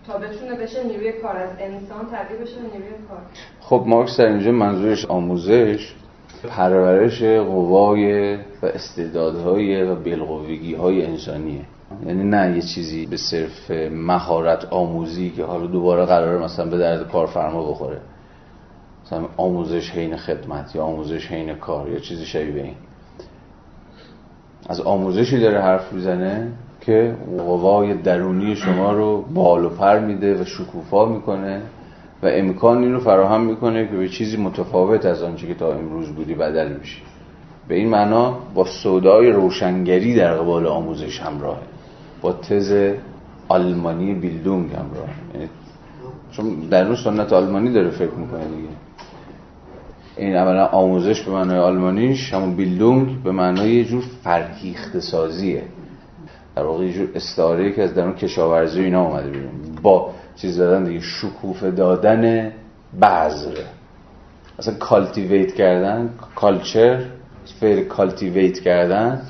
تا 0.08 0.18
بتونه 0.18 0.56
بشه 0.56 0.84
نیروی 0.84 1.12
کار 1.12 1.38
از 1.38 1.50
انسان 1.60 2.08
تبدیل 2.12 2.38
بشه 2.38 2.62
نیروی 2.62 3.08
کار. 3.10 3.22
خب 3.62 3.84
مارکس 3.88 4.18
در 4.18 4.26
اینجا 4.26 4.52
منظورش 4.52 5.06
آموزش 5.06 5.94
پرورش 6.50 7.24
قوای 7.24 8.36
و 8.36 8.66
استعدادهای 8.66 9.84
و 9.84 9.96
بالقوگی 9.96 10.76
های 10.76 11.06
انسانیه. 11.06 11.62
یعنی 12.06 12.24
نه 12.24 12.56
یه 12.56 12.62
چیزی 12.62 13.06
به 13.06 13.18
صرف 13.18 13.72
مهارت 13.92 14.66
آموزی 14.66 15.30
که 15.30 15.44
حالا 15.44 15.66
دوباره 15.66 16.06
قراره 16.06 16.44
مثلا 16.44 16.66
به 16.66 16.78
درد 16.78 17.12
کارفرما 17.12 17.72
بخوره. 17.72 17.98
مثلا 19.06 19.26
آموزش 19.38 19.92
حین 19.92 20.18
خدمت 20.18 20.76
یا 20.76 20.84
آموزش 20.84 21.28
حین 21.28 21.56
کار 21.56 21.90
یا 21.90 22.00
چیزی 22.00 22.26
شبیه 22.26 22.64
این. 22.64 22.76
از 24.70 24.82
آموزشی 24.82 25.40
داره 25.40 25.62
حرف 25.62 25.94
می‌زنه 25.94 26.52
که 26.82 27.16
قوای 27.38 27.94
درونی 27.94 28.56
شما 28.56 28.94
رو 28.94 29.22
بال 29.22 29.66
و 29.66 29.70
پر 29.70 30.00
میده 30.00 30.42
و 30.42 30.46
شکوفا 30.46 31.06
می‌کنه 31.06 31.62
و 32.24 32.28
امکانی 32.28 32.90
رو 32.90 33.00
فراهم 33.00 33.42
می‌کنه 33.42 33.88
که 33.88 33.96
به 33.96 34.10
چیزی 34.10 34.38
متفاوت 34.38 35.06
از 35.06 35.24
آنچه 35.24 35.48
که 35.48 35.54
تا 35.54 35.74
امروز 35.74 36.08
بودی 36.08 36.34
بدل 36.34 36.68
میشه 36.68 37.02
به 37.68 37.76
این 37.76 37.90
معنا 37.90 38.38
با 38.56 38.66
سودای 38.66 39.32
روشنگری 39.32 40.16
در 40.16 40.34
قبال 40.34 40.68
آموزش 40.68 41.20
همراهه. 41.20 41.62
با 42.22 42.34
تز 42.34 42.94
آلمانی 43.48 44.14
بیلدونگ 44.14 44.72
همراه. 44.72 45.10
یعنی 45.34 45.50
چون 46.32 46.60
در 46.60 46.86
اون 46.86 46.96
سنت 46.96 47.34
آلمانی 47.34 47.74
داره 47.74 47.90
فکر 47.90 48.12
می‌کنه 48.12 48.46
دیگه. 48.46 48.70
این 50.18 50.36
اولا 50.36 50.66
آموزش 50.66 51.22
به 51.22 51.32
معنای 51.32 51.58
آلمانیش 51.58 52.34
همون 52.34 52.56
بیلدونگ 52.56 53.24
به 53.24 53.32
معنای 53.32 53.72
یه 53.76 53.86
جور 53.86 54.04
فرهیخت 54.24 55.00
سازیه. 55.00 55.64
در 56.56 56.64
واقع 56.64 56.86
یه 56.86 56.94
جور 56.94 57.10
استعاره 57.16 57.72
که 57.72 57.84
از 57.84 57.94
درون 57.94 58.14
کشاورزی 58.14 58.82
اینا 58.82 59.04
اومده 59.08 59.30
بیرون. 59.30 59.52
با 59.82 60.10
چیز 60.36 60.58
دادن 60.58 60.84
دیگه 60.84 61.00
شکوفه 61.00 61.72
دادن 61.72 62.52
بذر. 63.02 63.58
اصلا 64.60 64.74
cultivate 64.74 65.56
کردن 65.56 66.10
culture 66.36 67.06
فعل 67.60 67.84
cultivate 67.84 68.60
کردن 68.60 69.22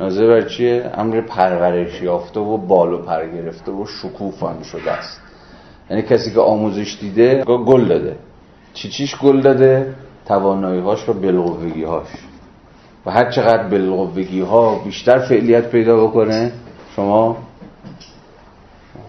ناظر 0.00 0.26
بر 0.26 0.48
چیه؟ 0.48 0.90
امر 0.94 1.20
پرورش 1.20 2.02
یافته 2.02 2.40
و 2.40 2.56
بال 2.56 2.92
و 2.92 2.98
پر 2.98 3.26
گرفته 3.26 3.72
و 3.72 3.86
شکوفان 3.86 4.62
شده 4.62 4.90
است. 4.92 5.20
یعنی 5.90 6.02
کسی 6.02 6.32
که 6.32 6.40
آموزش 6.40 6.98
دیده 7.00 7.44
گل 7.44 7.88
داده. 7.88 8.16
چی 8.74 8.88
چیش 8.88 9.16
گل 9.18 9.40
داده؟ 9.40 9.94
توانایی 10.26 10.80
هاش 10.80 11.08
و 11.08 11.12
بالقوگی 11.12 11.84
هاش 11.84 12.06
و 13.06 13.10
هر 13.10 13.30
چقدر 13.30 13.68
بالقوگی 13.68 14.40
ها 14.40 14.78
بیشتر 14.84 15.18
فعلیت 15.18 15.70
پیدا 15.70 16.06
بکنه 16.06 16.52
شما 16.96 17.36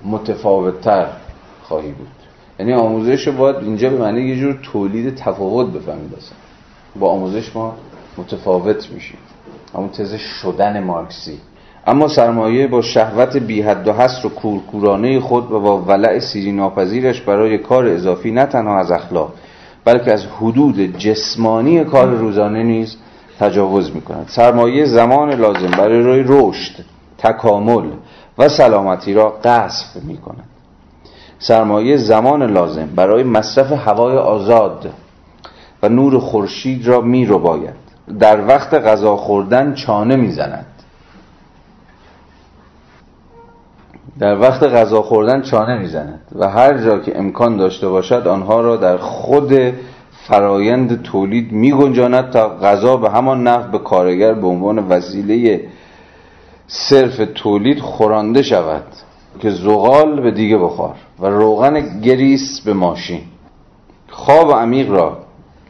متفاوتتر 0.05 1.07
خواهی 1.63 1.91
بود. 1.91 2.07
یعنی 2.59 2.73
آموزش 2.73 3.27
باید 3.27 3.55
اینجا 3.55 3.89
به 3.89 3.97
معنی 3.97 4.21
یه 4.21 4.39
جور 4.39 4.59
تولید 4.63 5.15
تفاوت 5.15 5.73
بفهمید 5.73 6.11
با 6.95 7.09
آموزش 7.09 7.55
ما 7.55 7.75
متفاوت 8.17 8.91
میشیم. 8.91 9.17
همون 9.75 9.89
تز 9.89 10.15
شدن 10.15 10.83
مارکسی. 10.83 11.39
اما 11.87 12.07
سرمایه 12.07 12.67
با 12.67 12.81
شهوت 12.81 13.37
بی 13.37 13.61
حد 13.61 13.87
و 13.87 13.93
حصر 13.93 14.27
و 14.27 14.29
کورکورانه 14.29 15.19
خود 15.19 15.51
و 15.51 15.59
با 15.59 15.81
ولع 15.81 16.19
سیری 16.19 16.51
ناپذیرش 16.51 17.21
برای 17.21 17.57
کار 17.57 17.87
اضافی 17.87 18.31
نه 18.31 18.45
تنها 18.45 18.79
از 18.79 18.91
اخلاق 18.91 19.33
بلکه 19.85 20.13
از 20.13 20.25
حدود 20.25 20.97
جسمانی 20.97 21.83
کار 21.83 22.07
روزانه 22.07 22.63
نیز 22.63 22.97
تجاوز 23.39 23.95
می 23.95 24.01
کند 24.01 24.25
سرمایه 24.29 24.85
زمان 24.85 25.33
لازم 25.33 25.71
برای 25.71 26.01
روی 26.01 26.23
رشد 26.27 26.85
تکامل 27.17 27.89
و 28.37 28.49
سلامتی 28.49 29.13
را 29.13 29.29
قصف 29.43 30.03
می 30.03 30.17
کند 30.17 30.49
سرمایه 31.39 31.97
زمان 31.97 32.51
لازم 32.51 32.89
برای 32.95 33.23
مصرف 33.23 33.71
هوای 33.71 34.17
آزاد 34.17 34.89
و 35.83 35.89
نور 35.89 36.19
خورشید 36.19 36.87
را 36.87 37.01
می 37.01 37.25
رو 37.25 37.39
باید 37.39 37.84
در 38.19 38.47
وقت 38.47 38.73
غذا 38.73 39.15
خوردن 39.15 39.73
چانه 39.73 40.15
می‌زند. 40.15 40.65
در 44.19 44.39
وقت 44.39 44.63
غذا 44.63 45.01
خوردن 45.01 45.41
چانه 45.41 45.77
می‌زند 45.77 46.21
و 46.35 46.49
هر 46.49 46.77
جا 46.77 46.99
که 46.99 47.19
امکان 47.19 47.57
داشته 47.57 47.89
باشد 47.89 48.27
آنها 48.27 48.61
را 48.61 48.75
در 48.75 48.97
خود 48.97 49.53
فرایند 50.27 51.01
تولید 51.01 51.51
میگنجاند 51.51 52.29
تا 52.29 52.49
غذا 52.49 52.97
به 52.97 53.09
همان 53.09 53.47
نحو 53.47 53.71
به 53.71 53.79
کارگر 53.79 54.33
به 54.33 54.47
عنوان 54.47 54.79
وسیله 54.79 55.61
صرف 56.67 57.21
تولید 57.35 57.79
خورانده 57.79 58.41
شود 58.41 58.83
که 59.39 59.49
زغال 59.49 60.21
به 60.21 60.31
دیگه 60.31 60.57
بخار 60.57 60.95
و 61.19 61.25
روغن 61.25 62.01
گریس 62.01 62.61
به 62.61 62.73
ماشین. 62.73 63.21
خواب 64.09 64.51
عمیق 64.51 64.91
را 64.91 65.17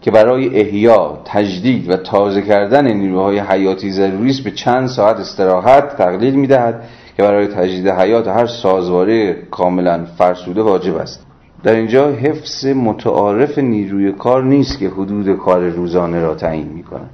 که 0.06 0.12
برای 0.12 0.60
احیا، 0.60 1.20
تجدید 1.26 1.90
و 1.90 1.98
تازه 1.98 2.42
کردن 2.42 2.94
نیروهای 2.94 3.40
حیاتی 3.40 3.92
ضروری 3.92 4.30
است 4.30 4.44
به 4.44 4.52
چند 4.52 4.88
ساعت 4.88 5.16
استراحت 5.16 5.98
تقلیل 5.98 6.36
می‌دهد 6.36 6.84
که 7.18 7.24
برای 7.24 7.48
تجدید 7.48 7.90
حیات 7.90 8.28
هر 8.28 8.46
سازواره 8.46 9.34
کاملا 9.52 10.06
فرسوده 10.18 10.62
واجب 10.62 10.96
است. 10.96 11.26
در 11.64 11.76
اینجا 11.76 12.12
حفظ 12.12 12.66
متعارف 12.66 13.58
نیروی 13.58 14.12
کار 14.12 14.44
نیست 14.44 14.80
که 14.80 14.90
حدود 14.90 15.38
کار 15.38 15.70
روزانه 15.70 16.20
را 16.20 16.36
تعیین 16.36 16.68
می 16.68 16.84
کند 16.84 17.10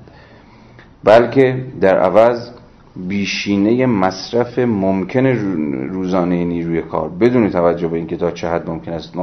بلکه 1.04 1.66
در 1.82 2.00
عوض 2.00 2.50
بیشینه 3.08 3.86
مصرف 3.86 4.60
ممکن 4.60 5.26
روزانه 5.92 6.46
نیروی 6.46 6.82
کار 6.82 7.10
بدون 7.10 7.50
توجه 7.50 7.88
به 7.88 7.98
اینکه 7.98 8.18
تا 8.18 8.32
چه 8.32 8.48
حد 8.48 8.70
ممکن 8.70 8.92
است 8.92 9.14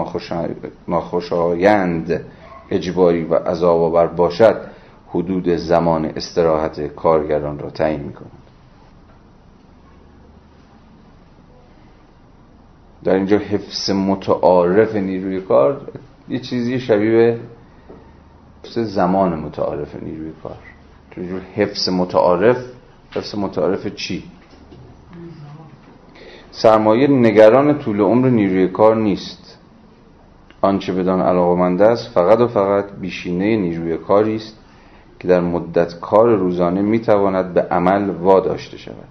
ناخوشایند 0.88 2.20
اجباری 2.70 3.24
و 3.24 3.34
عذاب 3.34 4.16
باشد 4.16 4.60
حدود 5.08 5.48
زمان 5.48 6.04
استراحت 6.04 6.80
کارگران 6.80 7.58
را 7.58 7.70
تعیین 7.70 8.00
می 8.00 8.12
کند 8.12 8.30
در 13.04 13.14
اینجا 13.14 13.38
حفظ 13.38 13.90
متعارف 13.90 14.94
نیروی 14.94 15.40
کار 15.40 15.80
یه 16.28 16.38
چیزی 16.38 16.80
شبیه 16.80 17.10
به 17.12 17.40
حفظ 18.64 18.78
زمان 18.78 19.38
متعارف 19.38 20.02
نیروی 20.02 20.32
کار. 20.42 20.56
جور 21.10 21.40
حفظ 21.54 21.88
متعارف؟ 21.88 22.64
حفظ 23.10 23.34
متعارف 23.34 23.86
چی؟ 23.86 24.24
سرمایه 26.50 27.08
نگران 27.08 27.78
طول 27.78 28.00
عمر 28.00 28.28
نیروی 28.28 28.68
کار 28.68 28.96
نیست. 28.96 29.47
آنچه 30.60 30.92
بدان 30.92 31.20
علاقمند 31.20 31.82
است 31.82 32.10
فقط 32.14 32.40
و 32.40 32.48
فقط 32.48 32.84
بیشینه 33.00 33.56
نیروی 33.56 33.96
کاری 33.96 34.36
است 34.36 34.56
که 35.20 35.28
در 35.28 35.40
مدت 35.40 36.00
کار 36.00 36.36
روزانه 36.36 36.82
می‌تواند 36.82 37.54
به 37.54 37.62
عمل 37.62 38.10
واداشته 38.10 38.76
شود. 38.78 39.08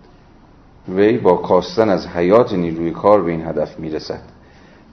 وی 0.96 1.18
با 1.18 1.36
کاستن 1.36 1.90
از 1.90 2.08
حیات 2.08 2.54
نیروی 2.54 2.92
کار 2.92 3.22
به 3.22 3.32
این 3.32 3.48
هدف 3.48 3.80
می‌رسد. 3.80 4.22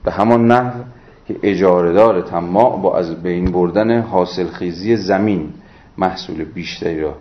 به 0.05 0.13
همان 0.13 0.47
نحو 0.47 0.81
که 1.29 1.37
اجارهدار 1.43 2.21
تماع 2.21 2.81
با 2.83 2.99
از 2.99 3.23
بین 3.23 3.45
بردن 3.53 4.01
حاصل 4.01 4.47
خیزی 4.47 4.97
زمین 4.97 5.53
محصول 5.99 6.45
بیشتری 6.45 7.01
را 7.01 7.15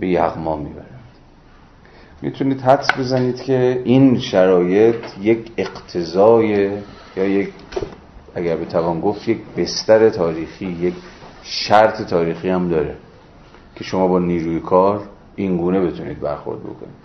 به 0.00 0.08
یغما 0.08 0.56
می‌برد. 0.56 0.86
می‌تونید 2.22 2.60
حدس 2.60 2.88
بزنید 2.98 3.42
که 3.42 3.82
این 3.84 4.18
شرایط 4.18 5.04
یک 5.20 5.52
اقتضای 5.56 6.70
یا 7.16 7.24
یک 7.24 7.52
اگر 8.34 8.56
بتوان 8.56 9.00
گفت 9.00 9.28
یک 9.28 9.38
بستر 9.56 10.10
تاریخی 10.10 10.66
یک 10.66 10.94
شرط 11.42 12.02
تاریخی 12.02 12.48
هم 12.48 12.68
داره 12.68 12.96
که 13.74 13.84
شما 13.84 14.06
با 14.06 14.18
نیروی 14.18 14.60
کار 14.60 15.02
این 15.36 15.56
گونه 15.56 15.80
بتونید 15.80 16.20
برخورد 16.20 16.60
بکنید. 16.60 17.00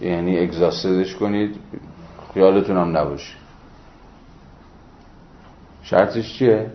یعنی 0.00 0.38
اگزاستدش 0.38 1.16
کنید 1.16 1.56
خیالتون 2.34 2.76
هم 2.76 2.96
نباشه. 2.96 3.34
شرطش 5.82 6.38
چیه؟ 6.38 6.70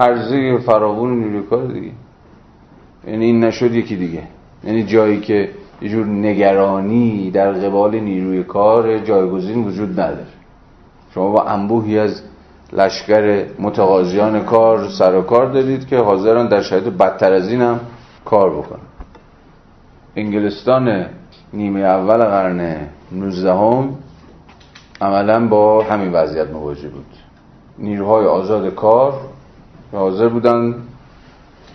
عرضه 0.00 0.58
فراوون 0.58 1.18
نیروی 1.18 1.42
کار 1.42 1.66
دیگه. 1.66 1.92
یعنی 3.06 3.24
این 3.24 3.44
نشد 3.44 3.72
یکی 3.74 3.96
دیگه. 3.96 4.22
یعنی 4.64 4.84
جایی 4.84 5.20
که 5.20 5.50
یه 5.80 5.88
جور 5.88 6.06
نگرانی 6.06 7.30
در 7.30 7.52
قبال 7.52 8.00
نیروی 8.00 8.42
کار 8.44 8.98
جایگزین 8.98 9.64
وجود 9.64 10.00
نداره. 10.00 10.26
شما 11.14 11.30
با 11.30 11.42
انبوهی 11.42 11.98
از 11.98 12.22
لشکر 12.72 13.44
متقاضیان 13.58 14.44
کار 14.44 14.88
سر 14.88 15.14
و 15.14 15.22
کار 15.22 15.46
دارید 15.46 15.86
که 15.86 15.98
حاضران 15.98 16.48
در 16.48 16.62
شرایط 16.62 16.84
بدتر 16.84 17.32
از 17.32 17.48
این 17.48 17.62
هم 17.62 17.80
کار 18.24 18.50
بکنن. 18.50 18.80
انگلستان 20.16 21.06
نیمه 21.52 21.80
اول 21.80 22.24
قرن 22.24 22.76
19 23.12 23.52
هم 23.52 23.94
عملا 25.00 25.48
با 25.48 25.82
همین 25.84 26.12
وضعیت 26.12 26.50
مواجه 26.50 26.88
بود. 26.88 27.06
نیروهای 27.78 28.26
آزاد 28.26 28.74
کار 28.74 29.20
حاضر 29.92 30.28
بودن 30.28 30.74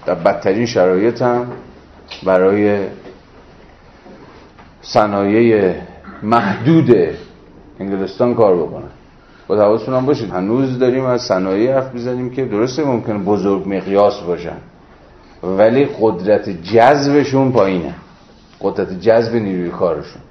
در 0.05 0.15
بدترین 0.15 0.65
شرایط 0.65 1.21
هم 1.21 1.47
برای 2.25 2.87
صنایع 4.85 5.73
محدود 6.23 6.95
انگلستان 7.79 8.35
کار 8.35 8.55
بکنن 8.55 8.89
با 9.47 9.55
حواستون 9.55 9.95
هم 9.95 10.05
باشید. 10.05 10.29
هنوز 10.29 10.79
داریم 10.79 11.05
از 11.05 11.21
صنایع 11.21 11.73
حرف 11.73 11.93
می‌زنیم 11.93 12.29
که 12.29 12.45
درسته 12.45 12.83
ممکنه 12.83 13.17
بزرگ 13.17 13.63
مقیاس 13.67 14.21
باشن. 14.21 14.57
ولی 15.43 15.87
قدرت 16.01 16.49
جذبشون 16.49 17.51
پایینه. 17.51 17.93
قدرت 18.61 18.99
جذب 18.99 19.35
نیروی 19.35 19.69
کارشون. 19.69 20.21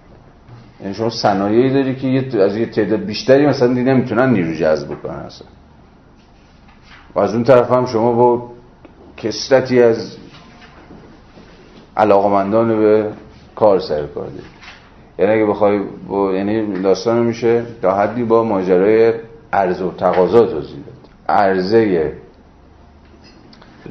یعنی 0.81 0.95
شما 0.95 1.11
صنایعی 1.11 1.73
داری 1.73 1.95
که 1.95 2.43
از 2.43 2.57
یه 2.57 2.67
تعداد 2.67 3.01
بیشتری 3.01 3.47
مثلا 3.47 3.69
دیگه 3.69 3.83
نمی‌تونن 3.83 4.31
نیرو 4.31 4.55
جذب 4.55 4.89
بکنن 4.89 5.15
اصلا. 5.15 5.49
و 7.15 7.21
از 7.21 7.35
اون 7.35 7.45
طرف 7.45 7.73
هم 7.73 7.87
شما 7.87 8.13
با 8.13 8.51
کسرتی 9.17 9.83
از 9.83 10.17
علاقمندان 11.97 12.69
به 12.69 13.09
کار 13.57 13.79
سر 13.79 14.07
کار 14.07 14.25
دارید 14.25 14.65
یعنی 15.19 15.33
اگه 15.33 15.47
بخوای 15.47 15.81
با 16.09 16.33
یعنی 16.33 16.83
داستان 16.83 17.23
میشه 17.23 17.63
تا 17.83 17.95
حدی 17.95 18.23
با 18.23 18.45
ماجرای 18.45 19.13
عرض 19.53 19.83
و 19.83 19.91
تقاضا 19.91 20.47
توضیح 20.47 20.77
داد 20.77 21.37
عرضه 21.37 22.13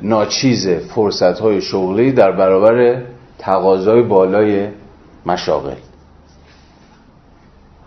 ناچیز 0.02 0.68
فرصت 0.68 1.40
های 1.40 1.62
شغلی 1.62 2.12
در 2.12 2.32
برابر 2.32 3.02
تقاضای 3.38 4.02
بالای 4.02 4.68
مشاغل. 5.26 5.76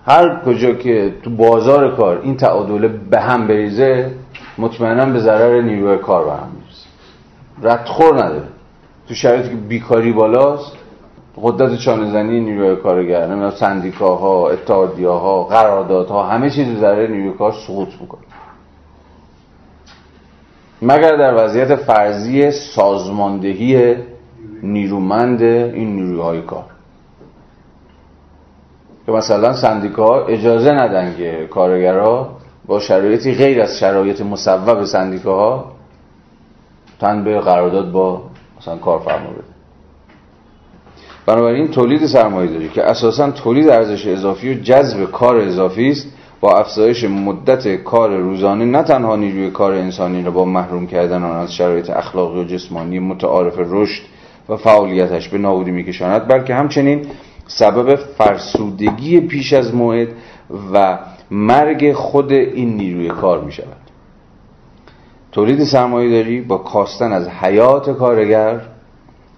هر 0.07 0.41
کجا 0.47 0.73
که 0.73 1.15
تو 1.23 1.31
بازار 1.31 1.97
کار 1.97 2.21
این 2.23 2.37
تعادله 2.37 2.89
به 2.89 3.21
هم 3.21 3.47
بریزه 3.47 4.11
مطمئنا 4.59 5.07
به 5.07 5.19
ضرر 5.19 5.61
نیروی 5.61 5.99
کار 5.99 6.25
به 6.25 6.33
هم 6.33 6.49
ردخور 7.63 8.25
نداره. 8.25 8.49
تو 9.09 9.15
شرایطی 9.15 9.49
که 9.49 9.55
بیکاری 9.55 10.13
بالاست 10.13 10.73
قدرت 11.43 11.79
چانه 11.79 12.23
نیروی 12.23 12.77
کارگر 12.77 13.27
نمی‌دونم 13.27 13.51
سندیکاها 13.51 14.51
اتحادیه‌ها 14.51 15.45
قراردادها 15.45 16.23
همه 16.23 16.51
چیز 16.51 16.79
ضرر 16.79 17.07
نیروی 17.07 17.33
کار 17.33 17.53
سقوط 17.53 17.89
می‌کنه. 18.01 18.21
مگر 20.83 21.17
در 21.17 21.45
وضعیت 21.45 21.75
فرضی 21.75 22.51
سازماندهی 22.51 23.97
نیرومند 24.63 25.43
این 25.43 25.97
نیروهای 25.97 26.43
کار. 26.43 26.65
که 29.07 29.13
مثلا 29.13 29.53
سندیکا 29.53 30.27
اجازه 30.27 30.71
ندن 30.71 31.17
که 31.17 31.49
کارگرها 31.51 32.37
با 32.67 32.81
شرایطی 32.81 33.35
غیر 33.35 33.63
از 33.63 33.79
شرایط 33.79 34.21
مصوب 34.21 34.85
سندیکاها 34.85 35.73
تن 37.01 37.25
به 37.25 37.41
قرارداد 37.41 37.93
با 37.93 38.23
مثلا 38.59 38.77
کارفرما 38.77 39.31
بده 39.31 39.56
بنابراین 41.27 41.69
تولید 41.69 42.07
سرمایه 42.07 42.51
داری 42.51 42.69
که 42.69 42.83
اساسا 42.83 43.31
تولید 43.31 43.69
ارزش 43.69 44.07
اضافی 44.07 44.55
و 44.55 44.55
جذب 44.55 45.05
کار 45.05 45.37
اضافی 45.37 45.91
است. 45.91 46.07
با 46.41 46.59
افزایش 46.59 47.05
مدت 47.05 47.77
کار 47.77 48.17
روزانه 48.17 48.65
نه 48.65 48.83
تنها 48.83 49.17
نیروی 49.17 49.51
کار 49.51 49.73
انسانی 49.73 50.23
را 50.23 50.31
با 50.31 50.45
محروم 50.45 50.87
کردن 50.87 51.23
آن 51.23 51.37
از 51.37 51.55
شرایط 51.55 51.91
اخلاقی 51.91 52.41
و 52.41 52.45
جسمانی 52.45 52.99
متعارف 52.99 53.55
رشد 53.59 54.03
و 54.49 54.57
فعالیتش 54.57 55.29
به 55.29 55.39
نابودی 55.39 55.71
میکشاند 55.71 56.29
بلکه 56.29 56.55
همچنین 56.55 57.07
سبب 57.47 57.97
فرسودگی 57.97 59.21
پیش 59.21 59.53
از 59.53 59.75
موعد 59.75 60.09
و 60.73 60.99
مرگ 61.31 61.93
خود 61.93 62.33
این 62.33 62.77
نیروی 62.77 63.09
کار 63.09 63.41
می 63.41 63.53
شود 63.53 63.77
تولید 65.33 65.65
سرمایه 65.65 66.23
داری 66.23 66.41
با 66.41 66.59
کاستن 66.59 67.13
از 67.13 67.29
حیات 67.29 67.91
کارگر 67.91 68.61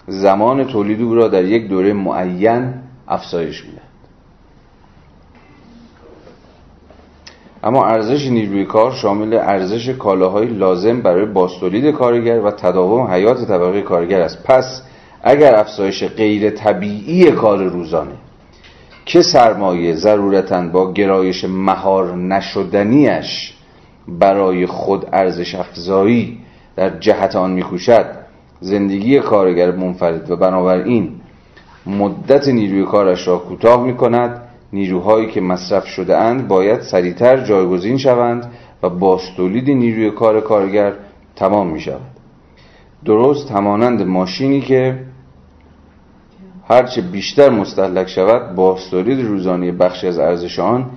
زمان 0.08 0.64
تولید 0.64 1.02
او 1.02 1.14
را 1.14 1.28
در 1.28 1.44
یک 1.44 1.68
دوره 1.68 1.92
معین 1.92 2.74
افزایش 3.08 3.64
می‌دهد. 3.64 3.82
اما 7.64 7.86
ارزش 7.86 8.26
نیروی 8.26 8.64
کار 8.64 8.92
شامل 8.92 9.34
ارزش 9.34 9.88
کالاهای 9.88 10.46
لازم 10.46 11.00
برای 11.00 11.24
باستولید 11.24 11.94
کارگر 11.94 12.40
و 12.40 12.50
تداوم 12.50 13.10
حیات 13.10 13.48
طبقه 13.48 13.82
کارگر 13.82 14.20
است. 14.20 14.44
پس 14.44 14.82
اگر 15.22 15.54
افزایش 15.54 16.04
غیر 16.04 16.50
طبیعی 16.50 17.30
کار 17.30 17.64
روزانه 17.64 18.14
که 19.04 19.22
سرمایه 19.22 19.94
ضرورتا 19.94 20.68
با 20.68 20.92
گرایش 20.92 21.44
مهار 21.44 22.16
نشدنیش 22.16 23.54
برای 24.08 24.66
خود 24.66 25.06
ارزش 25.12 25.54
افزایی 25.54 26.38
در 26.76 26.98
جهت 26.98 27.36
آن 27.36 27.50
میکوشد 27.50 28.17
زندگی 28.60 29.20
کارگر 29.20 29.70
منفرد 29.70 30.30
و 30.30 30.36
بنابراین 30.36 31.20
مدت 31.86 32.48
نیروی 32.48 32.84
کارش 32.84 33.28
را 33.28 33.38
کوتاه 33.38 33.84
می 33.84 33.96
کند 33.96 34.42
نیروهایی 34.72 35.26
که 35.26 35.40
مصرف 35.40 35.86
شده 35.86 36.16
اند 36.16 36.48
باید 36.48 36.80
سریعتر 36.80 37.44
جایگزین 37.44 37.98
شوند 37.98 38.52
و 38.82 38.88
باستولید 38.88 39.70
نیروی 39.70 40.10
کار 40.10 40.40
کارگر 40.40 40.92
تمام 41.36 41.66
می 41.66 41.80
شود 41.80 42.00
درست 43.04 43.50
همانند 43.50 44.02
ماشینی 44.02 44.60
که 44.60 44.98
هرچه 46.68 47.00
بیشتر 47.00 47.50
مستحلک 47.50 48.08
شود 48.08 48.54
باستولید 48.54 49.26
روزانه 49.26 49.72
بخشی 49.72 50.06
از 50.06 50.18
ارزش 50.18 50.58
آن 50.58 50.90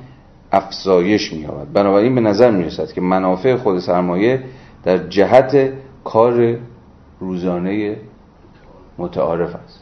افزایش 0.52 1.34
می 1.34 1.40
یابد 1.40 1.74
بنابراین 1.74 2.16
به 2.16 2.22
نظر 2.22 2.52
می 2.52 2.64
رسد 2.64 2.92
که 2.92 3.02
منافع 3.02 3.56
خود 3.56 3.80
سرمایه 3.80 4.44
در 4.84 4.98
جهت 4.98 5.70
کار 6.04 6.58
روزانه 7.22 7.98
متعارف 8.98 9.56
است. 9.56 9.80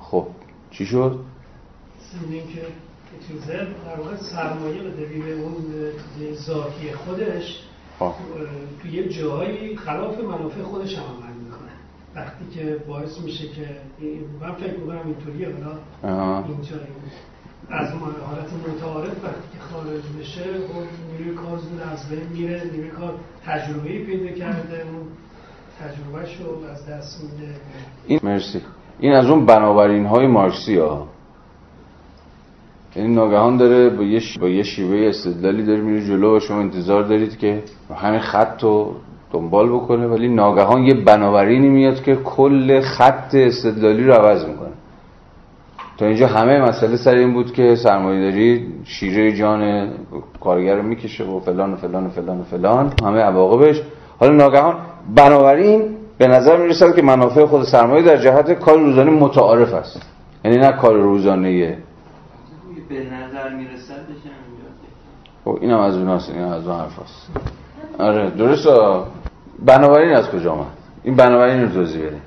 خب 0.00 0.26
چی 0.70 0.86
شد؟ 0.86 1.20
این 2.30 2.42
که 2.46 2.62
چیزه 3.28 3.52
در 3.86 3.96
واقع 3.98 4.16
سرمایه 4.16 4.82
به 4.82 4.90
دلیل 4.90 5.40
اون 5.40 5.54
ذاتی 6.34 6.92
خودش 6.92 7.62
توی 8.82 8.90
یه 8.90 9.08
جایی 9.08 9.76
خلاف 9.76 10.18
منافع 10.18 10.62
خودش 10.62 10.98
هم 10.98 11.02
عمل 11.02 11.34
می‌کنه. 11.44 11.72
وقتی 12.14 12.44
که 12.54 12.84
باعث 12.88 13.20
میشه 13.20 13.48
که 13.48 13.68
من 14.40 14.52
فکر 14.52 14.78
می‌کنم 14.78 15.00
اینطوریه 15.04 15.48
حالا 16.02 16.42
اینجا 16.44 16.76
از 17.70 17.88
حالت 18.26 18.52
متعارف 18.68 19.24
وقتی 19.24 19.48
که 19.52 19.58
خارج 19.72 20.02
بشه 20.20 20.42
خب 20.42 20.82
نیروی 21.12 21.34
کار 21.34 21.58
زود 21.58 21.80
از 21.80 22.08
بین 22.08 22.28
میره 22.28 22.64
نیروی 22.72 22.90
کار 22.90 23.14
تجربه 23.46 23.98
پیدا 23.98 24.32
کرده 24.32 24.82
اون 24.82 25.06
از 25.84 25.94
این 28.06 28.20
مرسی. 28.22 28.60
این 28.98 29.12
از 29.12 29.26
اون 29.26 29.46
بنابراین 29.46 30.06
های 30.06 30.26
مارکسی 30.26 30.78
ها. 30.78 31.06
یعنی 32.96 33.14
ناگهان 33.14 33.56
داره 33.56 33.90
با 33.90 34.02
یه, 34.02 34.20
با 34.40 34.48
یه 34.48 34.62
شیوه 34.62 35.08
استدلالی 35.08 35.62
داره 35.62 35.80
میره 35.80 36.06
جلو 36.06 36.36
و 36.36 36.40
شما 36.40 36.60
انتظار 36.60 37.02
دارید 37.02 37.38
که 37.38 37.62
همین 37.96 38.20
خط 38.20 38.62
رو 38.62 38.94
دنبال 39.32 39.68
بکنه 39.68 40.06
ولی 40.06 40.28
ناگهان 40.28 40.82
یه 40.82 40.94
بنابرینی 40.94 41.68
میاد 41.68 42.02
که 42.02 42.16
کل 42.16 42.80
خط 42.80 43.34
استدلالی 43.34 44.04
رو 44.04 44.12
عوض 44.12 44.44
می‌کنه. 44.44 44.68
تا 45.98 46.06
اینجا 46.06 46.26
همه 46.26 46.62
مسئله 46.62 46.96
سر 46.96 47.14
این 47.14 47.32
بود 47.32 47.52
که 47.52 47.74
سرمایه 47.74 48.30
داری 48.30 48.66
شیره 48.84 49.36
جان 49.36 49.90
کارگر 50.40 50.74
رو 50.76 50.82
می‌کشه 50.82 51.24
و 51.24 51.40
فلان 51.40 51.72
و 51.72 51.76
فلان 51.76 52.06
و 52.06 52.10
فلان 52.10 52.40
و 52.40 52.44
فلان. 52.44 52.92
همه 53.02 53.20
عواقبش. 53.20 53.82
حالا 54.20 54.32
ناگهان 54.32 54.76
بنابراین 55.14 55.96
به 56.18 56.26
نظر 56.26 56.56
می‌رسد 56.56 56.96
که 56.96 57.02
منافع 57.02 57.46
خود 57.46 57.62
سرمایه 57.64 58.02
در 58.02 58.16
جهت 58.16 58.52
کار 58.52 58.78
روزانه 58.78 59.10
متعارف 59.10 59.74
است. 59.74 60.02
یعنی 60.44 60.56
نه 60.56 60.72
کار 60.72 60.94
روزانه. 60.94 61.78
به 62.88 62.94
نظر 62.94 63.54
می‌رسد 63.54 64.02
بشه 64.02 64.30
خب 65.44 65.58
اینم 65.60 65.78
از 65.78 65.96
اوناست 65.96 66.30
این 66.30 66.42
از 66.42 66.66
اون 66.66 66.76
حرف 66.80 66.98
هست 67.02 67.28
آره 67.98 68.30
درست 68.30 68.66
بنابراین 69.58 70.14
از 70.14 70.30
کجا 70.30 70.52
آمد 70.52 70.66
این 71.02 71.16
بنابراین 71.16 71.62
رو 71.62 71.68
توضیح 71.68 72.02
بده 72.06 72.20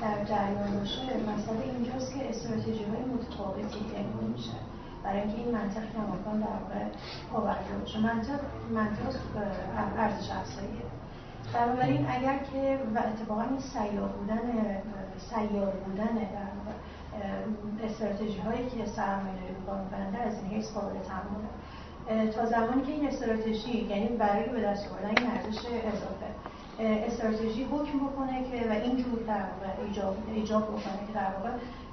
در 0.00 0.24
جریان 0.24 0.78
باشه 0.78 1.02
مسئله 1.32 1.62
اینجاست 1.76 2.14
که 2.14 2.28
استراتژی 2.28 2.84
های 2.84 3.04
متفاوتی 3.14 3.80
اعمال 3.96 4.30
میشه 4.36 4.56
برای 5.16 5.28
اینکه 5.28 5.42
این 5.42 5.54
منطق 5.54 5.82
کماکان 5.92 6.40
در 6.40 6.46
واقع 6.46 6.84
پاورده 7.32 7.78
باشه 7.80 7.98
منطق 8.00 8.40
منطق 8.70 9.16
ارزش 9.98 10.30
افزاییه. 10.30 10.86
بنابراین 11.54 12.06
اگر 12.10 12.38
که 12.52 12.78
و 12.94 12.98
اتفاقا 12.98 13.42
این 13.42 13.60
سیار 13.60 14.08
بودن 14.08 14.40
سیار 15.18 15.72
بودن 15.72 16.14
در 16.14 17.86
استراتژی 17.86 18.38
هایی 18.38 18.66
که 18.70 18.86
سرمایه 18.86 19.34
داری 19.66 20.28
از 20.28 20.34
این 20.42 20.52
حیث 20.52 20.72
قابل 20.72 20.94
تحمله. 20.98 22.30
تا 22.32 22.46
زمانی 22.46 22.82
که 22.82 22.92
این 22.92 23.08
استراتژی 23.08 23.78
یعنی 23.78 24.06
برای 24.16 24.48
به 24.48 24.60
دست 24.60 24.92
آوردن 24.92 25.08
این 25.08 25.30
ارزش 25.30 25.58
اضافه 25.66 26.28
استراتژی 27.06 27.64
حکم 27.64 27.98
بکنه 27.98 28.44
که 28.50 28.68
و 28.68 28.72
اینجور 28.72 29.18
در 29.26 29.34
واقع 29.34 29.82
ایجاب, 29.86 30.16
ایجاب 30.34 30.62
بکنه 30.62 31.06
که 31.06 31.12
در 31.14 31.30
واقع 31.36 31.50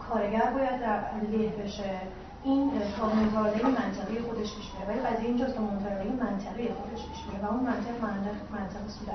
کارگر 0.10 0.52
باید 0.54 0.82
در 0.82 1.04
له 1.32 1.48
بشه. 1.48 2.00
این 2.44 2.72
تا 2.98 3.06
مطالعه 3.08 3.66
منطقی 3.68 4.20
خودش 4.20 4.56
پیش 4.56 4.68
میره 4.74 4.88
ولی 4.90 5.00
قضیه 5.00 5.28
اینجاست 5.28 5.54
که 5.54 5.60
مطالعه 5.60 6.12
منطقی 6.12 6.68
خودش 6.68 7.02
پیش 7.10 7.20
میره 7.28 7.46
و 7.46 7.52
اون 7.54 7.64
منطق 7.64 7.96
منطق 8.02 8.36
منطق 8.52 8.88
سود 8.88 9.10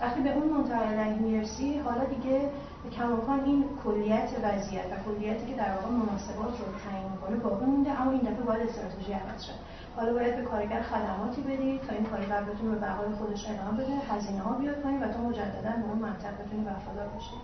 وقتی 0.00 0.20
به 0.20 0.34
اون 0.34 0.48
مطالعه 0.58 1.14
می‌رسی 1.14 1.78
حالا 1.78 2.04
دیگه 2.04 2.50
کماکان 2.96 3.40
این 3.44 3.64
کلیت 3.84 4.30
وضعیت 4.42 4.86
و 4.92 4.94
کلیتی 5.06 5.46
که 5.46 5.54
در 5.54 5.74
واقع 5.74 5.88
مناسبات 5.88 6.54
رو 6.60 6.66
تعیین 6.84 7.08
می‌کنه 7.12 7.36
با 7.36 7.50
اون 7.50 7.70
مونده 7.70 8.00
اما 8.00 8.10
این 8.10 8.20
دفعه 8.20 8.42
باید 8.46 8.68
استراتژی 8.68 9.12
عوض 9.12 9.42
شد 9.42 9.58
حالا 9.96 10.12
باید 10.12 10.36
به 10.36 10.42
کارگر 10.42 10.82
خدماتی 10.82 11.42
بدید 11.42 11.80
تا 11.82 11.92
این 11.94 12.04
کارگر 12.04 12.42
بتونه 12.42 12.70
به 12.70 12.80
بقای 12.86 13.12
خودش 13.18 13.46
ادامه 13.48 13.84
بده 13.84 13.94
هزینه 14.10 14.42
ها 14.42 14.52
بیاد 14.52 14.82
کنید 14.82 15.02
و 15.02 15.08
تو 15.08 15.18
مجددا 15.18 15.72
به 15.82 15.88
اون 15.90 15.98
منطق 15.98 16.32
بتونی 16.40 16.64
وفادار 16.64 17.08
بشی 17.08 17.36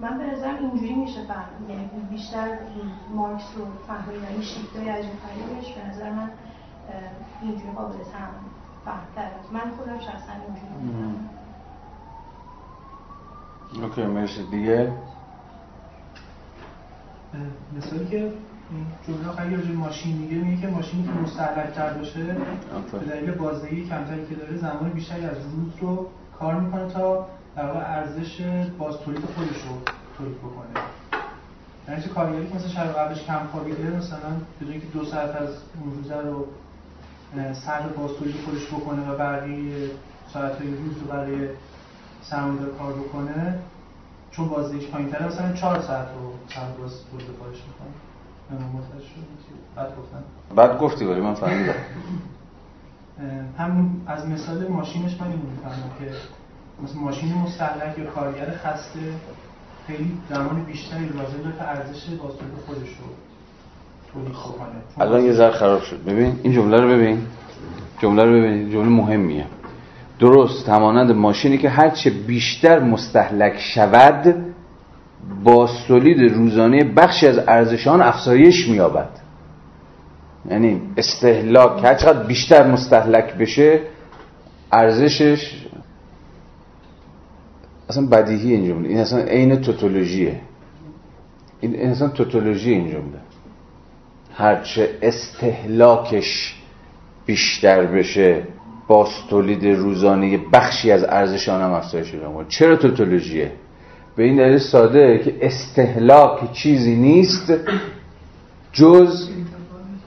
من 0.00 0.18
به 0.18 0.24
نظرم 0.24 0.56
اینجوری 0.58 0.94
میشه 0.94 1.24
فهم. 1.24 1.70
یعنی 1.70 1.90
بیشتر 2.10 2.58
مارکس 3.14 3.44
رو 3.56 3.64
فهمید 3.86 4.24
این 4.30 4.42
شیفتای 4.42 4.88
عجیب 4.88 5.10
غریبش 5.10 5.72
به 5.72 5.88
نظر 5.88 6.10
من 6.10 6.30
اینجوری 7.42 7.72
قابل 7.76 7.94
فهم 7.94 8.34
تر 9.16 9.30
من 9.52 9.70
خودم 9.76 9.98
شخصا 9.98 10.32
اینجوری 10.46 11.16
اوکی 13.82 14.02
مرسی. 14.02 14.42
دیگه؟ 14.50 14.92
مثالی 17.76 18.06
که 18.06 18.32
جمله 19.06 19.28
آخری 19.28 19.56
راجع 19.56 19.72
ماشین 19.72 20.16
میگه 20.16 20.36
میگه 20.36 20.62
که 20.62 20.68
ماشینی 20.68 21.02
که 21.02 21.10
مستهلک 21.10 21.74
کرده 21.74 21.98
باشه 21.98 22.36
به 22.92 22.98
دلیل 22.98 23.30
بازدهی 23.30 23.88
کمتری 23.88 24.26
که 24.26 24.34
داره 24.34 24.56
زمان 24.56 24.90
بیشتری 24.90 25.24
از 25.24 25.36
روز 25.36 25.72
رو 25.80 26.06
کار 26.38 26.60
می‌کنه 26.60 26.88
تا 26.88 27.26
در 27.56 27.66
واقع 27.66 27.78
ارزش 27.78 28.40
باز 28.78 28.98
تولید 28.98 29.24
خودش 29.24 29.48
رو 29.48 29.92
تولید 30.18 30.38
بکنه. 30.38 30.84
یعنی 31.88 32.02
چه 32.02 32.08
کارگری 32.08 32.48
که 32.48 32.54
مثلا 32.54 32.68
شب 32.68 32.92
قبلش 32.92 33.24
کم 33.24 33.46
خوابیده 33.52 33.96
مثلا 33.96 34.30
بدون 34.60 34.80
که 34.80 34.86
دو 34.86 35.04
ساعت 35.04 35.36
از 35.36 35.48
اون 35.80 35.94
روزه 35.94 36.20
رو 36.20 36.46
سر 37.52 37.80
باز 37.80 38.10
تولید 38.18 38.36
خودش 38.44 38.66
بکنه 38.66 39.10
و 39.10 39.18
بقیه 39.18 39.90
ساعت 40.32 40.60
های 40.60 40.68
روز 40.76 40.98
رو 40.98 41.06
برای 41.06 41.48
سرمایه‌دار 42.22 42.70
کار 42.78 42.92
بکنه 42.92 43.58
چون 44.30 44.48
بازدهیش 44.48 44.86
پایین‌تره 44.86 45.26
مثلا 45.26 45.52
4 45.52 45.80
ساعت 45.80 46.06
رو 46.08 46.32
سر 46.54 46.70
باز 46.80 46.92
تولید 47.10 47.26
خودش 47.38 47.62
می‌کنه. 47.66 47.92
بعد 49.76 49.88
گفتم. 49.96 50.22
بعد 50.56 50.78
گفتی 50.78 51.04
ولی 51.04 51.20
من 51.20 51.34
فهمیدم. 51.34 51.74
همون 53.58 54.02
از 54.06 54.26
مثال 54.26 54.68
ماشینش 54.68 55.20
من 55.20 55.26
اینو 55.26 55.42
می‌فهمم 55.42 55.90
که 55.98 56.12
مثل 56.84 56.98
ماشین 56.98 57.34
مستهلک 57.34 57.98
یا 57.98 58.04
کارگر 58.04 58.50
خسته 58.50 59.00
خیلی 59.86 60.12
زمان 60.30 60.64
بیشتری 60.64 61.04
لازم 61.04 61.42
داره 61.44 61.56
تا 61.58 61.64
ارزش 61.64 62.04
بازتولید 62.22 62.54
خودش 62.66 62.88
رو 62.88 63.06
الان 64.98 65.24
یه 65.24 65.32
ذره 65.32 65.50
خراب 65.50 65.82
شد. 65.82 66.04
ببین 66.04 66.40
این 66.42 66.52
جمله 66.52 66.80
رو 66.80 66.88
ببین. 66.88 67.18
جمله 67.98 68.24
رو 68.24 68.32
ببین. 68.32 68.70
جمله 68.70 68.88
مهمیه. 68.88 69.46
درست 70.18 70.68
همانند 70.68 71.12
ماشینی 71.12 71.58
که 71.58 71.68
هرچه 71.68 72.10
بیشتر 72.10 72.78
مستحلک 72.78 73.58
شود 73.58 74.36
با 75.44 75.66
سولید 75.66 76.32
روزانه 76.32 76.84
بخشی 76.84 77.26
از 77.26 77.38
ارزشان 77.38 78.02
افزایش 78.02 78.68
مییابد. 78.68 79.08
یعنی 80.50 80.82
استهلاک 80.96 81.84
هر 81.84 81.94
چقدر 81.94 82.22
بیشتر 82.22 82.66
مستحلک 82.66 83.34
بشه 83.34 83.80
ارزشش 84.72 85.65
اصلا 87.88 88.06
بدیهی 88.06 88.52
این 88.52 88.66
جمله 88.68 88.88
این 88.88 88.98
اصلا 88.98 89.18
عین 89.18 89.56
توتولوژیه. 89.56 90.40
این 91.60 91.90
اصلا 91.90 92.08
توتولوژی 92.08 92.72
این 92.72 92.88
جمله 92.88 93.18
هرچه 94.34 94.90
استهلاکش 95.02 96.54
بیشتر 97.26 97.86
بشه 97.86 98.42
با 98.88 99.08
تولید 99.30 99.66
روزانه 99.66 100.38
بخشی 100.52 100.90
از 100.90 101.04
ارزش 101.04 101.48
آن 101.48 101.62
هم 101.62 101.72
افزایش 101.72 102.14
چرا 102.48 102.76
توتولوژیه؟ 102.76 103.52
به 104.16 104.24
این 104.24 104.36
دلیل 104.36 104.58
ساده 104.58 105.18
که 105.18 105.34
استهلاک 105.40 106.52
چیزی 106.52 106.94
نیست 106.96 107.54
جز 108.72 109.28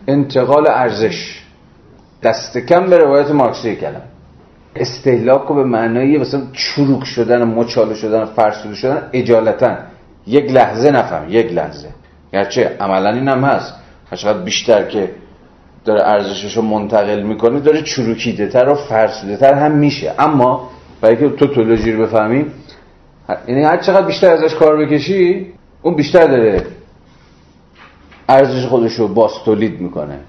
انتقال 0.08 0.68
ارزش. 0.68 1.44
دست 2.24 2.58
کم 2.58 2.90
به 2.90 2.98
روایت 2.98 3.32
مارکسی 3.32 3.76
کلم 3.76 4.02
استهلاک 4.76 5.42
رو 5.42 5.56
به 5.56 5.64
معنای 5.64 6.18
مثلا 6.18 6.42
چروک 6.54 7.04
شدن 7.04 7.44
مچاله 7.44 7.96
شدن 7.96 8.26
فرسوده 8.26 8.76
شدن 8.76 9.10
اجالتا. 9.14 9.78
یک 10.28 10.52
لحظه 10.52 10.92
نفهم 10.92 11.26
یک 11.30 11.54
لحظه. 11.54 11.88
گرچه 12.34 12.78
عملا 12.80 13.10
این 13.14 13.28
هم 13.28 13.44
هست. 13.44 13.74
چقدر 14.16 14.40
بیشتر 14.40 14.84
که 14.84 15.10
داره 15.86 16.08
ارزشش 16.08 16.58
رو 16.58 16.62
منتقل 16.62 17.22
می‌کنه 17.22 17.60
داره 17.60 17.82
چروکیده 17.82 18.48
تر 18.48 18.70
و 18.70 18.76
فرسوده 18.76 19.38
تر 19.38 19.54
هم 19.54 19.72
میشه. 19.72 20.14
اما 20.20 20.70
برای 21.02 21.18
که 21.18 21.30
توتولوژی 21.30 21.92
رو 21.92 22.04
بفهمیم 22.04 22.54
یعنی 23.48 23.64
هر 23.64 23.78
چقدر 23.78 24.06
بیشتر 24.06 24.32
ازش 24.32 24.56
کار 24.56 24.78
بکشی 24.78 25.48
اون 25.82 25.96
بیشتر 25.96 26.28
داره 26.28 26.66
ارزش 28.30 28.66
خودش 28.66 28.96
رو 28.96 29.08
باز 29.08 29.32
تولید 29.46 29.82
می‌کنه. 29.82 30.20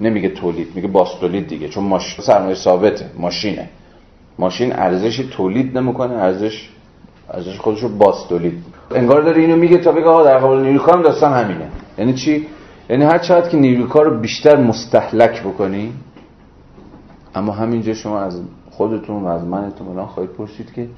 نمیگه 0.00 0.28
تولید 0.28 0.68
میگه 0.74 0.88
باز 0.88 1.08
تولید 1.20 1.46
دیگه 1.48 1.68
چون 1.68 1.84
ماش... 1.84 2.20
سرمایه 2.20 2.54
ثابته 2.54 3.04
ماشینه. 3.18 3.68
ماشین 4.38 4.72
ارزش 4.72 5.16
تولید 5.16 5.78
نمی‌کنه 5.78 6.14
ارزش 6.14 6.68
ارزش 7.30 7.58
خودش 7.58 7.82
رو 7.82 7.88
باز 7.88 8.28
تولید 8.28 8.62
انگار 8.94 9.22
داره 9.22 9.40
اینو 9.40 9.56
میگه 9.56 9.78
تا 9.78 9.92
بگه 9.92 10.06
آقا 10.06 10.24
در 10.24 10.38
قبال 10.38 10.62
نیروی 10.62 10.78
کار 10.78 11.02
داستان 11.02 11.32
همینه. 11.32 11.68
یعنی 11.98 12.14
چی؟ 12.14 12.46
یعنی 12.90 13.04
هر 13.04 13.18
چقدر 13.18 13.48
که 13.48 13.56
نیروی 13.56 13.86
کار 13.86 14.04
رو 14.04 14.18
بیشتر 14.20 14.56
مستحلک 14.56 15.42
بکنی 15.42 15.92
اما 17.34 17.52
همینجا 17.52 17.94
شما 17.94 18.20
از 18.20 18.40
خودتون 18.70 19.22
و 19.22 19.26
از 19.26 19.44
منتون 19.44 19.88
الان 19.88 20.06
خواهید 20.06 20.32
پرسید 20.32 20.72
که 20.72 20.88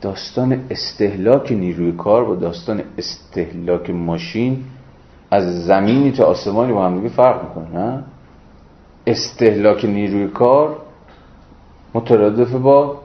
داستان 0.00 0.64
استهلاک 0.70 1.52
نیروی 1.52 1.92
کار 1.92 2.24
با 2.24 2.34
داستان 2.34 2.82
استهلاک 2.98 3.90
ماشین 3.90 4.64
از 5.30 5.64
زمینی 5.64 6.12
تا 6.12 6.24
آسمانی 6.24 6.72
با 6.72 6.86
هم 6.86 7.08
فرق 7.08 7.42
می‌کنه 7.48 7.80
نه؟ 7.80 8.04
استهلاک 9.06 9.84
نیروی 9.84 10.28
کار 10.28 10.76
مترادف 11.94 12.52
با 12.52 12.96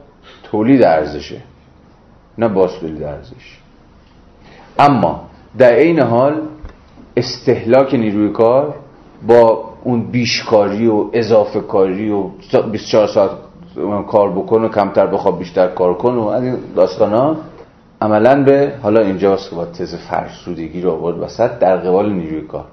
تولید 0.43 0.83
ارزشه 0.83 1.41
نه 2.37 2.47
باز 2.47 2.71
تولید 2.79 3.03
ارزش. 3.03 3.59
اما 4.79 5.21
در 5.57 5.73
عین 5.73 5.99
حال 5.99 6.41
استهلاک 7.17 7.93
نیروی 7.93 8.29
کار 8.29 8.75
با 9.27 9.63
اون 9.83 10.01
بیشکاری 10.01 10.87
و 10.87 11.05
اضافه 11.13 11.59
کاری 11.59 12.09
و 12.09 12.23
24 12.71 13.07
ساعت 13.07 13.31
کار 14.07 14.31
بکن 14.31 14.63
و 14.63 14.69
کمتر 14.69 15.07
بخواب 15.07 15.39
بیشتر 15.39 15.67
کار 15.67 15.93
کن 15.93 16.13
و 16.13 16.27
این 16.27 16.57
داستان 16.75 17.13
ها 17.13 17.35
عملا 18.01 18.43
به 18.43 18.73
حالا 18.83 19.01
اینجاست 19.01 19.49
که 19.49 19.55
با 19.55 19.65
تز 19.65 19.95
فرسودگی 19.95 20.81
رو 20.81 20.91
آورد 20.91 21.19
وسط 21.19 21.59
در 21.59 21.77
قبال 21.77 22.13
نیروی 22.13 22.41
کار. 22.41 22.65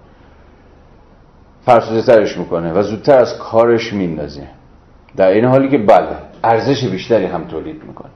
فرسوده 1.66 2.02
ترش 2.02 2.38
می‌کنه 2.38 2.72
و 2.72 2.82
زودتر 2.82 3.18
از 3.18 3.38
کارش 3.38 3.92
میندازه. 3.92 4.48
در 5.16 5.28
این 5.28 5.44
حالی 5.44 5.68
که 5.68 5.78
بله 5.78 6.16
ارزش 6.44 6.84
بیشتری 6.84 7.24
هم 7.24 7.44
تولید 7.44 7.84
می‌کنه. 7.84 8.10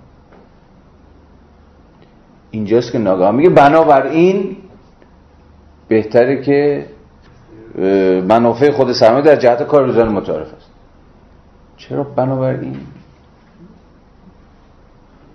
اینجاست 2.50 2.92
که 2.92 2.98
ناگاه 2.98 3.30
میگه 3.30 3.50
بنابراین 3.50 4.56
بهتره 5.88 6.42
که 6.42 6.86
منافع 8.28 8.70
خود 8.70 8.92
سرمایه 8.92 9.24
در 9.24 9.36
جهت 9.36 9.62
کار 9.62 9.84
روزانه 9.84 10.12
متعارف 10.12 10.54
است. 10.54 10.70
چرا 11.76 12.02
بنابراین 12.02 12.76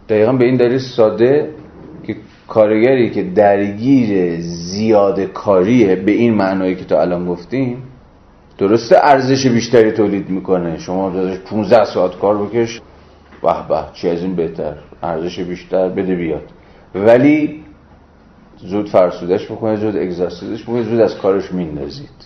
دقیقا 0.10 0.34
به 0.34 0.46
این 0.46 0.56
دلیل 0.56 0.78
ساده 0.78 1.50
که 2.04 2.16
کارگری 2.48 3.10
که 3.10 3.24
درگیر 3.24 4.42
زیاد 4.42 5.20
کاریه 5.20 5.96
به 5.96 6.12
این 6.12 6.34
معنایی 6.34 6.76
که 6.76 6.86
تا 6.86 7.02
الان 7.02 7.26
گفتیم 7.26 7.84
درسته 8.68 8.96
ارزش 9.02 9.48
بیشتری 9.48 9.92
تولید 9.92 10.30
می‌کنه. 10.30 10.80
شما 10.80 11.10
دادش 11.10 11.38
15 11.38 11.86
ساعت 11.86 12.20
کار 12.20 12.38
بکش. 12.38 12.82
به 13.42 13.68
به 13.70 13.80
چی 13.94 14.10
از 14.10 14.22
این 14.22 14.36
بهتر؟ 14.36 14.74
ارزش 15.04 15.40
بیشتر 15.40 15.90
بده 15.90 16.16
بیاد. 16.16 16.44
ولی 16.96 17.64
زود 18.58 18.90
فرسودش 18.90 19.52
بکنه 19.52 19.76
زود 19.76 19.98
اگزارسیزش 19.98 20.64
بکنه 20.64 20.84
زود 20.84 21.00
از 21.00 21.18
کارش 21.18 21.52
میندازید. 21.52 22.20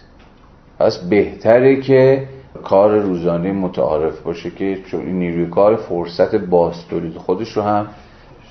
پس 0.80 0.98
بهتره 0.98 1.82
که 1.82 2.28
کار 2.64 2.98
روزانه 3.00 3.52
متعارف 3.52 4.20
باشه 4.22 4.50
که 4.50 4.78
چون 4.86 5.02
این 5.02 5.20
نیروی 5.20 5.46
کار 5.46 5.76
فرصت 5.76 6.36
باز 6.36 6.88
تولید 6.90 7.18
خودش 7.18 7.52
رو 7.52 7.62
هم 7.64 7.88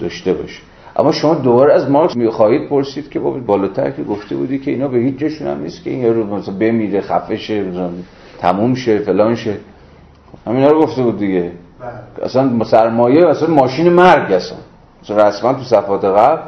داشته 0.00 0.32
باشه. 0.32 0.60
اما 0.98 1.12
شما 1.12 1.34
دوباره 1.34 1.74
از 1.74 1.90
مارکس 1.90 2.16
می‌خواهید 2.16 2.68
پرسید 2.68 3.10
که 3.10 3.20
بابا 3.20 3.38
بالاتر 3.38 3.90
که 3.90 4.02
گفته 4.02 4.36
بودی 4.36 4.58
که 4.58 4.70
اینا 4.70 4.88
به 4.88 4.98
هیچ 4.98 5.16
جشون 5.16 5.48
هم 5.48 5.60
نیست 5.62 5.84
که 5.84 5.90
این 5.90 6.14
روز 6.14 6.26
مثلا 6.26 6.54
بمیره 6.54 7.00
خفه 7.00 7.36
شه 7.36 7.64
تموم 8.38 8.74
شه 8.74 8.98
فلان 8.98 9.34
شه. 9.34 9.56
همینا 10.46 10.68
رو 10.68 10.82
گفته 10.82 11.02
بود 11.02 11.18
دیگه. 11.18 11.52
بله. 11.80 12.24
اصلا 12.24 12.64
سرمایه 12.64 13.26
اصلا 13.26 13.54
ماشین 13.54 13.88
مرگ 13.88 14.32
اصلا. 14.32 14.58
رسما 15.08 15.52
تو 15.52 15.62
صفحات 15.62 16.04
قبل 16.04 16.40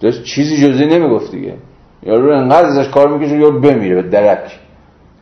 داشت 0.00 0.24
چیزی 0.24 0.56
جزی 0.56 0.86
نمی‌گفت 0.86 1.30
دیگه. 1.30 1.54
یارو 2.02 2.36
انقدر 2.36 2.66
ازش 2.66 2.88
کار 2.88 3.08
می‌کشه 3.08 3.36
یارو 3.36 3.60
بمیره 3.60 4.02
به 4.02 4.08
درک. 4.08 4.58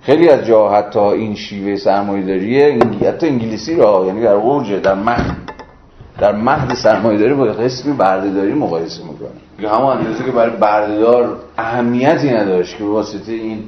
خیلی 0.03 0.29
از 0.29 0.47
جا 0.47 0.69
حتی 0.69 0.99
این 0.99 1.35
شیوه 1.35 1.77
سرمایه 1.77 2.27
داریه 2.27 2.79
حتی 3.09 3.27
انگلیسی 3.27 3.77
را 3.77 4.05
یعنی 4.07 4.23
در 4.23 4.33
اوج 4.33 4.73
در 4.73 4.95
مهد 4.95 5.50
در 6.21 6.33
مهد 6.33 6.75
سرمایه 6.75 7.19
داری 7.19 7.35
با 7.35 7.45
قسمی 7.45 7.93
بردهداری 7.93 8.53
مقایسه 8.53 9.03
می‌کنه. 9.05 9.71
همون 9.71 9.97
اندازه 9.97 10.25
که 10.25 10.31
برای 10.31 10.57
بردهدار 10.57 11.37
اهمیتی 11.59 12.31
نداشت 12.31 12.79
که 12.79 12.85
واسطه 12.85 13.33
این 13.33 13.65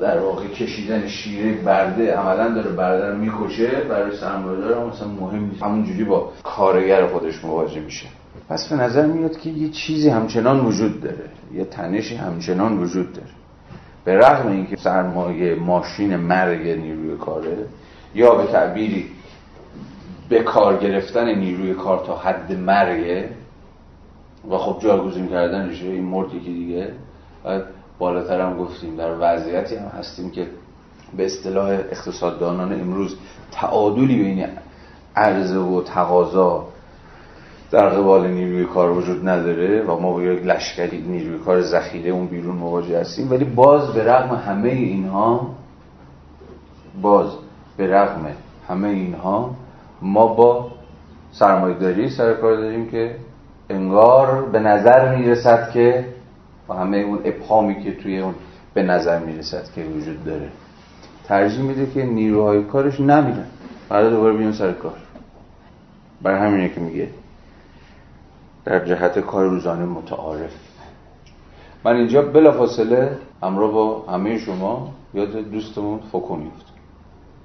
در 0.00 0.18
واقع 0.18 0.46
کشیدن 0.46 1.06
شیره 1.06 1.52
برده 1.52 2.14
عملا 2.14 2.48
داره 2.54 2.70
برده 2.70 3.10
رو 3.10 3.18
می‌کشه 3.18 3.68
برای 3.88 4.16
سرمایه 4.16 4.60
دار 4.60 4.86
مثلا 4.86 5.08
مهم 5.08 5.44
نیست. 5.44 5.62
همونجوری 5.62 6.04
با 6.04 6.32
کارگر 6.42 7.06
خودش 7.06 7.44
مواجه 7.44 7.80
میشه. 7.80 8.06
پس 8.48 8.68
به 8.68 8.76
نظر 8.76 9.06
میاد 9.06 9.38
که 9.38 9.50
یه 9.50 9.68
چیزی 9.68 10.08
همچنان 10.08 10.66
وجود 10.66 11.00
داره. 11.00 11.24
یه 11.54 11.64
تنشی 11.64 12.16
همچنان 12.16 12.78
وجود 12.78 13.12
داره. 13.12 13.28
به 14.04 14.18
رغم 14.18 14.48
اینکه 14.48 14.76
سرمایه 14.76 15.54
ماشین 15.54 16.16
مرگ 16.16 16.66
نیروی 16.66 17.16
کاره 17.16 17.56
یا 18.14 18.34
به 18.34 18.52
تعبیری 18.52 19.06
به 20.32 20.42
کار 20.42 20.76
گرفتن 20.76 21.34
نیروی 21.34 21.74
کار 21.74 22.04
تا 22.06 22.16
حد 22.16 22.52
مرگه. 22.52 23.28
و 24.50 24.58
خب 24.58 24.82
جاگزین 24.82 25.28
کردنشه 25.28 25.84
این 25.84 26.04
مرد 26.04 26.34
یکی 26.34 26.52
دیگه. 26.52 26.92
بعد 27.44 27.64
بالاتر 27.98 28.40
هم 28.40 28.58
گفتیم 28.58 28.96
در 28.96 29.14
وضعیتی 29.20 29.76
هم 29.76 29.88
هستیم 29.88 30.30
که 30.30 30.46
به 31.16 31.26
اصطلاح 31.26 31.68
اقتصاددانان 31.68 32.80
امروز 32.80 33.16
تعادلی 33.50 34.16
بین 34.16 34.46
عرضه 35.16 35.58
و 35.58 35.82
تقاضا 35.82 36.66
در 37.70 37.88
قبال 37.88 38.26
نیروی 38.30 38.64
کار 38.64 38.90
وجود 38.90 39.28
نداره 39.28 39.82
و 39.82 40.00
ما 40.00 40.12
با 40.12 40.22
یک 40.22 40.46
لشکری 40.46 40.98
نیروی 40.98 41.38
کار 41.38 41.62
ذخیره 41.62 42.10
اون 42.10 42.26
بیرون 42.26 42.56
مواجه 42.56 43.00
هستیم. 43.00 43.30
ولی 43.30 43.44
باز 43.44 43.92
به 43.92 44.04
رغم 44.04 44.34
همه 44.34 44.68
اینها 44.68 45.54
باز 47.02 47.26
به 47.76 47.86
رغم 47.86 48.26
همه 48.68 48.88
اینها 48.88 49.50
ما 50.02 50.26
با 50.26 50.70
سرمایه‌داری 51.32 52.10
سر 52.10 52.34
کار 52.34 52.56
داریم 52.56 52.90
که 52.90 53.16
انگار 53.70 54.42
به 54.42 54.58
نظر 54.60 55.16
می‌رسد 55.16 55.70
که 55.70 56.04
با 56.66 56.74
همه 56.74 56.96
اون 56.96 57.18
ابهامی 57.24 57.82
که 57.82 57.92
توی 57.92 58.18
اون 58.18 58.34
به 58.74 58.82
نظر 58.82 59.18
می‌رسد 59.18 59.72
که 59.74 59.84
وجود 59.84 60.24
داره 60.24 60.48
ترجیح 61.24 61.62
میده 61.62 61.86
که 61.86 62.04
نیروهای 62.04 62.64
کارش 62.64 63.00
نمیرن 63.00 63.46
بعد 63.88 64.10
دوباره 64.10 64.36
بیان 64.36 64.52
سر 64.52 64.72
کار. 64.72 64.96
برای 66.22 66.40
همینه 66.40 66.68
که 66.68 66.80
میگه 66.80 67.08
در 68.64 68.84
جهت 68.84 69.18
کار 69.18 69.44
روزانه 69.44 69.84
متعارف. 69.84 70.50
من 71.84 71.96
اینجا 71.96 72.22
بلافاصله 72.22 73.18
همراه 73.42 73.72
با 73.72 74.04
همه 74.08 74.38
شما 74.38 74.92
یاد 75.14 75.36
دوستمون 75.36 75.98
فوکو 76.12 76.36
میفت 76.36 76.66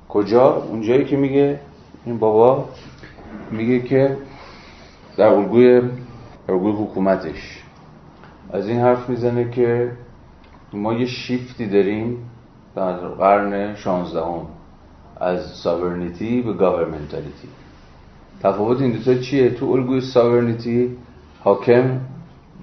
کجا؟ 0.10 0.56
اونجایی 0.56 1.06
که 1.06 1.18
میگه 1.18 1.60
این 2.08 2.18
بابا 2.18 2.66
میگه 3.52 3.80
که 3.80 4.18
در 5.18 5.28
الگوی 5.28 5.82
الگوی 6.50 6.72
حکومتش. 6.72 7.64
از 8.54 8.68
این 8.68 8.80
حرف 8.80 9.10
می‌زنه 9.10 9.52
که 9.52 9.92
ما 10.74 10.94
یه 10.94 11.06
شیفتی 11.06 11.68
داریم 11.68 12.30
در 12.76 12.98
قرن 12.98 13.76
16 13.76 14.22
از 15.20 15.46
sovereignty 15.46 16.42
به 16.42 16.54
governmentality 16.54 17.48
تفاوت 18.44 18.82
این 18.82 18.92
دوتا 18.92 19.16
چیه؟ 19.16 19.50
تو 19.50 19.66
الگوی 19.66 20.02
sovereignty 20.02 20.98
حاکم 21.44 22.00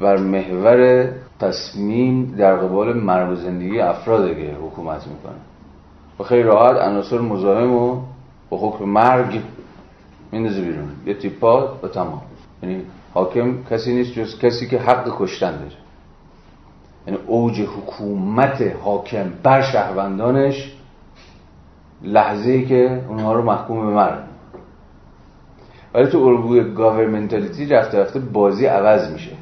بر 0.01 0.17
محور 0.17 1.09
تصمیم 1.41 2.35
در 2.39 2.57
قبال 2.57 2.93
مرگ 2.93 3.35
زندگی 3.35 3.81
افراد 3.81 4.35
دیگه 4.35 4.55
حکومت 4.55 5.07
می‌کنه. 5.07 5.41
و 6.19 6.23
خیلی 6.23 6.43
راحت 6.43 6.77
عناصر 6.77 7.19
مزاحم 7.19 7.73
و 7.73 8.14
با 8.55 8.69
حکم 8.69 8.85
مرگ 8.85 9.41
میندازه 10.33 10.61
بیرون. 10.61 10.89
یه 11.07 11.15
تیپا 11.15 11.79
و 11.83 11.89
تمام. 11.89 12.23
یعنی 12.63 12.83
حاکم 13.15 13.65
کسی 13.71 13.95
نیست 13.95 14.13
جز 14.13 14.39
کسی 14.39 14.69
که 14.69 14.79
حق 14.79 15.17
کشتن 15.19 15.53
داره. 15.53 15.71
یعنی 17.07 17.19
اوج 17.27 17.61
حکومت 17.61 18.63
حاکم 18.83 19.33
بر 19.43 19.63
شهروندانش 19.63 20.73
لحظه 22.03 22.51
ای 22.51 22.67
که 22.67 23.01
اونها 23.09 23.33
رو 23.33 23.43
محکوم 23.43 23.87
به 23.87 23.93
مرگ. 23.93 24.19
ولی 25.95 26.07
تو 26.07 26.19
الگوی 26.19 26.75
گاورمنتالیتی 26.75 27.67
رفته 27.67 27.99
رفته 27.99 28.19
بازی 28.19 28.67
عوض 28.67 29.13
میشه. 29.13 29.33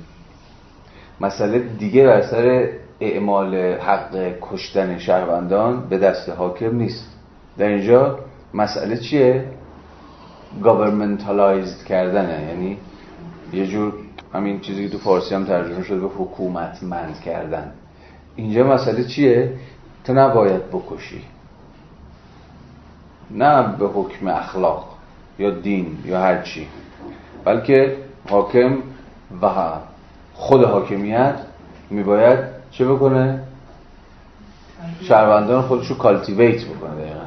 مسئله 1.21 1.59
دیگه 1.59 2.07
بر 2.07 2.23
سر 2.23 2.69
اعمال 3.01 3.55
حق 3.57 4.33
کشتن 4.41 4.99
شهروندان 4.99 5.89
به 5.89 5.99
دست 5.99 6.29
حاکم 6.29 6.77
نیست. 6.77 7.17
در 7.59 7.67
اینجا 7.67 8.19
مسئله 8.55 8.97
چیه؟ 8.97 9.45
گاورمنتالایزد 10.63 11.85
کردنه. 11.85 12.43
یعنی 12.49 12.79
یه 13.53 13.67
جور 13.67 13.95
همین 14.35 14.61
چیزی 14.61 14.85
که 14.85 14.93
تو 14.93 14.99
فارسی 14.99 15.35
هم 15.35 15.45
ترجمه 15.45 15.83
شده 15.83 16.01
به 16.01 16.09
حکومتمند 16.09 17.21
کردن. 17.21 17.73
اینجا 18.37 18.65
مسئله 18.65 19.05
چیه؟ 19.05 19.53
تو 20.05 20.13
نباید 20.13 20.71
بکشی. 20.71 21.23
نه 23.31 23.77
به 23.79 23.87
حکم 23.87 24.29
اخلاق 24.29 24.89
یا 25.39 25.51
دین 25.51 25.99
یا 26.05 26.21
هر 26.21 26.43
چی. 26.43 26.69
بلکه 27.45 27.97
حاکم 28.31 28.79
و 29.43 29.49
خود 30.35 30.65
حاکمیت 30.65 31.35
میباید 31.91 32.39
چه 32.71 32.85
بکنه؟ 32.85 33.43
شهروندان 35.01 35.63
خودش 35.63 35.87
رو 35.87 35.97
cultivate 35.97 36.65
بکنه 36.65 36.95
دقیقا. 36.95 37.25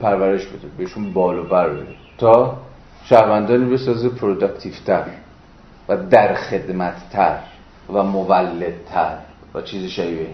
پرورش 0.00 0.46
بده 0.46 0.68
بهشون 0.78 1.12
بال 1.12 1.38
و 1.38 1.42
پر 1.42 1.68
بده. 1.68 1.86
تا 2.18 2.56
شهروندانی 3.04 3.64
بسازه 3.64 4.08
productive 4.08 4.88
تر 4.88 5.04
و 5.88 5.96
در 5.96 6.34
خدمتتر 6.34 7.38
و 7.92 8.02
مولدتر 8.02 9.18
و 9.54 9.62
چیز 9.62 9.90
شایبه 9.90 10.26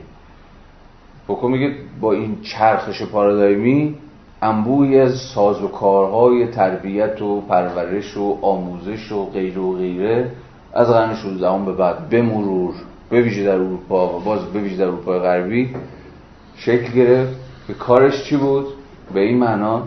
بکن 1.28 1.50
میگه 1.50 1.74
با 2.00 2.12
این 2.12 2.40
چرخش 2.42 3.02
پارادایمی 3.02 3.94
انبوهی 4.42 5.00
از 5.00 5.18
ساز 5.18 5.62
و 5.62 5.68
کارهای 5.68 6.46
تربیت 6.46 7.22
و 7.22 7.40
پرورش 7.40 8.16
و 8.16 8.38
آموزش 8.42 9.12
و 9.12 9.30
غیره 9.30 9.58
و 9.58 9.76
غیره 9.76 10.30
از 10.74 10.88
قرن 10.88 11.14
16 11.14 11.64
به 11.64 11.72
بعد 11.72 12.08
به 12.08 12.22
مرور 12.22 12.74
به 13.10 13.20
ویژه 13.20 13.44
در 13.44 13.54
اروپا 13.54 14.18
و 14.18 14.20
باز 14.20 14.44
به 14.44 14.60
ویژه 14.60 14.76
در 14.76 14.84
اروپای 14.84 15.18
غربی 15.18 15.74
شکل 16.56 16.92
گرفت 16.92 17.34
که 17.66 17.74
کارش 17.74 18.24
چی 18.24 18.36
بود؟ 18.36 18.66
به 19.14 19.20
این 19.20 19.38
معنا 19.38 19.82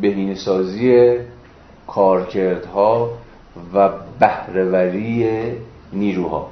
بهینه 0.00 0.34
سازی 0.34 1.16
کارکردها 1.86 3.10
و 3.74 3.88
بهرهوری 4.20 5.26
نیروها. 5.92 6.50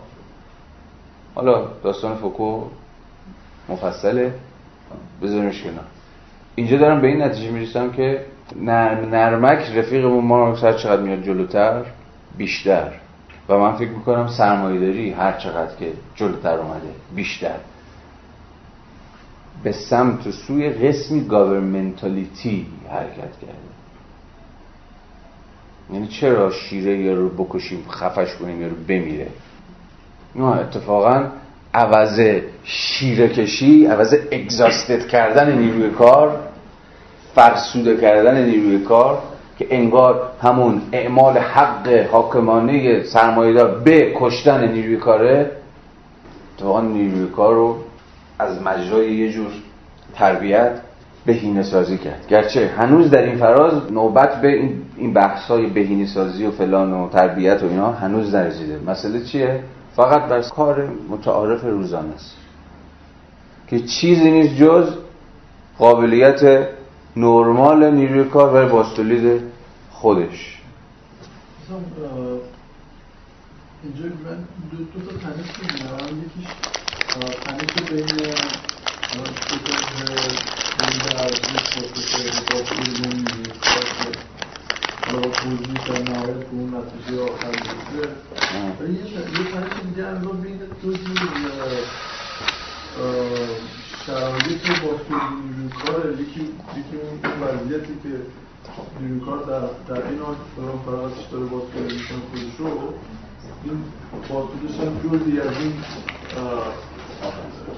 حالا 1.34 1.66
داستان 1.82 2.16
فوکو 2.16 2.62
مفصله. 3.68 4.34
بذارمش 5.22 5.62
کنار. 5.62 5.84
اینجا 6.54 6.76
دارم 6.76 7.00
به 7.00 7.06
این 7.06 7.22
نتیجه 7.22 7.50
می‌رسم 7.50 7.90
که 7.90 8.24
نرم 8.56 9.14
نرمک 9.14 9.76
رفیقمون 9.76 10.24
ما 10.24 10.54
هر 10.54 10.72
چقدر 10.72 11.02
میاد 11.02 11.22
جلوتر 11.22 11.84
بیشتر. 12.36 12.92
و 13.48 13.58
من 13.58 13.76
فکر 13.76 13.90
می‌کنم 13.90 14.28
سرمایهداری 14.28 15.10
هر 15.10 15.32
چقدر 15.32 15.74
که 15.76 15.92
جلوتر 16.14 16.58
اومده 16.58 16.88
بیشتر. 17.14 17.56
به 19.62 19.72
سمت 19.72 20.26
و 20.26 20.32
سوی 20.32 20.70
قسمی 20.70 21.24
گاورمنتالیتی 21.24 22.66
حرکت 22.90 23.38
کرده 23.40 23.68
یعنی 25.92 26.06
چرا 26.06 26.50
شیره 26.50 26.98
یا 26.98 27.14
رو 27.14 27.28
بکشیم 27.28 27.84
خفش 27.90 28.34
کنیم 28.34 28.62
یا 28.62 28.68
رو 28.68 28.74
بمیره؟ 28.88 29.26
نه 30.34 30.44
اتفاقا 30.44 31.24
عوض 31.74 32.20
شیره 32.64 33.28
کشی 33.28 33.86
عوض 33.86 34.14
اگزاستد 34.32 35.06
کردن 35.06 35.58
نیروی 35.58 35.90
کار 35.90 36.40
فرسوده 37.34 37.96
کردن 37.96 38.44
نیروی 38.44 38.78
کار 38.78 39.22
که 39.58 39.66
انگار 39.70 40.30
همون 40.42 40.82
اعمال 40.92 41.38
حق 41.38 41.88
حاکمانه 41.88 43.02
سرمایه‌دار 43.02 43.78
به 43.78 44.12
کشتن 44.16 44.72
نیروی 44.72 44.96
کاره 44.96 45.50
اتفاقا 46.54 46.80
نیروی 46.80 47.26
کار 47.26 47.54
رو 47.54 47.78
از 48.38 48.62
مجرای 48.62 49.16
یه 49.16 49.32
جور 49.32 49.50
تربیت 50.14 50.80
بهینه 51.26 51.62
سازی 51.62 51.98
کرد. 51.98 52.26
گرچه 52.28 52.68
هنوز 52.68 53.10
در 53.10 53.22
این 53.22 53.38
فراز 53.38 53.92
نوبت 53.92 54.40
به 54.40 54.48
این 54.48 54.82
این 54.96 55.12
بحث 55.12 55.50
های 55.50 55.66
بهینه 55.66 56.06
سازی 56.06 56.46
و 56.46 56.50
فلان 56.50 56.92
و 56.92 57.08
تربیت 57.08 57.62
و 57.62 57.66
اینا 57.66 57.92
هنوز 57.92 58.34
نرسیده 58.34 58.80
مسئله 58.86 59.24
چیه؟ 59.24 59.64
فقط 59.96 60.22
بر 60.22 60.42
کار 60.42 60.88
متعارف 61.10 61.64
روزانه 61.64 62.14
است. 62.14 62.36
که 63.66 63.80
چیزی 63.80 64.30
نیست 64.30 64.56
جز 64.56 64.94
قابلیت 65.78 66.68
نرمال 67.16 67.90
نیروی 67.90 68.24
کار 68.24 68.52
برای 68.52 68.68
باستولید 68.68 69.42
خودش. 69.90 70.62
اینجا 73.82 74.04
من 74.04 74.44
دو, 74.70 74.76
دو 74.76 75.10
تا 75.10 75.18
تنش 75.18 75.48
یکیش 75.48 76.87
تنش 77.14 77.90
بین 77.90 78.28
شرایط 94.06 94.80
با 94.82 94.96
نیروی 95.42 95.68
کار 95.82 96.20
یکی 96.20 96.40
یکی 96.78 96.96
اون 97.02 97.20
وضعیتی 97.42 97.94
که 98.02 98.12
نیروی 99.00 99.20
کار 99.20 99.38
در 99.38 99.94
در 99.94 100.08
این 100.08 100.18
حال 100.18 100.36
داره 100.56 101.44
باز 101.46 101.62
تولید 101.72 101.92
می‌کنه 101.92 102.20
خودش 102.30 102.58
رو 102.58 102.94
این 103.64 103.84
باطولش 104.28 104.80
هم 104.80 105.18
جزی 105.18 105.40
از 105.40 105.56
این 105.62 105.72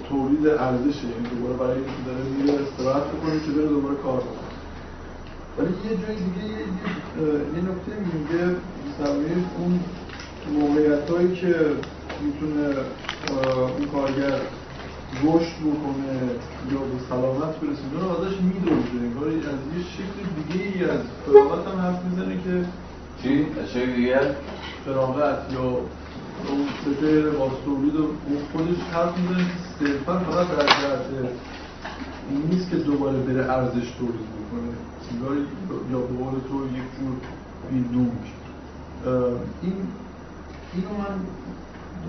تولید 0.09 0.47
ارزشه 0.47 1.07
یعنی 1.07 1.29
دوباره 1.35 1.55
برای 1.55 1.77
اینکه 1.77 2.03
داره 2.07 2.23
میره 2.23 2.55
استراحت 2.63 3.03
بکنه 3.03 3.41
که 3.41 3.51
بره 3.51 3.69
دوباره 3.69 3.95
کار 3.95 4.21
کنه 4.21 4.51
ولی 5.59 5.69
یه 5.69 5.97
جای 6.03 6.17
دیگه 6.17 6.45
یه, 6.49 7.61
نکته 7.69 7.93
میگه 8.13 8.57
زمین 8.99 9.45
اون 9.59 9.81
موقعیت 10.61 11.11
هایی 11.11 11.37
که 11.37 11.55
می‌تونه 12.25 12.67
اون 13.79 13.89
کارگر 13.93 14.41
رشد 15.25 15.57
بکنه 15.69 16.13
یا 16.73 16.79
به 16.79 16.99
سلامت 17.09 17.55
برسونه 17.61 18.01
رو 18.01 18.09
ازش 18.11 18.37
میدوزه 18.41 18.99
انگار 19.03 19.29
از 19.29 19.61
یه 19.77 19.83
شکل 19.97 20.19
دیگه 20.37 20.65
ای 20.65 20.91
از 20.91 21.01
فراغت 21.27 21.69
هم 21.69 21.81
حرف 21.81 22.05
می‌زنه 22.05 22.35
که 22.45 22.65
چی؟ 23.23 23.47
از 23.63 23.71
شکل 23.71 23.93
دیگه؟ 23.93 24.21
فراغت 24.85 25.53
یا 25.53 25.81
سفر 26.85 27.31
باستولید 27.39 27.97
و 27.97 28.07
خودش 28.53 28.81
حرف 28.93 29.19
می‌زنه 29.19 29.45
که 29.45 29.55
صرفا 29.79 30.19
فقط 30.19 30.47
در 30.49 30.67
جهت 30.67 31.31
نیست 32.51 32.71
که 32.71 32.77
دوباره 32.77 33.19
بره 33.19 33.53
ارزش 33.53 33.91
تولید 33.99 34.29
بکنه. 34.37 34.73
یا 35.93 35.99
به 35.99 36.25
قول 36.25 36.41
تو 36.49 36.67
یک 36.67 36.89
جور 36.99 37.17
بیلدونگ 37.71 38.13
این 39.63 39.75
اینو 40.75 40.89
من 40.99 41.15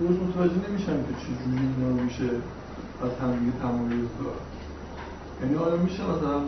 درست 0.00 0.22
متوجه 0.22 0.68
نمیشم 0.68 0.86
که 0.86 1.14
چجوری 1.20 1.66
اینا 1.76 2.02
میشه 2.02 2.30
از 3.04 3.10
همدیگه 3.22 3.52
تمایز 3.62 4.08
داد. 4.24 4.40
یعنی 5.42 5.56
آیا 5.56 5.76
میشه 5.76 6.02
مثلا 6.02 6.40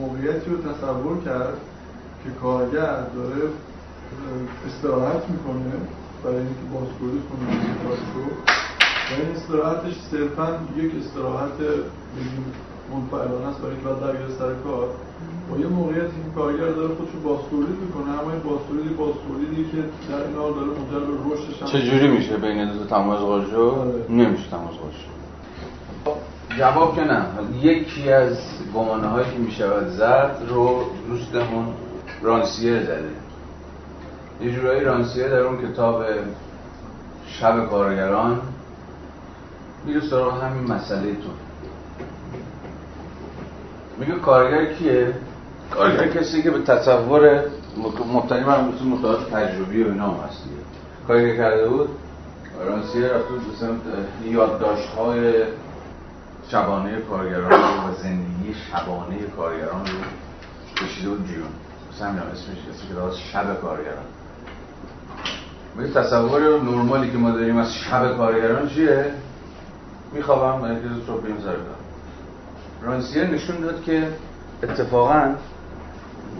موقعیتی 0.00 0.50
رو 0.50 0.56
تصور 0.56 1.24
کرد 1.24 1.58
که 2.24 2.30
کارگر 2.42 3.02
داره 3.14 3.42
استراحت 4.66 5.30
می‌کنه. 5.30 5.72
برای 6.24 6.36
اینکه 6.36 6.66
بازگویی 6.74 7.22
کنه 7.28 7.46
کارش 7.82 8.06
رو 8.14 8.24
و 9.08 9.12
این 9.20 9.36
استراحتش 9.36 9.94
صرفا 10.10 10.58
یک 10.76 10.92
استراحت 11.00 11.56
بگیم 12.14 12.44
منفعلانه 12.92 13.46
است 13.48 13.58
برای 13.60 13.74
اینکه 13.74 13.88
بعد 13.88 14.00
در 14.00 14.34
سر 14.38 14.54
کار. 14.64 14.88
با 15.50 15.58
یه 15.58 15.66
موقعیتی 15.66 16.16
که 16.24 16.30
کارگر 16.34 16.68
داره 16.68 16.94
خودش 16.94 17.10
رو 17.14 17.20
باستولید 17.20 17.78
می‌کنه 17.84 18.10
اما 18.20 18.30
این 18.30 18.42
باستولید 18.42 18.96
باستولیدی 18.96 19.64
که 19.72 19.78
در 20.10 20.26
این 20.26 20.36
حال 20.36 20.52
داره 20.54 20.66
منجر 20.66 21.06
به 21.06 21.34
رشدش 21.34 21.72
چه 21.72 21.82
جوری 21.82 22.08
میشه 22.08 22.36
بین 22.36 22.72
دو 22.72 22.84
تمایز 22.84 23.20
قاجو 23.20 23.70
آره. 23.70 24.04
نمیشه 24.08 24.50
تمایز 24.50 24.76
قاجو 24.76 25.10
جواب 26.58 26.94
که 26.94 27.00
نه. 27.00 27.26
یکی 27.62 28.12
از 28.12 28.38
گمانه 28.74 29.06
هایی 29.06 29.26
که 29.30 29.38
می‌شود 29.38 29.88
زد 29.88 30.36
رو 30.48 30.82
دوستمون 31.08 31.66
رانسیه 32.22 32.82
زده. 32.82 33.19
یه 34.42 34.52
جورایی 34.52 34.84
رانسیه 34.84 35.28
در 35.28 35.40
اون 35.40 35.68
کتاب 35.68 36.04
شب 37.26 37.70
کارگران 37.70 38.40
میره 39.84 40.00
سراغ 40.00 40.42
همین 40.42 40.72
مسئله 40.72 41.12
تو. 41.12 41.30
میگه 43.98 44.12
کارگر 44.12 44.72
کیه؟ 44.74 45.14
کارگر 45.70 46.08
کسی 46.08 46.42
که 46.42 46.50
به 46.50 46.62
تصور 46.62 47.44
مبتنی 48.12 48.44
بر 48.44 48.60
مطالعات 48.84 49.30
تجربی 49.30 49.82
و 49.82 49.88
اینا 49.88 50.08
هم 50.08 50.28
هست 50.28 50.42
کاری 51.06 51.30
که 51.30 51.36
کرده 51.36 51.68
بود؟ 51.68 51.88
رانسیه 52.66 53.08
رفت 53.08 53.28
بود 53.28 53.42
یادداشت 54.24 54.88
های 54.88 55.44
شبانه 56.48 57.00
کارگران 57.00 57.50
و 57.50 57.94
زندگی 58.02 58.54
شبانه 58.54 59.16
کارگران 59.36 59.86
رو 59.86 59.98
کشیده 60.76 61.08
بود 61.08 61.26
بیرون 61.26 61.48
مثلا 61.92 62.08
اسمش 62.08 62.56
که 62.56 63.32
شب 63.32 63.60
کارگران. 63.60 64.04
به 65.76 65.88
تصور 65.88 66.40
نرمالی 66.62 67.10
که 67.10 67.18
ما 67.18 67.30
داریم 67.30 67.56
از 67.56 67.74
شب 67.74 68.16
کارگران 68.16 68.68
چیه؟ 68.68 69.12
میخوابم 70.12 70.60
مرکز 70.60 71.06
صبح 71.06 71.22
بیم 71.22 71.36
سر 71.44 71.56
رانسیر 72.82 73.26
نشون 73.26 73.60
داد 73.60 73.82
که 73.82 74.08
اتفاقا 74.62 75.34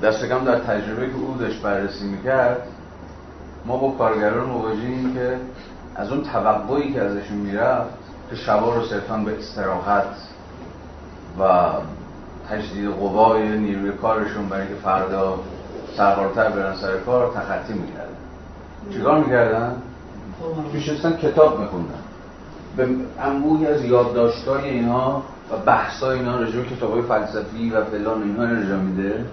دست 0.03 0.25
کم 0.25 0.45
در 0.45 0.59
تجربه 0.59 1.07
که 1.07 1.17
او 1.17 1.37
داشت 1.41 1.63
بررسی 1.63 2.05
می‌کرد 2.05 2.63
ما 3.67 3.77
با 3.77 3.91
کارگران 3.91 4.47
مواجهیم 4.47 5.15
که 5.15 5.37
از 5.97 6.13
اون 6.13 6.23
توقعی 6.23 6.93
که 6.93 7.03
ازشون 7.03 7.37
می‌رفت 7.37 7.91
که 8.31 8.37
شبا 8.37 8.75
رو 8.75 8.85
صرفا 8.85 9.17
به 9.17 9.39
استراحت 9.39 10.05
و 11.41 11.71
تجدید 12.51 12.91
قوای 12.91 13.59
نیروی 13.59 13.93
کارشون 13.93 14.49
برای 14.49 14.69
که 14.69 14.75
فردا 14.75 15.39
سربارتر 15.97 16.49
برن 16.49 16.77
سر 16.77 16.97
کار 16.97 17.33
تخطی 17.35 17.73
می‌کردن 17.73 18.10
چیکار 18.93 19.19
می‌کردن؟ 19.25 19.77
میشستن 20.73 21.17
کتاب 21.17 21.61
میخوندن. 21.61 21.99
به 22.77 22.89
انبوهی 23.21 23.67
از 23.67 23.85
یادداشت‌های 23.85 24.71
اینها 24.71 25.23
و 25.53 25.57
بحثای 25.57 26.19
اینا 26.19 26.41
راجع 26.41 26.61
به 26.61 26.77
کتابای 26.77 27.03
فلسفی 27.03 27.71
و 27.71 27.85
فلان 27.85 28.23
اینها 28.23 28.43
انرژا 28.43 28.77
میده. 28.77 29.25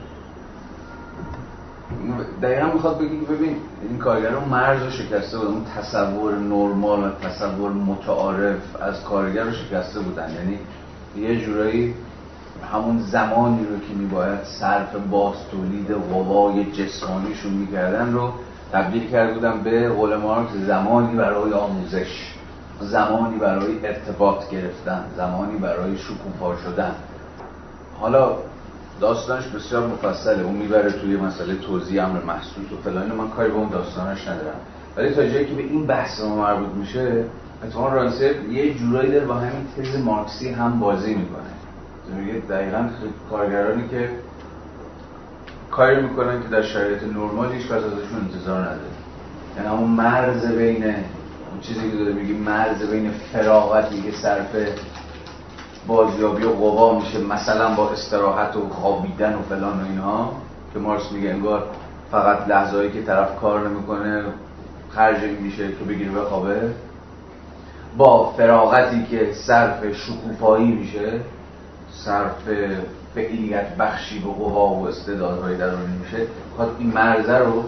دقیقا 2.41 2.73
می‌خواد 2.73 2.99
بگی 2.99 3.19
که 3.19 3.25
ببین 3.25 3.55
این 3.89 3.97
کارگران 3.97 4.49
مرز 4.49 4.83
رو 4.83 4.89
شکسته 4.89 5.37
بودن. 5.37 5.51
اون 5.51 5.65
تصور 5.77 6.37
نرمال 6.37 7.03
و 7.03 7.09
تصور 7.11 7.71
متعارف 7.71 8.81
از 8.81 9.03
کارگر 9.03 9.43
رو 9.43 9.51
شکسته 9.51 9.99
بودن. 9.99 10.29
یعنی 10.33 10.59
یه 11.27 11.45
جورایی 11.45 11.93
همون 12.73 12.99
زمانی 12.99 13.65
رو 13.65 13.79
که 13.79 13.93
میباید 13.95 14.43
صرف 14.43 14.95
باز 15.11 15.35
تولید 15.51 15.91
قوای 15.91 16.71
جسمانیشون 16.71 17.53
می‌کردن 17.53 18.13
رو 18.13 18.31
تبدیل 18.71 19.11
کرده 19.11 19.33
بودن 19.33 19.63
به 19.63 19.89
قول 19.89 20.15
مارکس 20.15 20.53
زمانی 20.53 21.17
برای 21.17 21.53
آموزش 21.53 22.33
زمانی 22.79 23.37
برای 23.37 23.87
ارتباط 23.87 24.49
گرفتن 24.49 25.05
زمانی 25.17 25.57
برای 25.57 25.97
شکوفا 25.97 26.55
شدن. 26.55 26.95
حالا 27.99 28.37
داستانش 29.01 29.47
بسیار 29.47 29.87
مفصله 29.87 30.43
اون 30.43 30.55
می‌بره 30.55 30.91
توی 30.91 31.17
مسئله 31.17 31.55
توضیح 31.55 32.05
امر 32.05 32.19
محسوس 32.23 32.71
و 32.71 32.77
فلان 32.83 33.11
من 33.11 33.29
کاری 33.29 33.49
به 33.49 33.55
اون 33.55 33.69
داستانش 33.69 34.27
ندارم. 34.27 34.59
ولی 34.97 35.09
تا 35.09 35.27
جایی 35.27 35.45
که 35.45 35.53
به 35.53 35.61
این 35.61 35.87
بحث 35.87 36.23
ما 36.23 36.35
مربوط 36.35 36.75
میشه 36.75 37.23
اتفاقا 37.63 37.89
رانسر 37.89 38.35
یه 38.51 38.73
جورایی 38.73 39.11
داره 39.11 39.25
با 39.25 39.33
همین 39.33 39.67
تز 39.77 40.03
مارکسی 40.05 40.49
هم 40.49 40.79
بازی 40.79 41.15
می‌کنه. 41.15 41.43
میگه 42.19 42.39
دقیقا 42.49 42.89
کارگرانی 43.29 43.87
که 43.87 44.09
کاری 45.71 46.01
می‌کنن 46.01 46.43
که 46.43 46.47
در 46.47 46.61
شرایط 46.61 47.03
نرمال 47.03 47.51
هیچ 47.51 47.71
ازشون 47.71 48.19
انتظار 48.21 48.61
نداره 48.61 48.79
یعنی 49.57 49.67
همون 49.67 49.89
مرز 49.89 50.45
بین 50.45 50.83
اون 50.83 51.59
چیزی 51.61 51.91
که 51.91 51.97
داره 51.97 52.13
میگی 52.13 52.33
مرز 52.33 52.83
بین 52.83 53.11
فراغتی 53.11 54.01
که 54.01 54.11
صرف 54.11 54.55
بازیابی 55.87 56.43
و 56.43 56.49
قوا 56.49 56.99
میشه 56.99 57.19
مثلا 57.19 57.75
با 57.75 57.89
استراحت 57.89 58.55
و 58.55 58.69
خوابیدن 58.69 59.35
و 59.35 59.41
فلان 59.49 59.81
و 59.81 59.85
اینها 59.85 60.31
که 60.73 60.79
مارکس 60.79 61.11
میگه 61.11 61.29
انگار 61.29 61.67
فقط 62.11 62.47
لحظه‌ای 62.47 62.91
که 62.91 63.01
طرف 63.01 63.39
کار 63.39 63.69
نمی‌کنه 63.69 64.23
خرج 64.89 65.23
میشه 65.41 65.67
که 65.67 65.83
بگیره 65.89 66.11
بخوابه 66.11 66.73
با 67.97 68.31
فراغتی 68.31 69.05
که 69.05 69.33
صرف 69.33 69.93
شکوفایی 69.93 70.71
میشه 70.71 71.19
صرف 71.91 72.49
فعلیت 73.15 73.77
بخشی 73.77 74.19
به 74.19 74.31
قوا 74.31 74.67
و 74.67 74.87
استعدادهای 74.87 75.57
درونی 75.57 75.97
میشه 75.97 76.27
خواهد 76.55 76.71
این 76.79 76.93
مرزه 76.93 77.37
رو 77.37 77.63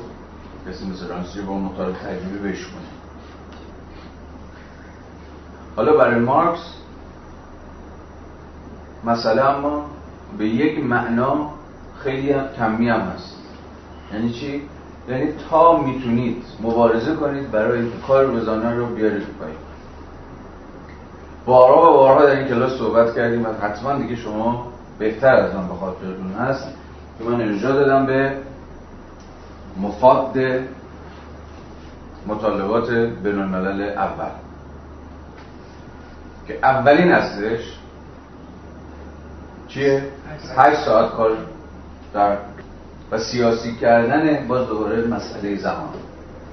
کسی 0.69 0.85
مثل 0.85 1.07
رانسی 1.07 1.41
با 1.41 1.53
مطالب 1.53 1.95
تجربی 1.95 2.49
بشونه 2.49 2.81
حالا 5.75 5.97
برای 5.97 6.19
مارکس 6.19 6.73
مسئله 9.03 9.45
اما 9.45 9.85
به 10.37 10.47
یک 10.47 10.83
معنا 10.83 11.49
خیلی 12.03 12.31
هم 12.31 12.47
کمی 12.57 12.89
هم 12.89 12.99
هست. 12.99 13.37
یعنی 14.13 14.33
چی؟ 14.33 14.61
یعنی 15.09 15.33
تا 15.49 15.81
می‌تونید 15.81 16.43
مبارزه 16.63 17.15
کنید 17.15 17.51
برای 17.51 17.87
کار 18.07 18.25
روزانه 18.25 18.75
رو 18.75 18.85
بیارید 18.85 19.27
پایین. 19.39 19.57
بارها 21.45 21.93
و 21.93 21.97
بارها 21.97 22.25
در 22.25 22.39
این 22.39 22.47
کلاس 22.47 22.71
صحبت 22.71 23.15
کردیم 23.15 23.45
و 23.45 23.47
حتما 23.61 23.93
دیگه 23.93 24.15
شما 24.15 24.68
بهتر 24.99 25.35
از 25.35 25.55
من 25.55 25.67
به 25.67 25.73
خاطرتون 25.73 26.31
هست 26.31 26.67
که 27.17 27.23
من 27.23 27.41
ارجاع 27.41 27.73
دادم 27.73 28.05
به 28.05 28.37
مفاد 29.81 30.37
مطالبات 32.27 32.89
بین 32.89 33.39
اول. 33.39 34.31
که 36.47 36.59
اولین 36.63 37.11
هستش 37.11 37.59
چیه؟ 39.67 40.03
هشت 40.57 40.85
ساعت 40.85 41.11
کار 41.11 41.31
در 42.13 42.37
و 43.11 43.17
سیاسی 43.17 43.75
کردن 43.75 44.47
باز 44.47 44.67
دوباره 44.67 45.07
مسئله 45.07 45.57
زمان. 45.57 45.89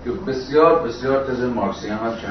که 0.05 0.11
بسیار 0.11 0.83
بسیار 0.83 1.25
تز 1.25 1.43
مارکسی 1.43 1.89
هم 1.89 1.99
هست 1.99 2.27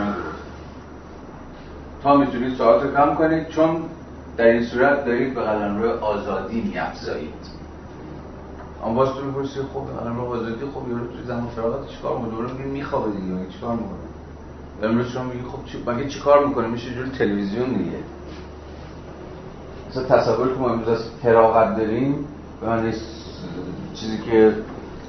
تا 2.03 2.17
می‌تونید 2.17 2.57
ساعت 2.57 2.93
کم 2.93 3.15
کنید 3.15 3.47
چون 3.47 3.83
در 4.37 4.45
این 4.45 4.63
صورت 4.63 5.05
دارید 5.05 5.33
به 5.33 5.41
روی 5.41 5.91
آزادی 5.91 6.61
میافزایید. 6.61 7.33
اما 8.85 8.93
باز 8.93 9.09
تو 9.09 9.25
می‌پرسی 9.25 9.59
خب 9.73 10.07
روی 10.07 10.27
آزادی 10.27 10.65
خب 10.73 10.89
یارو 10.91 11.07
توی 11.07 11.23
زمان 11.27 11.47
فراغت 11.55 11.87
چیکار 11.87 12.17
می‌کنه؟ 12.17 12.35
دوره 12.35 12.51
میگه 12.51 12.65
میخوابه 12.65 13.11
دیگه 13.11 13.53
چیکار 13.53 13.71
می‌کنه؟ 13.71 14.05
امروز 14.83 15.07
شما 15.07 15.23
میگی 15.23 15.43
خب 15.43 15.65
چی 15.65 15.83
مگه 15.87 16.09
چیکار 16.09 16.45
می‌کنه؟ 16.47 16.67
میشه 16.67 16.93
جور 16.93 17.07
تلویزیون 17.07 17.69
دیگه 17.69 17.97
مثلا 19.89 20.03
تصور 20.03 20.53
که 20.53 20.59
ما 20.59 20.69
امروز 20.69 20.87
از 20.87 21.03
فراغت 21.23 21.77
داریم 21.77 22.27
به 22.61 22.67
من 22.67 22.93
چیزی 23.93 24.17
که 24.17 24.53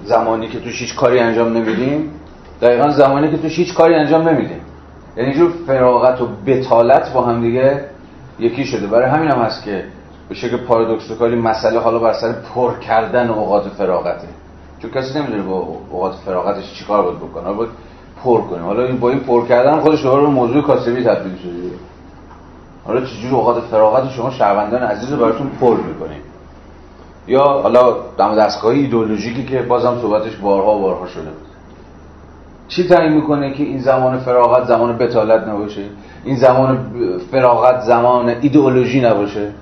زمانی 0.05 0.49
که 0.49 0.61
توش 0.61 0.81
هیچ 0.81 0.97
کاری 0.97 1.19
انجام 1.19 1.57
نمیدیم 1.57 2.11
دقیقا 2.63 2.91
زمانی 2.91 3.31
که 3.31 3.37
توش 3.37 3.59
هیچ 3.59 3.75
کاری 3.75 3.95
انجام 3.95 4.29
نمیدیم. 4.29 4.61
یعنی 5.17 5.35
جور 5.35 5.53
فراغت 5.67 6.21
و 6.21 6.29
بتالت 6.47 7.13
با 7.13 7.23
هم 7.23 7.41
دیگه 7.41 7.85
یکی 8.39 8.65
شده. 8.65 8.87
برای 8.87 9.11
همین 9.11 9.31
هم 9.31 9.39
هست 9.39 9.65
که 9.65 9.85
به 10.29 10.35
شکل 10.35 10.57
پارادوکسیکالی 10.57 11.37
مسئله 11.37 11.79
حالا 11.79 11.99
بر 11.99 12.13
سر 12.13 12.33
پر 12.33 12.79
کردن 12.79 13.31
اوقات 13.31 13.69
فراغته. 13.69 14.29
چون 14.83 14.91
کسی 14.91 15.19
نمی‌دونه 15.19 15.43
با 15.43 15.69
اوقات 15.91 16.15
فراغتش 16.15 16.75
چیکار 16.75 17.03
باید 17.03 17.19
بکنه. 17.19 17.53
باید 17.53 17.71
پر 18.25 18.41
کنه 18.41 18.63
حالا 18.63 18.85
این 18.85 18.99
با 18.99 19.11
این 19.11 19.21
پر 19.21 19.47
کردن 19.47 19.81
خودش 19.81 20.05
رو 20.05 20.31
موضوع 20.31 20.63
کاسبی 20.63 21.05
تبدیل 21.05 21.37
شده. 21.43 21.71
حالا 22.85 23.01
چجور 23.01 23.35
اوقات 23.35 23.63
فراغت 23.63 24.11
شما 24.11 24.31
شهروندان 24.31 24.83
عزیز 24.83 25.13
رو 25.13 25.17
براتون 25.17 25.51
پر 25.61 25.77
می‌کنیم؟ 25.77 26.21
یا 27.27 27.43
حالا 27.43 27.97
دم 28.19 28.35
دستگاه 28.35 28.73
ایدئولوژیکی 28.73 29.45
که 29.45 29.63
بازم 29.63 29.99
صحبتش 30.01 30.37
بارها 30.37 30.79
بارها 30.79 31.07
شده 31.07 31.46
چی 32.69 32.89
تعیین 32.89 33.13
می‌کنه 33.13 33.53
که 33.53 33.63
این 33.63 33.81
زمان 33.81 34.19
فراغت 34.19 34.67
زمان 34.67 34.99
بتالت 34.99 35.49
نباشه؟ 35.49 35.85
این 36.25 36.37
زمان 36.37 36.79
فراغت 37.31 37.81
زمان 37.81 38.29
ایدئولوژی 38.29 39.01
نباشه؟ 39.01 39.53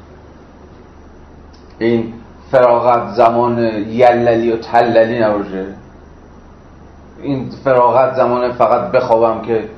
این 1.78 2.12
فراغت 2.50 3.14
زمان 3.14 3.58
یللی 3.88 4.52
و 4.52 4.56
تللی 4.56 5.18
نباشه؟ 5.18 5.66
این 7.22 7.50
فراغت 7.64 8.14
زمان 8.14 8.52
فقط 8.52 8.92
بخوابم 8.92 9.42
که 9.42 9.68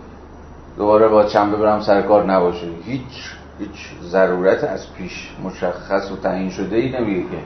دوباره 0.77 1.09
با 1.09 1.25
چنبه 1.25 1.57
برم 1.57 1.81
سر 1.81 2.03
کار 2.03 2.25
نباشه. 2.25 2.67
هیچ 2.85 3.35
هیچ 3.59 3.93
ضرورت 4.03 4.65
از 4.65 4.93
پیش 4.95 5.31
مشخص 5.45 6.13
و 6.13 6.17
تعیین 6.17 6.51
شده 6.51 6.77
ای 6.77 7.01
نمیگه 7.01 7.21
که 7.21 7.39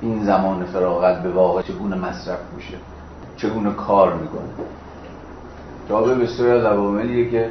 این 0.00 0.24
زمان 0.24 0.64
فراغت 0.64 1.22
به 1.22 1.30
واقع 1.30 1.62
چگونه 1.62 1.96
مصرف 1.96 2.38
میشه 2.56 2.74
چگونه 3.36 3.70
کار 3.70 4.14
می‌کنه. 4.14 4.48
جواب 5.88 6.22
بسیاری 6.22 6.52
از 6.52 6.64
عواملیه 6.64 7.30
که 7.30 7.50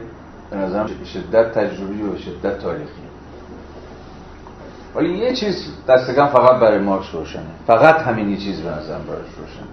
به 0.51 0.57
نظرم 0.57 0.89
شدت 1.13 1.51
تجربی 1.51 2.01
و 2.01 2.17
شدت 2.17 2.59
تاریخی. 2.59 3.03
ولی 4.95 5.17
یه 5.17 5.33
چیز 5.33 5.67
دستگم 5.87 6.27
فقط 6.27 6.59
برای 6.59 6.79
مارکس 6.79 7.13
روشنه. 7.13 7.43
فقط 7.67 7.95
همین 7.95 8.29
یه 8.29 8.37
چیز 8.37 8.61
به 8.61 8.69
نظرم 8.69 9.01
برایش 9.07 9.31
روشنه. 9.37 9.67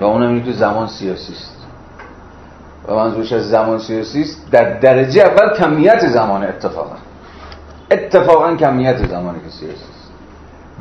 و 0.00 0.04
اونم 0.04 0.28
اینه 0.28 0.44
که 0.44 0.52
زمان 0.52 0.86
سیاسی 0.88 1.32
است. 1.32 1.56
و 2.88 2.94
منظورش 2.94 3.32
از 3.32 3.48
زمان 3.48 3.78
سیاسی 3.78 4.20
است 4.20 4.50
در 4.50 4.78
درجه 4.78 5.22
اول 5.22 5.54
کمیت 5.58 6.08
زمان 6.08 6.44
اتفاقا. 6.44 6.96
اتفاقا 7.90 8.56
کمیت 8.56 9.08
زمانی 9.08 9.38
که 9.38 9.50
سیاسی 9.50 9.74
است. 9.74 10.10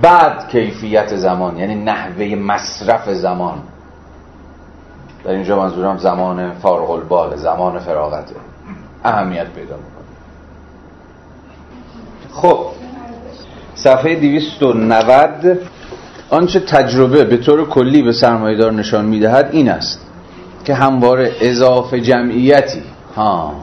بعد 0.02 0.50
کیفیت 0.50 1.16
زمان 1.16 1.58
یعنی 1.58 1.76
نحوه 1.76 2.36
مصرف 2.36 3.10
زمان. 3.10 3.64
در 5.26 5.32
اینجا 5.32 5.58
منظورم 5.58 5.98
زمان 5.98 6.52
فارغ 6.52 6.90
البال 6.90 7.36
زمان 7.36 7.80
فراغته 7.80 8.36
اهمیت 9.04 9.48
پیدا 9.48 9.76
می‌کنه. 9.76 10.06
خب 12.32 12.60
صفحه 13.76 14.16
290 14.16 15.60
آنچه 16.30 16.60
تجربه 16.60 17.24
به 17.24 17.38
طور 17.38 17.70
کلی 17.70 18.02
به 18.02 18.12
سرمایه‌دار 18.12 18.72
نشان 18.72 19.06
می‌دهد 19.06 19.50
این 19.52 19.70
است 19.70 20.06
که 20.66 20.74
همواره 20.74 21.32
اضافه 21.42 22.02
جمعیتی. 22.02 22.84
ها. 23.16 23.54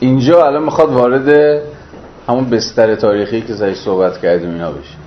اینجا 0.00 0.46
الان 0.46 0.62
می‌خواد 0.62 0.92
وارد 0.92 1.60
همون 2.28 2.50
بستر 2.50 2.94
تاریخی 2.94 3.40
که 3.40 3.54
زیش 3.54 3.78
صحبت 3.78 4.20
کردیم 4.20 4.50
اینا 4.50 4.70
بشه. 4.70 5.01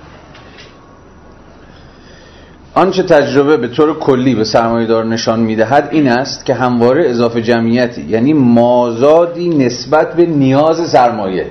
آنچه 2.76 3.02
تجربه 3.02 3.56
به 3.56 3.68
طور 3.68 3.98
کلی 3.98 4.34
به 4.34 4.44
سرمایه‌دار 4.44 5.04
نشان 5.04 5.40
می‌دهد 5.40 5.88
این 5.92 6.08
است 6.08 6.46
که 6.46 6.54
همواره 6.54 7.10
اضافه 7.10 7.42
جمعیتی 7.42 8.02
یعنی 8.02 8.32
مازادی 8.32 9.48
نسبت 9.48 10.14
به 10.14 10.26
نیاز 10.26 10.90
سرمایه. 10.90 11.46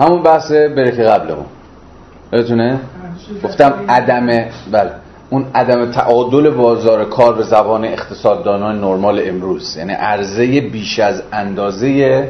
همون 0.00 0.22
بحث 0.22 0.52
بریک 0.52 1.00
قبلمون. 1.00 1.44
بتونه؟ 2.32 2.80
گفتم 3.44 3.74
عدم 3.88 4.26
بله. 4.72 4.90
اون 5.30 5.44
عدم 5.54 5.90
تعادل 5.90 6.50
بازار 6.50 7.04
کار 7.04 7.34
به 7.34 7.42
زبان 7.42 7.84
اقتصاددانان 7.84 8.80
نرمال 8.80 9.22
امروز. 9.24 9.76
یعنی 9.76 9.92
عرضه 9.92 10.60
بیش 10.60 10.98
از 10.98 11.22
اندازه 11.32 12.28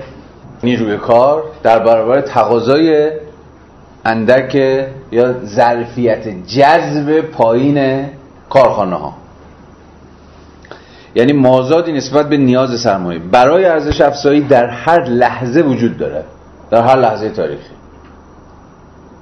نیروی 0.63 0.97
کار 0.97 1.43
در 1.63 1.79
برابر 1.79 2.21
تقاضای 2.21 3.11
اندک 4.05 4.85
یا 5.13 5.33
ظرفیت 5.45 6.47
جذب 6.47 7.21
پایین 7.21 8.07
کارخانه 8.49 8.97
ها 8.97 9.15
یعنی 11.15 11.33
مازادی 11.33 11.93
نسبت 11.93 12.29
به 12.29 12.37
نیاز 12.37 12.81
سرمایه. 12.81 13.19
برای 13.19 13.65
ارزش 13.65 14.01
افزایی 14.01 14.41
در 14.41 14.67
هر 14.67 15.05
لحظه 15.05 15.63
وجود 15.63 15.99
داره. 15.99 16.25
در 16.71 16.83
هر 16.83 16.97
لحظه 16.97 17.31
تاریخی. 17.31 17.71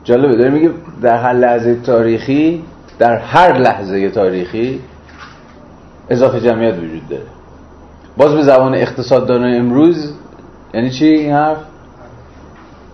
جالبه 0.05 0.36
داره 0.36 0.51
میگه 0.51 0.70
در 1.02 1.16
هر 1.16 1.32
لحظه 1.32 1.74
تاریخی 1.74 2.65
در 2.98 3.16
هر 3.16 3.59
لحظه 3.59 4.10
تاریخی 4.10 4.81
اضافه 6.10 6.40
جمعیت 6.40 6.74
وجود 6.74 7.09
داره. 7.09 7.23
باز 8.16 8.35
به 8.35 8.43
زبان 8.43 8.74
اقتصاددان 8.74 9.55
امروز 9.55 10.12
یعنی 10.74 10.90
چی 10.90 11.06
این 11.06 11.32
حرف؟ 11.32 11.59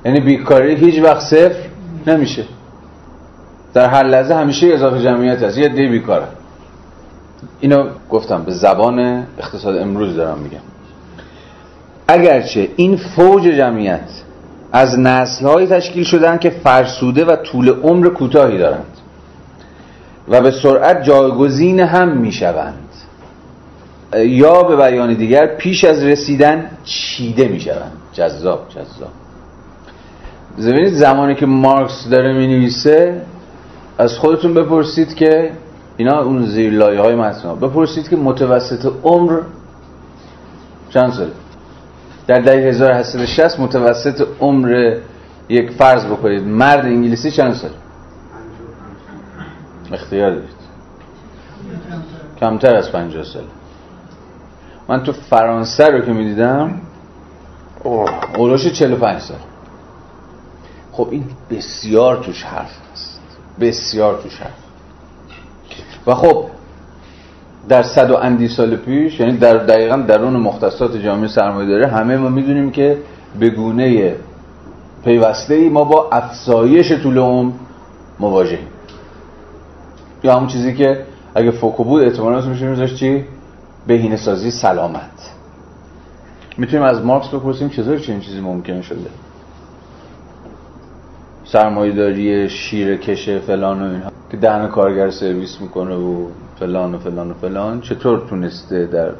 یعنی 0.04 0.20
بیکاری 0.20 0.74
هیچ 0.74 1.02
وقت 1.02 1.20
صفر 1.20 1.60
نمیشه. 2.06 2.44
در 3.74 3.88
هر 3.88 4.02
لحظه 4.02 4.34
همیشه 4.34 4.66
اضافه 4.66 5.02
جمعیت 5.02 5.42
هست. 5.42 5.58
یه 5.58 5.68
دی 5.68 5.88
بیکاره 5.88 6.26
اینو 7.60 7.88
گفتم 8.10 8.42
به 8.42 8.52
زبان 8.52 9.26
اقتصاد 9.38 9.76
امروز 9.76 10.16
دارم 10.16 10.38
میگم. 10.38 10.58
اگرچه 12.08 12.68
این 12.76 12.96
فوج 12.96 13.42
جمعیت 13.42 14.08
از 14.72 14.98
نسل 14.98 15.66
تشکیل 15.66 16.04
شدن 16.04 16.38
که 16.38 16.50
فرسوده 16.50 17.24
و 17.24 17.36
طول 17.36 17.68
عمر 17.68 18.08
کوتاهی 18.08 18.58
دارند 18.58 18.86
و 20.28 20.40
به 20.40 20.50
سرعت 20.50 21.02
جایگزین 21.02 21.80
هم 21.80 22.08
می‌شوند 22.08 22.88
یا 24.16 24.62
به 24.62 24.76
بیان 24.76 25.14
دیگر 25.14 25.46
پیش 25.46 25.84
از 25.84 26.04
رسیدن 26.04 26.70
چیده 26.84 27.48
می‌شوند. 27.48 27.92
جذاب 28.12 28.66
جذاب. 28.68 29.12
ببینید 30.58 30.94
زمانی 30.94 31.34
که 31.34 31.46
مارکس 31.46 32.08
داره 32.10 32.32
می 32.32 32.46
نویسه 32.46 33.22
از 33.98 34.18
خودتون 34.18 34.54
بپرسید 34.54 35.14
که 35.14 35.52
اینا 35.96 36.22
اون 36.22 36.46
زیر 36.46 36.72
لایه 36.72 37.00
های 37.00 37.14
متن 37.14 37.54
بپرسید 37.54 38.08
که 38.08 38.16
متوسط 38.16 38.92
عمر 39.02 39.40
چند 40.90 41.12
سال 41.12 41.30
در 42.26 42.40
دهه 42.40 42.56
1860 42.56 43.60
متوسط 43.60 44.26
عمر 44.40 44.96
یک 45.48 45.70
فرض 45.70 46.04
بکنید. 46.04 46.42
مرد 46.42 46.84
انگلیسی 46.84 47.30
چند 47.30 47.54
سال 47.54 47.70
اختیار 49.92 50.30
دارید. 50.30 50.50
کمتر 52.40 52.76
از 52.76 52.92
50 52.92 53.24
سال 53.24 53.42
من 54.88 55.02
تو 55.02 55.12
فرانسه 55.12 55.86
رو 55.86 56.00
که 56.00 56.12
می‌دیدم 56.12 56.80
اولوش 58.36 58.66
45 58.66 59.20
سال 59.20 59.36
خب 60.92 61.08
این 61.10 61.24
بسیار 61.50 62.24
توش 62.24 62.42
حرف 62.42 62.72
هست. 62.92 63.03
بسیار 63.60 64.22
توش 64.22 64.40
حرف 64.40 64.64
و 66.06 66.14
خب 66.14 66.44
در 67.68 67.82
صد 67.82 68.10
و 68.10 68.16
اندی 68.16 68.48
سال 68.48 68.76
پیش 68.76 69.20
یعنی 69.20 69.36
در 69.36 69.56
دقیقا 69.56 69.96
درون 69.96 70.36
مختصات 70.36 70.96
جامعه 70.96 71.28
سرمایه 71.28 71.68
داره 71.68 71.86
همه 71.86 72.16
ما 72.16 72.28
می‌دونیم 72.28 72.70
که 72.70 72.98
به 73.40 73.50
گونه 73.50 74.16
پیوسته 75.04 75.68
ما 75.68 75.84
با 75.84 76.08
افزایش 76.12 76.92
طول 76.92 77.18
عمر 77.18 77.52
مواجهیم. 78.20 78.68
یا 80.24 80.36
همون 80.36 80.46
چیزی 80.48 80.74
که 80.74 81.04
اگه 81.34 81.50
فوکو 81.50 81.84
بود 81.84 82.02
اعتمالا 82.02 82.40
میشه 82.46 82.66
میذاشت 82.66 82.96
چی؟ 82.96 83.24
بهینه 83.86 84.16
سازی 84.16 84.50
سلامت. 84.50 85.32
می‌تونیم 86.58 86.82
از 86.82 87.04
مارکس 87.04 87.28
بپرسیم 87.28 87.68
چطور 87.68 87.98
چنین 87.98 88.20
چیزی 88.20 88.40
ممکن 88.40 88.80
شده؟ 88.80 89.10
سرمایه‌داری 91.54 92.48
شیر 92.48 92.96
کشه 92.96 93.38
فلان 93.38 93.82
و 93.82 93.84
اینها. 93.84 94.10
که 94.30 94.36
دهن 94.36 94.68
کارگر 94.68 95.10
سرویس 95.10 95.60
می‌کنه 95.60 95.94
و 95.94 96.26
فلان 96.60 96.94
و 96.94 96.98
فلان 96.98 97.30
و 97.30 97.34
فلان. 97.34 97.80
چطور 97.80 98.22
تونسته 98.30 98.86
در 98.86 99.10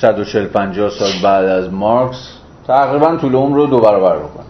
140 0.00 0.46
50 0.46 0.90
سال 0.90 1.10
بعد 1.22 1.44
از 1.44 1.72
مارکس 1.72 2.28
تقریبا 2.66 3.16
طول 3.16 3.34
عمر 3.34 3.56
رو 3.56 3.66
دو 3.66 3.80
برابر 3.80 4.16
بکنه؟ 4.16 4.44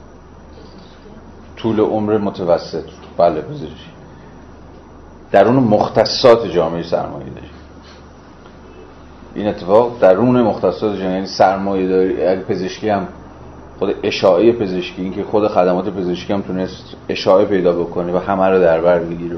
طول 1.56 1.80
عمر 1.80 2.18
متوسط. 2.18 2.84
بله 3.18 3.42
در 5.32 5.46
اون 5.46 5.56
مختصات 5.56 6.46
جامعه 6.46 6.82
سرمایه 6.82 7.30
داری 7.30 7.50
این 9.34 9.48
اتفاق 9.48 10.00
درون 10.00 10.42
مختصات 10.42 10.96
جامعه 10.96 11.14
یعنی 11.14 11.26
سرمایه 11.26 11.88
داری 11.88 12.26
اگه 12.26 12.40
پزشکی 12.40 12.88
هم 12.88 13.08
خود 13.84 13.94
اشاعه 14.02 14.52
پزشکی 14.52 15.02
این 15.02 15.12
که 15.12 15.24
خود 15.24 15.48
خدمات 15.48 15.88
پزشکی 15.88 16.32
هم 16.32 16.42
تونست 16.42 16.96
اشاعه 17.08 17.44
پیدا 17.44 17.72
بکنه 17.72 18.12
و 18.12 18.18
همه 18.18 18.48
رو 18.48 18.60
در 18.60 18.80
بر 18.80 18.98
بگیره. 18.98 19.36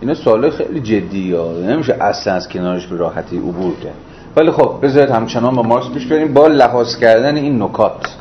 اینا 0.00 0.14
سوال 0.14 0.50
خیلی 0.50 0.80
جدی 0.80 1.32
ها. 1.32 1.52
نمیشه 1.52 1.96
اصلا 2.00 2.34
از 2.34 2.48
کنارش 2.48 2.86
به 2.86 2.96
راحتی 2.96 3.38
عبور 3.38 3.74
کرد. 3.84 3.94
ولی 4.36 4.50
خب 4.50 4.78
بذارید 4.82 5.10
همچنان 5.10 5.56
با 5.56 5.62
مارکس 5.62 5.90
پیش 5.94 6.06
بریم. 6.06 6.34
با 6.34 6.46
لحاظ 6.46 6.96
کردن 6.96 7.36
این 7.36 7.62
نکات. 7.62 8.16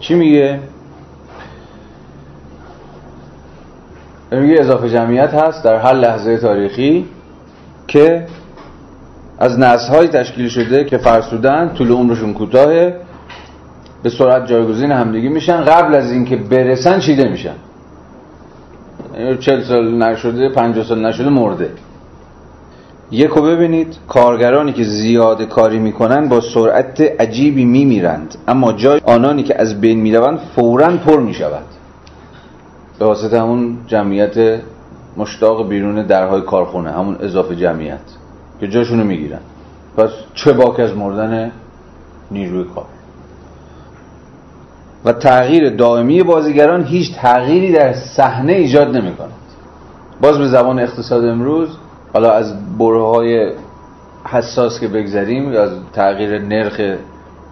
چی 0.00 0.14
میگه؟ 0.14 0.60
میگه 4.32 4.60
اضافه 4.60 4.90
جمعیت 4.90 5.34
هست 5.34 5.64
در 5.64 5.76
هر 5.76 5.92
لحظه 5.92 6.38
تاریخی 6.38 7.06
که 7.88 8.26
از 9.38 9.58
نسل 9.58 10.06
تشکیل 10.06 10.48
شده 10.48 10.84
که 10.84 10.98
فرسودن 10.98 11.68
طول 11.74 11.90
عمرشون 11.90 12.34
کوتاهه. 12.34 12.96
به 14.02 14.10
سرعت 14.10 14.46
جایگزین 14.46 14.92
همدیگه 14.92 15.28
میشن. 15.28 15.60
قبل 15.60 15.94
از 15.94 16.12
اینکه 16.12 16.36
برسن 16.36 17.00
چیده 17.00 17.28
میشن. 17.28 17.54
چل 19.40 19.62
سال 19.62 19.94
نشده 19.94 20.48
پنجاه 20.48 20.84
سال 20.84 21.06
نشده 21.06 21.28
مرده. 21.28 21.70
یکو 23.10 23.42
ببینید 23.42 23.96
کارگرانی 24.08 24.72
که 24.72 24.84
زیاد 24.84 25.42
کاری 25.42 25.78
می‌کنن 25.78 26.28
با 26.28 26.40
سرعت 26.40 27.00
عجیبی 27.00 27.64
میمیرند. 27.64 28.34
اما 28.48 28.72
جای 28.72 29.00
آنانی 29.04 29.42
که 29.42 29.60
از 29.60 29.80
بین 29.80 30.00
می‌روند 30.00 30.38
فورا 30.38 30.96
پر 30.96 31.20
می‌شود. 31.20 31.64
به 32.98 33.04
واسطه 33.04 33.40
همون 33.40 33.78
جمعیت 33.86 34.60
مشتاق 35.16 35.68
بیرون 35.68 36.06
درهای 36.06 36.40
کارخونه 36.40 36.90
همون 36.90 37.16
اضافه 37.20 37.56
جمعیت. 37.56 38.00
که 38.64 38.70
جاشونو 38.70 39.04
می‌گیرن. 39.04 39.40
پس 39.96 40.10
چه 40.34 40.52
باک 40.52 40.80
از 40.80 40.96
مردن 40.96 41.52
نیروی 42.30 42.64
کار. 42.74 42.84
و 45.04 45.12
تغییر 45.12 45.70
دائمی 45.70 46.22
بازیگران 46.22 46.84
هیچ 46.84 47.14
تغییری 47.14 47.72
در 47.72 47.92
صحنه 47.92 48.52
ایجاد 48.52 48.96
نمی 48.96 49.16
کند 49.16 49.30
باز 50.20 50.38
به 50.38 50.48
زبان 50.48 50.78
اقتصاد 50.78 51.24
امروز 51.24 51.68
حالا 52.12 52.30
از 52.32 52.76
بره 52.78 53.02
های 53.02 53.52
حساس 54.24 54.80
که 54.80 54.88
بگذریم 54.88 55.52
یا 55.52 55.62
از 55.62 55.70
تغییر 55.92 56.38
نرخ 56.38 56.80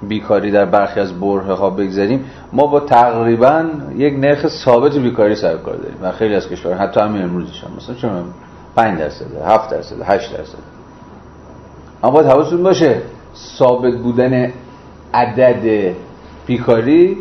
بیکاری 0.03 0.51
در 0.51 0.65
برخی 0.65 1.01
از 1.01 1.21
بره 1.21 1.55
ها 1.55 1.71
بگذاریم 1.71 2.25
ما 2.53 2.67
با 2.67 2.81
تقریبا 2.81 3.65
یک 3.97 4.15
نرخ 4.19 4.49
ثابت 4.49 4.97
بیکاری 4.97 5.35
سر 5.35 5.57
کار 5.57 5.75
داریم. 5.77 5.97
و 6.03 6.13
خیلی 6.13 6.35
از 6.35 6.49
کشورها 6.49 6.79
حتی 6.79 7.01
همین 7.01 7.23
امروزش 7.23 7.65
هم 7.65 7.71
مثلا 7.77 7.95
چون 7.95 8.25
5 8.77 8.99
درصد 8.99 9.27
7 9.47 9.71
درصد 9.71 9.97
8 10.05 10.37
درصد. 10.37 10.82
اما 12.03 12.13
باید 12.13 12.27
حواستون 12.27 12.63
باشه 12.63 13.03
ثابت 13.59 13.95
بودن 13.95 14.53
عدد 15.15 15.95
بیکاری 16.47 17.17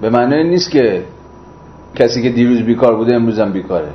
به 0.00 0.10
معنی 0.10 0.44
نیست 0.44 0.70
که 0.70 1.04
کسی 1.94 2.22
که 2.22 2.30
دیروز 2.30 2.62
بیکار 2.62 2.96
بوده 2.96 3.14
امروز 3.14 3.38
هم 3.38 3.52
بیکاره. 3.52 3.92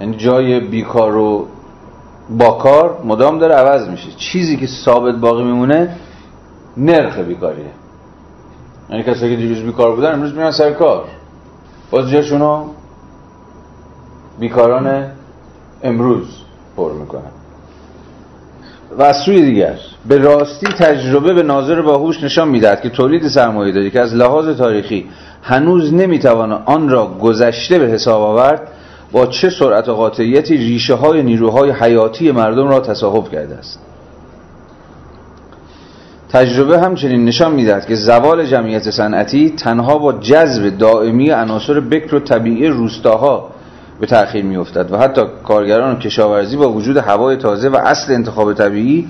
یعنی 0.00 0.16
جای 0.16 0.60
بیکار 0.60 1.16
و 1.16 1.46
با 2.30 2.50
کار 2.50 3.02
مدام 3.04 3.38
داره 3.38 3.54
عوض 3.54 3.88
میشه. 3.88 4.08
چیزی 4.16 4.56
که 4.56 4.66
ثابت 4.66 5.14
باقی 5.14 5.44
میمونه 5.44 5.96
نرخ 6.76 7.18
بیکاریه. 7.18 7.70
یعنی 8.90 9.02
کسی 9.02 9.30
که 9.30 9.36
دیروز 9.36 9.62
بیکار 9.62 9.96
بودن 9.96 10.12
امروز 10.12 10.34
میرن 10.34 10.50
سر 10.50 10.72
کار. 10.72 11.04
باز 11.90 12.10
جاشونو 12.10 12.64
بیکاران 14.38 15.04
امروز 15.82 16.42
پر 16.76 16.92
می‌کنن. 16.92 17.39
و 18.98 19.02
از 19.02 19.16
سوی 19.16 19.42
دیگر 19.42 19.74
به 20.08 20.18
راستی 20.18 20.66
تجربه 20.66 21.34
به 21.34 21.42
ناظر 21.42 21.82
باهوش 21.82 22.22
نشان 22.22 22.48
می‌دهد 22.48 22.80
که 22.80 22.88
تولید 22.88 23.28
سرمایه 23.28 23.72
داری 23.72 23.90
که 23.90 24.00
از 24.00 24.14
لحاظ 24.14 24.56
تاریخی 24.56 25.06
هنوز 25.42 25.94
نمی‌تواند 25.94 26.62
آن 26.66 26.88
را 26.88 27.06
گذشته 27.06 27.78
به 27.78 27.86
حساب 27.86 28.22
آورد 28.22 28.68
با 29.12 29.26
چه 29.26 29.50
سرعت 29.50 29.88
و 29.88 29.94
قاطعیتی 29.94 30.56
ریشه 30.56 30.94
های 30.94 31.22
نیروهای 31.22 31.70
حیاتی 31.70 32.32
مردم 32.32 32.68
را 32.68 32.80
تصاحب 32.80 33.30
کرده 33.30 33.54
است. 33.54 33.80
تجربه 36.28 36.78
همچنین 36.80 37.24
نشان 37.24 37.52
می‌دهد 37.52 37.86
که 37.86 37.94
زوال 37.94 38.46
جمعیت 38.46 38.90
صنعتی 38.90 39.50
تنها 39.50 39.98
با 39.98 40.12
جذب 40.12 40.78
دائمی 40.78 41.30
عناصر 41.30 41.80
بکر 41.80 42.14
و 42.14 42.20
طبیعی 42.20 42.66
روستاها 42.66 43.50
به 44.00 44.06
تأخیر 44.06 44.44
میافتد 44.44 44.92
و 44.92 44.98
حتی 44.98 45.22
کارگران 45.44 45.98
کشاورزی 45.98 46.56
با 46.56 46.72
وجود 46.72 46.96
هوای 46.96 47.36
تازه 47.36 47.68
و 47.68 47.76
اصل 47.76 48.12
انتخاب 48.12 48.52
طبیعی 48.52 49.08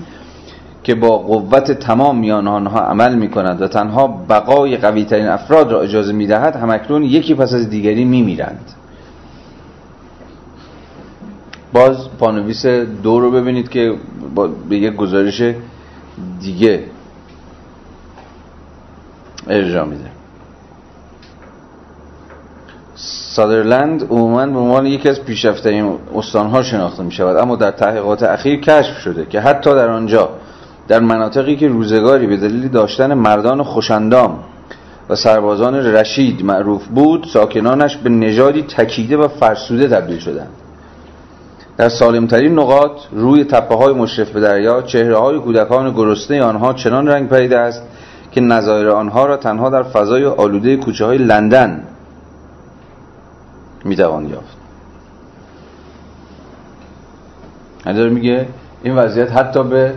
که 0.83 0.95
با 0.95 1.17
قوت 1.17 1.71
تمام 1.71 2.19
میان 2.19 2.47
آنها 2.47 2.79
عمل 2.79 3.15
می 3.15 3.29
کند 3.29 3.61
و 3.61 3.67
تنها 3.67 4.07
بقای 4.07 4.77
قوی 4.77 5.05
ترین 5.05 5.27
افراد 5.27 5.71
را 5.71 5.81
اجازه 5.81 6.13
می 6.13 6.27
دهد 6.27 6.55
همکنون 6.55 7.03
یکی 7.03 7.35
پس 7.35 7.53
از 7.53 7.69
دیگری 7.69 8.05
می 8.05 8.21
میرند 8.21 8.71
باز 11.73 12.09
پانویس 12.19 12.65
دو 13.03 13.19
رو 13.19 13.31
ببینید 13.31 13.69
که 13.69 13.95
به 14.69 14.77
یک 14.77 14.95
گزارش 14.95 15.43
دیگه 16.41 16.83
ارجاع 19.47 19.85
میده. 19.85 20.10
سادرلند 23.35 24.03
عموما 24.09 24.45
به 24.45 24.59
عنوان 24.59 24.85
یکی 24.85 25.09
از 25.09 25.21
پیشرفته‌ترین 25.21 25.97
استانها 26.15 26.63
شناخته 26.63 27.03
می 27.03 27.11
شود 27.11 27.37
اما 27.37 27.55
در 27.55 27.71
تحقیقات 27.71 28.23
اخیر 28.23 28.59
کشف 28.59 28.97
شده 28.97 29.25
که 29.25 29.39
حتی 29.39 29.75
در 29.75 29.89
آنجا 29.89 30.29
در 30.87 30.99
مناطقی 30.99 31.55
که 31.55 31.67
روزگاری 31.67 32.27
به 32.27 32.37
دلیل 32.37 32.67
داشتن 32.67 33.13
مردان 33.13 33.63
خوشندام 33.63 34.39
و 35.09 35.15
سربازان 35.15 35.75
رشید 35.75 36.45
معروف 36.45 36.87
بود 36.87 37.27
ساکنانش 37.33 37.97
به 37.97 38.09
نژادی 38.09 38.61
تکیده 38.61 39.17
و 39.17 39.27
فرسوده 39.27 39.87
تبدیل 39.87 40.19
شدند. 40.19 40.49
در 41.77 41.89
سالمترین 41.89 42.59
نقاط 42.59 42.91
روی 43.11 43.43
تپه 43.43 43.75
های 43.75 43.93
مشرف 43.93 44.29
به 44.29 44.39
دریا 44.39 44.81
چهره 44.81 45.17
های 45.17 45.39
کودکان 45.39 45.91
گرسنه 45.93 46.43
آنها 46.43 46.73
چنان 46.73 47.07
رنگ 47.07 47.29
پریده 47.29 47.59
است 47.59 47.83
که 48.31 48.41
نظایر 48.41 48.89
آنها 48.89 49.25
را 49.25 49.37
تنها 49.37 49.69
در 49.69 49.83
فضای 49.83 50.25
آلوده 50.25 50.77
کوچه 50.77 51.05
های 51.05 51.17
لندن 51.17 51.83
می‌توان 53.85 54.29
یافت. 54.29 54.57
داره 57.85 58.09
میگه 58.09 58.47
این 58.83 58.95
وضعیت 58.95 59.31
حتی 59.31 59.63
به 59.63 59.93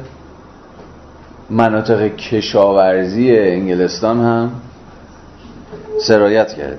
مناطق 1.51 2.17
کشاورزی 2.17 3.39
انگلستان 3.39 4.21
هم 4.21 4.51
سرایت 6.01 6.55
کرده. 6.55 6.79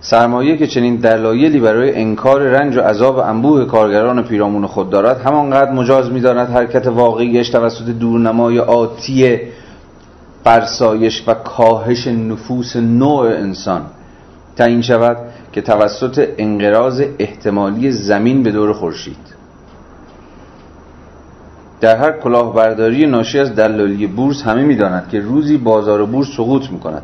سرمایه 0.00 0.56
که 0.56 0.66
چنین 0.66 0.96
دلایلی 0.96 1.60
برای 1.60 1.94
انکار 1.94 2.40
رنج 2.40 2.76
و 2.76 2.80
عذاب 2.80 3.18
انبوه 3.18 3.64
کارگران 3.64 4.22
پیرامون 4.22 4.66
خود 4.66 4.90
دارد 4.90 5.20
همانقدر 5.20 5.72
مجاز 5.72 6.10
می‌داند 6.10 6.50
حرکت 6.50 6.86
واقعیش 6.86 7.50
توسط 7.50 7.84
دورنمای 7.84 8.58
آتی 8.58 9.40
فرسایش 10.44 11.24
و 11.26 11.34
کاهش 11.34 12.06
نفوس 12.06 12.76
نوع 12.76 13.26
انسان. 13.26 13.82
تعیین 14.56 14.82
شود 14.82 15.16
که 15.52 15.60
توسط 15.60 16.28
انقراض 16.38 17.02
احتمالی 17.18 17.90
زمین 17.90 18.42
به 18.42 18.52
دور 18.52 18.72
خورشید. 18.72 19.16
در 21.80 21.96
هر 21.96 22.12
کلاهبرداری 22.12 23.06
ناشی 23.06 23.38
از 23.38 23.54
دلالی 23.54 24.06
بورس 24.06 24.42
همه 24.42 24.62
می‌داند 24.62 25.08
که 25.08 25.20
روزی 25.20 25.56
بازار 25.56 26.04
بورس 26.04 26.28
سقوط 26.36 26.70
می‌کند. 26.70 27.02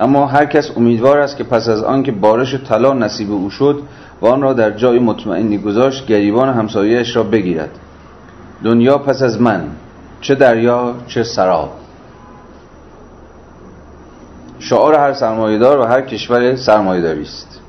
اما 0.00 0.26
هر 0.26 0.46
کس 0.46 0.70
امیدوار 0.76 1.18
است 1.18 1.36
که 1.36 1.44
پس 1.44 1.68
از 1.68 1.82
آنکه 1.82 2.12
بارش 2.12 2.54
طلا 2.54 2.92
نصیب 2.92 3.32
او 3.32 3.50
شد 3.50 3.82
و 4.20 4.26
آن 4.26 4.42
را 4.42 4.52
در 4.52 4.70
جای 4.70 4.98
مطمئنی 4.98 5.58
گذاشت 5.58 6.06
گریبان 6.06 6.48
همسایهاش 6.48 7.16
را 7.16 7.22
بگیرد. 7.22 7.70
دنیا 8.64 8.98
پس 8.98 9.22
از 9.22 9.40
من 9.40 9.64
چه 10.20 10.34
دریا 10.34 10.94
چه 11.06 11.22
سراب. 11.22 11.79
شعار 14.60 14.94
هر 14.94 15.12
سرمایهدار 15.12 15.80
و 15.80 15.84
هر 15.84 16.00
کشور 16.00 16.56
سرمایهداری 16.56 17.22
است. 17.22 17.60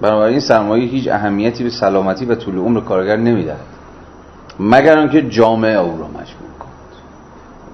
بنابراین 0.00 0.40
سرمایه 0.40 0.84
هیچ 0.84 1.08
اهمیتی 1.08 1.64
به 1.64 1.70
سلامتی 1.70 2.24
و 2.24 2.34
طول 2.34 2.58
عمر 2.58 2.80
کارگر 2.80 3.16
نمی‌دهد. 3.16 3.56
مگر 4.60 4.98
آنکه 4.98 5.22
جامعه 5.22 5.78
او 5.78 5.98
را 5.98 6.08
مجبور 6.08 6.50
کند. 6.58 6.72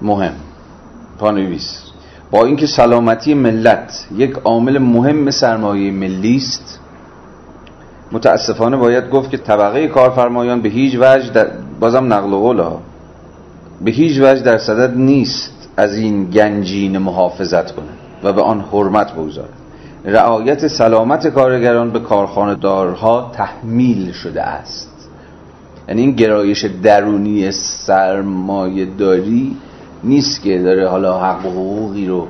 مهم. 0.01 0.33
پانویس. 1.19 1.83
با 2.31 2.45
اینکه 2.45 2.67
سلامتی 2.67 3.33
ملت 3.33 4.07
یک 4.15 4.33
عامل 4.43 4.77
مهم 4.77 5.31
سرمایه 5.31 5.91
ملی 5.91 6.35
است 6.35 6.79
متاسفانه 8.11 8.77
باید 8.77 9.09
گفت 9.09 9.29
که 9.29 9.37
طبقه 9.37 9.87
کارفرمایان 9.87 10.61
به 10.61 10.69
هیچ 10.69 10.95
وجه 10.99 11.29
در 11.29 11.47
بازم 11.79 12.13
نقل 12.13 12.29
قول 12.29 12.59
ها 12.59 12.81
به 13.81 13.91
هیچ 13.91 14.17
وجه 14.21 14.41
در 14.41 14.57
صدد 14.57 14.97
نیست. 14.97 15.58
از 15.79 15.95
این 15.95 16.25
گنجین 16.25 16.97
محافظت 16.97 17.71
کنه 17.71 17.87
و 18.23 18.33
به 18.33 18.41
آن 18.41 18.61
حرمت 18.71 19.13
بگذارد 19.13 19.53
رعایت 20.05 20.67
سلامت 20.67 21.27
کارگران 21.27 21.91
به 21.91 21.99
کارخانه 21.99 22.55
دارها 22.55 23.31
تحمیل 23.33 24.11
شده 24.11 24.41
است. 24.41 25.09
یعنی 25.87 26.01
این 26.01 26.11
گرایش 26.11 26.65
درونی 26.65 27.51
سرمایه 27.51 28.85
داری 28.85 29.57
نیست 30.03 30.41
که 30.41 30.59
داره 30.61 30.87
حالا 30.87 31.19
حق 31.19 31.45
و 31.45 31.49
حقوقی 31.49 32.07
رو 32.07 32.27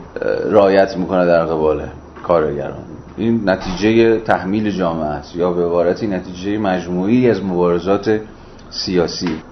رایت 0.49 0.97
می‌کنه 0.97 1.25
در 1.25 1.45
قبال 1.45 1.81
کارگران. 2.23 2.83
این 3.17 3.49
نتیجه 3.49 4.19
تحمیل 4.19 4.71
جامعه 4.71 5.05
است 5.05 5.35
یا 5.35 5.51
به 5.51 5.65
عبارتی 5.65 6.07
نتیجه 6.07 6.57
مجموعی 6.57 7.29
از 7.29 7.43
مبارزات 7.43 8.19
سیاسی. 8.69 9.48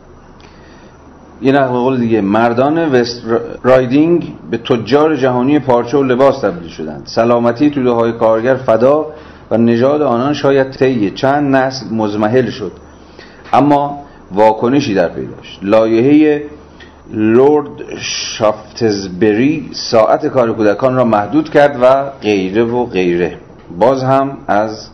یه 1.41 1.51
نقل 1.51 1.73
قول 1.73 1.97
دیگه. 1.97 2.21
مردان 2.21 2.91
وست 2.91 3.21
رایدینگ 3.63 4.33
به 4.51 4.57
تجار 4.57 5.15
جهانی 5.15 5.59
پارچه 5.59 5.97
و 5.97 6.03
لباس 6.03 6.41
تبدیل 6.41 6.69
شدند. 6.69 7.01
سلامتی 7.05 7.69
توده 7.69 7.89
های 7.89 8.11
کارگر 8.11 8.55
فدا 8.55 9.05
و 9.51 9.57
نژاد 9.57 10.01
آنان 10.01 10.33
شاید 10.33 10.71
طی 10.71 11.11
چند 11.11 11.55
نسل 11.55 11.85
مزمحل 11.91 12.49
شد. 12.49 12.71
اما 13.53 13.99
واکنشی 14.31 14.93
در 14.93 15.09
پیداش 15.09 15.59
لایحه 15.61 16.43
لورد 17.13 17.69
شافتزبری 17.99 19.69
ساعت 19.73 20.27
کار 20.27 20.53
کودکان 20.53 20.95
را 20.95 21.03
محدود 21.03 21.49
کرد 21.49 21.77
و 21.81 22.03
غیره 22.21 22.63
و 22.63 22.85
غیره. 22.85 23.37
باز 23.79 24.03
هم 24.03 24.37
از 24.47 24.89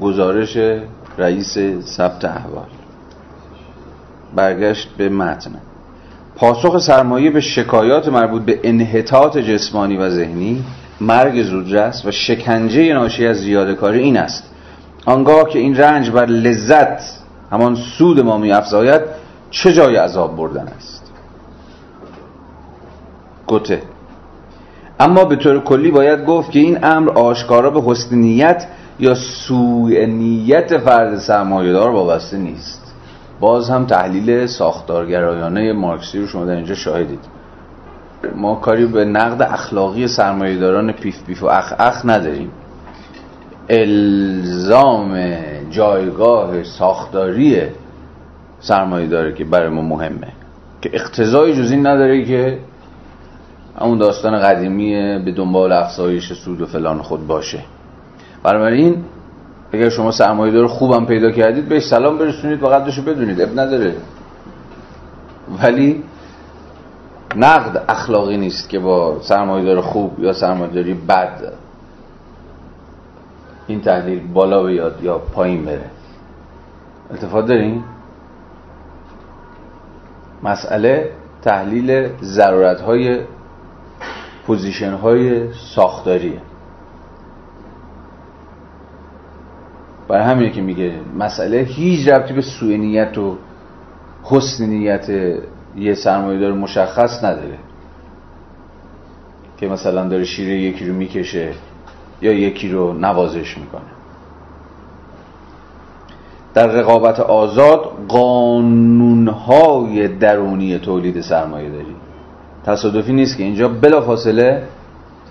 گزارش 0.00 0.58
رئیس 1.18 1.58
ثبت 1.96 2.24
احوال. 2.24 2.77
برگشت 4.36 4.88
به 4.96 5.08
متن. 5.08 5.50
پاسخ 6.36 6.78
سرمایه 6.78 7.30
به 7.30 7.40
شکایات 7.40 8.08
مربوط 8.08 8.42
به 8.42 8.60
انحطاط 8.62 9.38
جسمانی 9.38 9.96
و 9.96 10.10
ذهنی 10.10 10.64
مرگ 11.00 11.42
زودرس 11.42 12.04
و 12.04 12.10
شکنجه 12.10 12.94
ناشی 12.94 13.26
از 13.26 13.36
زیاده 13.36 13.74
کاری 13.74 13.98
این 13.98 14.16
است. 14.16 14.44
آنگاه 15.06 15.48
که 15.48 15.58
این 15.58 15.76
رنج 15.76 16.10
بر 16.10 16.26
لذت 16.26 17.02
همان 17.52 17.74
سود 17.74 18.20
ما 18.20 18.38
می 18.38 18.52
افزاید 18.52 19.00
چه 19.50 19.72
جای 19.72 19.96
عذاب 19.96 20.36
بردن 20.36 20.68
است؟ 20.76 21.12
گوته. 23.46 23.82
اما 25.00 25.24
به 25.24 25.36
طور 25.36 25.60
کلی 25.60 25.90
باید 25.90 26.24
گفت 26.24 26.50
که 26.50 26.58
این 26.58 26.84
امر 26.84 27.10
آشکارا 27.10 27.70
به 27.70 27.82
حسن 27.86 28.16
نیت 28.16 28.66
یا 28.98 29.14
سوء 29.14 30.06
نیت 30.06 30.78
فرد 30.78 31.18
سرمایه‌دار 31.18 31.90
وابسته 31.90 32.36
نیست. 32.36 32.87
باز 33.40 33.70
هم 33.70 33.86
تحلیل 33.86 34.46
ساختارگرایانه 34.46 35.72
مارکسی 35.72 36.18
رو 36.18 36.26
شما 36.26 36.44
در 36.44 36.54
اینجا 36.54 36.74
شاهدید. 36.74 37.20
ما 38.36 38.54
کاری 38.54 38.86
به 38.86 39.04
نقد 39.04 39.42
اخلاقی 39.42 40.08
سرمایه‌داران 40.08 40.92
پیف 40.92 41.24
پیف 41.24 41.42
و 41.42 41.46
اخ 41.46 41.72
اخ 41.78 42.02
نداریم. 42.04 42.50
الزام 43.68 45.18
جایگاه 45.70 46.62
ساختاری 46.62 47.62
سرمایه 48.60 49.06
داره 49.06 49.34
که 49.34 49.44
برای 49.44 49.68
ما 49.68 49.82
مهمه. 49.82 50.28
که 50.80 50.90
اقتضای 50.92 51.54
جز 51.54 51.70
این 51.70 51.86
نداره 51.86 52.24
که 52.24 52.58
اون 53.80 53.98
داستان 53.98 54.40
قدیمی 54.40 55.18
به 55.24 55.32
دنبال 55.32 55.72
افزایش 55.72 56.32
سود 56.32 56.60
و 56.60 56.66
فلان 56.66 57.02
خود 57.02 57.26
باشه. 57.26 57.58
بنابراین 58.42 59.04
اگر 59.72 59.88
شما 59.88 60.10
سرمایه 60.10 60.52
دار 60.52 60.66
خوبم 60.66 61.06
پیدا 61.06 61.30
کردید 61.30 61.68
بهش 61.68 61.88
سلام 61.88 62.18
برسونید 62.18 62.62
و 62.62 62.66
قدرشو 62.66 63.02
بدونید 63.02 63.40
اب 63.40 63.60
نداره. 63.60 63.94
ولی 65.62 66.02
نقد 67.36 67.84
اخلاقی 67.88 68.36
نیست 68.36 68.68
که 68.68 68.78
با 68.78 69.20
سرمایه 69.20 69.64
دار 69.64 69.80
خوب 69.80 70.20
یا 70.20 70.32
سرمایه 70.32 70.72
داری 70.72 70.94
بد 70.94 71.52
این 73.66 73.80
تحلیل 73.80 74.32
بالا 74.32 74.62
بیاد 74.62 75.02
یا 75.02 75.18
پایین 75.18 75.64
بره. 75.64 75.90
التفات 77.10 77.46
داریم 77.46 77.84
مسئله 80.42 81.10
تحلیل 81.42 82.08
ضرورت 82.22 82.80
های 82.80 83.20
پوزیشن 84.46 84.92
های 84.92 85.52
ساختاریه. 85.52 86.40
برای 90.08 90.24
همینه 90.24 90.50
که 90.50 90.60
میگه 90.60 90.92
مسئله 91.18 91.56
هیچ 91.56 92.08
ربطی 92.08 92.34
به 92.34 92.42
سوء 92.42 92.76
نیت 92.76 93.18
و 93.18 93.36
حسن 94.22 94.66
نیت 94.66 95.10
یه 95.76 95.94
سرمایه 95.94 96.48
مشخص 96.48 97.24
نداره. 97.24 97.58
که 99.56 99.68
مثلا 99.68 100.08
داره 100.08 100.24
شیره 100.24 100.54
یکی 100.54 100.88
رو 100.88 100.94
می‌کشه 100.94 101.52
یا 102.22 102.32
یکی 102.32 102.68
رو 102.68 102.92
نوازش 102.92 103.58
می‌کنه. 103.58 103.80
در 106.54 106.66
رقابت 106.66 107.20
آزاد 107.20 107.92
قانونهای 108.08 110.08
درونی 110.08 110.78
تولید 110.78 111.20
سرمایه 111.20 111.70
داری. 111.70 111.96
تصادفی 112.64 113.12
نیست 113.12 113.36
که 113.36 113.44
اینجا 113.44 113.68
بلا 113.68 114.00
فاصله 114.00 114.62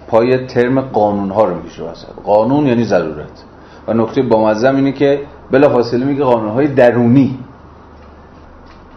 پای 0.08 0.46
ترم 0.46 0.82
قانون 0.82 1.32
ها 1.32 1.46
رو 1.46 1.56
می‌کشه. 1.56 1.84
وسط 1.84 2.08
قانون 2.26 2.68
یعنی 2.68 2.84
ضرورت. 2.84 3.44
و 3.88 3.94
نکته 3.94 4.22
بامزم 4.22 4.76
اینه 4.76 4.92
که 4.92 5.22
بلا 5.52 5.70
فاصله 5.70 6.06
میگه 6.06 6.24
قانون 6.24 6.50
های 6.50 6.68
درونی. 6.68 7.40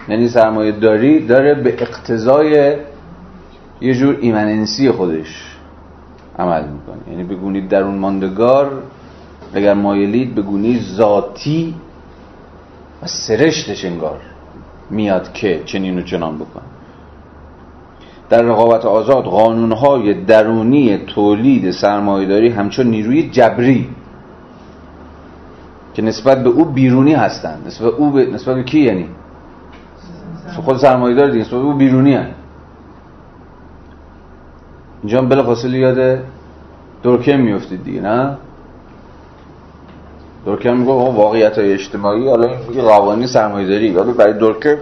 یعنی 0.08 0.28
سرمایه 0.28 0.72
داری 0.72 1.26
داره 1.26 1.54
به 1.54 1.74
اقتضای 1.82 2.76
یه 3.80 3.94
جور 3.94 4.18
ایمننسی 4.20 4.90
خودش 4.90 5.56
عمل 6.38 6.62
می‌کنه. 6.62 7.10
یعنی 7.10 7.24
بگونید 7.24 7.68
درون 7.68 7.94
ماندگار 7.94 8.82
اگر 9.54 9.74
مایلید 9.74 10.34
بگونید 10.34 10.82
ذاتی 10.82 11.74
و 13.02 13.06
سرشتش 13.06 13.84
انگار 13.84 14.20
میاد 14.90 15.32
که 15.32 15.62
چنین 15.64 15.98
و 15.98 16.02
چنان 16.02 16.36
بکن 16.36 16.62
در 18.30 18.42
رقابت 18.42 18.84
آزاد 18.84 19.24
قانونهای 19.24 20.14
درونی 20.14 20.98
تولید 20.98 21.70
سرمایهداری 21.70 22.48
همچون 22.48 22.86
نیروی 22.86 23.30
جبری 23.30 23.88
که 26.00 26.06
نسبت 26.06 26.44
به 26.44 26.50
او 26.50 26.64
بیرونی 26.64 27.14
هستند. 27.14 27.66
نسبت 27.66 27.90
به 27.90 27.96
او 27.96 28.10
به 28.10 28.26
نسبت 28.26 28.54
به 28.54 28.62
کی 28.62 28.80
یعنی؟ 28.80 29.08
خود 30.64 30.76
سرمایه‌دار 30.76 31.30
دیگه. 31.30 31.40
نسبت 31.40 31.60
به 31.60 31.66
او 31.66 31.72
بیرونی 31.72 32.14
هست. 32.14 32.30
اینجا 35.02 35.18
هم 35.18 35.28
بلافاصله 35.28 35.78
یاد 35.78 36.18
دورکم 37.02 37.40
میفتید 37.40 37.84
دیگه 37.84 38.00
نه؟ 38.00 38.36
دورکم 40.44 40.76
میگه 40.76 40.92
واقعیت 40.92 41.58
های 41.58 41.72
اجتماعی 41.72 42.28
حالا 42.28 42.46
این 42.46 42.58
میگه 42.68 42.82
قوانین 42.82 43.26
سرمایه‌داری 43.26 43.90
ولی 43.90 44.12
برای 44.12 44.32
دورکم 44.32 44.76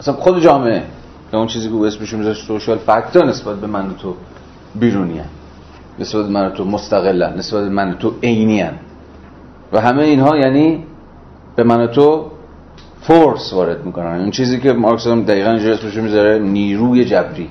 اصلا 0.00 0.14
خود 0.14 0.40
جامعه 0.40 0.82
اون 1.32 1.46
چیزی 1.46 1.68
که 1.68 1.74
او 1.74 1.86
اسمش 1.86 2.14
می‌ذاره 2.14 2.34
سوشال 2.34 2.78
فاکتور 2.78 3.24
نسبت 3.24 3.56
به 3.56 3.66
من 3.66 3.90
و 3.90 3.92
تو 3.92 4.14
بیرونی 4.74 5.20
نسبت 5.98 6.22
به 6.24 6.30
من 6.30 6.46
و 6.46 6.50
تو 6.50 6.64
مستقلن. 6.64 7.38
نسبت 7.38 7.62
به 7.62 7.68
من 7.68 7.90
و 7.90 7.94
تو 7.94 8.14
عینی 8.22 8.62
و 9.72 9.80
همه 9.80 10.02
اینها 10.02 10.36
یعنی 10.36 10.84
به 11.56 11.62
من 11.62 11.86
تو 11.86 12.30
فورس 13.00 13.52
وارد 13.52 13.84
می‌کنن. 13.84 14.20
اون 14.20 14.30
چیزی 14.30 14.60
که 14.60 14.72
مارکس 14.72 15.06
هم 15.06 15.22
دقیقا 15.22 15.50
اینجا 15.50 15.72
اسمش 15.72 15.96
می‌ذاره 15.96 16.38
نیروی 16.38 17.04
جبری. 17.04 17.50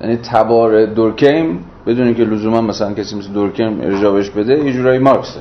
یعنی 0.00 0.16
تبار 0.16 0.86
دورکیم 0.86 1.64
بدونی 1.86 2.14
که 2.14 2.24
لزوما 2.24 2.60
مثلا 2.60 2.92
کسی 2.92 3.16
مثل 3.16 3.32
دورکیم 3.32 3.80
ارجابش 3.80 4.30
بده 4.30 4.64
یه 4.64 4.72
جورایی 4.72 4.98
مارکسه. 4.98 5.40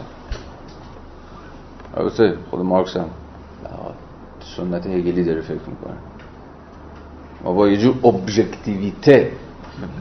البته 1.97 2.33
خود 2.49 2.59
مارکس 2.59 2.97
هم 2.97 3.09
سنت 4.57 4.87
هگلی 4.87 5.23
داره 5.23 5.41
فکر 5.41 5.53
می‌کنه. 5.53 5.97
ما 7.43 7.53
با 7.53 7.69
یه 7.69 7.77
جور 7.77 7.95
ابژکتیویته 8.03 9.31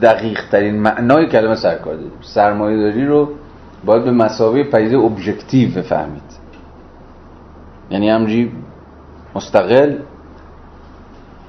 دقیق 0.01 0.39
ترین 0.51 0.75
معنای 0.75 1.27
کلمه 1.27 1.55
سرکار 1.55 1.93
داریم. 1.95 2.11
سرمایه 2.21 2.77
داری 2.77 3.05
رو 3.05 3.29
باید 3.85 4.03
به 4.03 4.11
مسابقه 4.11 4.63
پدیده 4.63 4.97
ابژکتیو 4.97 5.69
بفهمید. 5.69 6.21
یعنی 7.91 8.11
امری 8.11 8.51
مستقل 9.35 9.97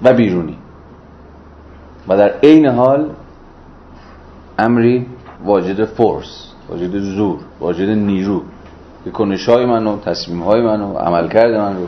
و 0.02 0.12
بیرونی. 0.12 0.56
و 2.08 2.16
در 2.16 2.34
عین 2.42 2.66
حال 2.66 3.10
امری 4.58 5.06
واجد 5.44 5.84
فورس 5.84 6.52
واجد 6.68 6.98
زور 6.98 7.38
واجد 7.60 7.88
نیرو. 7.88 8.42
که 9.04 9.10
کنش 9.10 9.48
های 9.48 9.66
منو 9.66 9.98
تصمیم 10.00 10.42
های 10.42 10.60
منو 10.60 10.98
عملکرد 10.98 11.54
من 11.54 11.76
رو 11.76 11.86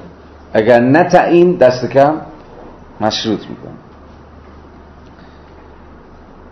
اگر 0.53 0.81
نه 0.81 1.57
دست 1.57 1.91
کم 1.91 2.15
مشروط 3.01 3.41
می‌کنه. 3.41 3.88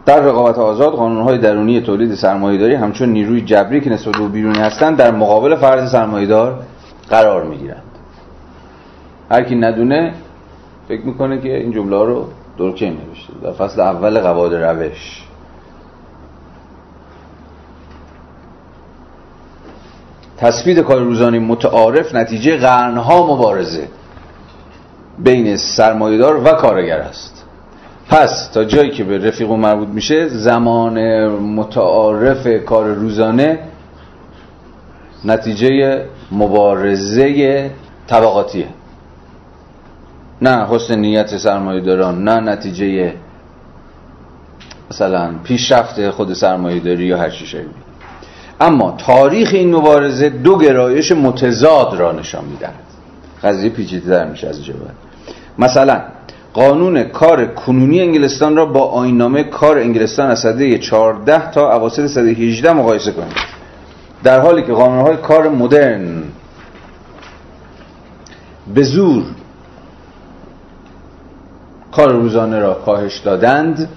در 0.06 0.20
رقابت 0.20 0.58
آزاد 0.58 0.92
قانونهای 0.92 1.38
درونی 1.38 1.80
تولید 1.80 2.14
سرمایه‌داری 2.14 2.74
همچون 2.74 3.08
نیروی 3.08 3.40
جبری 3.40 3.80
که 3.80 3.90
نسبت 3.90 4.16
به 4.16 4.28
بیرونی 4.28 4.58
هستند 4.58 4.96
در 4.96 5.10
مقابل 5.10 5.56
فرض 5.56 5.92
سرمایه‌دار 5.92 6.62
قرار 7.10 7.44
می‌گیرند. 7.44 7.82
هر 9.30 9.42
کی 9.42 9.54
ندونه 9.54 10.14
فکر 10.88 11.06
می‌کنه 11.06 11.40
که 11.40 11.56
این 11.56 11.72
جمله 11.72 12.04
رو 12.04 12.24
دورکیم 12.56 13.00
نوشته. 13.08 13.32
در 13.42 13.52
فصل 13.52 13.80
اول 13.80 14.20
قواعد 14.20 14.54
روش. 14.54 15.22
تثبیت 20.36 20.80
کار 20.80 21.00
روزانه 21.00 21.38
متعارف 21.38 22.14
نتیجه 22.14 22.56
قرنها 22.56 23.34
مبارزه 23.34 23.88
بین 25.18 25.56
سرمایهدار 25.56 26.44
و 26.44 26.52
کارگر 26.52 26.98
است. 26.98 27.45
پس 28.08 28.48
تا 28.54 28.64
جایی 28.64 28.90
که 28.90 29.04
به 29.04 29.18
رفیق 29.18 29.50
و 29.50 29.56
مربوط 29.56 29.88
میشه 29.88 30.28
زمان 30.28 31.26
متعارف 31.28 32.46
کار 32.64 32.86
روزانه 32.94 33.58
نتیجه 35.24 36.04
مبارزه 36.32 37.70
طبقاتیه. 38.06 38.66
نه 40.42 40.66
حسن 40.70 40.98
نیت 40.98 41.36
سرمایه 41.36 41.80
داران 41.80 42.24
نه 42.24 42.40
نتیجه 42.40 43.12
مثلا 44.90 45.34
پیشرفت 45.44 46.10
خود 46.10 46.32
سرمایه 46.32 46.80
داری 46.80 47.04
یا 47.04 47.18
هر 47.18 47.30
چیزی 47.30 47.58
اما 48.60 48.94
تاریخ 48.98 49.50
این 49.52 49.74
مبارزه 49.74 50.28
دو 50.28 50.58
گرایش 50.58 51.12
متضاد 51.12 51.94
را 51.94 52.12
نشان 52.12 52.44
می‌دهد. 52.44 52.74
قضیه 53.42 53.70
پیچیده 53.70 54.10
در 54.10 54.24
میشه 54.30 54.48
از 54.48 54.64
جواب. 54.64 54.90
مثلا 55.58 56.02
قانون 56.56 57.02
کار 57.02 57.46
کنونی 57.46 58.00
انگلستان 58.00 58.56
را 58.56 58.66
با 58.66 58.80
آینامه 58.80 59.44
کار 59.44 59.78
انگلستان 59.78 60.30
از 60.30 60.38
سده 60.40 60.78
14 60.78 61.50
تا 61.50 61.76
اواسط 61.76 62.06
سده 62.06 62.30
18 62.30 62.72
مقایسه 62.72 63.12
کنید. 63.12 63.36
در 64.24 64.40
حالی 64.40 64.62
که 64.62 64.72
قانونهای 64.72 65.16
کار 65.16 65.48
مدرن 65.48 66.22
به 68.74 68.82
زور 68.82 69.24
کار 71.92 72.12
روزانه 72.12 72.58
را 72.58 72.74
کاهش 72.74 73.18
دادند 73.18 73.88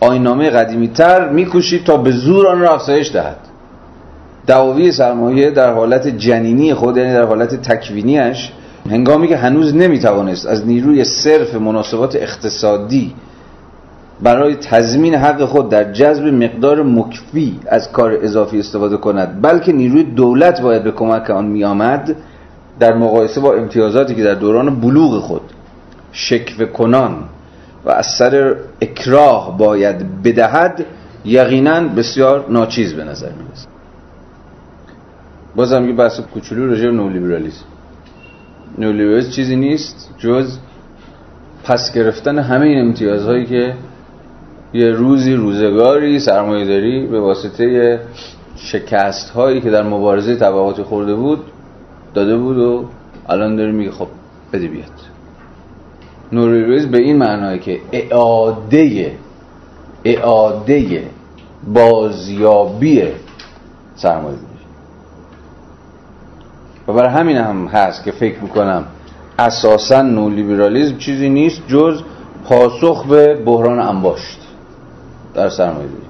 آینامه 0.00 0.50
قدیمی 0.50 0.88
تر 0.88 1.28
میکوشید 1.28 1.84
تا 1.84 1.96
به 1.96 2.10
زور 2.10 2.46
آن 2.46 2.60
را 2.60 2.74
افزایش 2.74 3.12
دهد. 3.12 3.36
دعاوی 4.46 4.92
سرمایه 4.92 5.50
در 5.50 5.72
حالت 5.72 6.08
جنینی 6.08 6.74
خود 6.74 6.96
یعنی 6.96 7.12
در 7.12 7.22
حالت 7.22 7.62
تکوینیش 7.62 8.52
هنگامی 8.90 9.28
که 9.28 9.36
هنوز 9.36 9.74
نمی‌توانست 9.74 10.46
از 10.46 10.66
نیروی 10.66 11.04
صرف 11.04 11.54
مناسبات 11.54 12.16
اقتصادی 12.16 13.14
برای 14.22 14.54
تضمین 14.54 15.14
حق 15.14 15.44
خود 15.44 15.68
در 15.68 15.92
جذب 15.92 16.24
مقدار 16.24 16.82
مکفی 16.82 17.60
از 17.66 17.92
کار 17.92 18.18
اضافی 18.22 18.58
استفاده 18.58 18.96
کند 18.96 19.42
بلکه 19.42 19.72
نیروی 19.72 20.02
دولت 20.02 20.60
باید 20.60 20.84
به 20.84 20.90
کمک 20.92 21.30
آن 21.30 21.44
میآمد 21.44 22.16
در 22.80 22.94
مقایسه 22.94 23.40
با 23.40 23.54
امتیازاتی 23.54 24.14
که 24.14 24.22
در 24.22 24.34
دوران 24.34 24.80
بلوغ 24.80 25.20
خود 25.20 25.42
شکوه 26.12 26.66
کنان 26.66 27.16
و 27.84 27.90
از 27.90 28.06
سر 28.06 28.56
اکراه 28.80 29.58
باید 29.58 30.22
بدهد 30.22 30.86
یقینا 31.24 31.80
بسیار 31.80 32.44
ناچیز 32.48 32.94
به 32.94 33.04
نظر 33.04 33.28
می‌رسد. 33.28 33.68
بازم 35.56 35.88
یه 35.88 35.94
بحث 35.94 36.20
کوچولو 36.20 36.70
راجع 36.70 36.86
به 36.86 36.92
نولیبرالیسم. 36.92 37.64
نولیبرالیسم 38.78 39.30
چیزی 39.30 39.56
نیست 39.56 40.14
جز 40.18 40.58
پس 41.64 41.94
گرفتن 41.94 42.38
همه 42.38 42.66
این 42.66 42.80
امتیازهایی 42.80 43.46
که 43.46 43.74
یه 44.72 44.90
روزی 44.90 45.34
روزگاری 45.34 46.18
سرمایه‌داری 46.18 47.06
به 47.06 47.20
واسطه 47.20 48.00
شکست 48.56 49.30
هایی 49.30 49.60
که 49.60 49.70
در 49.70 49.82
مبارزه 49.82 50.36
طبقات 50.36 50.82
خورده 50.82 51.14
بود 51.14 51.38
داده 52.14 52.36
بود 52.36 52.58
و 52.58 52.84
الان 53.28 53.56
داره 53.56 53.72
میگه 53.72 53.90
خب 53.90 54.08
بده 54.52 54.68
بیاد. 54.68 54.90
نولیبرالیسم 56.32 56.90
به 56.90 56.98
این 56.98 57.16
معنایی 57.16 57.58
که 57.58 57.80
اعاده 57.92 59.16
اعاده 60.04 61.02
بازیابی 61.74 63.02
سرمایه 63.96 64.53
و 66.88 66.92
برای 66.92 67.08
همین 67.08 67.36
هم 67.36 67.66
هست 67.66 68.04
که 68.04 68.12
فکر 68.12 68.40
می‌کنم 68.40 68.84
اساسا 69.38 70.02
نولیبرالیزم 70.02 70.96
چیزی 70.96 71.28
نیست 71.28 71.62
جز 71.68 72.02
پاسخ 72.44 73.06
به 73.06 73.34
بحران 73.34 73.78
انباشت. 73.78 74.40
در 75.34 75.48
سرمایه 75.48 75.86
داری. 75.86 76.04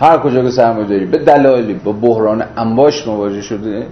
هر 0.00 0.18
کجا 0.18 0.42
که 0.42 0.50
سرمایه 0.50 0.86
داری 0.86 1.04
به 1.04 1.18
دلایلی 1.18 1.74
با 1.74 1.92
بحران 1.92 2.44
انباشت 2.56 3.08
مواجه 3.08 3.42
شده 3.42 3.86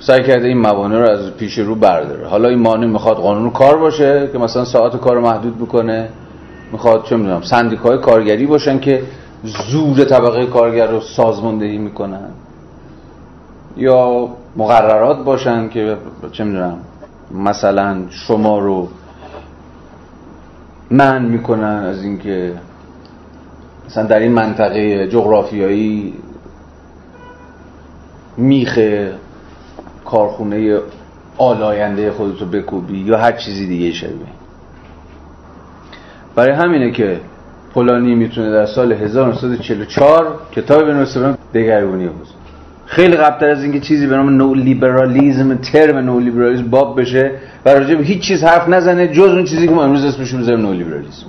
سعی 0.00 0.22
کرده 0.22 0.48
این 0.48 0.58
موانع 0.58 0.98
رو 0.98 1.10
از 1.10 1.30
پیش 1.30 1.58
رو 1.58 1.74
برداره. 1.74 2.26
حالا 2.26 2.48
این 2.48 2.58
مانع 2.58 2.86
می‌خواد 2.86 3.16
قانون 3.16 3.50
کار 3.50 3.76
باشه 3.78 4.28
که 4.32 4.38
مثلا 4.38 4.64
ساعت 4.64 4.96
کار 4.96 5.20
محدود 5.20 5.58
بکنه 5.58 6.08
می‌خواد 6.72 7.04
چه 7.04 7.16
می‌دونم 7.16 7.42
سندیکای 7.42 7.98
کارگری 7.98 8.46
باشن 8.46 8.80
که 8.80 9.02
زور 9.44 10.04
طبقه 10.04 10.46
کارگر 10.46 10.86
رو 10.86 11.00
سازماندهی 11.00 11.78
می‌کنن. 11.78 12.28
یا 13.76 14.28
مقررات 14.56 15.24
باشن 15.24 15.68
که 15.68 15.96
چه 16.32 16.44
می‌دونم 16.44 16.78
مثلا 17.34 18.02
شما 18.10 18.58
رو 18.58 18.88
من 20.90 21.24
می‌کنن 21.24 21.84
از 21.84 22.02
اینکه 22.02 22.54
مثلا 23.86 24.06
در 24.06 24.18
این 24.18 24.32
منطقه 24.32 25.08
جغرافیایی 25.08 26.14
میخه 28.36 29.14
کارخونه 30.04 30.78
آلاینده 31.38 32.10
خودتو 32.10 32.46
بکوبی 32.46 32.98
یا 32.98 33.18
هر 33.18 33.32
چیزی 33.32 33.66
دیگه 33.66 33.92
شبیه. 33.92 34.26
برای 36.34 36.52
همینه 36.52 36.90
که 36.90 37.20
پولانی 37.74 38.14
می‌تونه 38.14 38.50
در 38.50 38.66
سال 38.66 38.92
1944 38.92 40.38
کتاب 40.52 40.84
بنویسه 40.84 41.34
دگرگونی 41.54 42.08
بود 42.08 42.26
خیلی 42.90 43.16
قبلتر 43.16 43.50
از 43.50 43.62
اینکه 43.62 43.80
چیزی 43.80 44.06
به 44.06 44.16
نام 44.16 44.30
نو 44.30 44.54
لیبرالیزم 44.54 45.54
ترم 45.54 45.98
نو 45.98 46.20
لیبرالیزم 46.20 46.70
باب 46.70 47.00
بشه 47.00 47.30
و 47.64 47.68
راجع 47.70 47.94
به 47.94 48.04
هیچ 48.04 48.22
چیز 48.22 48.44
حرف 48.44 48.68
نزنه 48.68 49.08
جز 49.08 49.28
اون 49.28 49.44
چیزی 49.44 49.68
که 49.68 49.74
ما 49.74 49.84
امروز 49.84 50.04
اسمش 50.04 50.34
می‌ذاریم 50.34 50.60
نو 50.60 50.72
لیبرالیزم 50.72 51.26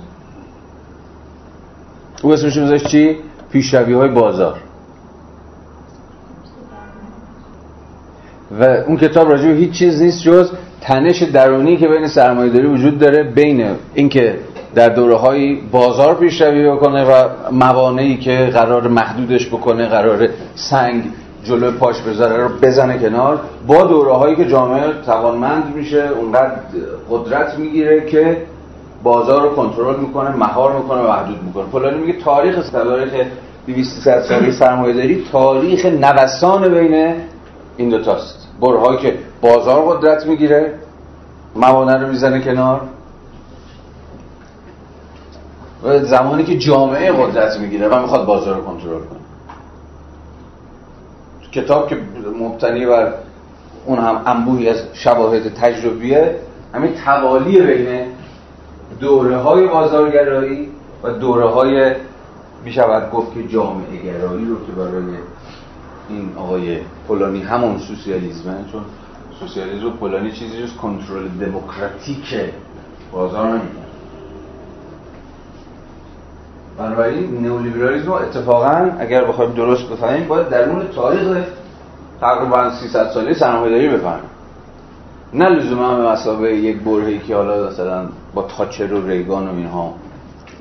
او 2.22 2.32
اسمش 2.32 2.56
می‌ذاره 2.56 2.78
چی؟ 2.78 3.16
پیشروی 3.52 3.92
های 3.92 4.08
بازار. 4.08 4.56
و 8.60 8.64
اون 8.64 8.96
کتاب 8.96 9.30
راجع 9.30 9.48
به 9.48 9.54
هیچ 9.54 9.70
چیز 9.70 10.02
نیست 10.02 10.22
جز 10.22 10.50
تنش 10.80 11.22
درونی 11.22 11.76
که 11.76 11.88
بین 11.88 12.08
سرمایه‌داری 12.08 12.66
وجود 12.66 12.98
داره 12.98 13.22
بین 13.22 13.70
اینکه 13.94 14.38
در 14.74 14.88
دوره 14.88 15.16
های 15.16 15.54
بازار 15.72 16.14
پیشروی 16.14 16.70
بکنه 16.70 17.04
و 17.04 17.28
موانعی 17.52 18.16
که 18.16 18.50
قرار 18.52 18.88
محدودش 18.88 19.46
بکنه 19.46 19.86
قرار 19.86 20.28
سنگ 20.54 21.04
جلو 21.44 21.72
پاش 21.72 22.00
بذاره 22.00 22.42
رو 22.42 22.48
بزنه 22.62 22.98
کنار. 22.98 23.40
با 23.66 23.82
دوره 23.82 24.12
هایی 24.12 24.36
که 24.36 24.48
جامعه 24.48 24.92
توانمند 25.06 25.76
میشه 25.76 26.08
اونقدر 26.18 26.52
قدرت 27.10 27.58
می‌گیره 27.58 28.06
که 28.06 28.42
بازار 29.02 29.42
رو 29.42 29.54
کنترل 29.54 30.00
می‌کنه 30.00 30.36
مهار 30.36 30.72
می‌کنه 30.72 31.00
و 31.00 31.08
محدود 31.08 31.42
می‌کنه. 31.42 31.64
فلانی 31.72 31.98
میگه 31.98 32.18
تاریخ 32.20 32.70
تاریخ 32.70 33.12
200 33.66 34.20
سالی 34.20 34.52
سرمایه 34.52 34.94
داری 34.94 35.24
تاریخ 35.32 35.86
نوسان 35.86 36.68
بین 36.68 37.14
این 37.76 37.88
دو 37.88 37.98
تاست. 37.98 38.48
برهایی 38.60 38.98
که 38.98 39.18
بازار 39.40 39.82
قدرت 39.82 40.26
می‌گیره 40.26 40.74
موانع 41.56 42.00
رو 42.00 42.08
می‌زنه 42.08 42.40
کنار. 42.40 42.80
و 45.84 45.98
زمانی 45.98 46.44
که 46.44 46.58
جامعه 46.58 47.12
قدرت 47.12 47.60
می‌گیره 47.60 47.88
و 47.88 48.02
می‌خواد 48.02 48.26
بازار 48.26 48.56
رو 48.56 48.64
کنترل 48.64 48.90
کنه. 48.90 49.21
کتاب 51.52 51.88
که 51.88 51.96
مبتنی 52.40 52.86
بر 52.86 53.14
اون 53.86 53.98
هم 53.98 54.22
انبوهی 54.26 54.68
از 54.68 54.76
شواهد 54.92 55.54
تجربیه 55.54 56.36
همین 56.74 56.94
توالی 57.04 57.60
بین 57.60 58.06
دوره 59.00 59.36
های 59.36 59.66
بازارگرایی 59.66 60.68
و 61.02 61.10
دوره 61.10 61.46
های 61.46 61.94
می‌شود 62.64 63.10
گفت 63.10 63.34
که 63.34 63.48
جامعه 63.48 63.96
گرایی 64.04 64.46
رو 64.46 64.66
که 64.66 64.72
برای 64.72 65.16
این 66.08 66.32
آقای 66.36 66.78
پولانی 67.08 67.42
همون 67.42 67.78
سوسیالیزمه 67.78 68.54
چون 68.72 68.82
سوسیالیسم 69.40 69.86
و 69.86 69.90
پولانی 69.90 70.32
چیزی 70.32 70.62
جز 70.62 70.76
کنترل 70.76 71.28
دموکراتیک 71.28 72.36
بازار 73.12 73.60
بنابراین 76.78 77.46
نئولیبرالیسم 77.46 78.12
اتفاقا 78.12 78.90
اگر 78.98 79.24
بخوایم 79.24 79.52
درست 79.52 79.90
بفهمیم 79.90 80.28
باید 80.28 80.48
درون 80.48 80.88
تاریخ 80.94 81.44
تقریبا 82.20 82.70
300 82.70 83.10
ساله 83.10 83.34
سرمایه‌داری 83.34 83.88
بفهمیم. 83.88 84.30
نه 85.34 85.48
لزوما 85.48 85.96
به 85.96 86.02
مسابقه 86.02 86.52
یک 86.52 86.76
برهی 86.76 87.18
که 87.18 87.36
حالا 87.36 87.68
مثلا 87.68 88.06
با 88.34 88.42
تاچر 88.42 88.92
و 88.92 89.08
ریگان 89.08 89.48
و 89.48 89.56
اینها 89.56 89.94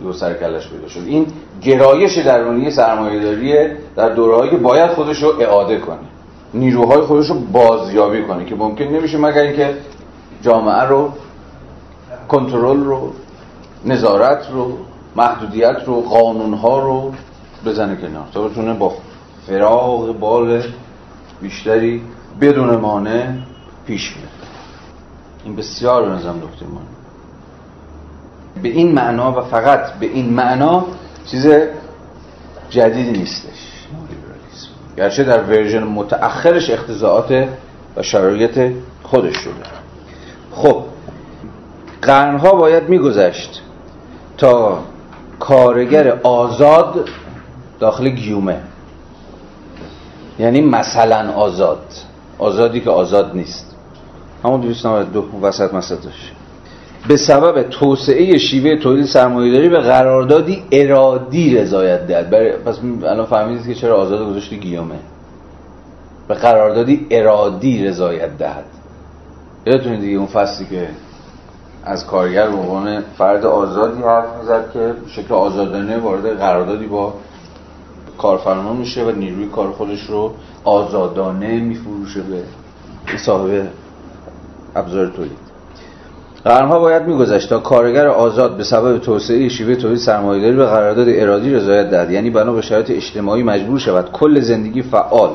دو 0.04 0.14
سر 0.14 0.34
کلش 0.34 0.70
پیدا 0.70 0.88
شد. 0.88 1.02
این 1.06 1.26
گرایش 1.62 2.18
درونی 2.18 2.72
سرمایه‌داری 2.72 3.68
در 3.96 4.10
دورهایی 4.10 4.52
که 4.52 4.58
باید 4.58 4.92
خودش 4.92 5.24
رو 5.24 5.34
اعاده 5.40 5.78
کنه. 5.78 5.98
نیروهای 6.54 7.02
خودش 7.02 7.30
رو 7.30 7.36
بازیابی 7.40 8.24
کنه 8.24 8.46
که 8.46 8.56
ممکن 8.56 8.86
نمیشه 8.86 9.18
مگر 9.18 9.42
اینکه 9.42 9.76
جامعه 10.42 10.82
رو 10.82 11.10
کنترل 12.28 12.84
رو 12.84 13.14
نظارت 13.86 14.48
رو 14.54 14.78
محدودیت 15.16 15.78
رو 15.86 16.02
قانونها 16.02 16.80
رو 16.80 17.14
بزنه 17.66 17.96
کنار. 17.96 18.28
تا 18.34 18.48
بتونه 18.48 18.74
با 18.74 18.94
فراغ 19.48 20.20
بال 20.20 20.64
بیشتری 21.42 22.02
بدون 22.42 22.76
مانع 22.76 23.28
پیش 23.86 24.16
میره 24.16 24.30
این 25.46 25.56
بسیار 25.56 26.06
به 26.06 26.10
نظرم 26.10 26.36
نکته 26.36 26.66
به 28.62 28.70
این 28.70 28.92
معنا 28.92 29.32
و 29.32 29.42
فقط 29.42 29.94
به 29.94 30.06
این 30.06 30.34
معنا 30.34 30.86
چیز 31.26 31.48
جدیدی 32.70 33.12
نیستش. 33.12 33.88
گرچه 34.98 35.24
در 35.24 35.44
ورژن 35.44 35.84
متأخرش 35.84 36.70
اختزاعات 36.70 37.48
و 37.98 38.02
شرایط 38.02 38.74
خودش 39.04 39.36
شده. 39.36 39.54
خب 40.52 40.84
قرنها 42.02 42.52
باید 42.52 42.90
میگذشت 42.90 43.62
تا 44.38 44.80
کارگر 45.42 46.20
آزاد 46.24 47.10
داخل 47.80 48.10
گیومه. 48.10 48.60
یعنی 50.40 50.62
مثلا 50.62 51.32
آزاد. 51.32 51.86
آزادی 52.40 52.82
که 52.82 52.90
آزاد 52.90 53.36
نیست. 53.36 53.76
همون 54.44 54.62
292 54.62 55.40
وسط 55.42 55.74
مسطش 55.74 56.32
به 57.08 57.18
سبب 57.18 57.64
توسعه 57.64 58.38
شیوه 58.38 58.76
تولید 58.76 59.06
سرمایه‌داری 59.06 59.70
به 59.70 59.80
قراردادی 59.80 60.64
ارادی 60.72 61.56
رضایت 61.56 62.08
دهد. 62.08 62.30
برای 62.30 62.52
پس 62.52 62.80
الان 63.04 63.26
فهمیدید 63.26 63.68
که 63.68 63.76
چرا 63.76 64.02
آزاد 64.02 64.30
گذاشتی 64.30 64.58
گیومه. 64.58 65.00
به 66.28 66.34
قراردادی 66.34 67.08
ارادی 67.12 67.86
رضایت 67.86 68.38
دهد. 68.38 68.66
یادتونه 69.66 69.98
دیگه 69.98 70.18
اون 70.18 70.28
فصلی 70.28 70.66
که 70.66 70.88
از 71.86 72.06
کارگر 72.06 72.48
به 72.48 72.58
عنوان 72.58 73.02
فرد 73.18 73.46
آزادی 73.46 74.02
حرف 74.02 74.26
می‌زد 74.40 74.72
که 74.74 74.94
شکل 75.08 75.34
آزادانه 75.34 75.98
وارد 75.98 76.38
قراردادی 76.38 76.86
با 76.86 77.14
کارفرما 78.18 78.74
میشه 78.74 79.04
و 79.04 79.12
نیروی 79.12 79.48
کار 79.48 79.72
خودش 79.72 80.04
رو 80.04 80.32
آزادانه 80.64 81.60
میفروشه 81.60 82.22
به 82.22 82.44
صاحب 83.18 83.68
ابزار 84.76 85.08
تولید. 85.08 85.52
قرنها 86.46 86.80
باید 86.80 87.04
میگذشت 87.04 87.50
تا 87.50 87.60
کارگر 87.60 88.08
آزاد 88.08 88.58
به 88.58 88.64
سبب 88.64 88.98
توسعه 88.98 89.50
شیوه 89.50 89.76
تولید 89.76 89.98
سرمایه‌داری 89.98 90.56
به 90.56 90.66
قرارداد 90.66 91.08
ارادی 91.10 91.54
رضایت 91.54 91.90
دهد. 91.90 92.12
یعنی 92.12 92.30
بنا 92.30 92.54
به 92.54 92.62
شرایط 92.62 92.92
اجتماعی 92.92 93.44
مجبور 93.44 93.80
شود 93.80 94.12
کل 94.12 94.40
زندگی 94.40 94.82
فعال 94.82 95.30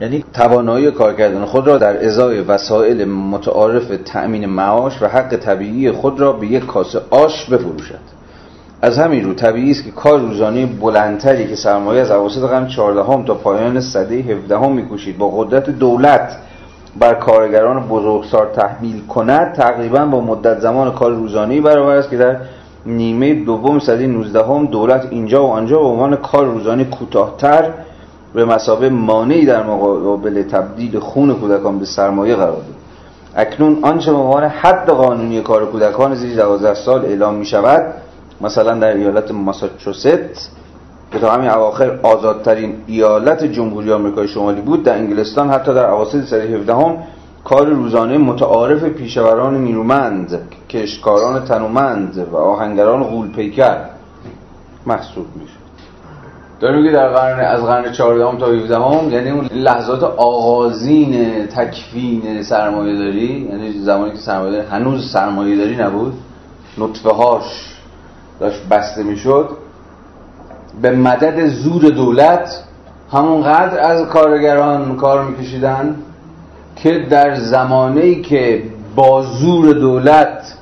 یعنی 0.00 0.24
توانایی 0.34 0.90
کار 0.90 1.14
کردن 1.14 1.44
خود 1.44 1.66
را 1.66 1.78
در 1.78 2.06
ازای 2.06 2.40
وسایل 2.40 3.04
متعارف 3.04 3.88
تأمین 4.04 4.46
معاش 4.46 5.02
و 5.02 5.06
حق 5.06 5.36
طبیعی 5.36 5.90
خود 5.90 6.20
را 6.20 6.32
به 6.32 6.46
یک 6.46 6.66
کاسه 6.66 7.00
آش 7.10 7.44
بفروشد. 7.44 8.18
از 8.82 8.98
همین 8.98 9.24
رو 9.24 9.34
طبیعی 9.34 9.70
است 9.70 9.84
که 9.84 9.90
کار 9.90 10.20
روزانه 10.20 10.66
بلندتری 10.66 11.48
که 11.48 11.56
سرمایه 11.56 12.00
از 12.00 12.10
اواسط 12.10 12.40
قرن 12.40 12.66
14 12.66 13.24
تا 13.26 13.34
پایان 13.34 13.80
سده 13.80 14.14
17 14.14 14.68
میکوشید 14.68 15.18
با 15.18 15.28
قدرت 15.28 15.70
دولت 15.70 16.36
بر 17.00 17.14
کارگران 17.14 17.88
بزرگسال 17.88 18.46
تحمیل 18.46 19.06
کند 19.06 19.52
تقریبا 19.52 20.06
با 20.06 20.20
مدت 20.20 20.60
زمان 20.60 20.92
کار 20.92 21.12
روزانه 21.12 21.60
برابر 21.60 21.96
است 21.96 22.10
که 22.10 22.16
در 22.16 22.36
نیمه 22.86 23.34
دوم 23.34 23.78
سده 23.78 24.06
19 24.06 24.44
هم 24.44 24.66
دولت 24.66 25.06
اینجا 25.10 25.46
و 25.46 25.50
آنجا 25.50 25.78
به 25.78 25.84
عنوان 25.84 26.16
کار 26.16 26.46
روزانه 26.46 26.84
کوتاهتر 26.84 27.70
به 28.34 28.44
مسابه 28.44 28.88
مانعی 28.88 29.46
در 29.46 29.62
مقابل 29.62 30.42
تبدیل 30.42 30.98
خون 30.98 31.34
کودکان 31.34 31.78
به 31.78 31.84
سرمایه 31.84 32.36
قرار 32.36 32.52
داد. 32.52 32.64
اکنون 33.36 33.78
آنچه 33.82 34.12
به 34.12 34.18
عنوان 34.18 34.44
حد 34.44 34.90
قانونی 34.90 35.40
کار 35.40 35.66
کودکان 35.66 36.14
زیر 36.14 36.36
12 36.36 36.74
سال 36.74 37.04
اعلام 37.04 37.34
می 37.34 37.46
شود 37.46 37.94
مثلا 38.40 38.74
در 38.74 38.94
ایالت 38.94 39.30
ماساچوست 39.30 40.50
که 41.12 41.18
تا 41.18 41.32
همین 41.32 41.50
اواخر 41.50 41.98
آزادترین 42.02 42.74
ایالت 42.86 43.44
جمهوری 43.44 43.92
آمریکای 43.92 44.28
شمالی 44.28 44.60
بود 44.60 44.82
در 44.82 44.94
انگلستان 44.94 45.50
حتی 45.50 45.74
در 45.74 45.90
اواسط 45.90 46.24
سده 46.24 46.42
17 46.42 46.74
هم 46.74 46.96
کار 47.44 47.66
روزانه 47.66 48.18
متعارف 48.18 48.84
پیشوران 48.84 49.64
نیرومند 49.64 50.38
کشکاران 50.68 51.44
تنومند 51.44 52.28
و 52.32 52.36
آهنگران 52.36 53.02
غول 53.02 53.32
پیکر 53.32 53.76
محسوب 54.86 55.26
میشه 55.36 55.57
داره 56.60 56.76
میگه 56.76 56.90
در 56.90 57.08
قرن 57.08 57.40
از 57.40 57.64
قرن 57.64 57.92
14 57.92 58.38
تا 58.38 58.46
17 58.46 58.76
هم 58.76 59.12
یعنی 59.12 59.30
اون 59.30 59.46
لحظات 59.46 60.02
آغازین 60.02 61.46
تکفین 61.46 62.42
سرمایه 62.42 62.98
داری 62.98 63.48
یعنی 63.50 63.72
زمانی 63.78 64.10
که 64.10 64.18
سرمایه 64.18 64.52
داری 64.52 64.66
هنوز 64.66 65.12
سرمایه 65.12 65.56
داری 65.56 65.76
نبود 65.76 66.12
نطفه 66.78 67.10
هاش 67.10 67.76
داشت 68.40 68.68
بسته 68.70 69.02
می‌شد 69.02 69.48
به 70.82 70.90
مدد 70.90 71.48
زور 71.48 71.82
دولت 71.82 72.64
همونقدر 73.12 73.80
از 73.80 74.06
کارگران 74.06 74.96
کار 74.96 75.24
میکشیدن 75.24 75.96
که 76.76 77.06
در 77.10 77.34
زمانی 77.34 78.22
که 78.22 78.62
با 78.96 79.22
زور 79.22 79.72
دولت 79.72 80.54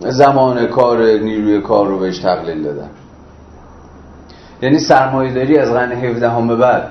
زمان 0.00 0.66
کار 0.66 0.98
نیروی 0.98 1.60
کار 1.60 1.86
رو 1.86 1.98
بهش 1.98 2.18
تقلیل 2.18 2.62
دادن. 2.62 2.90
یعنی 4.62 4.78
سرمایهداری 4.78 5.58
از 5.58 5.72
قرن 5.72 5.92
17 5.92 6.30
هم 6.30 6.48
به 6.48 6.56
بعد. 6.56 6.90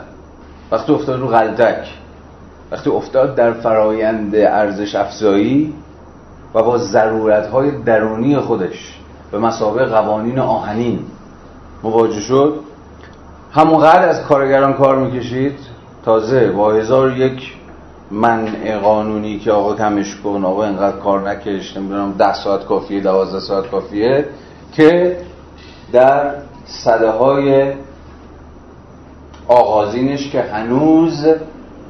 وقتی 0.71 0.93
افتاد 0.93 1.19
رو 1.19 1.27
غلطک 1.27 1.87
وقتی 2.71 2.89
افتاد 2.89 3.35
در 3.35 3.51
فرایند 3.51 4.35
ارزش 4.35 4.95
افزایی 4.95 5.73
و 6.53 6.63
با 6.63 6.77
ضرورت 6.77 7.47
های 7.47 7.71
درونی 7.71 8.37
خودش 8.37 8.99
به 9.31 9.39
مسابقه 9.39 9.85
قوانین 9.85 10.39
آهنین 10.39 10.99
مواجه 11.83 12.19
شد 12.19 12.59
همونقدر 13.51 14.09
از 14.09 14.21
کارگران 14.21 14.73
کار 14.73 14.95
می‌کشید 14.97 15.59
تازه 16.05 16.51
با 16.51 16.73
هزار 16.73 17.17
یک 17.17 17.53
منع 18.11 18.77
قانونی 18.77 19.39
که 19.39 19.51
آقا 19.51 19.75
کمش 19.75 20.15
کن 20.23 20.45
آقا 20.45 20.65
اینقدر 20.65 20.97
کار 20.97 21.29
نکش 21.29 21.77
نمی‌دونم 21.77 22.13
ده 22.17 22.33
ساعت 22.33 22.65
کافیه 22.65 23.01
دوازده 23.01 23.39
ساعت 23.39 23.71
کافیه 23.71 24.25
که 24.73 25.17
در 25.91 26.31
صده 26.67 27.09
های 27.09 27.73
آغازینش 29.47 30.29
که 30.29 30.41
هنوز 30.41 31.27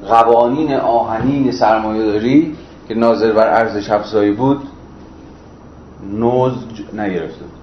قوانین 0.07 0.73
آهنین 0.73 1.51
سرمایه 1.51 2.05
داری 2.05 2.55
که 2.87 2.93
ناظر 2.95 3.31
بر 3.31 3.47
ارزش 3.47 3.89
افزایی 3.89 4.31
بود 4.31 4.67
نوز 6.13 6.53
نگرفته 6.93 7.45
بود. 7.45 7.57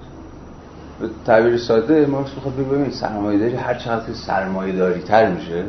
به 0.99 1.09
تعبیر 1.25 1.57
ساده 1.57 2.05
مارکس 2.05 2.33
می‌خواد 2.35 2.55
ببینید 2.55 2.91
سرمایه 2.91 3.39
داری 3.39 3.55
هر 3.55 3.73
چقدر 3.73 4.13
سرمایه 4.13 4.75
داری 4.75 5.01
تر 5.01 5.31
میشه 5.31 5.63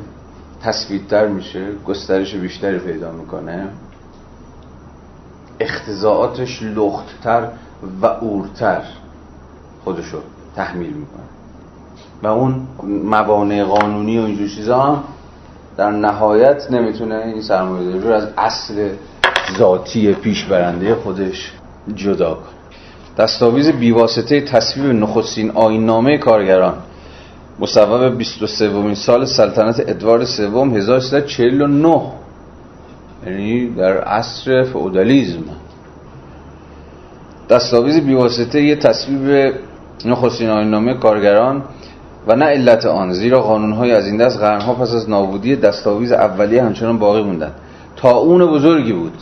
تر 1.08 1.26
میشه 1.26 1.72
گسترش 1.86 2.34
بیشتری 2.34 2.78
پیدا 2.78 3.12
می‌کنه 3.12 3.68
اختزاعاتش 5.60 6.62
لختتر 6.62 7.48
و 8.02 8.06
اورتر 8.06 8.82
خودشو 9.84 10.18
تحمیل 10.56 10.92
می‌کنه. 10.92 11.35
و 12.22 12.26
اون 12.26 12.66
موانع 13.04 13.64
قانونی 13.64 14.18
و 14.18 14.22
اینجور 14.22 14.48
چیزا 14.48 14.80
هم 14.82 15.04
در 15.76 15.90
نهایت 15.90 16.70
نمی‌تونه 16.70 17.14
این 17.14 17.42
سرمایه 17.42 18.00
رو 18.00 18.10
از 18.10 18.28
اصل 18.38 18.88
ذاتی 19.58 20.12
پیش 20.12 20.44
برنده 20.44 20.94
خودش 20.94 21.52
جدا 21.94 22.34
کنه. 22.34 22.56
دستاویز 23.18 23.68
بیواسطه 23.68 24.40
تصویب 24.40 24.86
نخستین 24.86 25.50
آینامه 25.50 26.18
کارگران. 26.18 26.74
مصوب 27.58 28.18
23 28.18 28.94
سال 28.94 29.24
سلطنت 29.24 29.80
ادوارد 29.88 30.24
سوم 30.24 30.76
1349 30.76 32.02
یعنی 33.26 33.70
در 33.70 33.98
عصر 33.98 34.62
فئودالیسم. 34.62 35.44
دستاویز 37.50 38.00
بیواسطه 38.00 38.62
یه 38.62 38.76
تصویب 38.76 39.54
نخستین 40.04 40.48
آینامه 40.50 40.94
کارگران 40.94 41.62
و 42.26 42.36
نه 42.36 42.44
علت 42.44 42.86
آن 42.86 43.12
زیرا 43.12 43.42
قانونهای 43.42 43.92
از 43.92 44.06
این 44.06 44.16
دست 44.16 44.38
قرنها 44.38 44.74
پس 44.74 44.94
از 44.94 45.10
نابودی 45.10 45.56
دستاویز 45.56 46.12
اولیه 46.12 46.62
همچنان 46.62 46.98
باقی 46.98 47.22
موندند 47.22 47.54
تا 47.96 48.16
اون 48.16 48.46
بزرگی 48.46 48.92
بود 48.92 49.18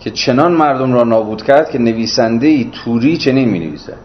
که 0.00 0.10
چنان 0.10 0.52
مردم 0.52 0.92
را 0.92 1.04
نابود 1.04 1.42
کرد 1.42 1.70
که 1.70 1.78
نویسنده 1.78 2.46
ای 2.46 2.70
توری 2.72 3.16
چنین 3.16 3.48
می 3.48 3.58
نویسد 3.58 3.98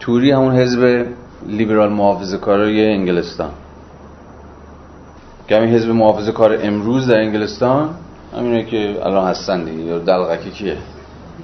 توری 0.00 0.30
همون 0.30 0.54
حزب 0.54 1.06
لیبرال 1.46 1.92
محافظه 1.92 2.38
کارای 2.38 2.92
انگلستان. 2.92 3.50
که 5.48 5.56
همین 5.56 5.70
حزب 5.74 5.90
محافظه 5.90 6.32
کار 6.32 6.58
امروز 6.62 7.06
در 7.06 7.20
انگلستان 7.20 7.90
همینه 8.36 8.64
که 8.64 8.96
الان 9.02 9.28
هستن 9.28 9.64
دیگه 9.64 9.82
یا 9.82 9.98
دلغکی 9.98 10.50
کیه؟ 10.50 10.76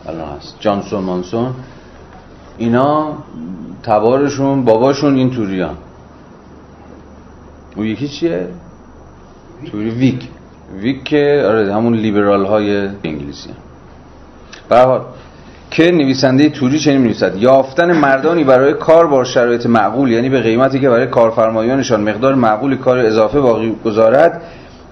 الان 0.06 0.28
هست. 0.36 0.56
جانسون 0.60 1.04
مانسون. 1.04 1.54
اینا 2.58 3.12
تبارشون 3.82 4.64
باباشون 4.64 5.14
این 5.14 5.30
توریان. 5.30 5.76
اون 7.76 7.86
یکی 7.86 8.08
چیه؟ 8.08 8.48
توری 9.70 9.90
ویک. 9.90 10.28
ویک 10.80 11.04
که 11.04 11.44
آره 11.48 11.74
همون 11.74 11.94
لیبرال 11.94 12.44
های 12.44 12.88
انگلیسی 13.04 13.50
برحال 14.68 15.00
که 15.70 15.90
نویسنده 15.92 16.48
توری 16.48 16.78
چنین 16.78 17.02
نویسد 17.02 17.36
یافتن 17.36 17.92
مردانی 17.92 18.44
برای 18.44 18.74
کار 18.74 19.06
با 19.06 19.24
شرایط 19.24 19.66
معقول 19.66 20.10
یعنی 20.10 20.28
به 20.28 20.40
قیمتی 20.40 20.80
که 20.80 20.90
برای 20.90 21.06
کارفرمایانشان 21.06 22.00
مقدار 22.00 22.34
معقولی 22.34 22.76
کار 22.76 22.98
اضافه 22.98 23.40
باقی 23.40 23.76
گذارد 23.84 24.42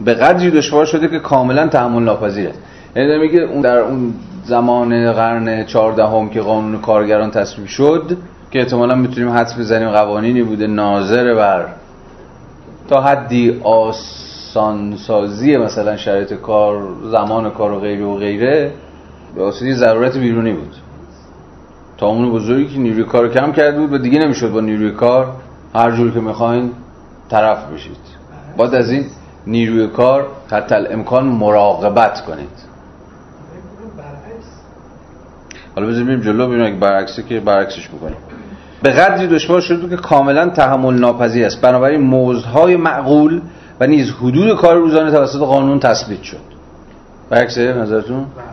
به 0.00 0.14
قدری 0.14 0.50
دشوار 0.50 0.84
شده 0.84 1.08
که 1.08 1.18
کاملا 1.18 1.68
تحمل 1.68 2.02
ناپذیر 2.02 2.48
است. 2.48 2.58
یعنی 2.96 3.18
میگه 3.18 3.40
اون 3.40 3.60
در 3.60 3.78
اون 3.78 4.14
زمان 4.44 5.12
قرن 5.12 5.64
14 5.64 6.06
هم 6.06 6.28
که 6.28 6.40
قانون 6.40 6.80
کارگران 6.80 7.30
تصویب 7.30 7.66
شد 7.66 8.16
که 8.50 8.58
احتمالا 8.58 8.94
می‌تونیم 8.94 9.30
حدس 9.30 9.58
بزنیم 9.58 9.90
قوانینی 9.90 10.42
بوده 10.42 10.66
ناظر 10.66 11.34
بر 11.34 11.66
تا 12.88 13.00
حدی 13.02 13.60
آسانسازی 13.64 15.56
مثلا 15.56 15.96
شرایط 15.96 16.34
کار 16.34 16.88
زمان 17.10 17.50
کار 17.50 17.72
و 17.72 17.80
غیره 17.80 18.04
و 18.04 18.16
غیره 18.16 18.72
به 19.34 19.42
واسطه 19.42 19.74
ضرورت 19.74 20.16
بیرونی 20.16 20.52
بود. 20.52 20.74
تا 21.98 22.06
اون 22.06 22.30
بزرگی 22.30 22.74
که 22.74 22.78
نیروی 22.78 23.04
کار 23.04 23.28
کم 23.28 23.52
کرده 23.52 23.78
بود 23.80 23.92
و 23.92 23.98
دیگه 23.98 24.18
نمی‌شد 24.18 24.52
با 24.52 24.60
نیروی 24.60 24.90
کار 24.90 25.32
هر 25.74 25.90
جور 25.90 26.12
که 26.12 26.20
می‌خواین 26.20 26.70
طرف 27.28 27.66
بشید. 27.72 27.96
بعد 28.58 28.74
از 28.74 28.90
این 28.90 29.04
نیروی 29.46 29.88
کار 29.88 30.26
حتی 30.50 30.74
امکان 30.74 31.24
مراقبت 31.26 32.20
کنید. 32.20 32.66
حالا 35.74 35.86
بذاریم 35.86 36.20
جلو 36.20 36.46
ببینیم 36.46 36.66
اگه 36.66 36.76
برعکسه 36.76 37.22
که 37.22 37.40
برعکسش 37.40 37.88
بکنیم. 37.88 38.16
به 38.82 38.90
قدری 38.90 39.26
دشوار 39.26 39.60
شد 39.60 39.90
که 39.90 39.96
کاملا 39.96 40.48
تحمل 40.48 40.94
ناپذیر 40.94 41.46
است. 41.46 41.60
بنابراین 41.60 42.00
موزهای 42.00 42.76
معقول 42.76 43.40
و 43.80 43.86
نیز 43.86 44.10
حدود 44.10 44.56
کار 44.56 44.76
روزانه 44.76 45.10
توسط 45.10 45.38
قانون 45.38 45.80
تثبیت 45.80 46.22
شد. 46.22 46.56
برعکسه 47.30 47.72
نظرتون؟ 47.72 48.18
بله. 48.18 48.44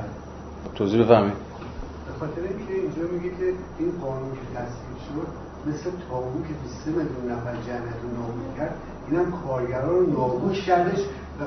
توضیح 0.76 1.04
بفهمید 1.04 1.34
به 1.34 2.14
خاطر 2.20 2.42
اینکه 2.42 2.74
اینجا 2.74 3.14
میگه 3.14 3.30
که 3.30 3.46
این 3.80 3.92
قانون 4.02 4.32
که 4.32 4.60
تصویب 4.60 4.98
شد 5.08 5.28
مثل 5.70 5.98
تابو 6.10 6.42
که 6.48 6.54
23 6.64 6.92
میلیون 6.92 7.26
نفر 7.32 7.54
جمعیت 7.68 8.00
رو 8.04 8.10
نابود 8.20 8.58
کرد 8.58 8.76
اینم 9.12 9.34
کارگران 9.48 9.90
رو 9.90 10.12
نابود 10.12 10.54
کردش 10.54 11.00
و 11.40 11.44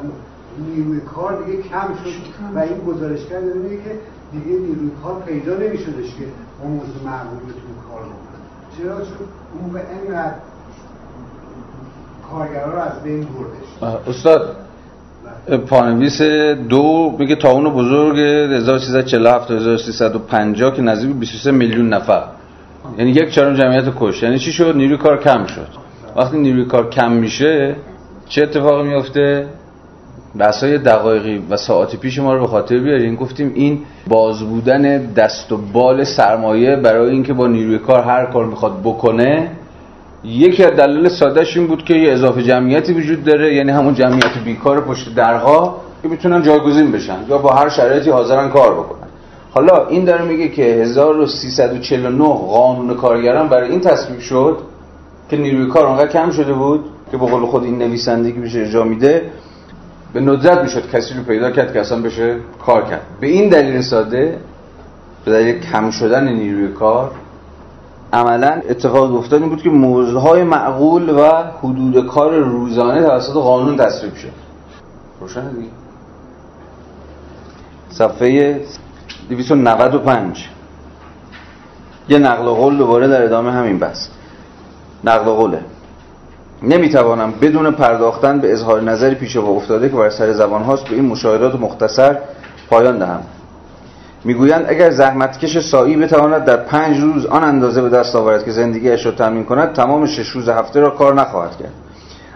نیروی 0.69 1.01
کار 1.01 1.43
دیگه 1.43 1.63
کم 1.63 1.89
شد. 2.05 2.55
و 2.55 2.59
این 2.59 2.79
گزارشگر 2.79 3.41
داره 3.41 3.59
میگه 3.59 3.77
که 3.77 3.93
دیگه 4.33 4.59
نیروی 4.59 4.91
کار 5.03 5.23
پیدا 5.23 5.55
نمیشدش 5.55 6.15
که 6.19 6.27
اون 6.63 6.73
موضوع 6.73 7.05
معقول 7.05 7.39
بتونه 7.39 7.75
کار 7.91 8.03
چرا؟ 8.79 8.97
چون 8.97 9.05
اون 9.61 9.73
به 9.73 9.81
اینقدر 10.05 10.35
کارگران 12.31 12.73
رو 12.73 12.79
از 12.79 13.03
بین 13.03 13.21
بردش. 13.21 13.99
استاد 14.09 14.57
پانویس 15.67 16.23
دو 16.69 17.17
میگه 17.19 17.37
تا 17.37 17.51
اون 17.51 17.71
بزرگ 17.71 18.19
1347 18.19 19.49
تا 19.49 19.55
1350 19.55 20.75
که 20.75 20.83
نزدیک 20.83 21.17
23 21.17 21.51
میلیون 21.51 21.89
نفر. 21.89 22.25
یعنی 22.99 23.11
یک 23.11 23.31
چهارم 23.31 23.55
جمعیت 23.55 23.85
کش. 24.01 24.23
یعنی 24.23 24.39
چی 24.39 24.53
شد؟ 24.53 24.77
نیروی 24.77 24.97
کار 24.97 25.23
کم 25.23 25.47
شد. 25.47 25.67
وقتی 26.17 26.39
نیروی 26.39 26.65
کار 26.65 26.91
کم 26.91 27.13
میشه 27.13 27.77
چه 28.29 28.43
اتفاقی 28.43 28.89
میفته 28.89 29.47
بحثای 30.39 30.79
دقایقی 30.79 31.43
و 31.51 31.57
ساعت 31.57 31.97
پیش 31.97 32.19
ما 32.19 32.35
رو 32.35 32.41
به 32.41 32.47
خاطر 32.47 32.79
بیارین. 32.79 33.15
گفتیم 33.15 33.53
این 33.55 33.83
باز 34.09 34.43
بودن 34.43 34.83
دست 35.13 35.53
و 35.53 35.57
بال 35.57 36.05
سرمایه 36.05 36.77
برای 36.77 37.11
اینکه 37.11 37.33
با 37.33 37.47
نیروی 37.47 37.79
کار 37.79 38.01
هر 38.01 38.27
کار 38.27 38.47
می‌خواد 38.47 38.81
بکنه 38.85 39.51
یکی 40.25 40.65
از 40.65 40.71
دلایل 40.71 41.09
سادهش 41.09 41.57
این 41.57 41.67
بود 41.67 41.85
که 41.85 41.95
یه 41.95 42.13
اضافه 42.13 42.43
جمعیتی 42.43 42.93
وجود 42.93 43.25
داره 43.25 43.55
یعنی 43.55 43.71
همون 43.71 43.95
جمعیت 43.95 44.39
بیکار 44.45 44.81
پشت 44.81 45.15
درها 45.15 45.81
که 46.03 46.09
می‌تونن 46.09 46.43
جایگزین 46.43 46.93
بشن 46.93 47.19
یا 47.29 47.39
با 47.39 47.51
هر 47.51 47.69
شرایطی 47.69 48.11
حاضرن 48.11 48.49
کار 48.49 48.75
بکنن. 48.75 49.09
حالا 49.55 49.87
این 49.87 50.05
داره 50.05 50.25
میگه 50.25 50.49
که 50.49 50.63
1349 50.63 52.25
قانون 52.25 52.95
کارگران 52.95 53.49
برای 53.49 53.71
این 53.71 53.81
تصویب 53.81 54.21
شد 54.21 54.59
که 55.31 55.37
نیروی 55.37 55.67
کار 55.67 55.87
اونقدر 55.87 56.09
کم 56.09 56.31
شده 56.31 56.53
بود 56.53 56.85
که 57.11 57.17
به 57.17 57.27
قول 57.27 57.47
خود 57.47 57.65
این 57.65 57.79
نویسنده 57.79 58.33
که 58.33 58.41
بشه 58.41 58.61
اجرا 58.61 58.85
میده. 58.85 59.23
به 60.17 60.23
ندرت 60.23 60.63
می‌شد 60.63 60.91
کسی 60.91 61.15
رو 61.15 61.23
پیدا 61.23 61.51
کرد 61.51 61.73
که 61.73 61.81
اصلا 61.81 62.03
بشه 62.03 62.37
کار 62.67 62.85
کرد. 62.85 63.01
به 63.21 63.27
این 63.27 63.49
دلیل 63.49 63.81
ساده 63.81 64.39
به 65.25 65.33
دلیل 65.33 65.61
کم 65.61 65.91
شدن 65.91 66.29
نیروی 66.29 66.69
کار 66.69 67.11
عملا 68.13 68.61
اتفاق 68.69 69.15
افتاد 69.15 69.41
این 69.41 69.51
بود 69.51 69.63
که 69.63 69.71
موضوعهای 69.71 70.43
معقول 70.43 71.11
و 71.11 71.31
حدود 71.59 72.07
کار 72.07 72.39
روزانه 72.39 73.03
توسط 73.03 73.33
قانون 73.33 73.77
تصویب 73.77 74.15
شد. 74.15 74.33
روشن 75.21 75.49
دیگه. 75.49 75.69
صفحه 77.91 78.61
295 79.29 80.49
یه 82.09 82.19
نقل 82.19 82.45
قول 82.45 82.77
دوباره 82.77 83.09
در 83.09 83.25
ادامه 83.25 83.53
همین 83.53 83.79
بحث. 83.79 84.09
نقل 85.05 85.25
قوله. 85.25 85.61
نمی‌توانم 86.67 87.33
بدون 87.41 87.71
پرداختن 87.71 88.41
به 88.41 88.53
اظهار 88.53 88.83
نظری 88.83 89.15
پیش 89.15 89.37
با 89.37 89.49
افتاده 89.49 89.89
که 89.89 89.97
بر 89.97 90.11
سر 90.11 90.33
زبان 90.33 90.63
هاست 90.63 90.85
به 90.85 90.95
این 90.95 91.05
مشاهدات 91.05 91.61
مختصر 91.61 92.19
پایان 92.71 92.99
دهم. 92.99 93.21
می‌گویند 94.25 94.65
اگر 94.69 94.91
زحمتکش 94.91 95.59
سایی 95.59 95.97
بتواند 95.97 96.45
در 96.45 96.57
پنج 96.57 97.01
روز 97.01 97.27
آن 97.27 97.45
اندازه 97.45 97.83
به 97.83 97.89
دست 97.89 98.17
آورد 98.17 98.45
که 98.45 98.51
زندگیش 98.51 99.07
را 99.07 99.13
تامین 99.13 99.45
کند 99.45 99.73
تمام 99.73 100.07
شش 100.07 100.29
روز 100.29 100.49
هفته 100.49 100.81
را 100.81 100.91
کار 100.91 101.15
نخواهد 101.15 101.57
کرد. 101.59 101.73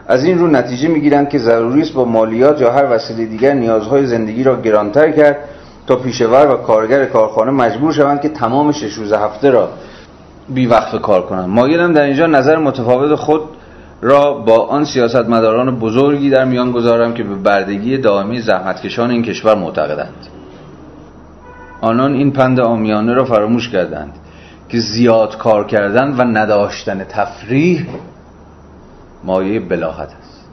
از 0.07 0.24
این 0.24 0.39
رو 0.39 0.47
نتیجه 0.47 0.89
می‌گیرند 0.89 1.28
که 1.28 1.39
ضروری 1.39 1.82
است 1.82 1.93
با 1.93 2.05
مالیات 2.05 2.61
یا 2.61 2.73
هر 2.73 2.86
وسیله 2.90 3.24
دیگر 3.24 3.52
نیازهای 3.55 4.07
زندگی 4.07 4.44
را 4.44 4.61
گرانتر 4.61 5.11
کرد 5.11 5.36
تا 5.86 5.97
پیشور 5.97 6.55
و 6.55 6.57
کارگر 6.57 7.05
کارخانه 7.05 7.51
مجبور 7.51 7.93
شوند 7.93 8.20
که 8.20 8.28
تمام 8.28 8.73
شش 8.73 8.93
روز 8.93 9.12
هفته 9.12 9.51
را 9.51 9.69
بی 10.48 10.66
وقف 10.66 11.02
کار 11.02 11.23
کنند. 11.23 11.48
مایلم 11.48 11.93
در 11.93 12.02
اینجا 12.02 12.27
نظر 12.27 12.57
متفاوت 12.59 13.15
خود 13.15 13.43
را 14.03 14.33
با 14.33 14.67
آن 14.67 14.85
سیاستمداران 14.85 15.79
بزرگی 15.79 16.31
در 16.31 16.45
میان 16.45 16.73
گذارم 16.73 17.15
که 17.15 17.23
به 17.23 17.35
بردگی 17.35 17.99
دائمی 17.99 18.41
زحمتکشان 18.41 19.11
این 19.11 19.23
کشور 19.23 19.55
معتقدند. 19.55 20.27
آنان 21.81 22.15
این 22.15 22.31
پند 22.33 22.61
آمیانه 22.61 23.15
را 23.15 23.25
فراموش 23.25 23.69
کردند 23.69 24.13
که 24.69 24.79
زیاد 24.79 25.39
کار 25.39 25.67
کردن 25.67 26.17
و 26.17 26.23
نداشتن 26.23 27.05
تفریح 27.05 27.87
مایه 29.25 29.61
بلاحت 29.61 30.09
است. 30.21 30.49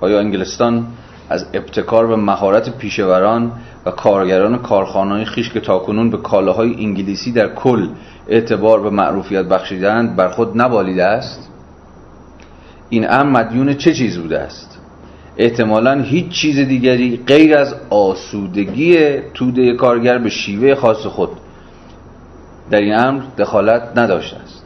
آیا 0.00 0.18
انگلستان 0.18 0.86
از 1.30 1.46
ابتکار 1.54 2.10
و 2.10 2.16
مهارت 2.16 2.76
پیشوران 2.78 3.52
و 3.86 3.90
کارگران 3.90 4.58
کارخانه‌های 4.58 5.24
خیش 5.24 5.50
که 5.50 5.60
تاکنون 5.60 6.10
به 6.10 6.16
کالاهای 6.16 6.74
انگلیسی 6.74 7.32
در 7.32 7.54
کل 7.54 7.88
اعتبار 8.28 8.86
و 8.86 8.90
معروفیت 8.90 9.44
بخشیدند 9.44 10.16
بر 10.16 10.28
خود 10.28 10.60
نبالیده 10.60 11.04
است؟ 11.04 11.50
این 12.94 13.06
امر 13.10 13.30
مدیون 13.40 13.74
چه 13.74 13.94
چیز 13.94 14.18
بوده 14.18 14.38
است؟ 14.38 14.78
احتمالا 15.36 16.00
هیچ 16.00 16.28
چیز 16.28 16.58
دیگری 16.58 17.20
غیر 17.26 17.56
از 17.56 17.74
آسودگی 17.90 19.18
توده 19.34 19.74
کارگر 19.74 20.18
به 20.18 20.30
شیوه 20.30 20.74
خاص 20.74 21.06
خود 21.06 21.30
در 22.70 22.80
این 22.80 22.94
امر 22.94 23.22
دخالت 23.38 23.82
نداشته 23.96 24.36
است. 24.36 24.64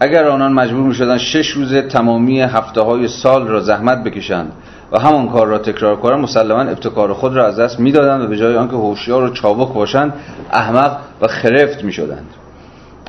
اگر 0.00 0.28
آنان 0.28 0.52
مجبور 0.52 0.82
می 0.82 0.94
شدن 0.94 1.18
شش 1.18 1.50
روز 1.50 1.74
تمامی 1.74 2.40
هفته 2.40 2.80
های 2.80 3.08
سال 3.08 3.48
را 3.48 3.60
زحمت 3.60 4.04
بکشند 4.04 4.52
و 4.92 5.00
همان 5.00 5.28
کار 5.28 5.46
را 5.46 5.58
تکرار 5.58 5.96
کنند 5.96 6.20
مسلما 6.20 6.60
ابتکار 6.60 7.12
خود 7.12 7.36
را 7.36 7.46
از 7.46 7.58
دست 7.58 7.80
می‌دادند 7.80 8.22
و 8.22 8.26
به 8.26 8.36
جای 8.36 8.56
آنکه 8.56 8.76
هوشیار 8.76 9.22
و 9.22 9.30
چابک 9.30 9.74
باشند 9.74 10.12
احمق 10.52 10.98
و 11.20 11.26
خرفت 11.26 11.84
می 11.84 11.92
شدند 11.92 12.26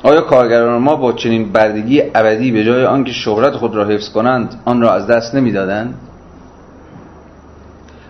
آیا 0.02 0.20
کارگران 0.20 0.82
ما 0.82 0.96
با 0.96 1.12
چنین 1.12 1.52
بردگی 1.52 2.02
ابدی 2.14 2.50
به 2.50 2.64
جای 2.64 2.84
آنکه 2.84 3.12
شهرت 3.12 3.52
خود 3.52 3.74
را 3.74 3.84
حفظ 3.84 4.08
کنند 4.08 4.60
آن 4.64 4.80
را 4.80 4.94
از 4.94 5.06
دست 5.06 5.34
نمی‌دادند؟ 5.34 5.94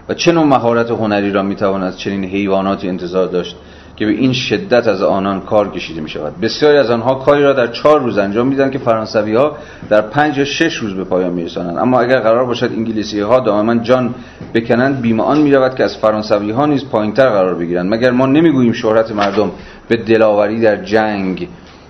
و 0.09 0.15
چه 0.15 0.33
نوع 0.33 0.45
مهارت 0.45 0.91
هنری 0.91 1.33
را 1.33 1.43
می‌توان 1.43 1.83
از 1.83 1.99
چنین 1.99 2.25
حیواناتی 2.25 2.89
انتظار 2.89 3.27
داشت 3.27 3.57
که 3.97 4.07
به 4.07 4.13
این 4.13 4.33
شدت 4.33 4.89
از 4.89 5.03
آنان 5.03 5.41
کار 5.41 5.71
کشیده 5.71 6.01
می 6.01 6.09
شود 6.09 6.41
بسیاری 6.41 6.79
از 6.79 6.91
آنها 6.91 7.15
کاری 7.15 7.43
را 7.43 7.53
در 7.53 7.67
چهار 7.67 8.01
روز 8.01 8.19
انجام 8.19 8.47
میدن 8.47 8.71
که 8.71 8.79
فرانسوی 8.79 9.35
ها 9.35 9.57
در 9.89 10.01
پنج 10.01 10.39
یا 10.39 10.45
شش 10.45 10.75
روز 10.75 10.95
به 10.95 11.05
پایان 11.05 11.33
میرسانند. 11.33 11.79
اما 11.79 12.01
اگر 12.01 12.21
قرار 12.21 12.45
باشد 12.45 12.73
انگلیسی 12.73 13.21
ها 13.21 13.41
دائما 13.41 13.75
جان 13.75 14.15
بکنند 14.55 15.01
بیمه 15.01 15.23
آن 15.23 15.41
می 15.41 15.53
رود 15.53 15.75
که 15.75 15.85
از 15.85 15.97
فرانسوی 15.97 16.51
ها 16.51 16.67
نیز 16.67 16.85
پایینتر 16.85 17.29
قرار 17.29 17.55
بگیرند. 17.55 17.95
مگر 17.95 18.11
ما 18.11 18.27
نمی‌گوییم 18.27 18.73
شهرت 18.73 19.13
مردم 19.13 19.51
به 19.89 19.97
دلاوری 19.97 20.61
در 20.61 20.77
جنگ 20.77 21.49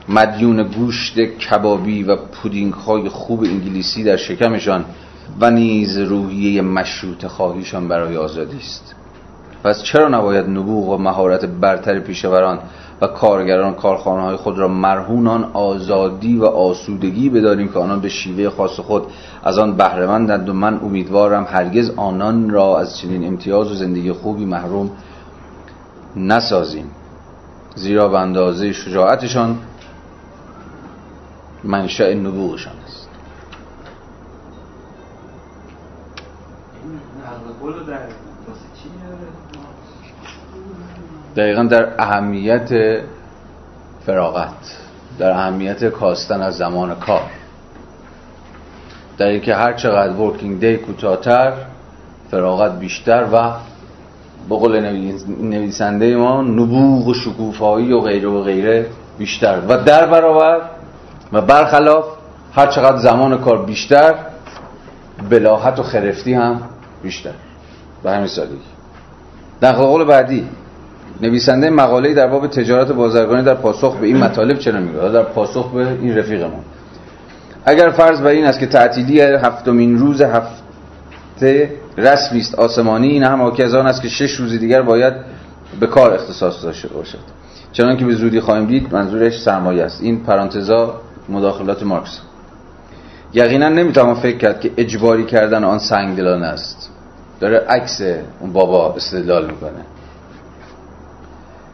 مدیون 0.09 0.62
گوشت 0.62 1.20
کبابی 1.20 2.03
و 2.03 2.16
پودینگ 2.16 2.73
های 2.73 3.09
خوب 3.09 3.43
انگلیسی 3.43 4.05
در 4.05 4.16
شکمشان 4.16 4.85
و 5.41 5.51
نیز 5.51 5.99
روحیه 5.99 6.62
مشروط 6.62 7.27
خواهیشان 7.27 7.89
برای 7.89 8.16
آزادی 8.16 8.57
است. 8.57 8.95
پس 9.65 9.83
چرا 9.83 10.09
نباید 10.09 10.49
نبوغ 10.49 10.89
و 10.89 10.99
مهارت 10.99 11.45
برتر 11.45 11.99
پیشوران 11.99 12.59
و 13.01 13.07
کارگران 13.07 13.74
کارخانه 13.74 14.23
های 14.23 14.37
خود 14.37 14.59
را 14.59 14.69
مرهونان 14.69 15.45
آزادی 15.53 16.37
و 16.37 16.45
آسودگی 16.45 17.29
بداریم 17.29 17.69
که 17.69 17.79
آنان 17.79 18.01
به 18.01 18.09
شیوه 18.09 18.51
خاص 18.51 18.81
خود 18.81 19.03
از 19.43 19.59
آن 19.59 19.77
بهرهمندند 19.77 20.49
و 20.49 20.53
من 20.53 20.81
امیدوارم 20.83 21.47
هرگز 21.51 21.91
آنان 21.97 22.51
را 22.51 22.79
از 22.79 22.99
چنین 22.99 23.27
امتیاز 23.27 23.70
و 23.70 23.74
زندگی 23.74 24.12
خوبی 24.12 24.45
محروم 24.45 24.91
نسازیم. 26.16 26.91
زیرا 27.74 28.09
به 28.09 28.19
اندازه 28.19 28.73
شجاعتشان 28.73 29.59
منشأ 31.65 32.15
نبوغشان 32.15 32.75
است. 32.85 33.09
دقیقا 41.37 41.63
در 41.63 41.95
اهمیت 41.99 43.01
فراغت 44.07 44.79
در 45.19 45.31
اهمیت 45.31 45.85
کاستن 45.85 46.43
از 46.43 46.57
زمان 46.57 46.95
کار. 46.95 47.31
در 49.19 49.27
اینکه 49.27 49.55
هر 49.55 49.73
چقدر 49.73 50.13
ورکینگ 50.13 50.61
دی 50.61 50.77
کوتاهتر 50.77 51.53
فراغت 52.31 52.79
بیشتر 52.79 53.27
و 53.33 53.53
به 54.49 54.57
قول 54.57 54.81
نویسنده 55.41 56.17
ما 56.17 56.43
نبوغ 56.43 57.07
و 57.07 57.15
شکوفایی 57.15 57.93
و 57.93 58.01
غیره 58.01 58.29
و 58.29 58.43
غیره 58.43 58.87
بیشتر. 59.19 59.61
و 59.69 59.77
در 59.77 60.07
برابر 60.07 60.61
و 61.33 61.41
برخلاف 61.41 62.05
هر 62.55 62.67
چقدر 62.67 62.97
زمان 62.97 63.39
کار 63.39 63.65
بیشتر 63.65 64.15
بلاحت 65.31 65.79
و 65.79 65.83
خرفتی 65.83 66.35
هم 66.35 66.61
بیشتر. 67.03 67.31
به 68.03 68.11
همین 68.11 68.27
سادگی. 68.27 68.57
در 69.61 69.73
قول 69.73 70.05
بعدی 70.05 70.49
نویسنده 71.21 71.71
مقاله 71.71 72.15
در 72.15 72.27
باب 72.27 72.47
تجارت 72.47 72.93
بازرگانی 72.93 73.43
در 73.43 73.55
پاسخ 73.55 73.97
به 73.97 74.07
این 74.07 74.17
مطالب 74.17 74.59
چرا 74.59 74.81
میگه 74.81 75.09
در 75.09 75.23
پاسخ 75.23 75.71
به 75.71 75.89
این 75.89 76.19
رفیقمون. 76.19 76.61
اگر 77.65 77.91
فرض 77.91 78.21
بر 78.21 78.27
این 78.27 78.45
است 78.45 78.61
که 78.61 78.67
تعطیلی 78.67 79.21
هفتمین 79.21 79.99
روز 79.99 80.23
هفته 80.23 81.71
رسمی 81.99 82.41
است 82.41 82.55
آسمانی 82.55 83.09
این 83.09 83.25
هم 83.25 83.43
حاکی 83.43 83.63
از 83.63 83.75
است 83.75 84.03
که 84.03 84.09
شش 84.09 84.33
روز 84.33 84.53
دیگر 84.53 84.83
باید 84.83 85.15
به 85.81 85.87
کار 85.87 86.15
اختصاص 86.15 86.65
داشته 86.65 86.89
باشد. 86.89 87.19
چنان 87.73 87.97
که 87.97 88.05
به 88.05 88.15
زودی 88.15 88.41
خواهیم 88.41 88.67
دید 88.67 88.95
منظورش 88.95 89.43
سرمایه 89.43 89.83
است. 89.83 90.03
این 90.03 90.25
پرانتزا 90.25 91.01
مداخلات 91.28 91.82
مارکس. 91.82 92.20
یقینا 93.35 93.69
نمی‌توان 93.69 94.15
فکر 94.15 94.39
کرد 94.39 94.61
که 94.61 94.70
اجباری 94.77 95.24
کردن 95.24 95.65
آن 95.65 95.78
سنگدلانه 95.78 96.47
است. 96.47 96.90
داره 97.40 97.59
عکس 97.59 98.01
اون 98.40 98.53
بابا 98.53 98.94
استدلال 98.94 99.47
می‌کنه. 99.47 99.85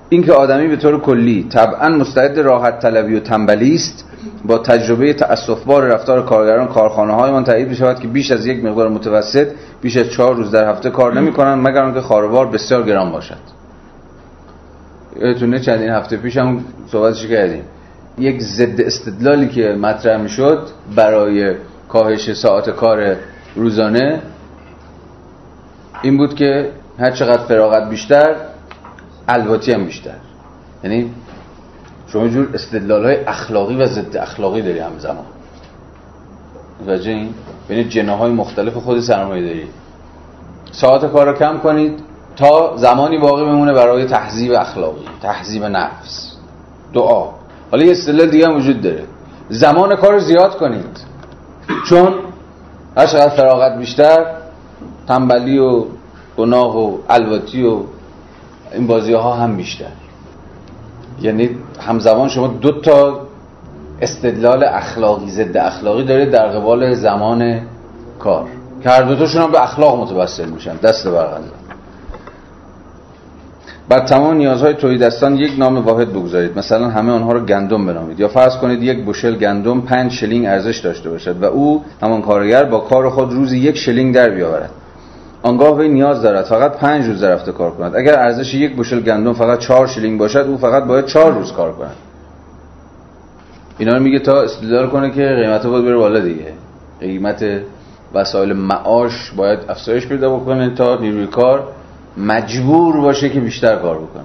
اینکه 0.09 0.33
آدمی 0.33 0.69
به 0.69 0.77
طور 0.77 1.01
کلی 1.01 1.47
طبعا 1.51 1.89
مستعد 1.89 2.39
راحت 2.39 2.81
طلبی 2.81 3.15
و 3.15 3.21
تنبلی 3.21 3.75
است 3.75 4.05
با 4.45 4.59
تجربه 4.59 5.13
تأسفبار 5.13 5.83
رفتار 5.83 6.25
کارگران 6.25 6.69
کارخانه 6.69 7.13
های 7.13 7.31
من 7.31 7.45
تایید 7.45 7.75
شود 7.75 8.01
که 8.01 8.09
بیش 8.09 8.31
از 8.31 8.47
یک 8.47 8.65
مقدار 8.65 8.89
متوسط 8.89 9.49
بیش 9.83 9.97
از 9.97 10.11
چهار 10.11 10.35
روز 10.35 10.51
در 10.51 10.71
هفته 10.71 10.91
کار 10.91 11.15
نمی 11.15 11.33
کنند 11.33 11.69
مگر 11.69 11.83
آنکه 11.83 12.01
خاروار 12.01 12.47
بسیار 12.47 12.83
گران 12.83 13.13
باشد. 13.13 13.59
یادتونه 15.21 15.61
چندین 15.61 15.91
هفته 15.91 16.17
پیش 16.17 16.37
هم 16.37 16.65
صحبتش 16.93 17.27
کردیم. 17.27 17.65
یک 18.19 18.43
ضد 18.43 18.81
استدلالی 18.81 19.49
که 19.49 19.77
مطرح 19.81 20.17
می‌شد 20.17 20.69
برای 20.97 21.55
کاهش 21.89 22.33
ساعت 22.33 22.71
کار 22.71 23.17
روزانه 23.55 24.23
این 26.03 26.17
بود 26.17 26.35
که 26.35 26.73
هر 26.99 27.11
چقدر 27.11 27.43
فراغت 27.43 27.91
بیشتر 27.91 28.37
الواتی 29.29 29.73
هم 29.73 29.85
بیشتر. 29.85 30.15
یعنی 30.85 31.11
شما 32.09 32.29
جور 32.29 32.51
استدلال 32.55 33.05
های 33.05 33.25
اخلاقی 33.25 33.77
و 33.77 33.87
ضد 33.87 34.17
اخلاقی 34.17 34.63
داری 34.63 34.79
همزمان. 34.79 35.25
متوجه 36.81 37.11
این؟ 37.11 37.35
بین 37.69 37.89
جناهای 37.89 38.33
مختلف 38.33 38.75
خود 38.75 39.01
سرمایه 39.01 39.47
داری. 39.47 39.69
ساعت 40.73 41.13
کار 41.13 41.27
رو 41.27 41.33
کم 41.33 41.59
کنید 41.59 42.01
تا 42.37 42.77
زمانی 42.77 43.19
باقی 43.19 43.45
بمونه 43.45 43.73
برای 43.73 44.05
تحذیب 44.05 44.53
اخلاقی 44.53 45.05
تحذیب 45.23 45.65
نفس. 45.65 46.37
دعا. 46.95 47.38
حالا 47.71 47.85
یه 47.85 47.91
استدلال 47.91 48.31
دیگه 48.31 48.47
هم 48.47 48.57
وجود 48.57 48.81
داره. 48.81 49.05
زمان 49.49 49.97
کار 49.97 50.13
رو 50.13 50.21
زیاد 50.21 50.57
کنید. 50.57 51.01
چون 51.89 52.15
هر 52.97 53.07
چقدر 53.07 53.29
فراغت 53.29 53.79
بیشتر 53.79 54.27
تنبلی 55.09 55.59
و 55.59 55.85
گناه 56.37 56.79
و 56.79 56.99
الواتی 57.09 57.63
و 57.63 57.81
این 58.73 58.87
بازی 58.87 59.13
ها 59.13 59.33
هم 59.35 59.57
بیشتر. 59.57 59.93
یعنی 61.21 61.51
همزمان 61.81 62.29
شما 62.29 62.47
دو 62.47 62.81
تا 62.81 63.21
استدلال 64.01 64.65
اخلاقی 64.65 65.31
ضد 65.31 65.57
اخلاقی 65.57 66.05
دارید 66.05 66.31
در 66.31 66.49
قبال 66.49 66.95
زمان 66.95 67.61
کار. 68.19 68.47
که 68.83 68.91
هر 68.91 69.03
دوتاشون 69.03 69.43
هم 69.43 69.51
به 69.51 69.63
اخلاق 69.63 70.01
متوسل 70.01 70.49
میشن. 70.49 70.77
دست 70.77 71.09
برقدر 71.09 71.41
بر 73.89 73.99
تمام 73.99 74.35
نیازهای 74.35 74.75
تولیدستان 74.75 75.37
یک 75.37 75.59
نام 75.59 75.79
واحد 75.79 76.13
بگذارید. 76.13 76.59
مثلا 76.59 76.89
همه 76.89 77.13
آنها 77.13 77.33
رو 77.33 77.41
گندم 77.41 77.87
بنامید. 77.87 78.21
یا 78.21 78.29
فرض 78.29 78.57
کنید 78.57 78.83
یک 78.83 79.05
بوشل 79.05 79.37
گندم 79.37 79.81
پنج 79.81 80.13
شلینگ 80.13 80.47
ارزش 80.47 80.79
داشته 80.79 81.11
باشد 81.11 81.43
و 81.43 81.45
او 81.45 81.85
همان 82.03 82.23
کارگر 82.23 82.65
با 82.65 82.81
کار 82.81 83.11
خود 83.11 83.33
روزی 83.33 83.59
یک 83.59 83.77
شلینگ 83.77 84.15
در 84.15 84.31
بیاورد. 84.31 84.71
آنگاه 85.43 85.79
وی 85.79 85.89
نیاز 85.89 86.23
دارد 86.23 86.45
فقط 86.45 86.73
پنج 86.73 87.07
روز 87.07 87.21
در 87.21 87.33
هفته 87.33 87.53
کار 87.53 87.71
کند. 87.71 87.97
اگر 87.97 88.19
ارزش 88.19 88.55
یک 88.55 88.77
بوشل 88.77 89.01
گندم 89.01 89.33
فقط 89.33 89.59
چهار 89.59 89.87
شلینگ 89.87 90.19
باشد 90.19 90.47
او 90.49 90.59
فقط 90.59 90.85
باید 90.85 91.05
چهار 91.05 91.33
روز 91.33 91.53
کار 91.53 91.73
کند. 91.73 91.97
اینا 93.79 93.93
رو 93.93 94.03
میگه 94.03 94.19
تا 94.19 94.43
استدلال 94.43 94.87
کنه 94.87 95.11
که 95.11 95.27
قیمت 95.43 95.67
باید 95.67 95.85
بره 95.85 95.97
بالا 95.97 96.21
دیگه. 96.21 96.53
قیمت 97.01 97.45
وسایل 98.15 98.53
معاش 98.53 99.33
باید 99.37 99.59
افزایش 99.69 100.07
پیدا 100.07 100.37
بکنه 100.37 100.75
تا 100.75 100.97
نیروی 101.01 101.27
کار 101.27 101.69
مجبور 102.19 103.01
باشه 103.01 103.29
که 103.29 103.41
بیشتر 103.41 103.77
کار 103.77 103.99
بکنه. 103.99 104.25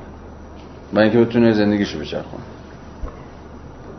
برای 0.94 1.10
اینکه 1.10 1.30
بتونه 1.30 1.54
زندگیشو 1.54 2.00
بچرخونه. 2.00 2.44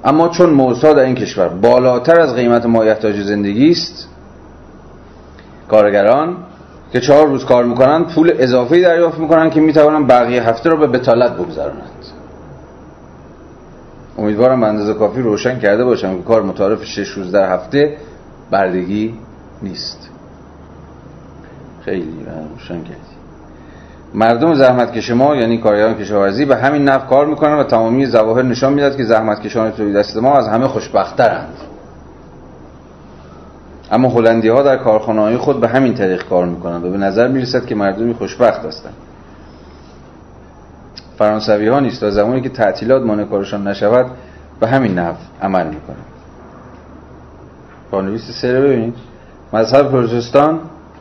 اما 0.05 0.29
چون 0.29 0.51
موسا 0.51 0.93
در 0.93 1.03
این 1.03 1.15
کشور 1.15 1.49
بالاتر 1.49 2.21
از 2.21 2.35
قیمت 2.35 2.67
مایحتاج 2.67 3.21
زندگی 3.21 3.71
است 3.71 4.09
کارگران 5.69 6.37
که 6.93 7.01
چهار 7.01 7.27
روز 7.27 7.45
کار 7.45 7.65
می‌کنند 7.65 8.15
پول 8.15 8.33
اضافه 8.39 8.83
دریافت 8.83 9.19
می‌کنند 9.19 9.53
که 9.53 9.61
می‌توانند 9.61 10.07
بقیه 10.07 10.43
هفته 10.43 10.71
رو 10.71 10.77
به 10.77 10.87
بتالت 10.87 11.33
بگذارند 11.33 11.83
امیدوارم 14.19 14.61
به 14.61 14.67
اندازه 14.67 14.95
کافی 14.95 15.23
روشن 15.23 15.59
کرده 15.59 15.85
باشم 15.85 16.17
که 16.17 16.23
کار 16.23 16.43
متعارف 16.43 16.85
شش 16.85 17.09
روز 17.09 17.33
در 17.33 17.55
هفته 17.55 17.97
بردگی 18.51 19.15
نیست. 19.63 20.11
خیلی 21.85 22.27
روشن 22.59 22.83
کردی. 22.83 23.14
مردم 24.15 24.55
زحمت 24.55 25.11
ما 25.11 25.37
یعنی 25.37 25.59
کارگران 25.59 25.95
کشاورزی 25.95 26.45
به 26.45 26.57
همین 26.57 26.85
نفع 26.85 27.07
کار 27.07 27.27
می‌کنن 27.27 27.55
و 27.55 27.65
تمامی 27.65 28.07
ظواهر 28.07 28.43
نشان 28.43 28.73
می‌داد 28.73 28.97
که 28.97 29.05
زحمت 29.05 29.41
کشان 29.41 29.73
تولید 29.73 29.97
دست 29.97 30.17
ما 30.17 30.37
از 30.37 30.49
همه 30.49 30.69
خوشبخترند 30.69 31.57
اما 33.93 34.09
هلندی 34.09 34.49
ها 34.49 34.63
در 34.63 34.77
کارخانه 34.77 35.21
های 35.21 35.37
خود 35.37 35.61
به 35.61 35.69
همین 35.69 35.95
طریق 35.95 36.29
کار 36.29 36.47
می‌کنند 36.47 36.85
و 36.85 36.91
به 36.91 36.99
نظر 36.99 37.29
می‌رسد 37.29 37.67
که 37.67 37.75
مردمی 37.75 38.15
خوشبخت 38.15 38.65
هستند. 38.65 38.95
فرانسوی 41.19 41.69
ها 41.69 41.81
نیست 41.81 42.03
و 42.03 42.11
زمانی 42.11 42.41
که 42.41 42.49
تعطیلات 42.49 43.03
مانع 43.03 43.25
کارشان 43.25 43.69
نشود 43.69 44.07
به 44.61 44.69
همین 44.69 44.99
نحو 44.99 45.15
عمل 45.43 45.67
می‌کنند. 45.67 46.05
پانویس 47.91 48.31
سره 48.31 48.61
ببینید. 48.61 48.95
مذهب 49.53 49.91
پروتستان 49.91 50.61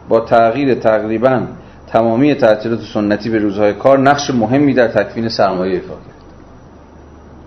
با 0.10 0.20
تغییر 0.20 0.76
تقریبا 0.76 1.42
تمامی 1.94 2.36
تعطیلات 2.36 2.80
سنتی 2.94 3.30
به 3.30 3.40
روزهای 3.40 3.74
کار 3.74 4.00
نقش 4.00 4.30
مهمی 4.30 4.74
در 4.74 4.88
تکوین 4.88 5.30
سرمایه 5.30 5.74
ایفا 5.74 5.94
کرد. 5.94 6.24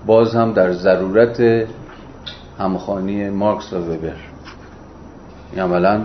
باز 0.07 0.35
هم 0.35 0.53
در 0.53 0.73
ضرورت 0.73 1.67
همخانی 2.59 3.31
مارکس 3.31 3.73
و 3.73 3.77
وبر. 3.77 4.17
این 5.53 5.63
عملا 5.63 6.05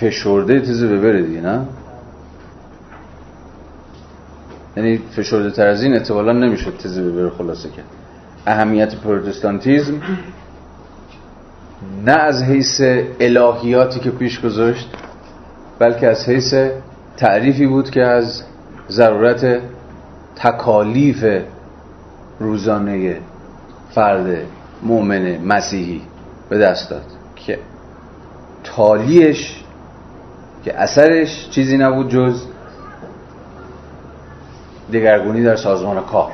فشرده 0.00 0.60
تیز 0.60 0.82
وبر 0.82 1.12
دیگه 1.12 1.40
نه؟ 1.40 1.60
یعنی 4.76 4.98
فشرده 5.16 5.50
تر 5.50 5.66
از 5.66 5.82
این 5.82 5.94
احتمالا 5.94 6.32
نمی‌شد 6.32 6.76
تیز 6.76 6.98
وبر 6.98 7.30
خلاصه 7.30 7.68
کرد. 7.68 7.84
اهمیت 8.46 8.94
پروتستانتیزم 8.94 10.02
نه 12.04 12.12
از 12.12 12.42
حیث 12.42 12.80
الهیاتی 13.20 14.00
که 14.00 14.10
پیش 14.10 14.40
گذاشت 14.40 14.88
بلکه 15.78 16.06
از 16.06 16.28
حیث 16.28 16.54
تعریفی 17.18 17.66
بود 17.66 17.90
که 17.90 18.02
از 18.04 18.42
ضرورت 18.90 19.60
تکالیف 20.36 21.24
روزانه 22.40 23.16
فرد 23.90 24.26
مؤمن 24.82 25.38
مسیحی 25.38 26.02
به 26.48 26.58
دست 26.58 26.90
داد. 26.90 27.02
که 27.36 27.58
تالیش 28.64 29.64
که 30.64 30.78
اثرش 30.78 31.50
چیزی 31.50 31.78
نبود 31.78 32.08
جز 32.08 32.42
دگرگونی 34.92 35.42
در 35.42 35.56
سازمان 35.56 36.00
کار. 36.00 36.32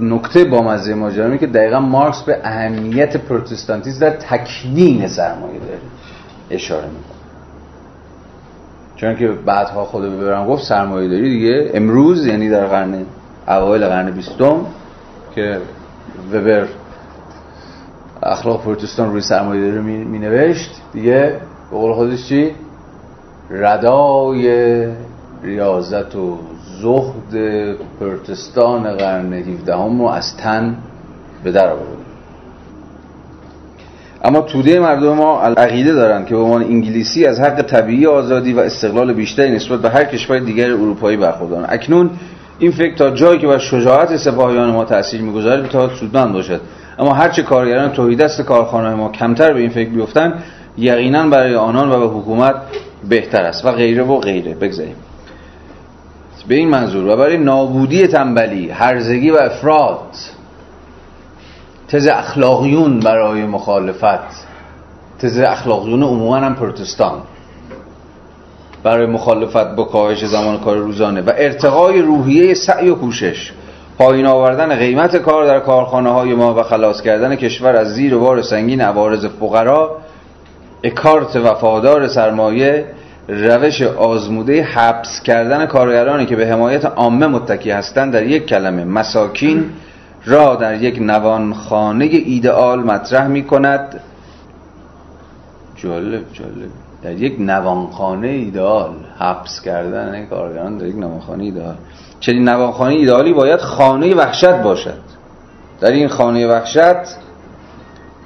نکته 0.00 0.44
با 0.44 0.62
مزه 0.62 0.94
ماجرا 0.94 1.36
که 1.36 1.46
دقیقا 1.46 1.80
مارکس 1.80 2.22
به 2.22 2.40
اهمیت 2.44 3.16
پروتستانتیسم 3.16 4.00
در 4.00 4.10
تکنین 4.10 5.08
سرمایه 5.08 5.58
داره 5.58 5.78
اشاره 6.50 6.86
می‌کنه. 6.86 7.23
چون 8.96 9.16
که 9.16 9.28
بعدها 9.28 9.84
خود 9.84 10.02
ببرم 10.02 10.46
گفت 10.46 10.64
سرمایه 10.64 11.08
داری 11.08 11.30
دیگه. 11.30 11.70
امروز 11.74 12.26
یعنی 12.26 12.50
در 12.50 12.66
قرن 12.66 13.06
اوایل 13.48 13.86
قرن 13.86 14.10
بیستم 14.10 14.66
که 15.34 15.58
وبر 16.32 16.66
اخلاق 18.22 18.62
پروتستان 18.62 19.10
روی 19.10 19.20
سرمایه 19.20 19.70
داری 19.70 19.80
می 20.04 20.18
نوشت 20.18 20.70
دیگه. 20.92 21.40
به 21.70 21.76
قول 21.76 21.92
خودش 21.92 22.28
چی؟ 22.28 22.50
ردای 23.50 24.86
ریاضت 25.42 26.16
و 26.16 26.38
زهد 26.82 27.76
پروتستان 28.00 28.96
قرن 28.96 29.32
17 29.32 29.76
هم 29.76 30.00
رو 30.00 30.06
از 30.06 30.36
تن 30.36 30.76
به 31.44 31.52
در 31.52 31.68
آورد. 31.68 31.93
اما 34.24 34.40
توده 34.40 34.80
مردم 34.80 35.12
ما 35.12 35.40
عقیده 35.40 35.92
دارند 35.92 36.26
که 36.26 36.34
به 36.34 36.40
عنوان 36.40 36.62
انگلیسی 36.62 37.26
از 37.26 37.40
حق 37.40 37.62
طبیعی 37.62 38.06
آزادی 38.06 38.52
و 38.52 38.60
استقلال 38.60 39.12
بیشتری 39.12 39.50
نسبت 39.50 39.80
به 39.80 39.90
هر 39.90 40.04
کشور 40.04 40.38
دیگر 40.38 40.70
اروپایی 40.70 41.16
برخوردارند 41.16 41.66
اکنون 41.70 42.10
این 42.58 42.70
فکر 42.70 42.94
تا 42.94 43.10
جایی 43.10 43.38
که 43.38 43.46
بر 43.46 43.58
شجاعت 43.58 44.16
سپاهیان 44.16 44.70
ما 44.70 44.84
تاثیر 44.84 45.22
می‌گذارد 45.22 45.72
به 45.72 45.90
سودمند 46.00 46.32
باشد. 46.32 46.60
اما 46.98 47.12
هرچه 47.12 47.42
کارگران 47.42 47.92
توحیدست 47.92 48.42
کارخانه 48.42 48.94
ما 48.94 49.08
کمتر 49.08 49.52
به 49.52 49.60
این 49.60 49.70
فکر 49.70 49.90
بیفتند 49.90 50.42
یقینا 50.78 51.28
برای 51.28 51.54
آنان 51.54 51.90
و 51.90 52.00
به 52.00 52.06
حکومت 52.06 52.54
بهتر 53.08 53.42
است 53.42 53.64
و 53.64 53.72
غیره 53.72 54.02
و 54.02 54.18
غیره. 54.18 54.54
بگذاریم. 54.54 54.96
به 56.48 56.54
این 56.54 56.68
منظور 56.68 57.06
و 57.06 57.16
برای 57.16 57.36
نابودی 57.36 58.06
تنبلی 58.06 58.70
هرزگی 58.70 59.30
و 59.30 59.36
افراد 59.36 60.00
تز 61.94 62.06
اخلاقیون 62.06 63.00
برای 63.00 63.42
مخالفت. 63.42 64.46
تز 65.18 65.38
اخلاقیون 65.38 66.02
عموما 66.02 66.36
هم 66.36 66.54
پروتستان. 66.54 67.18
برای 68.82 69.06
مخالفت 69.06 69.76
با 69.76 69.84
کاهش 69.84 70.24
زمان 70.24 70.58
کار 70.58 70.76
روزانه. 70.76 71.20
و 71.20 71.32
ارتقای 71.36 72.02
روحیه 72.02 72.54
سعی 72.54 72.88
و 72.88 72.94
کوشش. 72.94 73.52
پایین 73.98 74.26
آوردن 74.26 74.76
قیمت 74.76 75.16
کار 75.16 75.46
در 75.46 75.60
کارخانه 75.60 76.10
های 76.10 76.34
ما 76.34 76.54
و 76.54 76.62
خلاص 76.62 77.02
کردن 77.02 77.36
کشور 77.36 77.76
از 77.76 77.94
زیر 77.94 78.16
بار 78.16 78.42
سنگین 78.42 78.80
عوارض 78.80 79.26
فقرا 79.26 79.96
اکارت 80.84 81.36
وفادار 81.36 82.08
سرمایه 82.08 82.84
روش 83.28 83.82
آزموده 83.82 84.62
حبس 84.62 85.22
کردن 85.22 85.66
کارگرانی 85.66 86.26
که 86.26 86.36
به 86.36 86.46
حمایت 86.46 86.84
عامه 86.84 87.26
متکی 87.26 87.70
هستند 87.70 88.12
در 88.12 88.22
یک 88.22 88.46
کلمه 88.46 88.84
مساکین 88.84 89.70
را 90.26 90.56
در 90.56 90.82
یک 90.82 90.98
نوانخانه 91.00 92.04
ایدئال 92.04 92.80
مطرح 92.80 93.26
می 93.26 93.44
کند 93.44 94.00
جالب 95.76 96.22
جالب. 96.32 96.70
در 97.02 97.12
یک 97.12 97.40
نوانخانه 97.40 98.28
ایدئال. 98.28 98.90
حبس 99.18 99.60
کردن 99.60 100.26
کارگران 100.26 100.78
در 100.78 100.86
یک 100.86 100.96
نوانخانه 100.96 101.44
ایدئال. 101.44 101.74
چنین 102.20 102.48
نوانخانه 102.48 102.94
ایدئالی 102.94 103.32
باید 103.32 103.60
خانه 103.60 104.14
وحشت 104.14 104.62
باشد. 104.62 105.00
در 105.80 105.90
این 105.90 106.08
خانه 106.08 106.46
وحشت 106.46 107.16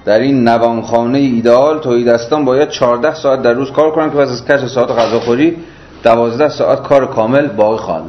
در 0.04 0.18
این 0.18 0.48
نوانخانه 0.48 1.18
ایدئال 1.18 1.78
توحیدستان 1.78 2.44
باید 2.44 2.68
14 2.68 3.14
ساعت 3.14 3.42
در 3.42 3.52
روز 3.52 3.72
کار 3.72 3.90
کنند 3.90 4.12
که 4.12 4.18
پس 4.18 4.28
از 4.28 4.44
کش 4.44 4.66
ساعت 4.66 4.90
غذاخوری 4.90 5.56
12 6.02 6.48
ساعت 6.48 6.82
کار 6.82 7.06
کامل 7.06 7.46
باقی 7.46 7.76
خواهد 7.76 8.04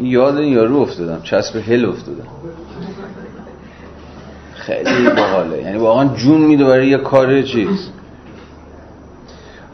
یاد 0.00 0.36
این 0.36 0.52
یارو 0.52 0.76
افتادم. 0.76 1.20
چسب 1.22 1.56
هل 1.56 1.84
افتادم. 1.84 2.26
خیلی 4.54 5.10
باحاله. 5.16 5.62
یعنی 5.62 5.78
واقعا 5.78 6.04
جون 6.04 6.40
میده 6.40 6.64
برای 6.64 6.88
یه 6.88 6.98
کار 6.98 7.42
چیز. 7.42 7.88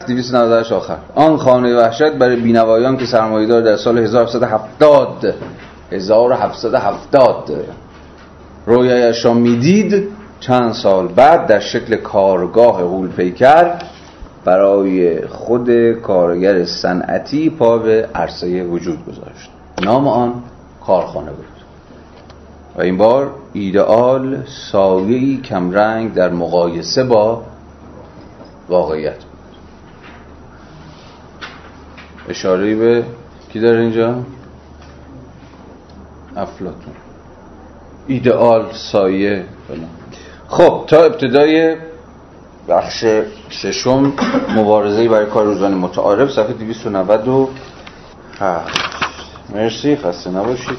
298 0.07 0.73
آخر. 0.73 0.97
آن 1.15 1.37
خانه 1.37 1.77
وحشت 1.77 2.13
برای 2.13 2.37
بینوایان 2.37 2.97
که 2.97 3.07
سرمایه‌دار 3.07 3.63
در 3.63 3.77
سال 3.77 3.99
1770 3.99 5.35
1770 5.93 7.51
رویایش 8.67 9.25
را 9.25 9.35
می‌دید. 9.35 10.09
چند 10.41 10.73
سال 10.73 11.09
بعد 11.09 11.47
در 11.47 11.61
شکل 11.61 11.97
کارگاه 11.97 12.83
غول 12.83 13.09
پیکر 13.09 13.79
برای 14.45 15.27
خود 15.27 15.93
کارگر 15.93 16.65
صنعتی 16.65 17.51
پا 17.51 17.79
به 17.79 18.09
عرصه 18.15 18.65
وجود 18.65 18.99
گذاشت. 19.07 19.51
نام 19.83 20.09
آن 20.09 20.43
کارخانه 20.87 21.31
بود. 21.31 21.45
و 22.77 22.81
این 22.81 22.97
بار 22.97 23.35
ایدئال 23.53 24.43
سایه‌ای 24.73 25.37
کمرنگ 25.37 26.15
در 26.15 26.31
مقایسه 26.31 27.05
با 27.05 27.43
واقعیت 28.69 29.25
بود. 29.25 29.59
اشاره 32.29 32.75
به 32.75 33.05
کی 33.53 33.61
داره 33.61 33.81
اینجا؟ 33.81 34.23
افلاتون 36.37 36.95
ایدئال 38.07 38.73
سایه. 38.73 39.45
خب 40.49 40.85
تا 40.87 41.03
ابتدای 41.03 41.77
بخش 42.69 43.05
ششم 43.49 44.13
مبارزه 44.57 45.09
برای 45.09 45.27
کار 45.27 45.45
روزانه 45.45 45.77
متعارف 45.77 46.31
صفحه 46.31 46.53
297 46.53 47.25
مرسی 49.55 49.97
خسته 49.97 50.31
نباشید. 50.31 50.79